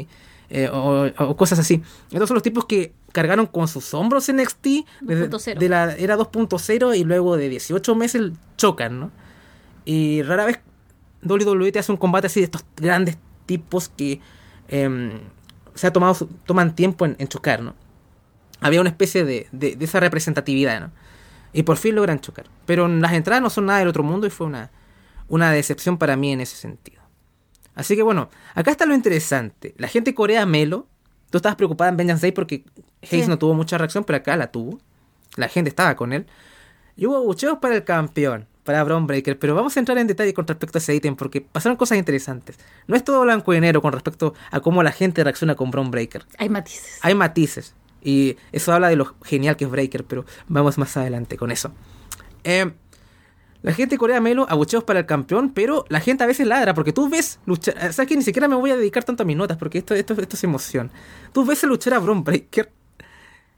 eh, 0.51 0.69
o, 0.73 1.07
o 1.19 1.37
cosas 1.37 1.59
así 1.59 1.75
entonces 2.05 2.29
son 2.29 2.35
los 2.35 2.43
tipos 2.43 2.65
que 2.67 2.93
cargaron 3.15 3.47
con 3.47 3.69
sus 3.69 3.95
hombros 3.95 4.31
NXT 4.31 4.67
desde 5.01 5.31
2.0. 5.31 5.59
de 5.59 5.69
la 5.71 5.95
era 5.97 6.17
2.0 6.19 6.99
y 6.99 7.05
luego 7.05 7.37
de 7.39 7.49
18 7.49 7.95
meses 7.95 8.33
chocan 8.59 9.01
no 9.01 9.11
y 9.87 10.21
rara 10.23 10.45
vez 10.45 10.59
WWE 11.23 11.73
te 11.73 11.79
hace 11.79 11.91
un 11.93 11.97
combate 11.99 12.27
así 12.27 12.41
de 12.41 12.45
estos 12.45 12.65
grandes 12.77 13.17
tipos 13.47 13.89
que 13.89 14.21
em, 14.69 15.13
se 15.75 15.87
ha 15.87 15.93
tomado 15.93 16.29
toman 16.45 16.75
tiempo 16.75 17.07
en, 17.07 17.17
en 17.19 17.29
chocar, 17.29 17.63
¿no? 17.63 17.75
Había 18.61 18.81
una 18.81 18.91
especie 18.91 19.25
de, 19.25 19.47
de- 19.53 19.77
de 19.77 19.85
esa 19.85 20.01
representatividad, 20.01 20.81
¿no? 20.81 20.91
Y 21.53 21.63
por 21.63 21.77
fin 21.77 21.95
logran 21.95 22.21
chocar. 22.21 22.47
Pero 22.67 22.89
las 22.89 23.13
entradas 23.13 23.43
no 23.43 23.49
son 23.51 23.67
nada 23.67 23.79
del 23.79 23.89
otro 23.89 24.03
mundo 24.03 24.27
y 24.27 24.31
fue 24.31 24.47
una, 24.47 24.71
una 25.29 25.51
decepción 25.53 25.99
para 25.99 26.17
mí 26.17 26.33
en 26.33 26.41
ese 26.41 26.57
sentido. 26.57 27.03
Así 27.75 27.97
que 27.97 28.03
bueno, 28.03 28.29
acá 28.55 28.71
está 28.71 28.87
lo 28.87 28.95
interesante. 28.95 29.75
La 29.79 29.89
gente 29.89 30.15
corea 30.15 30.47
Melo. 30.47 30.89
Tú 31.31 31.39
estabas 31.39 31.57
preocupada 31.57 31.91
en 31.91 31.97
Vengeance 31.97 32.23
Day 32.23 32.33
porque 32.33 32.65
Hayes 33.11 33.25
Sí. 33.25 33.29
no 33.31 33.39
tuvo 33.39 33.55
mucha 33.55 33.79
reacción, 33.79 34.05
pero 34.05 34.17
acá 34.19 34.37
la 34.37 34.49
tuvo. 34.49 34.81
La 35.37 35.49
gente 35.49 35.69
estaba 35.69 35.97
con 35.97 36.13
él. 36.13 36.27
Y 36.97 37.07
hubo 37.07 37.21
bucheos 37.23 37.59
para 37.59 37.75
el 37.75 37.85
campeón, 37.85 38.47
para 38.63 38.83
Braun 38.85 39.07
Breaker, 39.07 39.39
pero 39.39 39.55
vamos 39.55 39.77
a 39.77 39.81
entrar 39.81 39.99
en 39.99 40.07
detalle 40.07 40.33
con 40.33 40.47
respecto 40.47 40.79
a 40.79 40.81
ese 40.81 40.95
ítem 40.95 41.17
porque 41.17 41.41
pasaron 41.41 41.77
cosas 41.77 41.99
interesantes. 41.99 42.57
No 42.87 42.95
es 42.97 43.03
todo 43.05 43.21
blanco 43.23 43.53
y 43.53 43.61
negro 43.61 43.83
con 43.83 43.93
respecto 43.93 44.35
a 44.51 44.61
cómo 44.61 44.83
la 44.83 44.93
gente 44.93 45.23
reacciona 45.25 45.55
con 45.57 45.71
Braun 45.71 45.91
Breaker. 45.91 46.25
Hay 46.39 46.49
matices. 46.49 46.99
Hay 47.03 47.15
matices. 47.15 47.75
Y 48.03 48.37
eso 48.53 48.73
habla 48.73 48.89
de 48.89 48.97
lo 48.97 49.15
genial 49.25 49.57
que 49.57 49.65
es 49.65 49.71
Breaker, 49.71 50.05
pero 50.05 50.25
vamos 50.47 50.79
más 50.79 50.97
adelante 50.97 51.37
con 51.37 51.51
eso. 51.51 51.73
Eh, 52.45 52.71
la 53.63 53.73
gente 53.73 53.97
corea 53.97 54.21
Melo, 54.21 54.47
abucheos 54.49 54.85
para 54.85 55.01
el 55.01 55.07
campeón, 55.07 55.53
pero 55.55 55.87
la 55.89 55.99
gente 56.01 56.23
a 56.23 56.27
veces 56.27 56.47
ladra, 56.47 56.75
porque 56.75 56.93
tú 56.93 57.09
ves 57.09 57.41
luchar. 57.47 57.75
eh, 57.79 57.93
¿Sabes 57.95 58.09
que 58.09 58.17
Ni 58.17 58.23
siquiera 58.23 58.47
me 58.47 58.55
voy 58.57 58.71
a 58.71 58.77
dedicar 58.77 59.05
tanto 59.05 59.23
a 59.23 59.27
mis 59.27 59.37
notas, 59.39 59.57
porque 59.57 59.79
esto, 59.79 59.95
esto, 59.95 60.13
esto 60.13 60.37
es 60.37 60.45
emoción. 60.45 60.91
Tú 61.33 61.45
ves 61.47 61.65
a 61.65 61.67
luchar 61.67 61.95
a 61.95 61.99
Braun 61.99 62.23
Breaker. 62.23 62.71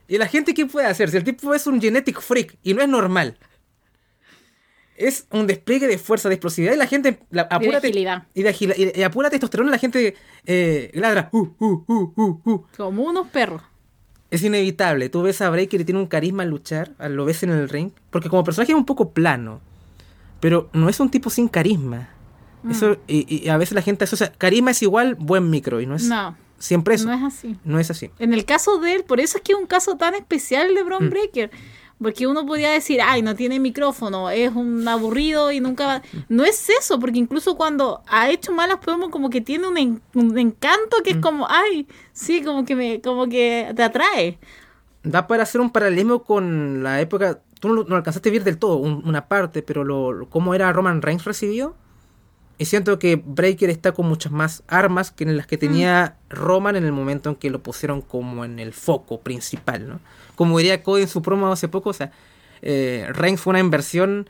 Y 0.07 0.17
la 0.17 0.27
gente, 0.27 0.53
¿qué 0.53 0.65
puede 0.65 0.87
hacer? 0.87 1.09
Si 1.09 1.17
el 1.17 1.23
tipo 1.23 1.53
es 1.53 1.67
un 1.67 1.81
genetic 1.81 2.21
freak 2.21 2.57
y 2.63 2.73
no 2.73 2.81
es 2.81 2.87
normal. 2.87 3.37
Es 4.95 5.27
un 5.31 5.45
despliegue 5.45 5.87
de 5.87 5.97
fuerza, 5.97 6.27
de 6.29 6.35
explosividad, 6.35 6.73
y 6.73 6.77
la 6.77 6.87
gente. 6.87 7.19
La, 7.29 7.43
apúrate, 7.43 7.87
agilidad. 7.87 8.27
Y 8.33 8.41
de 8.43 8.49
agilidad. 8.49 8.77
Y, 8.77 8.99
y 8.99 9.03
a 9.03 9.11
pura 9.11 9.29
testosterona 9.29 9.69
la 9.69 9.77
gente 9.77 10.15
eh, 10.45 10.91
ladra. 10.95 11.29
Uh, 11.31 11.49
uh, 11.59 12.41
uh. 12.43 12.65
Como 12.75 13.03
unos 13.03 13.27
perros. 13.27 13.61
Es 14.31 14.43
inevitable. 14.43 15.09
Tú 15.09 15.21
ves 15.21 15.39
a 15.41 15.49
Breaker 15.49 15.81
y 15.81 15.85
tiene 15.85 15.99
un 15.99 16.07
carisma 16.07 16.43
al 16.43 16.49
luchar, 16.49 16.91
lo 16.99 17.25
ves 17.25 17.43
en 17.43 17.51
el 17.51 17.69
ring, 17.69 17.91
porque 18.09 18.27
como 18.29 18.43
personaje 18.43 18.73
es 18.73 18.77
un 18.77 18.85
poco 18.85 19.11
plano, 19.11 19.61
pero 20.41 20.69
no 20.73 20.89
es 20.89 20.99
un 20.99 21.09
tipo 21.09 21.29
sin 21.29 21.47
carisma. 21.47 22.09
Mm. 22.63 22.71
Eso, 22.71 22.97
y, 23.07 23.45
y 23.45 23.47
a 23.47 23.57
veces 23.57 23.73
la 23.73 23.81
gente 23.81 24.03
asocia, 24.03 24.33
carisma 24.33 24.71
es 24.71 24.81
igual 24.81 25.15
buen 25.15 25.49
micro, 25.49 25.79
y 25.79 25.85
no 25.85 25.95
es 25.95 26.03
No, 26.03 26.35
siempre 26.59 26.95
eso. 26.95 27.05
no 27.07 27.13
es 27.13 27.23
así. 27.23 27.55
No 27.63 27.79
es 27.79 27.89
así. 27.91 28.09
En 28.19 28.33
el 28.33 28.45
caso 28.45 28.79
de 28.79 28.95
él, 28.95 29.03
por 29.03 29.19
eso 29.19 29.37
es 29.37 29.43
que 29.43 29.53
es 29.53 29.57
un 29.59 29.67
caso 29.67 29.97
tan 29.97 30.15
especial 30.15 30.73
de 30.73 30.83
Mm. 30.83 30.85
Braun 30.85 31.09
Breaker. 31.09 31.51
Porque 31.99 32.27
uno 32.27 32.45
podría 32.45 32.69
decir, 32.71 32.99
ay, 33.03 33.23
no 33.23 33.35
tiene 33.35 33.59
micrófono, 33.59 34.29
es 34.29 34.53
un 34.53 34.87
aburrido 34.87 35.51
y 35.51 35.59
nunca 35.59 35.87
va. 35.87 35.97
Mm. 36.13 36.17
No 36.29 36.43
es 36.43 36.69
eso, 36.69 36.99
porque 36.99 37.17
incluso 37.17 37.57
cuando 37.57 38.03
ha 38.07 38.29
hecho 38.29 38.51
malas 38.53 38.77
promos, 38.77 39.09
como 39.09 39.31
que 39.31 39.41
tiene 39.41 39.67
un, 39.67 39.77
en- 39.79 40.01
un 40.13 40.37
encanto 40.37 40.97
Mm. 40.99 41.03
que 41.03 41.09
es 41.09 41.17
como, 41.17 41.47
ay, 41.49 41.87
sí, 42.13 42.43
como 42.43 42.65
que 42.65 42.75
me, 42.75 43.01
como 43.01 43.27
que 43.27 43.73
te 43.75 43.81
atrae. 43.81 44.37
Da 45.01 45.25
para 45.25 45.41
hacer 45.43 45.59
un 45.59 45.71
paralelismo 45.71 46.23
con 46.23 46.83
la 46.83 47.01
época. 47.01 47.39
Tú 47.59 47.69
no, 47.73 47.83
no 47.85 47.95
alcanzaste 47.95 48.29
a 48.29 48.31
ver 48.31 48.43
del 48.43 48.59
todo 48.59 48.75
un- 48.75 49.01
una 49.03 49.27
parte, 49.27 49.63
pero 49.63 49.83
lo, 49.83 50.11
lo- 50.13 50.29
cómo 50.29 50.53
era 50.53 50.71
Roman 50.71 51.01
Reigns 51.01 51.23
recibido. 51.25 51.75
Y 52.59 52.65
siento 52.65 52.97
que 52.97 53.21
Breaker 53.23 53.69
está 53.69 53.91
con 53.91 54.07
muchas 54.07 54.31
más 54.31 54.63
armas 54.67 55.11
que 55.11 55.23
en 55.23 55.37
las 55.37 55.45
que 55.45 55.57
tenía 55.57 56.15
Roman 56.29 56.75
en 56.75 56.85
el 56.85 56.91
momento 56.91 57.29
en 57.29 57.35
que 57.35 57.51
lo 57.51 57.61
pusieron 57.61 58.01
como 58.01 58.45
en 58.45 58.59
el 58.59 58.73
foco 58.73 59.19
principal, 59.21 59.87
¿no? 59.87 59.99
Como 60.35 60.57
diría 60.57 60.81
Cody 60.81 61.03
en 61.03 61.07
su 61.07 61.21
promo 61.21 61.51
hace 61.51 61.67
poco, 61.67 61.91
o 61.91 61.93
sea, 61.93 62.11
eh, 62.63 63.07
Reigns 63.11 63.41
fue 63.41 63.51
una 63.51 63.59
inversión 63.59 64.27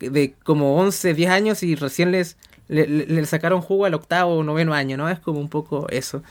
de 0.00 0.34
como 0.44 0.76
11, 0.80 1.14
10 1.14 1.30
años 1.30 1.62
y 1.62 1.74
recién 1.74 2.12
les 2.12 2.36
le, 2.68 3.26
sacaron 3.26 3.60
jugo 3.60 3.84
al 3.84 3.94
octavo 3.94 4.36
o 4.36 4.42
noveno 4.42 4.74
año, 4.74 4.96
¿no? 4.96 5.08
Es 5.08 5.20
como 5.20 5.40
un 5.40 5.48
poco 5.48 5.86
eso. 5.90 6.22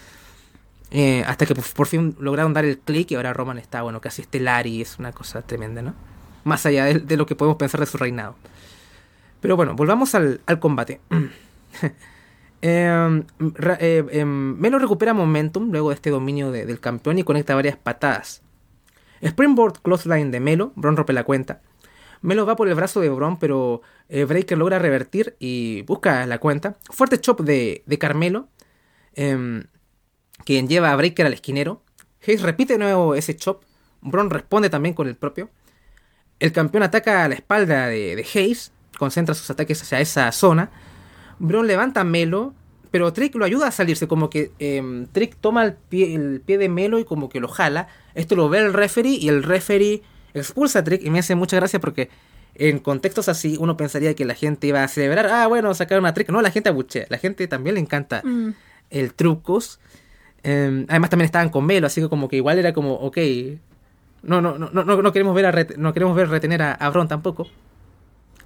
Eh, 0.91 1.23
hasta 1.26 1.45
que 1.45 1.55
por, 1.55 1.63
por 1.73 1.88
fin 1.88 2.15
lograron 2.19 2.53
dar 2.53 2.65
el 2.65 2.77
clic 2.77 3.11
y 3.11 3.15
ahora 3.15 3.34
Roman 3.34 3.57
está, 3.57 3.81
bueno, 3.81 4.01
casi 4.01 4.23
estelar 4.23 4.68
y 4.68 4.81
es 4.81 4.99
una 4.99 5.11
cosa 5.11 5.41
tremenda, 5.41 5.81
¿no? 5.81 5.93
Más 6.43 6.65
allá 6.65 6.85
de, 6.85 6.99
de 6.99 7.18
lo 7.18 7.26
que 7.26 7.35
podemos 7.35 7.57
pensar 7.57 7.80
de 7.80 7.85
su 7.85 7.97
reinado. 7.97 8.35
Pero 9.41 9.55
bueno, 9.57 9.76
volvamos 9.76 10.15
al, 10.15 10.41
al 10.45 10.59
combate. 10.59 11.01
Em, 12.63 13.23
eh, 13.80 14.05
em, 14.11 14.55
Melo 14.59 14.77
recupera 14.77 15.15
momentum 15.15 15.72
luego 15.72 15.89
de 15.89 15.95
este 15.95 16.11
dominio 16.11 16.51
de- 16.51 16.68
del 16.68 16.80
campeón 16.80 17.18
y 17.18 17.23
conecta 17.23 17.55
varias 17.55 17.76
patadas. 17.76 18.43
Springboard 19.23 19.81
Clothesline 19.81 20.30
de 20.30 20.39
Melo, 20.39 20.72
Bron 20.76 20.95
rompe 20.95 21.11
la 21.13 21.23
cuenta. 21.23 21.61
Melo 22.22 22.45
va 22.45 22.55
por 22.55 22.68
el 22.68 22.76
brazo 22.76 23.01
de 23.01 23.09
Bron, 23.09 23.39
pero 23.39 23.81
eh, 24.09 24.26
Breaker 24.26 24.59
logra 24.59 24.77
revertir 24.77 25.35
y 25.39 25.81
busca 25.84 26.23
la 26.27 26.38
cuenta. 26.38 26.77
Fuerte 26.91 27.19
chop 27.19 27.41
de, 27.41 27.81
de 27.88 27.97
Carmelo, 27.97 28.47
em, 29.15 29.63
quien 30.45 30.68
lleva 30.68 30.91
a 30.91 30.95
Breaker 30.95 31.26
al 31.26 31.34
esquinero. 31.34 31.81
Hayes 32.27 32.43
repite 32.43 32.73
de 32.73 32.80
nuevo 32.80 33.15
ese 33.15 33.35
chop. 33.35 33.63
Bron 34.01 34.30
responde 34.30 34.69
también 34.69 34.93
con 34.93 35.07
el 35.07 35.15
propio. 35.15 35.49
El 36.39 36.51
campeón 36.51 36.84
ataca 36.84 37.23
a 37.26 37.27
la 37.27 37.34
espalda 37.34 37.88
de, 37.88 38.15
de 38.15 38.22
Hayes, 38.35 38.72
concentra 39.02 39.34
sus 39.34 39.49
ataques 39.49 39.82
hacia 39.82 39.99
esa 39.99 40.32
zona. 40.32 40.69
Bron 41.40 41.65
levanta 41.65 42.02
a 42.02 42.03
Melo, 42.03 42.53
pero 42.91 43.11
Trick 43.14 43.34
lo 43.34 43.45
ayuda 43.45 43.65
a 43.68 43.72
salirse, 43.72 44.07
como 44.07 44.30
que 44.30 44.52
em, 44.60 45.07
Trick 45.07 45.36
toma 45.41 45.65
el 45.65 45.73
pie, 45.73 46.14
el 46.14 46.40
pie 46.45 46.60
de 46.60 46.69
Melo 46.69 46.99
y 46.99 47.03
como 47.03 47.28
que 47.30 47.40
lo 47.40 47.48
jala. 47.48 47.88
Esto 48.14 48.36
lo 48.36 48.48
ve 48.48 48.60
el 48.60 48.73
referee 48.73 49.15
y 49.15 49.28
el 49.28 49.41
referee 49.41 50.03
expulsa 50.36 50.80
a 50.80 50.84
Trick 50.84 51.02
y 51.03 51.10
me 51.10 51.18
hace 51.18 51.34
mucha 51.34 51.56
gracia 51.56 51.80
porque 51.80 52.10
en 52.53 52.78
contextos 52.78 53.28
así 53.28 53.57
uno 53.60 53.76
pensaría 53.76 54.14
que 54.14 54.23
la 54.23 54.36
gente 54.36 54.68
iba 54.68 54.84
a 54.84 54.88
celebrar, 54.88 55.26
ah 55.28 55.48
bueno, 55.48 55.73
sacaron 55.73 56.06
a 56.06 56.14
Trick. 56.14 56.30
No, 56.30 56.44
la 56.44 56.52
gente 56.52 56.69
abuchea, 56.69 57.07
la 57.10 57.18
gente 57.18 57.48
también 57.48 57.73
le 57.73 57.82
encanta 57.82 58.22
Mm. 58.23 58.49
el 58.91 59.14
trucos. 59.15 59.80
Eh, 60.44 60.86
además 60.90 61.10
también 61.10 61.26
estaban 61.26 61.49
con 61.49 61.65
Melo, 61.65 61.88
así 61.88 62.02
que 62.02 62.07
como 62.10 62.28
que 62.30 62.36
igual 62.36 62.60
era 62.60 62.72
como, 62.73 62.94
ok, 62.95 63.18
no, 64.23 64.41
no, 64.41 64.57
no, 64.60 64.69
no, 64.72 64.84
no 64.84 65.11
queremos 65.11 65.34
ver 65.34 65.45
a 65.48 65.65
no 65.78 65.94
queremos 65.94 66.15
ver 66.15 66.30
retener 66.30 66.61
a, 66.61 66.73
a 66.73 66.90
Bron 66.91 67.07
tampoco. 67.07 67.48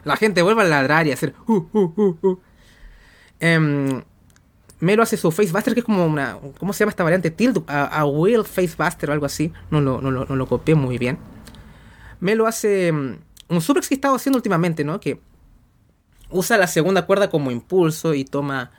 La 0.05 0.15
gente 0.15 0.41
vuelve 0.41 0.61
a 0.61 0.65
ladrar 0.65 1.05
y 1.07 1.11
hacer 1.11 1.33
uh, 1.47 1.65
uh, 1.73 2.17
uh. 2.21 2.39
Em, 3.41 4.01
Melo 4.79 5.03
hace 5.03 5.17
su 5.17 5.31
Facebuster, 5.31 5.73
que 5.73 5.81
es 5.81 5.85
como 5.85 6.05
una. 6.05 6.37
¿Cómo 6.57 6.71
se 6.71 6.79
llama 6.79 6.91
esta 6.91 7.03
variante? 7.03 7.31
Tilt 7.31 7.69
a, 7.69 7.85
a 7.85 8.05
Will 8.05 8.45
Facebuster 8.45 9.09
o 9.09 9.13
algo 9.13 9.25
así. 9.25 9.51
No 9.71 9.81
lo, 9.81 9.99
no, 9.99 10.11
no 10.11 10.35
lo 10.35 10.47
copié 10.47 10.75
muy 10.75 10.97
bien. 10.97 11.17
Melo 12.21 12.47
hace 12.47 12.91
mm, 12.91 13.17
un 13.49 13.61
suplex 13.61 13.89
que 13.89 13.95
he 13.95 13.97
estado 13.97 14.15
haciendo 14.15 14.37
últimamente, 14.37 14.85
¿no? 14.85 14.99
Que 14.99 15.19
usa 16.29 16.57
la 16.57 16.67
segunda 16.67 17.05
cuerda 17.05 17.29
como 17.29 17.51
impulso 17.51 18.13
y 18.13 18.23
toma 18.23 18.71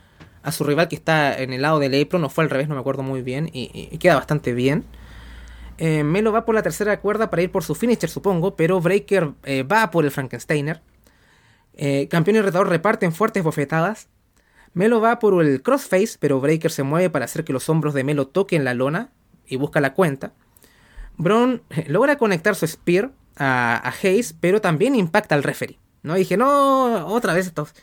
a 0.42 0.52
su 0.52 0.64
rival 0.64 0.88
que 0.88 0.96
está 0.96 1.36
en 1.36 1.52
el 1.52 1.62
lado 1.62 1.80
del 1.80 2.00
apron, 2.00 2.22
no 2.22 2.28
fue 2.30 2.44
al 2.44 2.50
revés, 2.50 2.68
no 2.68 2.74
me 2.76 2.80
acuerdo 2.80 3.02
muy 3.02 3.20
bien, 3.20 3.50
y 3.52 3.98
queda 3.98 4.14
bastante 4.14 4.52
bien. 4.52 4.84
Eh, 5.78 6.04
Melo 6.04 6.32
va 6.32 6.44
por 6.44 6.54
la 6.54 6.62
tercera 6.62 7.00
cuerda 7.00 7.28
para 7.30 7.42
ir 7.42 7.50
por 7.50 7.62
su 7.62 7.74
finisher, 7.74 8.08
supongo, 8.08 8.56
pero 8.56 8.80
Breaker 8.80 9.32
eh, 9.44 9.62
va 9.62 9.90
por 9.90 10.04
el 10.04 10.10
Frankensteiner. 10.10 10.80
Eh, 11.76 12.08
campeón 12.08 12.36
y 12.36 12.40
retador 12.40 12.68
reparten 12.68 13.12
fuertes 13.12 13.42
bofetadas. 13.42 14.08
Melo 14.74 15.00
va 15.00 15.18
por 15.18 15.42
el 15.42 15.62
crossface, 15.62 16.16
pero 16.18 16.40
Breaker 16.40 16.70
se 16.70 16.82
mueve 16.82 17.10
para 17.10 17.24
hacer 17.24 17.44
que 17.44 17.52
los 17.52 17.68
hombros 17.68 17.94
de 17.94 18.04
Melo 18.04 18.26
toquen 18.26 18.64
la 18.64 18.74
lona 18.74 19.10
y 19.46 19.56
busca 19.56 19.80
la 19.80 19.94
cuenta. 19.94 20.32
Braun 21.16 21.62
eh, 21.70 21.84
logra 21.88 22.16
conectar 22.16 22.54
su 22.54 22.66
spear 22.66 23.10
a, 23.36 23.76
a 23.76 23.94
Hayes, 24.02 24.34
pero 24.38 24.60
también 24.60 24.94
impacta 24.94 25.34
al 25.34 25.42
referee. 25.42 25.78
¿no? 26.02 26.16
Y 26.16 26.20
dije, 26.20 26.36
no, 26.36 27.06
otra 27.06 27.34
vez 27.34 27.46
estos. 27.46 27.74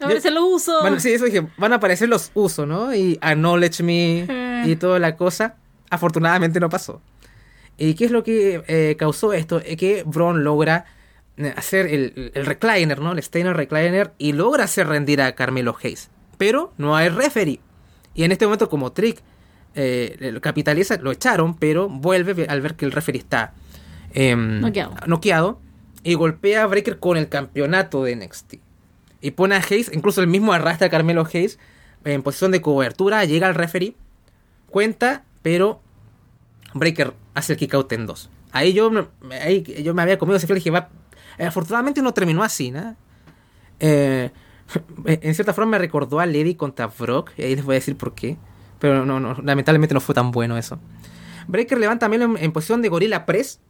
A 0.00 0.06
ver, 0.06 0.20
se 0.20 0.30
lo 0.30 0.44
uso. 0.46 0.82
Van, 0.82 1.00
sí, 1.00 1.12
eso 1.12 1.24
dije, 1.24 1.46
van 1.56 1.72
a 1.72 1.76
aparecer 1.76 2.08
los 2.08 2.30
usos, 2.34 2.66
¿no? 2.66 2.94
Y 2.94 3.18
acknowledge 3.20 3.82
me 3.82 4.26
y 4.66 4.76
toda 4.76 4.98
la 4.98 5.16
cosa. 5.16 5.56
Afortunadamente 5.90 6.60
no 6.60 6.68
pasó. 6.68 7.00
¿Y 7.78 7.94
qué 7.94 8.04
es 8.04 8.10
lo 8.10 8.22
que 8.22 8.62
eh, 8.66 8.96
causó 8.98 9.32
esto? 9.32 9.60
Es 9.60 9.76
que 9.76 10.02
Braun 10.04 10.44
logra 10.44 10.84
hacer 11.56 11.86
el, 11.86 12.32
el 12.34 12.46
recliner, 12.46 13.00
¿no? 13.00 13.12
El 13.12 13.22
Steiner 13.22 13.56
recliner 13.56 14.12
y 14.18 14.32
logra 14.32 14.64
hacer 14.64 14.86
rendir 14.88 15.20
a 15.22 15.34
Carmelo 15.34 15.76
Hayes. 15.82 16.10
Pero 16.36 16.72
no 16.78 16.96
hay 16.96 17.08
referee. 17.08 17.60
Y 18.14 18.24
en 18.24 18.32
este 18.32 18.46
momento, 18.46 18.68
como 18.68 18.92
Trick 18.92 19.22
eh, 19.74 20.16
lo 20.32 20.40
capitaliza, 20.40 20.96
lo 20.98 21.12
echaron, 21.12 21.56
pero 21.56 21.88
vuelve 21.88 22.46
al 22.48 22.60
ver 22.60 22.74
que 22.74 22.84
el 22.84 22.92
referee 22.92 23.18
está 23.20 23.54
em, 24.14 24.60
Noqueado. 24.60 24.94
noqueado 25.06 25.60
y 26.02 26.14
golpea 26.14 26.62
a 26.62 26.66
Breaker 26.66 26.98
con 26.98 27.16
el 27.16 27.28
campeonato 27.28 28.02
de 28.04 28.16
NXT. 28.16 28.54
Y 29.20 29.32
pone 29.32 29.54
a 29.56 29.58
Hayes, 29.58 29.90
incluso 29.92 30.20
el 30.20 30.26
mismo 30.28 30.52
arrastra 30.52 30.86
a 30.86 30.90
Carmelo 30.90 31.26
Hayes 31.32 31.58
en 32.04 32.22
posición 32.22 32.50
de 32.52 32.62
cobertura, 32.62 33.24
llega 33.24 33.46
al 33.48 33.54
referee, 33.54 33.94
cuenta, 34.70 35.24
pero 35.42 35.80
Breaker 36.74 37.14
hace 37.34 37.52
el 37.54 37.58
kick 37.58 37.74
out 37.74 37.92
en 37.92 38.06
dos. 38.06 38.30
Ahí 38.52 38.72
yo, 38.72 38.90
me- 38.90 39.06
ahí 39.40 39.62
yo 39.82 39.92
me 39.94 40.02
había 40.02 40.18
comido 40.18 40.36
ese 40.36 40.46
feel 40.46 40.56
y 40.56 40.60
dije, 40.60 40.70
va, 40.70 40.88
afortunadamente 41.46 42.02
no 42.02 42.12
terminó 42.14 42.42
así, 42.42 42.70
¿no? 42.70 42.96
Eh, 43.80 44.30
en 45.06 45.34
cierta 45.34 45.52
forma 45.54 45.72
me 45.72 45.78
recordó 45.78 46.20
a 46.20 46.26
Lady 46.26 46.54
contra 46.54 46.86
Brock, 46.88 47.30
y 47.36 47.42
ahí 47.42 47.56
les 47.56 47.64
voy 47.64 47.74
a 47.74 47.78
decir 47.78 47.96
por 47.96 48.14
qué. 48.14 48.36
Pero 48.78 49.04
no, 49.04 49.18
lamentablemente 49.42 49.94
no 49.94 50.00
fue 50.00 50.14
tan 50.14 50.30
bueno 50.30 50.56
eso. 50.56 50.78
Breaker 51.48 51.78
levanta 51.78 52.08
Melo 52.08 52.24
en, 52.26 52.36
en 52.36 52.52
posición 52.52 52.80
de 52.82 52.88
gorila 52.88 53.26
press, 53.26 53.60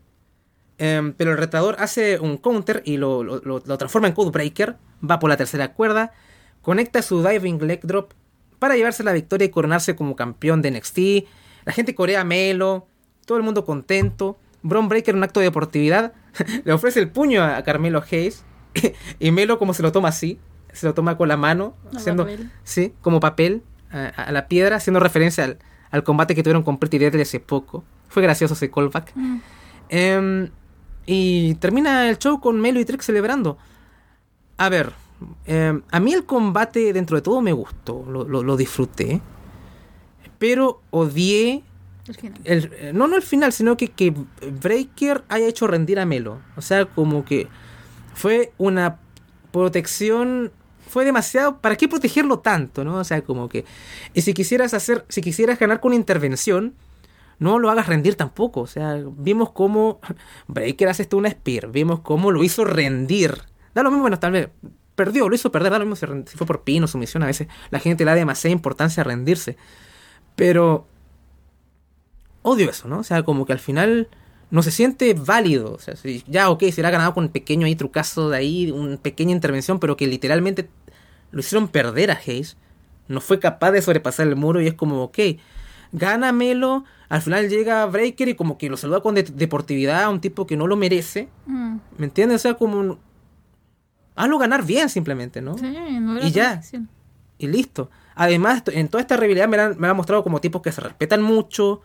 em, 0.78 1.12
pero 1.14 1.30
el 1.32 1.38
retador 1.38 1.76
hace 1.78 2.18
un 2.20 2.36
counter 2.36 2.82
y 2.84 2.96
lo, 2.98 3.22
lo- 3.24 3.40
lo- 3.40 3.78
transforma 3.78 4.08
en 4.08 4.14
Code 4.14 4.30
Breaker, 4.30 4.76
va 5.08 5.18
por 5.18 5.30
la 5.30 5.36
tercera 5.36 5.72
cuerda, 5.72 6.12
conecta 6.62 7.00
su 7.02 7.22
diving 7.26 7.66
leg 7.66 7.80
drop 7.82 8.12
para 8.58 8.76
llevarse 8.76 9.02
la 9.04 9.12
victoria 9.12 9.46
y 9.46 9.50
coronarse 9.50 9.94
como 9.96 10.14
campeón 10.16 10.60
de 10.60 10.72
NXT. 10.72 10.98
La 11.64 11.72
gente 11.72 11.94
corea 11.94 12.24
Melo, 12.24 12.86
todo 13.24 13.38
el 13.38 13.44
mundo 13.44 13.64
contento. 13.64 14.38
Bron 14.62 14.88
Breaker, 14.88 15.14
un 15.14 15.22
acto 15.24 15.40
de 15.40 15.46
deportividad, 15.46 16.12
le 16.64 16.72
ofrece 16.72 17.00
el 17.00 17.10
puño 17.10 17.42
a 17.44 17.62
Carmelo 17.62 18.02
Hayes. 18.10 18.44
y 19.18 19.30
Melo, 19.30 19.58
como 19.58 19.74
se 19.74 19.82
lo 19.82 19.92
toma 19.92 20.08
así, 20.08 20.38
se 20.72 20.86
lo 20.86 20.94
toma 20.94 21.16
con 21.16 21.28
la 21.28 21.36
mano, 21.36 21.74
haciendo, 21.94 22.24
papel. 22.24 22.50
sí, 22.64 22.92
como 23.00 23.20
papel 23.20 23.62
a, 23.90 24.06
a 24.08 24.32
la 24.32 24.46
piedra, 24.48 24.76
haciendo 24.76 25.00
referencia 25.00 25.44
al, 25.44 25.58
al 25.90 26.04
combate 26.04 26.34
que 26.34 26.42
tuvieron 26.42 26.62
con 26.62 26.78
Pretty 26.78 26.98
Deadly 26.98 27.22
hace 27.22 27.40
poco. 27.40 27.84
Fue 28.08 28.22
gracioso 28.22 28.54
ese 28.54 28.70
callback. 28.70 29.12
Mm. 29.14 29.38
Em, 29.88 30.50
y 31.06 31.54
termina 31.56 32.08
el 32.10 32.18
show 32.18 32.40
con 32.40 32.60
Melo 32.60 32.78
y 32.80 32.84
Trick 32.84 33.00
celebrando. 33.00 33.56
A 34.58 34.68
ver, 34.68 34.92
em, 35.46 35.82
a 35.90 36.00
mí 36.00 36.12
el 36.12 36.24
combate 36.26 36.92
dentro 36.92 37.16
de 37.16 37.22
todo 37.22 37.40
me 37.40 37.52
gustó, 37.52 38.04
lo, 38.08 38.24
lo- 38.28 38.42
lo 38.42 38.56
disfruté. 38.56 39.20
Pero 40.38 40.82
odié, 40.90 41.64
Eh, 42.44 42.92
no, 42.94 43.06
no 43.06 43.16
el 43.16 43.22
final, 43.22 43.52
sino 43.52 43.76
que, 43.76 43.88
que 43.88 44.14
Breaker 44.60 45.24
haya 45.28 45.46
hecho 45.46 45.66
rendir 45.66 45.98
a 45.98 46.06
Melo. 46.06 46.40
O 46.56 46.62
sea, 46.62 46.86
como 46.86 47.24
que 47.24 47.48
fue 48.14 48.52
una 48.58 48.98
protección, 49.52 50.52
fue 50.88 51.04
demasiado, 51.04 51.60
¿para 51.60 51.76
qué 51.76 51.88
protegerlo 51.88 52.40
tanto? 52.40 52.84
¿no? 52.84 52.96
O 52.96 53.04
sea, 53.04 53.22
como 53.22 53.48
que... 53.48 53.64
Y 54.14 54.22
si 54.22 54.34
quisieras 54.34 54.74
hacer, 54.74 55.04
si 55.08 55.20
quisieras 55.20 55.58
ganar 55.58 55.80
con 55.80 55.92
intervención, 55.92 56.74
no 57.38 57.58
lo 57.58 57.70
hagas 57.70 57.86
rendir 57.86 58.16
tampoco. 58.16 58.60
O 58.60 58.66
sea, 58.66 58.98
vimos 59.16 59.50
cómo 59.52 60.00
Breaker 60.48 60.88
hace 60.88 61.02
esto 61.02 61.16
una 61.16 61.30
spear. 61.30 61.70
Vimos 61.70 62.00
cómo 62.00 62.30
lo 62.30 62.42
hizo 62.42 62.64
rendir. 62.64 63.42
Da 63.74 63.82
lo 63.82 63.90
mismo, 63.90 64.02
bueno, 64.02 64.18
tal 64.18 64.32
vez 64.32 64.48
perdió, 64.94 65.28
lo 65.28 65.34
hizo 65.34 65.52
perder. 65.52 65.72
Da 65.72 65.78
lo 65.78 65.86
mismo 65.86 66.24
si 66.26 66.36
fue 66.36 66.46
por 66.46 66.62
pin 66.62 66.84
o 66.84 66.86
sumisión. 66.86 67.22
A 67.22 67.26
veces 67.26 67.48
la 67.70 67.78
gente 67.78 68.04
le 68.04 68.10
da 68.10 68.14
demasiada 68.16 68.52
importancia 68.52 69.02
a 69.02 69.04
rendirse. 69.04 69.56
Pero 70.34 70.86
odio 72.48 72.70
eso, 72.70 72.88
¿no? 72.88 72.98
O 72.98 73.04
sea, 73.04 73.22
como 73.22 73.46
que 73.46 73.52
al 73.52 73.58
final 73.58 74.08
no 74.50 74.62
se 74.62 74.70
siente 74.70 75.14
válido. 75.14 75.72
O 75.74 75.78
sea, 75.78 75.94
si, 75.96 76.24
ya, 76.26 76.50
ok, 76.50 76.64
se 76.72 76.80
le 76.82 76.88
ha 76.88 76.90
ganado 76.90 77.14
con 77.14 77.24
un 77.24 77.30
pequeño 77.30 77.66
ahí 77.66 77.74
trucazo 77.76 78.30
de 78.30 78.36
ahí, 78.38 78.70
una 78.70 78.96
pequeña 78.96 79.32
intervención, 79.32 79.78
pero 79.78 79.96
que 79.96 80.06
literalmente 80.06 80.68
lo 81.30 81.40
hicieron 81.40 81.68
perder 81.68 82.10
a 82.10 82.14
Hayes. 82.26 82.56
No 83.08 83.20
fue 83.20 83.38
capaz 83.38 83.70
de 83.72 83.82
sobrepasar 83.82 84.26
el 84.26 84.36
muro 84.36 84.60
y 84.60 84.66
es 84.66 84.74
como, 84.74 85.02
ok, 85.02 85.18
gánamelo. 85.92 86.84
Al 87.08 87.22
final 87.22 87.48
llega 87.48 87.86
Breaker 87.86 88.28
y 88.28 88.34
como 88.34 88.58
que 88.58 88.68
lo 88.68 88.76
saluda 88.76 89.00
con 89.00 89.14
de- 89.14 89.22
deportividad 89.22 90.02
a 90.02 90.10
un 90.10 90.20
tipo 90.20 90.46
que 90.46 90.56
no 90.56 90.66
lo 90.66 90.76
merece. 90.76 91.28
Mm. 91.46 91.76
¿Me 91.96 92.06
entiendes? 92.06 92.36
O 92.36 92.42
sea, 92.42 92.54
como... 92.54 92.78
un- 92.78 92.98
Hazlo 94.14 94.36
ganar 94.38 94.64
bien 94.64 94.88
simplemente, 94.88 95.40
¿no? 95.40 95.56
Sí, 95.56 95.66
no 96.00 96.18
Y 96.20 96.32
ya. 96.32 96.60
y 97.38 97.46
listo. 97.46 97.88
Además, 98.16 98.64
en 98.66 98.88
toda 98.88 99.00
esta 99.00 99.16
rivalidad 99.16 99.46
me 99.48 99.56
la, 99.56 99.66
han- 99.66 99.76
me 99.78 99.86
la 99.86 99.92
han 99.92 99.96
mostrado 99.96 100.24
como 100.24 100.40
tipos 100.40 100.60
que 100.60 100.72
se 100.72 100.80
respetan 100.80 101.22
mucho, 101.22 101.82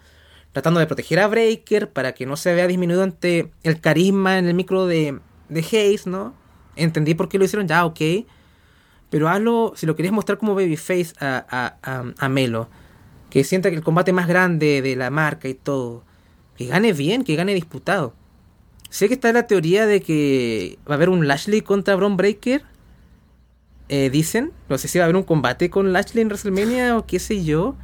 tratando 0.53 0.79
de 0.79 0.87
proteger 0.87 1.19
a 1.19 1.27
Breaker 1.27 1.91
para 1.91 2.13
que 2.13 2.25
no 2.25 2.37
se 2.37 2.53
vea 2.53 2.67
disminuido 2.67 3.03
ante 3.03 3.51
el 3.63 3.81
carisma 3.81 4.37
en 4.37 4.47
el 4.47 4.53
micro 4.53 4.85
de, 4.85 5.19
de 5.49 5.59
Hayes, 5.59 6.07
¿no? 6.07 6.33
Entendí 6.75 7.15
por 7.15 7.27
qué 7.27 7.37
lo 7.37 7.45
hicieron, 7.45 7.67
ya, 7.67 7.85
ok. 7.85 7.99
Pero 9.09 9.29
hazlo, 9.29 9.73
si 9.75 9.85
lo 9.85 9.95
querías 9.95 10.13
mostrar 10.13 10.37
como 10.37 10.55
babyface 10.55 11.13
a, 11.19 11.45
a, 11.49 11.77
a, 11.83 12.03
a 12.17 12.29
Melo, 12.29 12.69
que 13.29 13.43
sienta 13.43 13.69
que 13.69 13.75
el 13.75 13.83
combate 13.83 14.13
más 14.13 14.27
grande 14.27 14.81
de 14.81 14.95
la 14.95 15.09
marca 15.09 15.47
y 15.49 15.53
todo, 15.53 16.03
que 16.55 16.67
gane 16.67 16.93
bien, 16.93 17.23
que 17.23 17.35
gane 17.35 17.53
disputado. 17.53 18.13
Sé 18.89 19.07
que 19.07 19.15
está 19.15 19.33
la 19.33 19.47
teoría 19.47 19.87
de 19.87 20.01
que 20.01 20.77
va 20.87 20.93
a 20.93 20.97
haber 20.97 21.09
un 21.09 21.27
Lashley 21.27 21.61
contra 21.61 21.95
Braun 21.95 22.15
Breaker, 22.15 22.63
eh, 23.89 24.09
dicen. 24.11 24.51
No 24.69 24.77
sé 24.77 24.87
si 24.87 24.99
va 24.99 25.05
a 25.05 25.05
haber 25.05 25.15
un 25.15 25.23
combate 25.23 25.69
con 25.69 25.93
Lashley 25.93 26.21
en 26.21 26.27
WrestleMania 26.27 26.97
o 26.97 27.05
qué 27.05 27.17
sé 27.19 27.43
yo. 27.43 27.75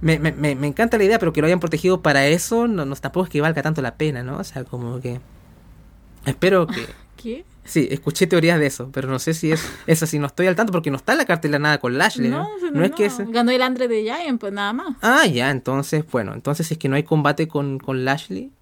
Me, 0.00 0.18
me, 0.18 0.32
me, 0.32 0.66
encanta 0.66 0.98
la 0.98 1.04
idea, 1.04 1.18
pero 1.18 1.32
que 1.32 1.40
lo 1.40 1.46
hayan 1.46 1.60
protegido 1.60 2.02
para 2.02 2.26
eso, 2.26 2.68
no, 2.68 2.84
no- 2.84 2.94
tampoco 2.96 3.24
es 3.24 3.30
que 3.30 3.40
valga 3.40 3.62
tanto 3.62 3.80
la 3.80 3.94
pena, 3.96 4.22
¿no? 4.22 4.36
O 4.38 4.44
sea, 4.44 4.64
como 4.64 5.00
que... 5.00 5.20
Espero 6.26 6.66
que... 6.66 6.86
¿Qué? 7.16 7.44
Sí, 7.64 7.88
escuché 7.90 8.26
teorías 8.26 8.58
de 8.58 8.66
eso, 8.66 8.90
pero 8.92 9.08
no 9.08 9.18
sé 9.18 9.32
si 9.32 9.50
es, 9.50 9.66
es 9.86 10.02
así, 10.02 10.18
no 10.18 10.26
estoy 10.26 10.46
al 10.46 10.54
tanto 10.56 10.70
porque 10.72 10.90
no 10.90 10.98
está 10.98 11.12
en 11.12 11.18
la 11.18 11.24
cartela 11.24 11.58
nada 11.58 11.78
con 11.78 11.96
Lashley, 11.96 12.28
¿no? 12.30 12.46
No, 12.60 12.70
No, 12.72 12.84
es 12.84 12.92
que 12.92 13.08
Ganó 13.30 13.50
el 13.52 13.62
Andre 13.62 13.88
de 13.88 14.02
Giant, 14.02 14.38
pues 14.38 14.52
nada 14.52 14.74
más. 14.74 14.96
Ah, 15.00 15.24
ya, 15.26 15.50
entonces, 15.50 16.04
bueno, 16.10 16.34
entonces 16.34 16.66
si 16.66 16.74
es 16.74 16.78
que 16.78 16.90
no 16.90 16.96
hay 16.96 17.04
combate 17.04 17.48
con, 17.48 17.78
con 17.78 18.04
Lashley, 18.04 18.52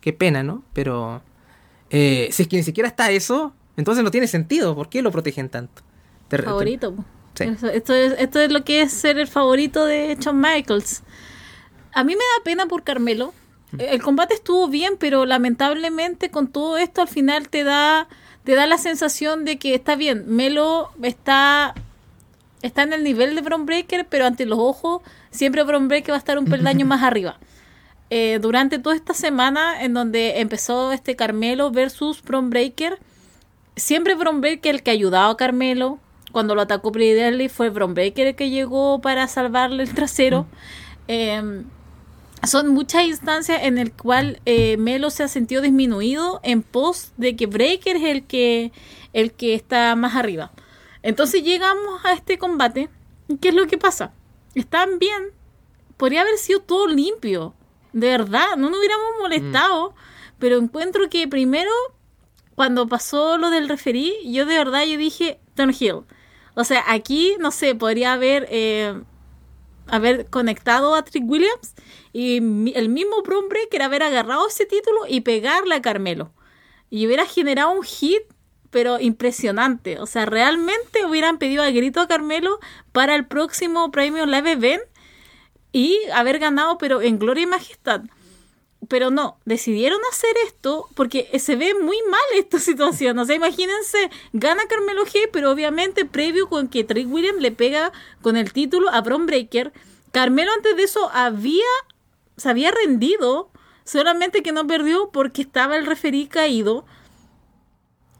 qué 0.00 0.12
pena, 0.12 0.42
¿no? 0.42 0.64
Pero 0.72 1.22
eh, 1.90 2.28
si 2.32 2.42
es 2.42 2.48
que 2.48 2.56
ni 2.56 2.64
siquiera 2.64 2.88
está 2.88 3.12
eso, 3.12 3.54
entonces 3.76 4.02
no 4.02 4.10
tiene 4.10 4.26
sentido, 4.26 4.74
¿por 4.74 4.88
qué 4.88 5.02
lo 5.02 5.12
protegen 5.12 5.48
tanto? 5.48 5.82
Te- 6.26 6.38
favorito. 6.42 6.94
Sí. 7.38 7.44
Eso- 7.44 7.68
esto, 7.68 7.94
es, 7.94 8.14
esto 8.18 8.40
es 8.40 8.50
lo 8.52 8.64
que 8.64 8.82
es 8.82 8.92
ser 8.92 9.18
el 9.18 9.26
favorito 9.28 9.84
de 9.84 10.16
Shawn 10.20 10.40
Michaels. 10.40 11.02
A 11.94 12.04
mí 12.04 12.12
me 12.14 12.18
da 12.38 12.44
pena 12.44 12.66
por 12.66 12.82
Carmelo. 12.84 13.32
El 13.78 14.02
combate 14.02 14.34
estuvo 14.34 14.68
bien, 14.68 14.94
pero 14.98 15.26
lamentablemente 15.26 16.30
con 16.30 16.48
todo 16.48 16.78
esto 16.78 17.02
al 17.02 17.08
final 17.08 17.48
te 17.50 17.64
da 17.64 18.08
te 18.44 18.54
da 18.54 18.66
la 18.66 18.78
sensación 18.78 19.44
de 19.44 19.58
que 19.58 19.74
está 19.74 19.94
bien. 19.94 20.24
Melo 20.26 20.90
está 21.02 21.74
está 22.62 22.82
en 22.82 22.92
el 22.94 23.04
nivel 23.04 23.34
de 23.34 23.42
Bron 23.42 23.66
Breaker, 23.66 24.06
pero 24.08 24.24
ante 24.26 24.46
los 24.46 24.58
ojos 24.58 25.02
siempre 25.30 25.62
Bron 25.64 25.86
Breaker 25.88 26.12
va 26.12 26.16
a 26.16 26.18
estar 26.18 26.38
un 26.38 26.46
peldaño 26.46 26.86
más 26.86 27.02
arriba. 27.02 27.38
Eh, 28.10 28.38
durante 28.40 28.78
toda 28.78 28.96
esta 28.96 29.12
semana 29.12 29.82
en 29.84 29.92
donde 29.92 30.40
empezó 30.40 30.92
este 30.92 31.14
Carmelo 31.14 31.70
versus 31.70 32.22
Bron 32.22 32.48
Breaker, 32.48 32.98
siempre 33.76 34.14
Bron 34.14 34.40
Breaker 34.40 34.76
el 34.76 34.82
que 34.82 34.90
ayudaba 34.92 35.30
a 35.30 35.36
Carmelo. 35.36 35.98
Cuando 36.32 36.54
lo 36.54 36.62
atacó 36.62 36.92
Pretty 36.92 37.48
fue 37.48 37.70
Bron 37.70 37.94
Breaker 37.94 38.28
el 38.28 38.34
que 38.34 38.50
llegó 38.50 39.00
para 39.00 39.26
salvarle 39.28 39.82
el 39.82 39.94
trasero. 39.94 40.46
Eh, 41.08 41.64
son 42.46 42.68
muchas 42.68 43.04
instancias 43.04 43.62
en 43.62 43.78
el 43.78 43.92
cual 43.92 44.40
eh, 44.46 44.76
Melo 44.76 45.10
se 45.10 45.24
ha 45.24 45.28
sentido 45.28 45.62
disminuido 45.62 46.40
en 46.42 46.62
pos 46.62 47.12
de 47.16 47.34
que 47.34 47.46
Breaker 47.46 47.96
es 47.96 48.04
el 48.04 48.24
que 48.24 48.72
el 49.12 49.32
que 49.32 49.54
está 49.54 49.96
más 49.96 50.14
arriba. 50.14 50.52
Entonces 51.02 51.42
llegamos 51.42 52.04
a 52.04 52.12
este 52.12 52.38
combate. 52.38 52.90
¿y 53.26 53.38
¿Qué 53.38 53.48
es 53.48 53.54
lo 53.54 53.66
que 53.66 53.78
pasa? 53.78 54.12
Están 54.54 54.98
bien. 54.98 55.32
Podría 55.96 56.22
haber 56.22 56.38
sido 56.38 56.60
todo 56.60 56.86
limpio. 56.86 57.54
De 57.92 58.08
verdad, 58.08 58.56
no 58.56 58.70
nos 58.70 58.78
hubiéramos 58.78 59.06
molestado. 59.20 59.94
Pero 60.38 60.58
encuentro 60.58 61.08
que 61.08 61.26
primero, 61.26 61.70
cuando 62.54 62.86
pasó 62.86 63.38
lo 63.38 63.50
del 63.50 63.68
referí, 63.68 64.14
yo 64.24 64.46
de 64.46 64.58
verdad 64.58 64.84
yo 64.84 64.96
dije 64.96 65.40
Hill. 65.56 66.04
O 66.58 66.64
sea, 66.64 66.82
aquí, 66.88 67.36
no 67.38 67.52
sé, 67.52 67.76
podría 67.76 68.14
haber 68.14 68.48
eh, 68.50 69.00
haber 69.86 70.26
conectado 70.26 70.96
a 70.96 71.04
Trick 71.04 71.22
Williams 71.24 71.76
y 72.12 72.38
el 72.74 72.88
mismo 72.88 73.22
Bron 73.22 73.48
Breaker 73.48 73.80
haber 73.80 74.02
agarrado 74.02 74.48
ese 74.48 74.66
título 74.66 75.02
y 75.08 75.20
pegarle 75.20 75.76
a 75.76 75.82
Carmelo. 75.82 76.32
Y 76.90 77.06
hubiera 77.06 77.26
generado 77.26 77.70
un 77.70 77.84
hit, 77.84 78.22
pero 78.70 78.98
impresionante. 78.98 80.00
O 80.00 80.06
sea, 80.06 80.26
realmente 80.26 81.06
hubieran 81.06 81.38
pedido 81.38 81.62
a 81.62 81.70
grito 81.70 82.00
a 82.00 82.08
Carmelo 82.08 82.58
para 82.90 83.14
el 83.14 83.28
próximo 83.28 83.92
premio 83.92 84.26
Live 84.26 84.50
Event 84.50 84.82
y 85.70 85.96
haber 86.12 86.40
ganado, 86.40 86.76
pero 86.76 87.02
en 87.02 87.20
gloria 87.20 87.44
y 87.44 87.46
majestad. 87.46 88.00
Pero 88.86 89.10
no, 89.10 89.38
decidieron 89.44 89.98
hacer 90.10 90.30
esto 90.46 90.88
porque 90.94 91.28
se 91.38 91.56
ve 91.56 91.74
muy 91.74 92.00
mal 92.10 92.20
esta 92.34 92.58
situación. 92.60 93.18
O 93.18 93.24
sea, 93.24 93.36
imagínense, 93.36 94.10
gana 94.32 94.66
Carmelo 94.68 95.04
G, 95.04 95.28
pero 95.32 95.50
obviamente 95.50 96.04
previo 96.04 96.48
con 96.48 96.68
que 96.68 96.84
Trick 96.84 97.10
Williams 97.10 97.40
le 97.40 97.50
pega 97.50 97.92
con 98.22 98.36
el 98.36 98.52
título 98.52 98.88
a 98.90 99.00
Bron 99.00 99.26
Breaker. 99.26 99.72
Carmelo 100.12 100.52
antes 100.52 100.76
de 100.76 100.84
eso 100.84 101.10
había, 101.12 101.66
se 102.36 102.48
había 102.48 102.70
rendido, 102.70 103.50
solamente 103.84 104.42
que 104.42 104.52
no 104.52 104.66
perdió 104.66 105.10
porque 105.10 105.42
estaba 105.42 105.76
el 105.76 105.86
referí 105.86 106.28
caído. 106.28 106.86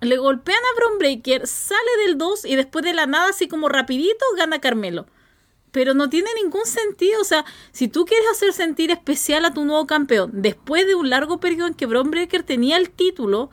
Le 0.01 0.16
golpean 0.16 0.59
a 0.59 0.76
Bron 0.76 0.98
Breaker, 0.98 1.47
sale 1.47 1.97
del 2.06 2.18
2 2.18 2.44
y 2.44 2.56
después 2.56 2.85
de 2.85 2.93
la 2.93 3.06
nada, 3.06 3.30
así 3.30 3.48
como 3.48 3.68
rapidito, 3.68 4.24
gana 4.36 4.60
Carmelo. 4.60 5.06
Pero 5.72 5.94
no 5.94 6.08
tiene 6.08 6.28
ningún 6.42 6.66
sentido. 6.66 7.20
O 7.20 7.24
sea, 7.24 7.44
si 7.72 7.88
tú 7.88 8.04
quieres 8.04 8.26
hacer 8.30 8.52
sentir 8.52 8.90
especial 8.90 9.44
a 9.44 9.54
tu 9.54 9.64
nuevo 9.64 9.86
campeón, 9.86 10.30
después 10.32 10.86
de 10.86 10.94
un 10.94 11.10
largo 11.10 11.38
periodo 11.38 11.68
en 11.68 11.74
que 11.74 11.86
Bron 11.86 12.10
Breaker 12.10 12.42
tenía 12.42 12.76
el 12.76 12.90
título, 12.90 13.50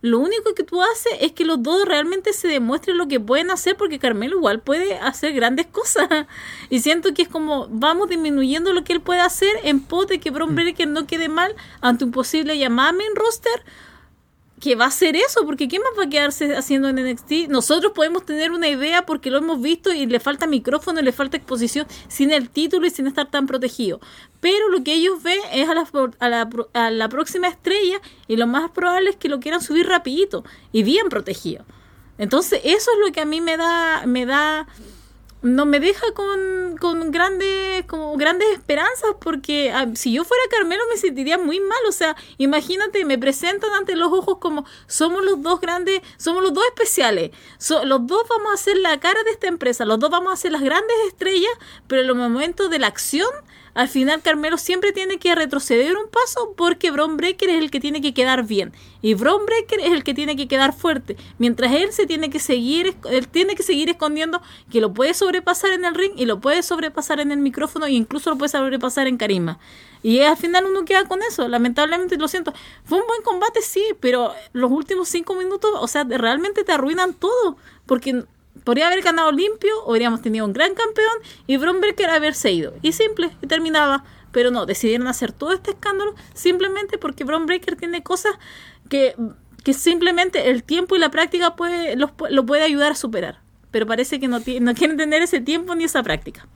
lo 0.00 0.20
único 0.20 0.54
que 0.54 0.62
tú 0.62 0.80
haces 0.80 1.12
es 1.20 1.32
que 1.32 1.44
los 1.44 1.60
dos 1.60 1.84
realmente 1.84 2.32
se 2.32 2.46
demuestren 2.46 2.98
lo 2.98 3.08
que 3.08 3.18
pueden 3.18 3.50
hacer, 3.50 3.76
porque 3.76 3.98
Carmelo 3.98 4.36
igual 4.36 4.60
puede 4.60 4.96
hacer 4.96 5.32
grandes 5.32 5.66
cosas. 5.72 6.08
Y 6.70 6.80
siento 6.80 7.12
que 7.14 7.22
es 7.22 7.28
como 7.28 7.66
vamos 7.68 8.08
disminuyendo 8.08 8.72
lo 8.72 8.84
que 8.84 8.92
él 8.92 9.00
puede 9.00 9.20
hacer 9.20 9.56
en 9.64 9.80
pos 9.80 10.06
de 10.06 10.20
que 10.20 10.30
Bron 10.30 10.52
mm. 10.52 10.54
Breaker 10.54 10.88
no 10.88 11.06
quede 11.06 11.28
mal 11.28 11.54
ante 11.80 12.04
un 12.04 12.12
posible 12.12 12.56
llamado 12.58 13.00
en 13.00 13.16
roster 13.16 13.64
que 14.60 14.74
va 14.74 14.86
a 14.86 14.90
ser 14.90 15.16
eso, 15.16 15.44
porque 15.46 15.68
¿qué 15.68 15.78
más 15.78 15.90
va 15.98 16.04
a 16.04 16.08
quedarse 16.08 16.56
haciendo 16.56 16.88
en 16.88 16.96
NXT? 16.96 17.48
Nosotros 17.48 17.92
podemos 17.94 18.24
tener 18.24 18.52
una 18.52 18.68
idea 18.68 19.06
porque 19.06 19.30
lo 19.30 19.38
hemos 19.38 19.60
visto 19.60 19.92
y 19.92 20.06
le 20.06 20.20
falta 20.20 20.46
micrófono, 20.46 21.00
le 21.00 21.12
falta 21.12 21.36
exposición 21.36 21.86
sin 22.08 22.30
el 22.30 22.50
título 22.50 22.86
y 22.86 22.90
sin 22.90 23.06
estar 23.06 23.30
tan 23.30 23.46
protegido. 23.46 24.00
Pero 24.40 24.68
lo 24.68 24.82
que 24.84 24.94
ellos 24.94 25.22
ven 25.22 25.40
es 25.52 25.68
a 25.68 25.74
la, 25.74 25.88
a 26.18 26.28
la, 26.28 26.48
a 26.74 26.90
la 26.90 27.08
próxima 27.08 27.48
estrella 27.48 28.00
y 28.26 28.36
lo 28.36 28.46
más 28.46 28.70
probable 28.70 29.10
es 29.10 29.16
que 29.16 29.28
lo 29.28 29.40
quieran 29.40 29.60
subir 29.60 29.86
rapidito 29.86 30.44
y 30.72 30.82
bien 30.82 31.08
protegido. 31.08 31.64
Entonces 32.18 32.60
eso 32.64 32.90
es 32.92 33.06
lo 33.06 33.12
que 33.12 33.20
a 33.20 33.24
mí 33.24 33.40
me 33.40 33.56
da, 33.56 34.04
me 34.06 34.26
da 34.26 34.66
no 35.42 35.66
me 35.66 35.80
deja 35.80 36.06
con, 36.14 36.76
con 36.80 37.10
grandes, 37.10 37.84
como 37.86 38.16
grandes 38.16 38.48
esperanzas, 38.52 39.14
porque 39.20 39.70
ah, 39.70 39.86
si 39.94 40.12
yo 40.12 40.24
fuera 40.24 40.42
Carmelo 40.50 40.82
me 40.90 40.96
sentiría 40.96 41.38
muy 41.38 41.60
mal. 41.60 41.78
O 41.88 41.92
sea, 41.92 42.16
imagínate, 42.38 43.04
me 43.04 43.18
presentan 43.18 43.72
ante 43.72 43.96
los 43.96 44.12
ojos 44.12 44.38
como 44.38 44.64
somos 44.86 45.24
los 45.24 45.42
dos 45.42 45.60
grandes, 45.60 46.02
somos 46.16 46.42
los 46.42 46.52
dos 46.52 46.64
especiales. 46.66 47.30
los 47.84 48.06
dos 48.06 48.22
vamos 48.28 48.52
a 48.52 48.56
ser 48.56 48.78
la 48.78 48.98
cara 49.00 49.22
de 49.24 49.30
esta 49.30 49.46
empresa, 49.46 49.84
los 49.84 49.98
dos 49.98 50.10
vamos 50.10 50.32
a 50.32 50.36
ser 50.36 50.52
las 50.52 50.62
grandes 50.62 50.96
estrellas, 51.06 51.52
pero 51.86 52.02
en 52.02 52.08
los 52.08 52.16
momentos 52.16 52.70
de 52.70 52.78
la 52.78 52.88
acción 52.88 53.28
al 53.78 53.88
final 53.88 54.20
Carmelo 54.22 54.58
siempre 54.58 54.90
tiene 54.90 55.18
que 55.18 55.32
retroceder 55.36 55.96
un 55.96 56.10
paso 56.10 56.52
porque 56.56 56.90
Bron 56.90 57.16
Breaker 57.16 57.48
es 57.48 57.62
el 57.62 57.70
que 57.70 57.78
tiene 57.78 58.00
que 58.00 58.12
quedar 58.12 58.42
bien 58.42 58.72
y 59.02 59.14
Bron 59.14 59.46
Breaker 59.46 59.78
es 59.78 59.92
el 59.92 60.02
que 60.02 60.14
tiene 60.14 60.34
que 60.34 60.48
quedar 60.48 60.72
fuerte, 60.74 61.16
mientras 61.38 61.72
él 61.72 61.92
se 61.92 62.04
tiene 62.04 62.28
que 62.28 62.40
seguir 62.40 62.96
él 63.08 63.28
tiene 63.28 63.54
que 63.54 63.62
seguir 63.62 63.88
escondiendo 63.88 64.42
que 64.68 64.80
lo 64.80 64.92
puede 64.92 65.14
sobrepasar 65.14 65.70
en 65.70 65.84
el 65.84 65.94
ring 65.94 66.10
y 66.16 66.26
lo 66.26 66.40
puede 66.40 66.64
sobrepasar 66.64 67.20
en 67.20 67.30
el 67.30 67.38
micrófono 67.38 67.86
e 67.86 67.92
incluso 67.92 68.30
lo 68.30 68.36
puede 68.36 68.48
sobrepasar 68.48 69.06
en 69.06 69.16
carisma. 69.16 69.60
Y 70.02 70.20
al 70.20 70.36
final 70.36 70.64
uno 70.64 70.84
queda 70.84 71.04
con 71.06 71.22
eso, 71.22 71.48
lamentablemente 71.48 72.16
lo 72.16 72.28
siento. 72.28 72.52
Fue 72.84 73.00
un 73.00 73.06
buen 73.06 73.22
combate, 73.22 73.62
sí, 73.62 73.84
pero 74.00 74.32
los 74.52 74.70
últimos 74.70 75.08
cinco 75.08 75.34
minutos, 75.34 75.70
o 75.74 75.88
sea, 75.88 76.04
realmente 76.04 76.62
te 76.62 76.72
arruinan 76.72 77.14
todo, 77.14 77.56
porque 77.86 78.24
podría 78.64 78.88
haber 78.88 79.02
ganado 79.02 79.32
limpio, 79.32 79.70
habríamos 79.86 80.22
tenido 80.22 80.44
un 80.46 80.52
gran 80.52 80.74
campeón 80.74 81.14
y 81.46 81.56
Bromberger 81.56 82.10
haberse 82.10 82.50
ido. 82.52 82.74
Y 82.82 82.92
simple, 82.92 83.30
y 83.42 83.46
terminaba. 83.46 84.04
Pero 84.32 84.50
no, 84.50 84.66
decidieron 84.66 85.06
hacer 85.06 85.32
todo 85.32 85.52
este 85.52 85.70
escándalo 85.70 86.14
simplemente 86.34 86.98
porque 86.98 87.24
Breaker 87.24 87.76
tiene 87.76 88.02
cosas 88.02 88.32
que, 88.90 89.14
que 89.64 89.72
simplemente 89.72 90.50
el 90.50 90.64
tiempo 90.64 90.96
y 90.96 90.98
la 90.98 91.10
práctica 91.10 91.56
puede, 91.56 91.96
lo 91.96 92.46
puede 92.46 92.62
ayudar 92.62 92.92
a 92.92 92.94
superar. 92.94 93.40
Pero 93.70 93.86
parece 93.86 94.20
que 94.20 94.28
no, 94.28 94.38
no 94.38 94.74
quieren 94.74 94.96
tener 94.96 95.22
ese 95.22 95.40
tiempo 95.40 95.74
ni 95.74 95.84
esa 95.84 96.02
práctica. 96.02 96.46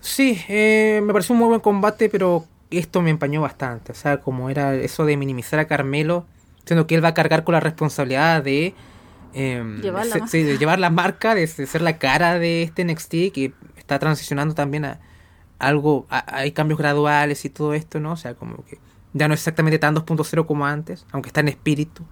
Sí, 0.00 0.42
eh, 0.48 1.00
me 1.02 1.12
pareció 1.12 1.32
un 1.32 1.38
muy 1.38 1.48
buen 1.48 1.60
combate, 1.60 2.08
pero 2.08 2.44
esto 2.70 3.02
me 3.02 3.10
empañó 3.10 3.40
bastante. 3.40 3.92
O 3.92 3.94
sea, 3.94 4.20
como 4.20 4.50
era 4.50 4.74
eso 4.74 5.04
de 5.04 5.16
minimizar 5.16 5.60
a 5.60 5.66
Carmelo, 5.66 6.26
siendo 6.64 6.86
que 6.86 6.96
él 6.96 7.04
va 7.04 7.08
a 7.08 7.14
cargar 7.14 7.44
con 7.44 7.52
la 7.52 7.60
responsabilidad 7.60 8.42
de 8.42 8.74
Em, 9.34 9.80
llevar, 9.80 10.06
la 10.06 10.16
de 10.26 10.58
llevar 10.58 10.78
la 10.78 10.90
marca, 10.90 11.34
de, 11.34 11.46
ser 11.46 11.80
la 11.80 11.98
cara 11.98 12.38
de 12.38 12.62
este 12.62 12.84
NXT 12.84 13.32
que 13.32 13.52
está 13.76 13.98
transicionando 13.98 14.54
también 14.54 14.84
a 14.84 15.00
algo, 15.58 16.06
hay 16.08 16.52
cambios 16.52 16.78
graduales 16.78 17.44
y 17.44 17.50
todo 17.50 17.72
esto, 17.72 18.00
¿no? 18.00 18.12
O 18.12 18.16
sea, 18.16 18.34
como 18.34 18.64
que 18.64 18.78
ya 19.12 19.28
no 19.28 19.34
es 19.34 19.40
exactamente 19.40 19.78
tan 19.78 19.94
2.0 19.94 20.46
como 20.46 20.66
antes, 20.66 21.06
aunque 21.12 21.28
está 21.28 21.40
en 21.40 21.48
espíritu. 21.48 22.04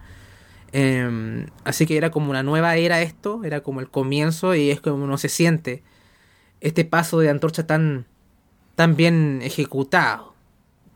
Em, 0.72 1.46
así 1.64 1.84
que 1.84 1.96
era 1.96 2.10
como 2.10 2.30
una 2.30 2.42
nueva 2.42 2.76
era 2.76 3.02
esto, 3.02 3.42
era 3.44 3.60
como 3.60 3.80
el 3.80 3.90
comienzo 3.90 4.54
y 4.54 4.70
es 4.70 4.80
como 4.80 5.02
uno 5.02 5.18
se 5.18 5.28
siente 5.28 5.82
este 6.60 6.84
paso 6.84 7.18
de 7.18 7.28
antorcha 7.28 7.66
tan, 7.66 8.06
tan 8.76 8.96
bien 8.96 9.40
ejecutado. 9.42 10.34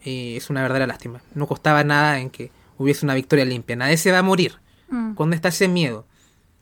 Y 0.03 0.37
es 0.37 0.51
una 0.51 0.63
verdadera 0.63 0.87
lástima. 0.87 1.23
No 1.35 1.47
costaba 1.47 1.83
nada 1.83 2.21
en 2.21 2.31
que 2.31 2.53
hubiese 2.79 3.05
una 3.05 3.15
victoria 3.15 3.45
limpia. 3.45 3.75
Nadie 3.75 3.97
se 3.97 4.13
va 4.13 4.19
a 4.19 4.23
morir. 4.23 4.61
Mm. 4.89 5.15
¿Dónde 5.15 5.37
está 5.37 5.49
ese 5.49 5.67
miedo? 5.67 6.07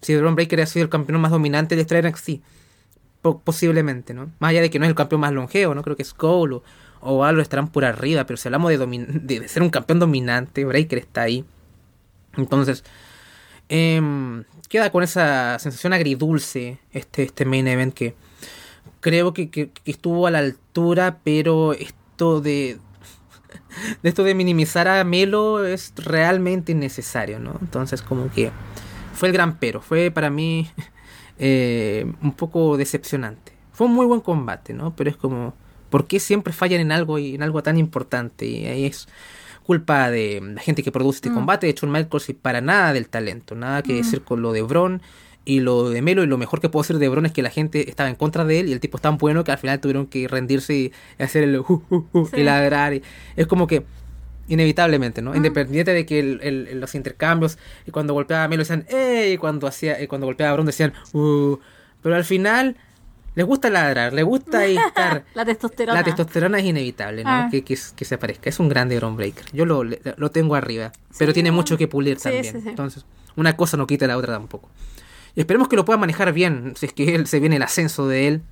Si 0.03 0.17
Braun 0.17 0.35
Breaker 0.35 0.61
ha 0.61 0.67
sido 0.67 0.85
el 0.85 0.91
campeón 0.91 1.21
más 1.21 1.31
dominante 1.31 1.77
de 1.77 1.83
esta 1.83 2.01
NXT. 2.01 2.43
posiblemente, 3.45 4.15
¿no? 4.15 4.33
Más 4.41 4.51
allá 4.51 4.61
de 4.61 4.69
que 4.71 4.81
no 4.81 4.85
es 4.85 4.89
el 4.89 4.97
campeón 4.97 5.21
más 5.21 5.33
longevo, 5.33 5.75
¿no? 5.75 5.83
Creo 5.83 5.97
que 5.97 6.03
es 6.03 6.13
Cole 6.13 6.61
o, 7.01 7.25
algo 7.25 7.41
estarán 7.41 7.69
por 7.69 7.85
arriba, 7.85 8.25
pero 8.27 8.37
si 8.37 8.49
hablamos 8.49 8.71
de, 8.71 8.79
de, 8.79 9.49
ser 9.49 9.63
un 9.63 9.71
campeón 9.71 10.01
dominante, 10.01 10.65
Breaker 10.65 10.99
está 10.99 11.23
ahí. 11.23 11.45
Entonces, 12.37 12.85
em, 13.69 14.45
queda 14.69 14.91
con 14.91 15.03
esa 15.05 15.59
sensación 15.59 15.93
agridulce 15.93 16.79
este, 16.93 17.23
este 17.23 17.45
main 17.45 17.69
event 17.69 17.95
que 17.95 18.15
creo 19.01 19.33
que, 19.35 19.51
que, 19.51 19.71
estuvo 19.85 20.27
a 20.27 20.31
la 20.31 20.39
altura, 20.39 21.19
pero 21.23 21.75
esto 21.75 22.41
de, 22.41 22.79
de 24.03 24.09
esto 24.09 24.25
de 24.25 24.35
minimizar 24.35 24.89
a 24.89 25.05
Melo 25.05 25.65
es 25.65 25.93
realmente 25.97 26.73
innecesario, 26.73 27.39
¿no? 27.39 27.57
Entonces, 27.61 28.03
como 28.03 28.31
que 28.33 28.51
fue 29.13 29.29
el 29.29 29.35
gran 29.35 29.59
pero. 29.59 29.81
Fue 29.81 30.11
para 30.11 30.31
mí 30.31 30.69
eh, 31.39 32.11
un 32.23 32.33
poco 32.33 32.77
decepcionante. 32.77 33.53
Fue 33.73 33.87
un 33.87 33.95
muy 33.95 34.07
buen 34.07 34.21
combate, 34.21 34.75
¿no? 34.75 34.95
Pero 34.95 35.11
es 35.11 35.17
como, 35.17 35.55
¿por 35.91 36.07
qué 36.07 36.21
siempre 36.21 36.53
fallan 36.53 36.81
en 36.81 36.93
algo 36.93 37.19
y 37.19 37.35
en 37.35 37.43
algo 37.43 37.63
tan 37.63 37.79
importante? 37.79 38.47
Y 38.47 38.67
ahí 38.67 38.87
es 38.87 39.09
culpa 39.65 40.11
de 40.11 40.41
la 40.55 40.61
gente 40.61 40.83
que 40.83 40.93
produce 40.93 41.19
este 41.19 41.31
mm. 41.31 41.35
combate, 41.35 41.67
de 41.67 41.73
Shawn 41.73 41.93
Michaels 41.93 42.29
y 42.29 42.35
para 42.35 42.61
nada 42.61 42.93
del 42.93 43.09
talento, 43.09 43.55
nada 43.55 43.83
que 43.83 43.95
mm. 43.95 43.97
decir 43.97 44.23
con 44.23 44.43
lo 44.43 44.53
de 44.53 44.63
Bron 44.63 45.01
y 45.45 45.61
lo 45.61 45.91
de 45.91 46.03
Melo 46.03 46.23
y 46.23 46.27
lo 46.27 46.39
mejor 46.39 46.61
que 46.61 46.69
puedo 46.69 46.83
decir 46.83 46.99
de 46.99 47.09
Bron 47.09 47.27
es 47.27 47.33
que 47.33 47.43
la 47.43 47.51
gente 47.51 47.89
estaba 47.89 48.09
en 48.09 48.17
contra 48.17 48.45
de 48.45 48.61
él 48.61 48.69
y 48.69 48.73
el 48.73 48.81
tipo 48.81 48.97
es 48.97 49.03
tan 49.03 49.19
bueno 49.19 49.45
que 49.45 49.53
al 49.53 49.59
final 49.59 49.81
tuvieron 49.81 50.07
que 50.07 50.29
rendirse 50.29 50.75
y 50.75 50.93
hacer 51.19 51.45
el 51.45 51.59
uh, 51.59 51.83
uh, 51.89 52.05
uh, 52.13 52.29
y 52.33 52.43
ladrar 52.43 52.95
y 52.95 53.03
es 53.37 53.47
como 53.47 53.67
que 53.67 53.85
inevitablemente, 54.53 55.23
¿no? 55.23 55.35
Independiente 55.35 55.93
de 55.93 56.05
que 56.05 56.21
el, 56.21 56.79
los 56.79 56.95
intercambios, 56.95 57.59
y 57.87 57.91
cuando 57.91 58.13
golpeaba 58.13 58.45
a 58.45 58.49
Melo 58.49 58.61
decían, 58.61 58.85
¡eh! 58.91 59.33
Y 59.35 59.39
cuando, 59.39 59.67
hacía, 59.67 60.01
y 60.03 60.07
cuando 60.07 60.27
golpeaba 60.27 60.51
a 60.51 60.55
Bron 60.55 60.67
decían, 60.67 60.93
¡uh! 61.13 61.57
Pero 62.03 62.15
al 62.15 62.25
final 62.25 62.77
les 63.35 63.47
gusta 63.47 63.71
ladrar, 63.71 64.13
les 64.13 64.25
gusta 64.25 64.67
estar. 64.67 65.25
la 65.35 65.45
testosterona. 65.47 65.99
La 65.99 66.05
testosterona 66.05 66.59
es 66.59 66.65
inevitable, 66.67 67.25
¿no? 67.25 67.31
Ah. 67.31 67.49
Que, 67.51 67.65
que, 67.65 67.77
se 67.77 68.15
aparezca. 68.15 68.51
Es 68.51 68.61
un 68.61 68.69
grande 68.69 68.97
Bron 68.97 69.17
Breaker. 69.17 69.47
Yo 69.53 69.65
lo, 69.65 69.85
lo 69.85 70.31
tengo 70.31 70.55
arriba, 70.55 70.93
pero 71.19 71.33
tiene 71.33 71.51
mucho 71.51 71.79
que 71.79 71.89
pulir 71.89 72.19
también. 72.19 72.63
Entonces, 72.67 73.07
una 73.37 73.57
cosa 73.57 73.79
no 73.79 73.87
quita 73.87 74.07
la 74.07 74.19
otra 74.19 74.35
tampoco. 74.35 74.69
Y 75.35 75.41
esperemos 75.41 75.69
que 75.69 75.77
lo 75.77 75.87
pueda 75.87 75.99
manejar 75.99 76.35
bien, 76.35 76.75
si 76.77 76.85
es 76.85 76.93
que 76.93 77.15
él, 77.15 77.27
se 77.27 77.41
viene 77.41 77.57
el 77.57 77.63
ascenso 77.63 78.07
de 78.07 78.29
él 78.29 78.43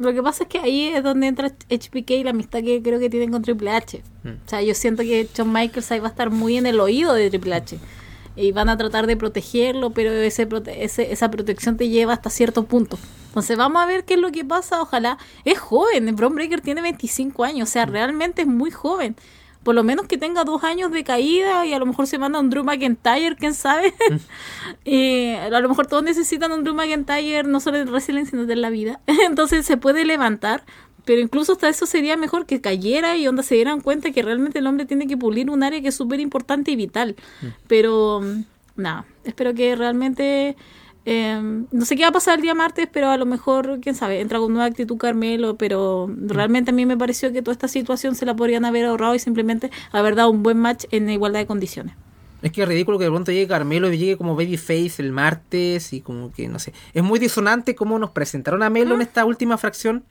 lo 0.00 0.14
que 0.14 0.22
pasa 0.22 0.44
es 0.44 0.48
que 0.48 0.58
ahí 0.58 0.86
es 0.86 1.02
donde 1.02 1.26
entra 1.26 1.48
HPK 1.68 2.10
y 2.10 2.24
la 2.24 2.30
amistad 2.30 2.60
que 2.62 2.82
creo 2.82 2.98
que 2.98 3.10
tienen 3.10 3.30
con 3.30 3.42
Triple 3.42 3.70
H. 3.70 4.02
Mm. 4.24 4.28
O 4.28 4.48
sea, 4.48 4.62
yo 4.62 4.74
siento 4.74 5.02
que 5.02 5.28
Shawn 5.32 5.52
Michaels 5.52 5.92
ahí 5.92 6.00
va 6.00 6.08
a 6.08 6.10
estar 6.10 6.30
muy 6.30 6.56
en 6.56 6.64
el 6.64 6.80
oído 6.80 7.12
de 7.12 7.28
Triple 7.28 7.54
H. 7.54 7.78
Y 8.34 8.52
van 8.52 8.70
a 8.70 8.78
tratar 8.78 9.06
de 9.06 9.16
protegerlo, 9.18 9.90
pero 9.90 10.10
ese, 10.12 10.48
esa 10.78 11.30
protección 11.30 11.76
te 11.76 11.88
lleva 11.90 12.14
hasta 12.14 12.30
cierto 12.30 12.64
punto. 12.64 12.98
Entonces 13.26 13.58
vamos 13.58 13.82
a 13.82 13.86
ver 13.86 14.04
qué 14.04 14.14
es 14.14 14.20
lo 14.20 14.32
que 14.32 14.42
pasa. 14.44 14.80
Ojalá. 14.80 15.18
Es 15.44 15.58
joven. 15.58 16.16
Bron 16.16 16.34
Breaker 16.34 16.62
tiene 16.62 16.80
25 16.80 17.44
años. 17.44 17.68
O 17.68 17.72
sea, 17.72 17.84
realmente 17.84 18.42
es 18.42 18.48
muy 18.48 18.70
joven 18.70 19.16
por 19.62 19.74
lo 19.74 19.84
menos 19.84 20.06
que 20.06 20.16
tenga 20.16 20.44
dos 20.44 20.64
años 20.64 20.90
de 20.90 21.04
caída 21.04 21.66
y 21.66 21.74
a 21.74 21.78
lo 21.78 21.86
mejor 21.86 22.06
se 22.06 22.18
manda 22.18 22.40
un 22.40 22.48
Drew 22.48 22.64
McIntyre, 22.64 23.36
quién 23.36 23.54
sabe. 23.54 23.92
Mm. 24.10 24.16
y 24.84 25.30
a 25.34 25.60
lo 25.60 25.68
mejor 25.68 25.86
todos 25.86 26.02
necesitan 26.02 26.52
un 26.52 26.64
Drew 26.64 26.74
McIntyre, 26.74 27.44
no 27.44 27.60
solo 27.60 27.78
en 27.78 27.88
wrestling, 27.88 28.24
sino 28.24 28.46
de 28.46 28.56
la 28.56 28.70
vida. 28.70 29.00
Entonces 29.26 29.66
se 29.66 29.76
puede 29.76 30.04
levantar, 30.04 30.64
pero 31.04 31.20
incluso 31.20 31.52
hasta 31.52 31.68
eso 31.68 31.86
sería 31.86 32.16
mejor 32.16 32.46
que 32.46 32.60
cayera 32.60 33.16
y 33.16 33.28
onda 33.28 33.42
se 33.42 33.54
dieran 33.54 33.80
cuenta 33.80 34.10
que 34.12 34.22
realmente 34.22 34.60
el 34.60 34.66
hombre 34.66 34.86
tiene 34.86 35.06
que 35.06 35.16
pulir 35.16 35.50
un 35.50 35.62
área 35.62 35.80
que 35.82 35.88
es 35.88 35.94
súper 35.94 36.20
importante 36.20 36.70
y 36.70 36.76
vital. 36.76 37.16
Mm. 37.42 37.46
Pero 37.68 38.22
nada, 38.76 39.04
espero 39.24 39.52
que 39.54 39.76
realmente 39.76 40.56
Em, 41.04 41.66
no 41.72 41.84
sé 41.86 41.96
qué 41.96 42.02
va 42.02 42.08
a 42.08 42.12
pasar 42.12 42.36
el 42.36 42.42
día 42.42 42.54
martes, 42.54 42.88
pero 42.92 43.10
a 43.10 43.16
lo 43.16 43.26
mejor, 43.26 43.80
quién 43.80 43.94
sabe, 43.94 44.20
entra 44.20 44.38
con 44.38 44.52
nueva 44.52 44.66
actitud 44.66 44.98
Carmelo, 44.98 45.56
pero 45.56 46.10
realmente 46.26 46.70
a 46.70 46.74
mí 46.74 46.84
me 46.84 46.96
pareció 46.96 47.32
que 47.32 47.42
toda 47.42 47.52
esta 47.52 47.68
situación 47.68 48.14
se 48.14 48.26
la 48.26 48.36
podrían 48.36 48.64
haber 48.64 48.84
ahorrado 48.84 49.14
y 49.14 49.18
simplemente 49.18 49.70
haber 49.92 50.14
dado 50.14 50.30
un 50.30 50.42
buen 50.42 50.58
match 50.58 50.84
en 50.90 51.08
igualdad 51.08 51.40
de 51.40 51.46
condiciones. 51.46 51.94
Es 52.42 52.52
que 52.52 52.62
es 52.62 52.68
ridículo 52.68 52.98
que 52.98 53.04
de 53.04 53.10
pronto 53.10 53.32
llegue 53.32 53.48
Carmelo 53.48 53.92
y 53.92 53.98
llegue 53.98 54.16
como 54.16 54.34
Babyface 54.34 54.94
el 54.98 55.12
martes 55.12 55.92
y 55.92 56.00
como 56.00 56.32
que 56.32 56.48
no 56.48 56.58
sé. 56.58 56.72
Es 56.94 57.02
muy 57.02 57.18
disonante 57.18 57.74
cómo 57.74 57.98
nos 57.98 58.10
presentaron 58.10 58.62
a 58.62 58.70
Melo 58.70 58.94
en 58.94 59.02
esta 59.02 59.24
última 59.24 59.58
fracción. 59.58 60.04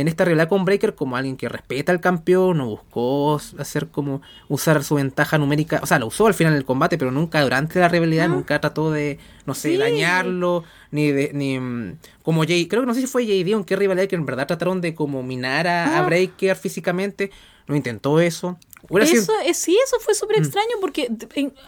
En 0.00 0.08
esta 0.08 0.24
rivalidad 0.24 0.48
con 0.48 0.64
Breaker 0.64 0.94
como 0.94 1.16
alguien 1.16 1.36
que 1.36 1.48
respeta 1.48 1.92
al 1.92 2.00
campeón, 2.00 2.58
no 2.58 2.66
buscó 2.66 3.40
hacer 3.58 3.88
como 3.88 4.22
usar 4.48 4.82
su 4.82 4.96
ventaja 4.96 5.38
numérica, 5.38 5.80
o 5.82 5.86
sea, 5.86 5.98
lo 5.98 6.08
usó 6.08 6.26
al 6.26 6.34
final 6.34 6.54
del 6.54 6.64
combate, 6.64 6.98
pero 6.98 7.10
nunca 7.10 7.42
durante 7.42 7.78
la 7.78 7.88
rivalidad, 7.88 8.28
nunca 8.28 8.60
trató 8.60 8.90
de, 8.90 9.18
no 9.46 9.54
sé, 9.54 9.76
dañarlo, 9.78 10.64
ni 10.90 11.12
de, 11.12 11.30
ni 11.32 11.58
mm, 11.58 11.98
como 12.22 12.44
Jay, 12.44 12.66
creo 12.66 12.82
que 12.82 12.86
no 12.86 12.94
sé 12.94 13.00
si 13.00 13.06
fue 13.06 13.24
o 13.24 13.56
en 13.56 13.64
qué 13.64 13.76
rivalidad 13.76 14.08
que 14.08 14.16
en 14.16 14.26
verdad 14.26 14.46
trataron 14.46 14.80
de 14.80 14.94
como 14.94 15.22
minar 15.22 15.66
a, 15.66 15.98
a 15.98 16.02
Breaker 16.02 16.56
físicamente, 16.56 17.30
no 17.66 17.76
intentó 17.76 18.20
eso. 18.20 18.58
Eso, 19.00 19.32
eh, 19.44 19.54
sí, 19.54 19.78
eso 19.84 19.96
fue 20.00 20.14
súper 20.14 20.38
mm. 20.38 20.42
extraño 20.42 20.76
porque 20.80 21.10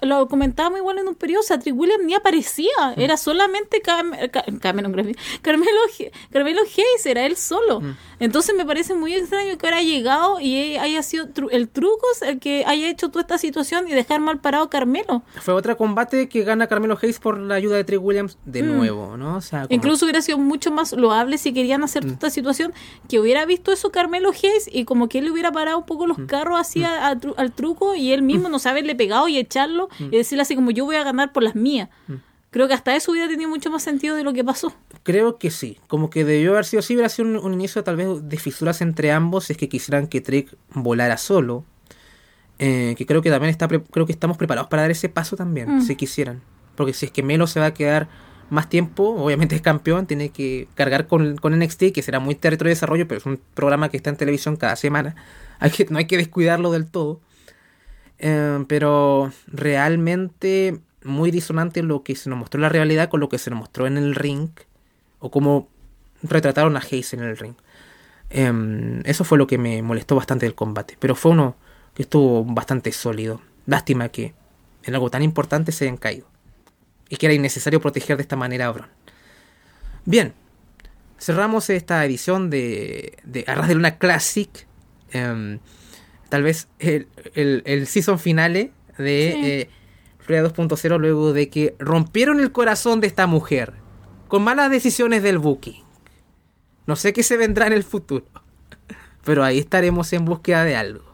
lo 0.03 0.29
comentábamos 0.29 0.79
igual 0.79 0.99
en 0.99 1.09
un 1.09 1.15
periodo, 1.15 1.41
o 1.41 1.45
sea, 1.45 1.59
Trick 1.59 1.77
Williams 1.77 2.05
ni 2.05 2.15
aparecía, 2.15 2.95
mm. 2.97 3.01
era 3.01 3.17
solamente 3.17 3.81
Carmelo, 3.81 4.31
Carmelo, 4.61 5.81
Carmelo 6.31 6.61
Hayes, 6.63 7.07
era 7.07 7.25
él 7.27 7.37
solo. 7.37 7.81
Mm. 7.81 7.97
Entonces 8.19 8.55
me 8.57 8.65
parece 8.65 8.95
muy 8.95 9.15
extraño 9.15 9.59
que 9.59 9.67
ahora 9.67 9.79
haya 9.79 9.89
llegado 9.89 10.41
y 10.41 10.77
haya 10.77 11.03
sido 11.03 11.29
el 11.51 11.69
truco 11.69 12.07
el 12.23 12.39
que 12.39 12.65
haya 12.67 12.89
hecho 12.89 13.11
toda 13.11 13.23
esta 13.23 13.39
situación 13.39 13.89
y 13.89 13.93
dejar 13.93 14.21
mal 14.21 14.41
parado 14.41 14.65
a 14.65 14.71
Carmelo. 14.71 15.23
Fue 15.41 15.55
otro 15.55 15.77
combate 15.77 16.29
que 16.29 16.43
gana 16.43 16.67
Carmelo 16.67 16.99
Hayes 17.01 17.19
por 17.19 17.39
la 17.39 17.55
ayuda 17.57 17.77
de 17.77 17.85
Trick 17.85 18.03
Williams 18.03 18.39
de 18.45 18.63
nuevo, 18.63 19.17
¿no? 19.17 19.37
O 19.37 19.41
sea, 19.41 19.67
Incluso 19.69 20.07
hubiera 20.07 20.23
sido 20.23 20.39
mucho 20.39 20.71
más 20.71 20.93
loable 20.93 21.39
si 21.39 21.53
querían 21.53 21.83
hacer 21.85 22.03
toda 22.03 22.15
esta 22.15 22.31
situación, 22.31 22.73
que 23.09 23.21
hubiera 23.21 23.45
visto 23.45 23.73
eso 23.73 23.91
Carmelo 23.91 24.31
Hayes 24.31 24.69
y 24.73 24.85
como 24.85 25.09
que 25.09 25.19
él 25.19 25.25
le 25.25 25.31
hubiera 25.31 25.53
parado 25.53 25.79
un 25.79 25.87
poco 25.87 26.07
los 26.07 26.19
carros 26.27 26.59
hacia 26.59 27.06
al 27.37 27.53
truco 27.53 27.95
y 27.95 28.13
él 28.13 28.23
mismo 28.23 28.49
no 28.49 28.59
sabe 28.59 28.83
le 28.83 28.95
pegado 28.95 29.29
y 29.29 29.39
echarlo 29.39 29.89
mm. 29.99 30.05
y 30.05 30.17
decirle 30.17 30.43
así 30.43 30.55
como 30.55 30.71
yo 30.71 30.85
voy 30.85 30.97
a 30.97 31.05
ganar 31.05 31.33
por 31.33 31.43
las 31.43 31.55
mías. 31.55 31.89
Mm. 32.09 32.15
Creo 32.51 32.69
que 32.69 32.75
hasta 32.75 32.97
eso 32.97 33.13
hubiera 33.13 33.29
tenido 33.29 33.51
mucho 33.51 33.71
más 33.71 33.83
sentido 33.83 34.17
de 34.17 34.25
lo 34.25 34.33
que 34.33 34.43
pasó. 34.43 34.75
Creo 35.03 35.37
que 35.37 35.51
sí. 35.51 35.79
Como 35.89 36.09
que 36.09 36.25
debió 36.25 36.53
haber 36.53 36.65
sido 36.65 36.81
así, 36.81 36.95
hubiera 36.95 37.11
sido 37.11 37.43
un, 37.43 37.53
inicio 37.53 37.85
tal 37.85 37.97
vez 37.97 38.09
de 38.23 38.37
fisuras 38.39 38.81
entre 38.81 39.13
ambos, 39.13 39.51
es 39.51 39.57
que 39.59 39.69
quisieran 39.69 40.07
que 40.07 40.23
Trick 40.23 40.57
volara 40.71 41.19
solo. 41.19 41.65
Eh, 42.59 42.95
que 42.97 43.05
creo 43.05 43.21
que 43.21 43.29
también 43.29 43.51
está 43.51 43.69
creo 43.69 44.07
que 44.07 44.13
estamos 44.13 44.39
preparados 44.39 44.71
para 44.71 44.83
dar 44.83 44.91
ese 44.91 45.11
paso 45.11 45.37
también, 45.37 45.77
mm. 45.77 45.83
si 45.83 45.97
quisieran. 45.97 46.41
Porque 46.77 46.95
si 46.95 47.07
es 47.07 47.13
que 47.13 47.23
Melo 47.23 47.47
se 47.47 47.61
va 47.61 47.67
a 47.67 47.75
quedar 47.75 48.09
más 48.49 48.69
tiempo, 48.69 49.15
obviamente 49.19 49.55
es 49.55 49.61
campeón, 49.61 50.07
tiene 50.07 50.31
que 50.31 50.69
cargar 50.75 51.07
con, 51.09 51.37
con 51.37 51.59
NXT, 51.59 51.93
que 51.93 52.03
será 52.03 52.21
muy 52.21 52.37
territorio 52.37 52.71
de 52.71 52.77
desarrollo, 52.77 53.07
pero 53.07 53.19
es 53.19 53.27
un 53.27 53.41
programa 53.55 53.89
que 53.89 53.97
está 53.97 54.11
en 54.11 54.17
televisión 54.17 54.57
cada 54.57 54.77
semana. 54.77 55.15
No 55.91 55.99
hay 55.99 56.07
que 56.07 56.17
descuidarlo 56.17 56.71
del 56.71 56.87
todo. 56.87 57.21
Eh, 58.19 58.65
pero 58.69 59.31
realmente 59.47 60.81
muy 61.05 61.31
disonante 61.31 61.83
lo 61.83 62.03
que 62.03 62.17
se 62.17 62.29
nos 62.29 62.39
mostró 62.39 62.59
en 62.59 62.63
la 62.63 62.69
realidad 62.69 63.09
con 63.09 63.21
lo 63.21 63.29
que 63.29 63.39
se 63.39 63.51
nos 63.51 63.59
mostró 63.59 63.87
en 63.87 63.97
el 63.97 64.15
ring. 64.15 64.51
O 65.19 65.31
cómo 65.31 65.69
retrataron 66.23 66.77
a 66.77 66.81
Hayes 66.81 67.15
en 67.15 67.21
el 67.21 67.37
ring. 67.37 67.55
Em, 68.31 69.01
eso 69.05 69.25
fue 69.25 69.39
lo 69.39 69.47
que 69.47 69.59
me 69.59 69.83
molestó 69.83 70.17
bastante 70.17 70.47
del 70.47 70.55
combate. 70.55 70.97
Pero 70.99 71.15
fue 71.15 71.33
uno 71.33 71.57
que 71.95 72.03
estuvo 72.03 72.45
bastante 72.45 72.93
sólido. 72.93 73.41
Lástima 73.67 74.09
que 74.09 74.35
en 74.85 74.95
algo 74.95 75.11
tan 75.11 75.23
importante 75.23 75.73
se 75.73 75.85
hayan 75.85 75.97
caído. 75.97 76.27
Y 77.09 77.17
que 77.17 77.27
era 77.27 77.35
innecesario 77.35 77.81
proteger 77.81 78.17
de 78.17 78.23
esta 78.23 78.37
manera 78.37 78.67
a 78.67 78.73
Bron. 78.73 78.89
Bien. 80.05 80.35
Cerramos 81.19 81.71
esta 81.71 82.05
edición 82.05 82.51
de, 82.51 83.17
de 83.25 83.45
Arras 83.47 83.69
de 83.69 83.75
Luna 83.75 83.97
Classic. 83.97 84.67
Em, 85.13 85.59
tal 86.29 86.43
vez 86.43 86.69
el, 86.79 87.09
el, 87.35 87.87
season 87.87 88.19
finale 88.19 88.73
de 88.99 89.61
eh, 89.61 89.71
Florida 90.19 90.53
2.0 90.53 90.99
luego 90.99 91.33
de 91.33 91.49
que 91.49 91.77
rompieron 91.79 92.41
el 92.41 92.53
corazón 92.53 93.01
de 93.01 93.07
esta 93.07 93.27
mujer 93.27 93.75
con 94.29 94.43
malas 94.43 94.71
decisiones 94.71 95.23
del 95.23 95.39
booking. 95.39 95.85
No 96.87 96.97
sé 96.97 97.13
qué 97.13 97.23
se 97.23 97.37
vendrá 97.37 97.67
en 97.67 97.73
el 97.73 97.85
futuro, 97.85 98.25
pero 99.25 99.45
ahí 99.45 99.59
estaremos 99.59 100.13
en 100.13 100.25
búsqueda 100.25 100.65
de 100.65 100.77
algo. 100.77 101.05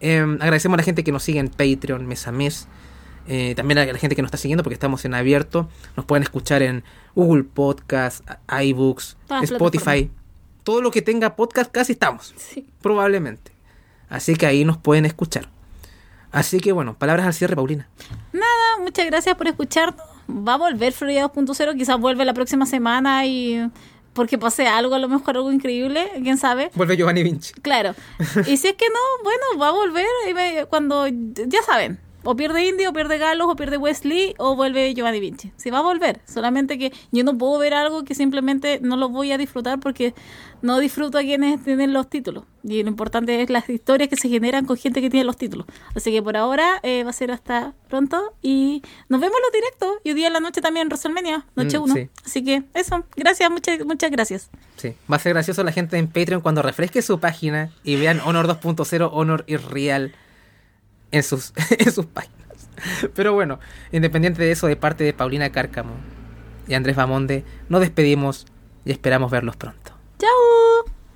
Em, 0.00 0.34
agradecemos 0.34 0.74
a 0.74 0.78
la 0.78 0.82
gente 0.84 1.04
que 1.04 1.12
nos 1.12 1.22
sigue 1.22 1.40
en 1.40 1.48
Patreon 1.48 2.06
mes 2.06 2.26
a 2.26 2.32
mes. 2.32 2.68
Eh, 3.30 3.54
también 3.54 3.76
a 3.76 3.84
la 3.84 3.98
gente 3.98 4.16
que 4.16 4.22
nos 4.22 4.28
está 4.28 4.38
siguiendo 4.38 4.62
porque 4.62 4.74
estamos 4.74 5.04
en 5.04 5.14
abierto. 5.14 5.68
Nos 5.96 6.06
pueden 6.06 6.22
escuchar 6.22 6.62
en 6.62 6.82
Google 7.14 7.44
Podcast, 7.44 8.26
iBooks, 8.48 9.18
Spotify. 9.42 10.10
Todo 10.68 10.82
lo 10.82 10.90
que 10.90 11.00
tenga 11.00 11.34
podcast 11.34 11.72
casi 11.72 11.92
estamos. 11.92 12.34
Probablemente. 12.82 13.52
Así 14.10 14.36
que 14.36 14.44
ahí 14.44 14.66
nos 14.66 14.76
pueden 14.76 15.06
escuchar. 15.06 15.48
Así 16.30 16.60
que 16.60 16.72
bueno, 16.72 16.92
palabras 16.98 17.24
al 17.24 17.32
cierre, 17.32 17.56
Paulina. 17.56 17.88
Nada, 18.34 18.78
muchas 18.78 19.06
gracias 19.06 19.34
por 19.34 19.48
escucharnos. 19.48 20.04
Va 20.28 20.52
a 20.52 20.56
volver 20.58 20.92
Florida 20.92 21.24
2.0, 21.32 21.74
quizás 21.74 21.98
vuelve 21.98 22.26
la 22.26 22.34
próxima 22.34 22.66
semana 22.66 23.24
y 23.24 23.66
porque 24.12 24.36
pase 24.36 24.66
algo, 24.66 24.94
a 24.94 24.98
lo 24.98 25.08
mejor 25.08 25.38
algo 25.38 25.50
increíble, 25.50 26.06
quién 26.22 26.36
sabe. 26.36 26.70
Vuelve 26.74 26.98
Giovanni 26.98 27.22
Vinci. 27.22 27.54
Claro. 27.62 27.94
Y 28.46 28.58
si 28.58 28.68
es 28.68 28.74
que 28.74 28.90
no, 28.90 29.24
bueno, 29.24 29.58
va 29.58 29.68
a 29.68 29.72
volver 29.72 30.68
cuando, 30.68 31.06
ya 31.06 31.62
saben, 31.62 31.98
o 32.30 32.36
pierde 32.36 32.62
Indy, 32.66 32.84
o 32.84 32.92
pierde 32.92 33.16
Galos, 33.16 33.48
o 33.48 33.56
pierde 33.56 33.78
Wesley, 33.78 34.34
o 34.36 34.54
vuelve 34.54 34.92
Giovanni 34.92 35.18
Vinci. 35.18 35.50
Si 35.56 35.70
va 35.70 35.78
a 35.78 35.82
volver, 35.82 36.20
solamente 36.26 36.76
que 36.76 36.92
yo 37.10 37.24
no 37.24 37.38
puedo 37.38 37.58
ver 37.58 37.72
algo 37.72 38.04
que 38.04 38.14
simplemente 38.14 38.80
no 38.82 38.98
lo 38.98 39.08
voy 39.08 39.32
a 39.32 39.38
disfrutar 39.38 39.80
porque 39.80 40.12
no 40.60 40.78
disfruto 40.78 41.16
a 41.16 41.22
quienes 41.22 41.64
tienen 41.64 41.94
los 41.94 42.10
títulos. 42.10 42.44
Y 42.62 42.82
lo 42.82 42.90
importante 42.90 43.40
es 43.40 43.48
las 43.48 43.66
historias 43.70 44.10
que 44.10 44.16
se 44.16 44.28
generan 44.28 44.66
con 44.66 44.76
gente 44.76 45.00
que 45.00 45.08
tiene 45.08 45.24
los 45.24 45.38
títulos. 45.38 45.66
Así 45.94 46.12
que 46.12 46.22
por 46.22 46.36
ahora 46.36 46.80
eh, 46.82 47.02
va 47.02 47.08
a 47.08 47.14
ser 47.14 47.30
hasta 47.30 47.72
pronto 47.88 48.34
y 48.42 48.82
nos 49.08 49.22
vemos 49.22 49.38
los 49.42 49.50
directos. 49.50 49.88
Y 50.04 50.10
hoy 50.10 50.14
día 50.14 50.26
en 50.26 50.34
la 50.34 50.40
noche 50.40 50.60
también 50.60 50.82
en 50.82 50.88
WrestleMania, 50.88 51.46
noche 51.56 51.78
1. 51.78 51.94
Mm, 51.94 52.08
Así 52.26 52.44
que 52.44 52.62
eso, 52.74 53.06
gracias, 53.16 53.50
muchas, 53.50 53.82
muchas 53.86 54.10
gracias. 54.10 54.50
Sí, 54.76 54.92
va 55.10 55.16
a 55.16 55.18
ser 55.18 55.32
gracioso 55.32 55.64
la 55.64 55.72
gente 55.72 55.96
en 55.96 56.08
Patreon 56.08 56.42
cuando 56.42 56.60
refresque 56.60 57.00
su 57.00 57.20
página 57.20 57.70
y 57.84 57.96
vean 57.96 58.20
Honor 58.26 58.46
2.0, 58.48 59.08
Honor 59.14 59.44
y 59.46 59.56
Real 59.56 60.12
en 61.10 61.22
sus, 61.22 61.52
en 61.78 61.92
sus 61.92 62.06
páginas. 62.06 62.36
Pero 63.14 63.32
bueno, 63.32 63.58
independiente 63.92 64.42
de 64.42 64.52
eso, 64.52 64.66
de 64.66 64.76
parte 64.76 65.04
de 65.04 65.12
Paulina 65.12 65.50
Cárcamo 65.50 65.94
y 66.66 66.74
Andrés 66.74 66.96
Bamonde, 66.96 67.44
nos 67.68 67.80
despedimos 67.80 68.46
y 68.84 68.92
esperamos 68.92 69.30
verlos 69.30 69.56
pronto. 69.56 69.92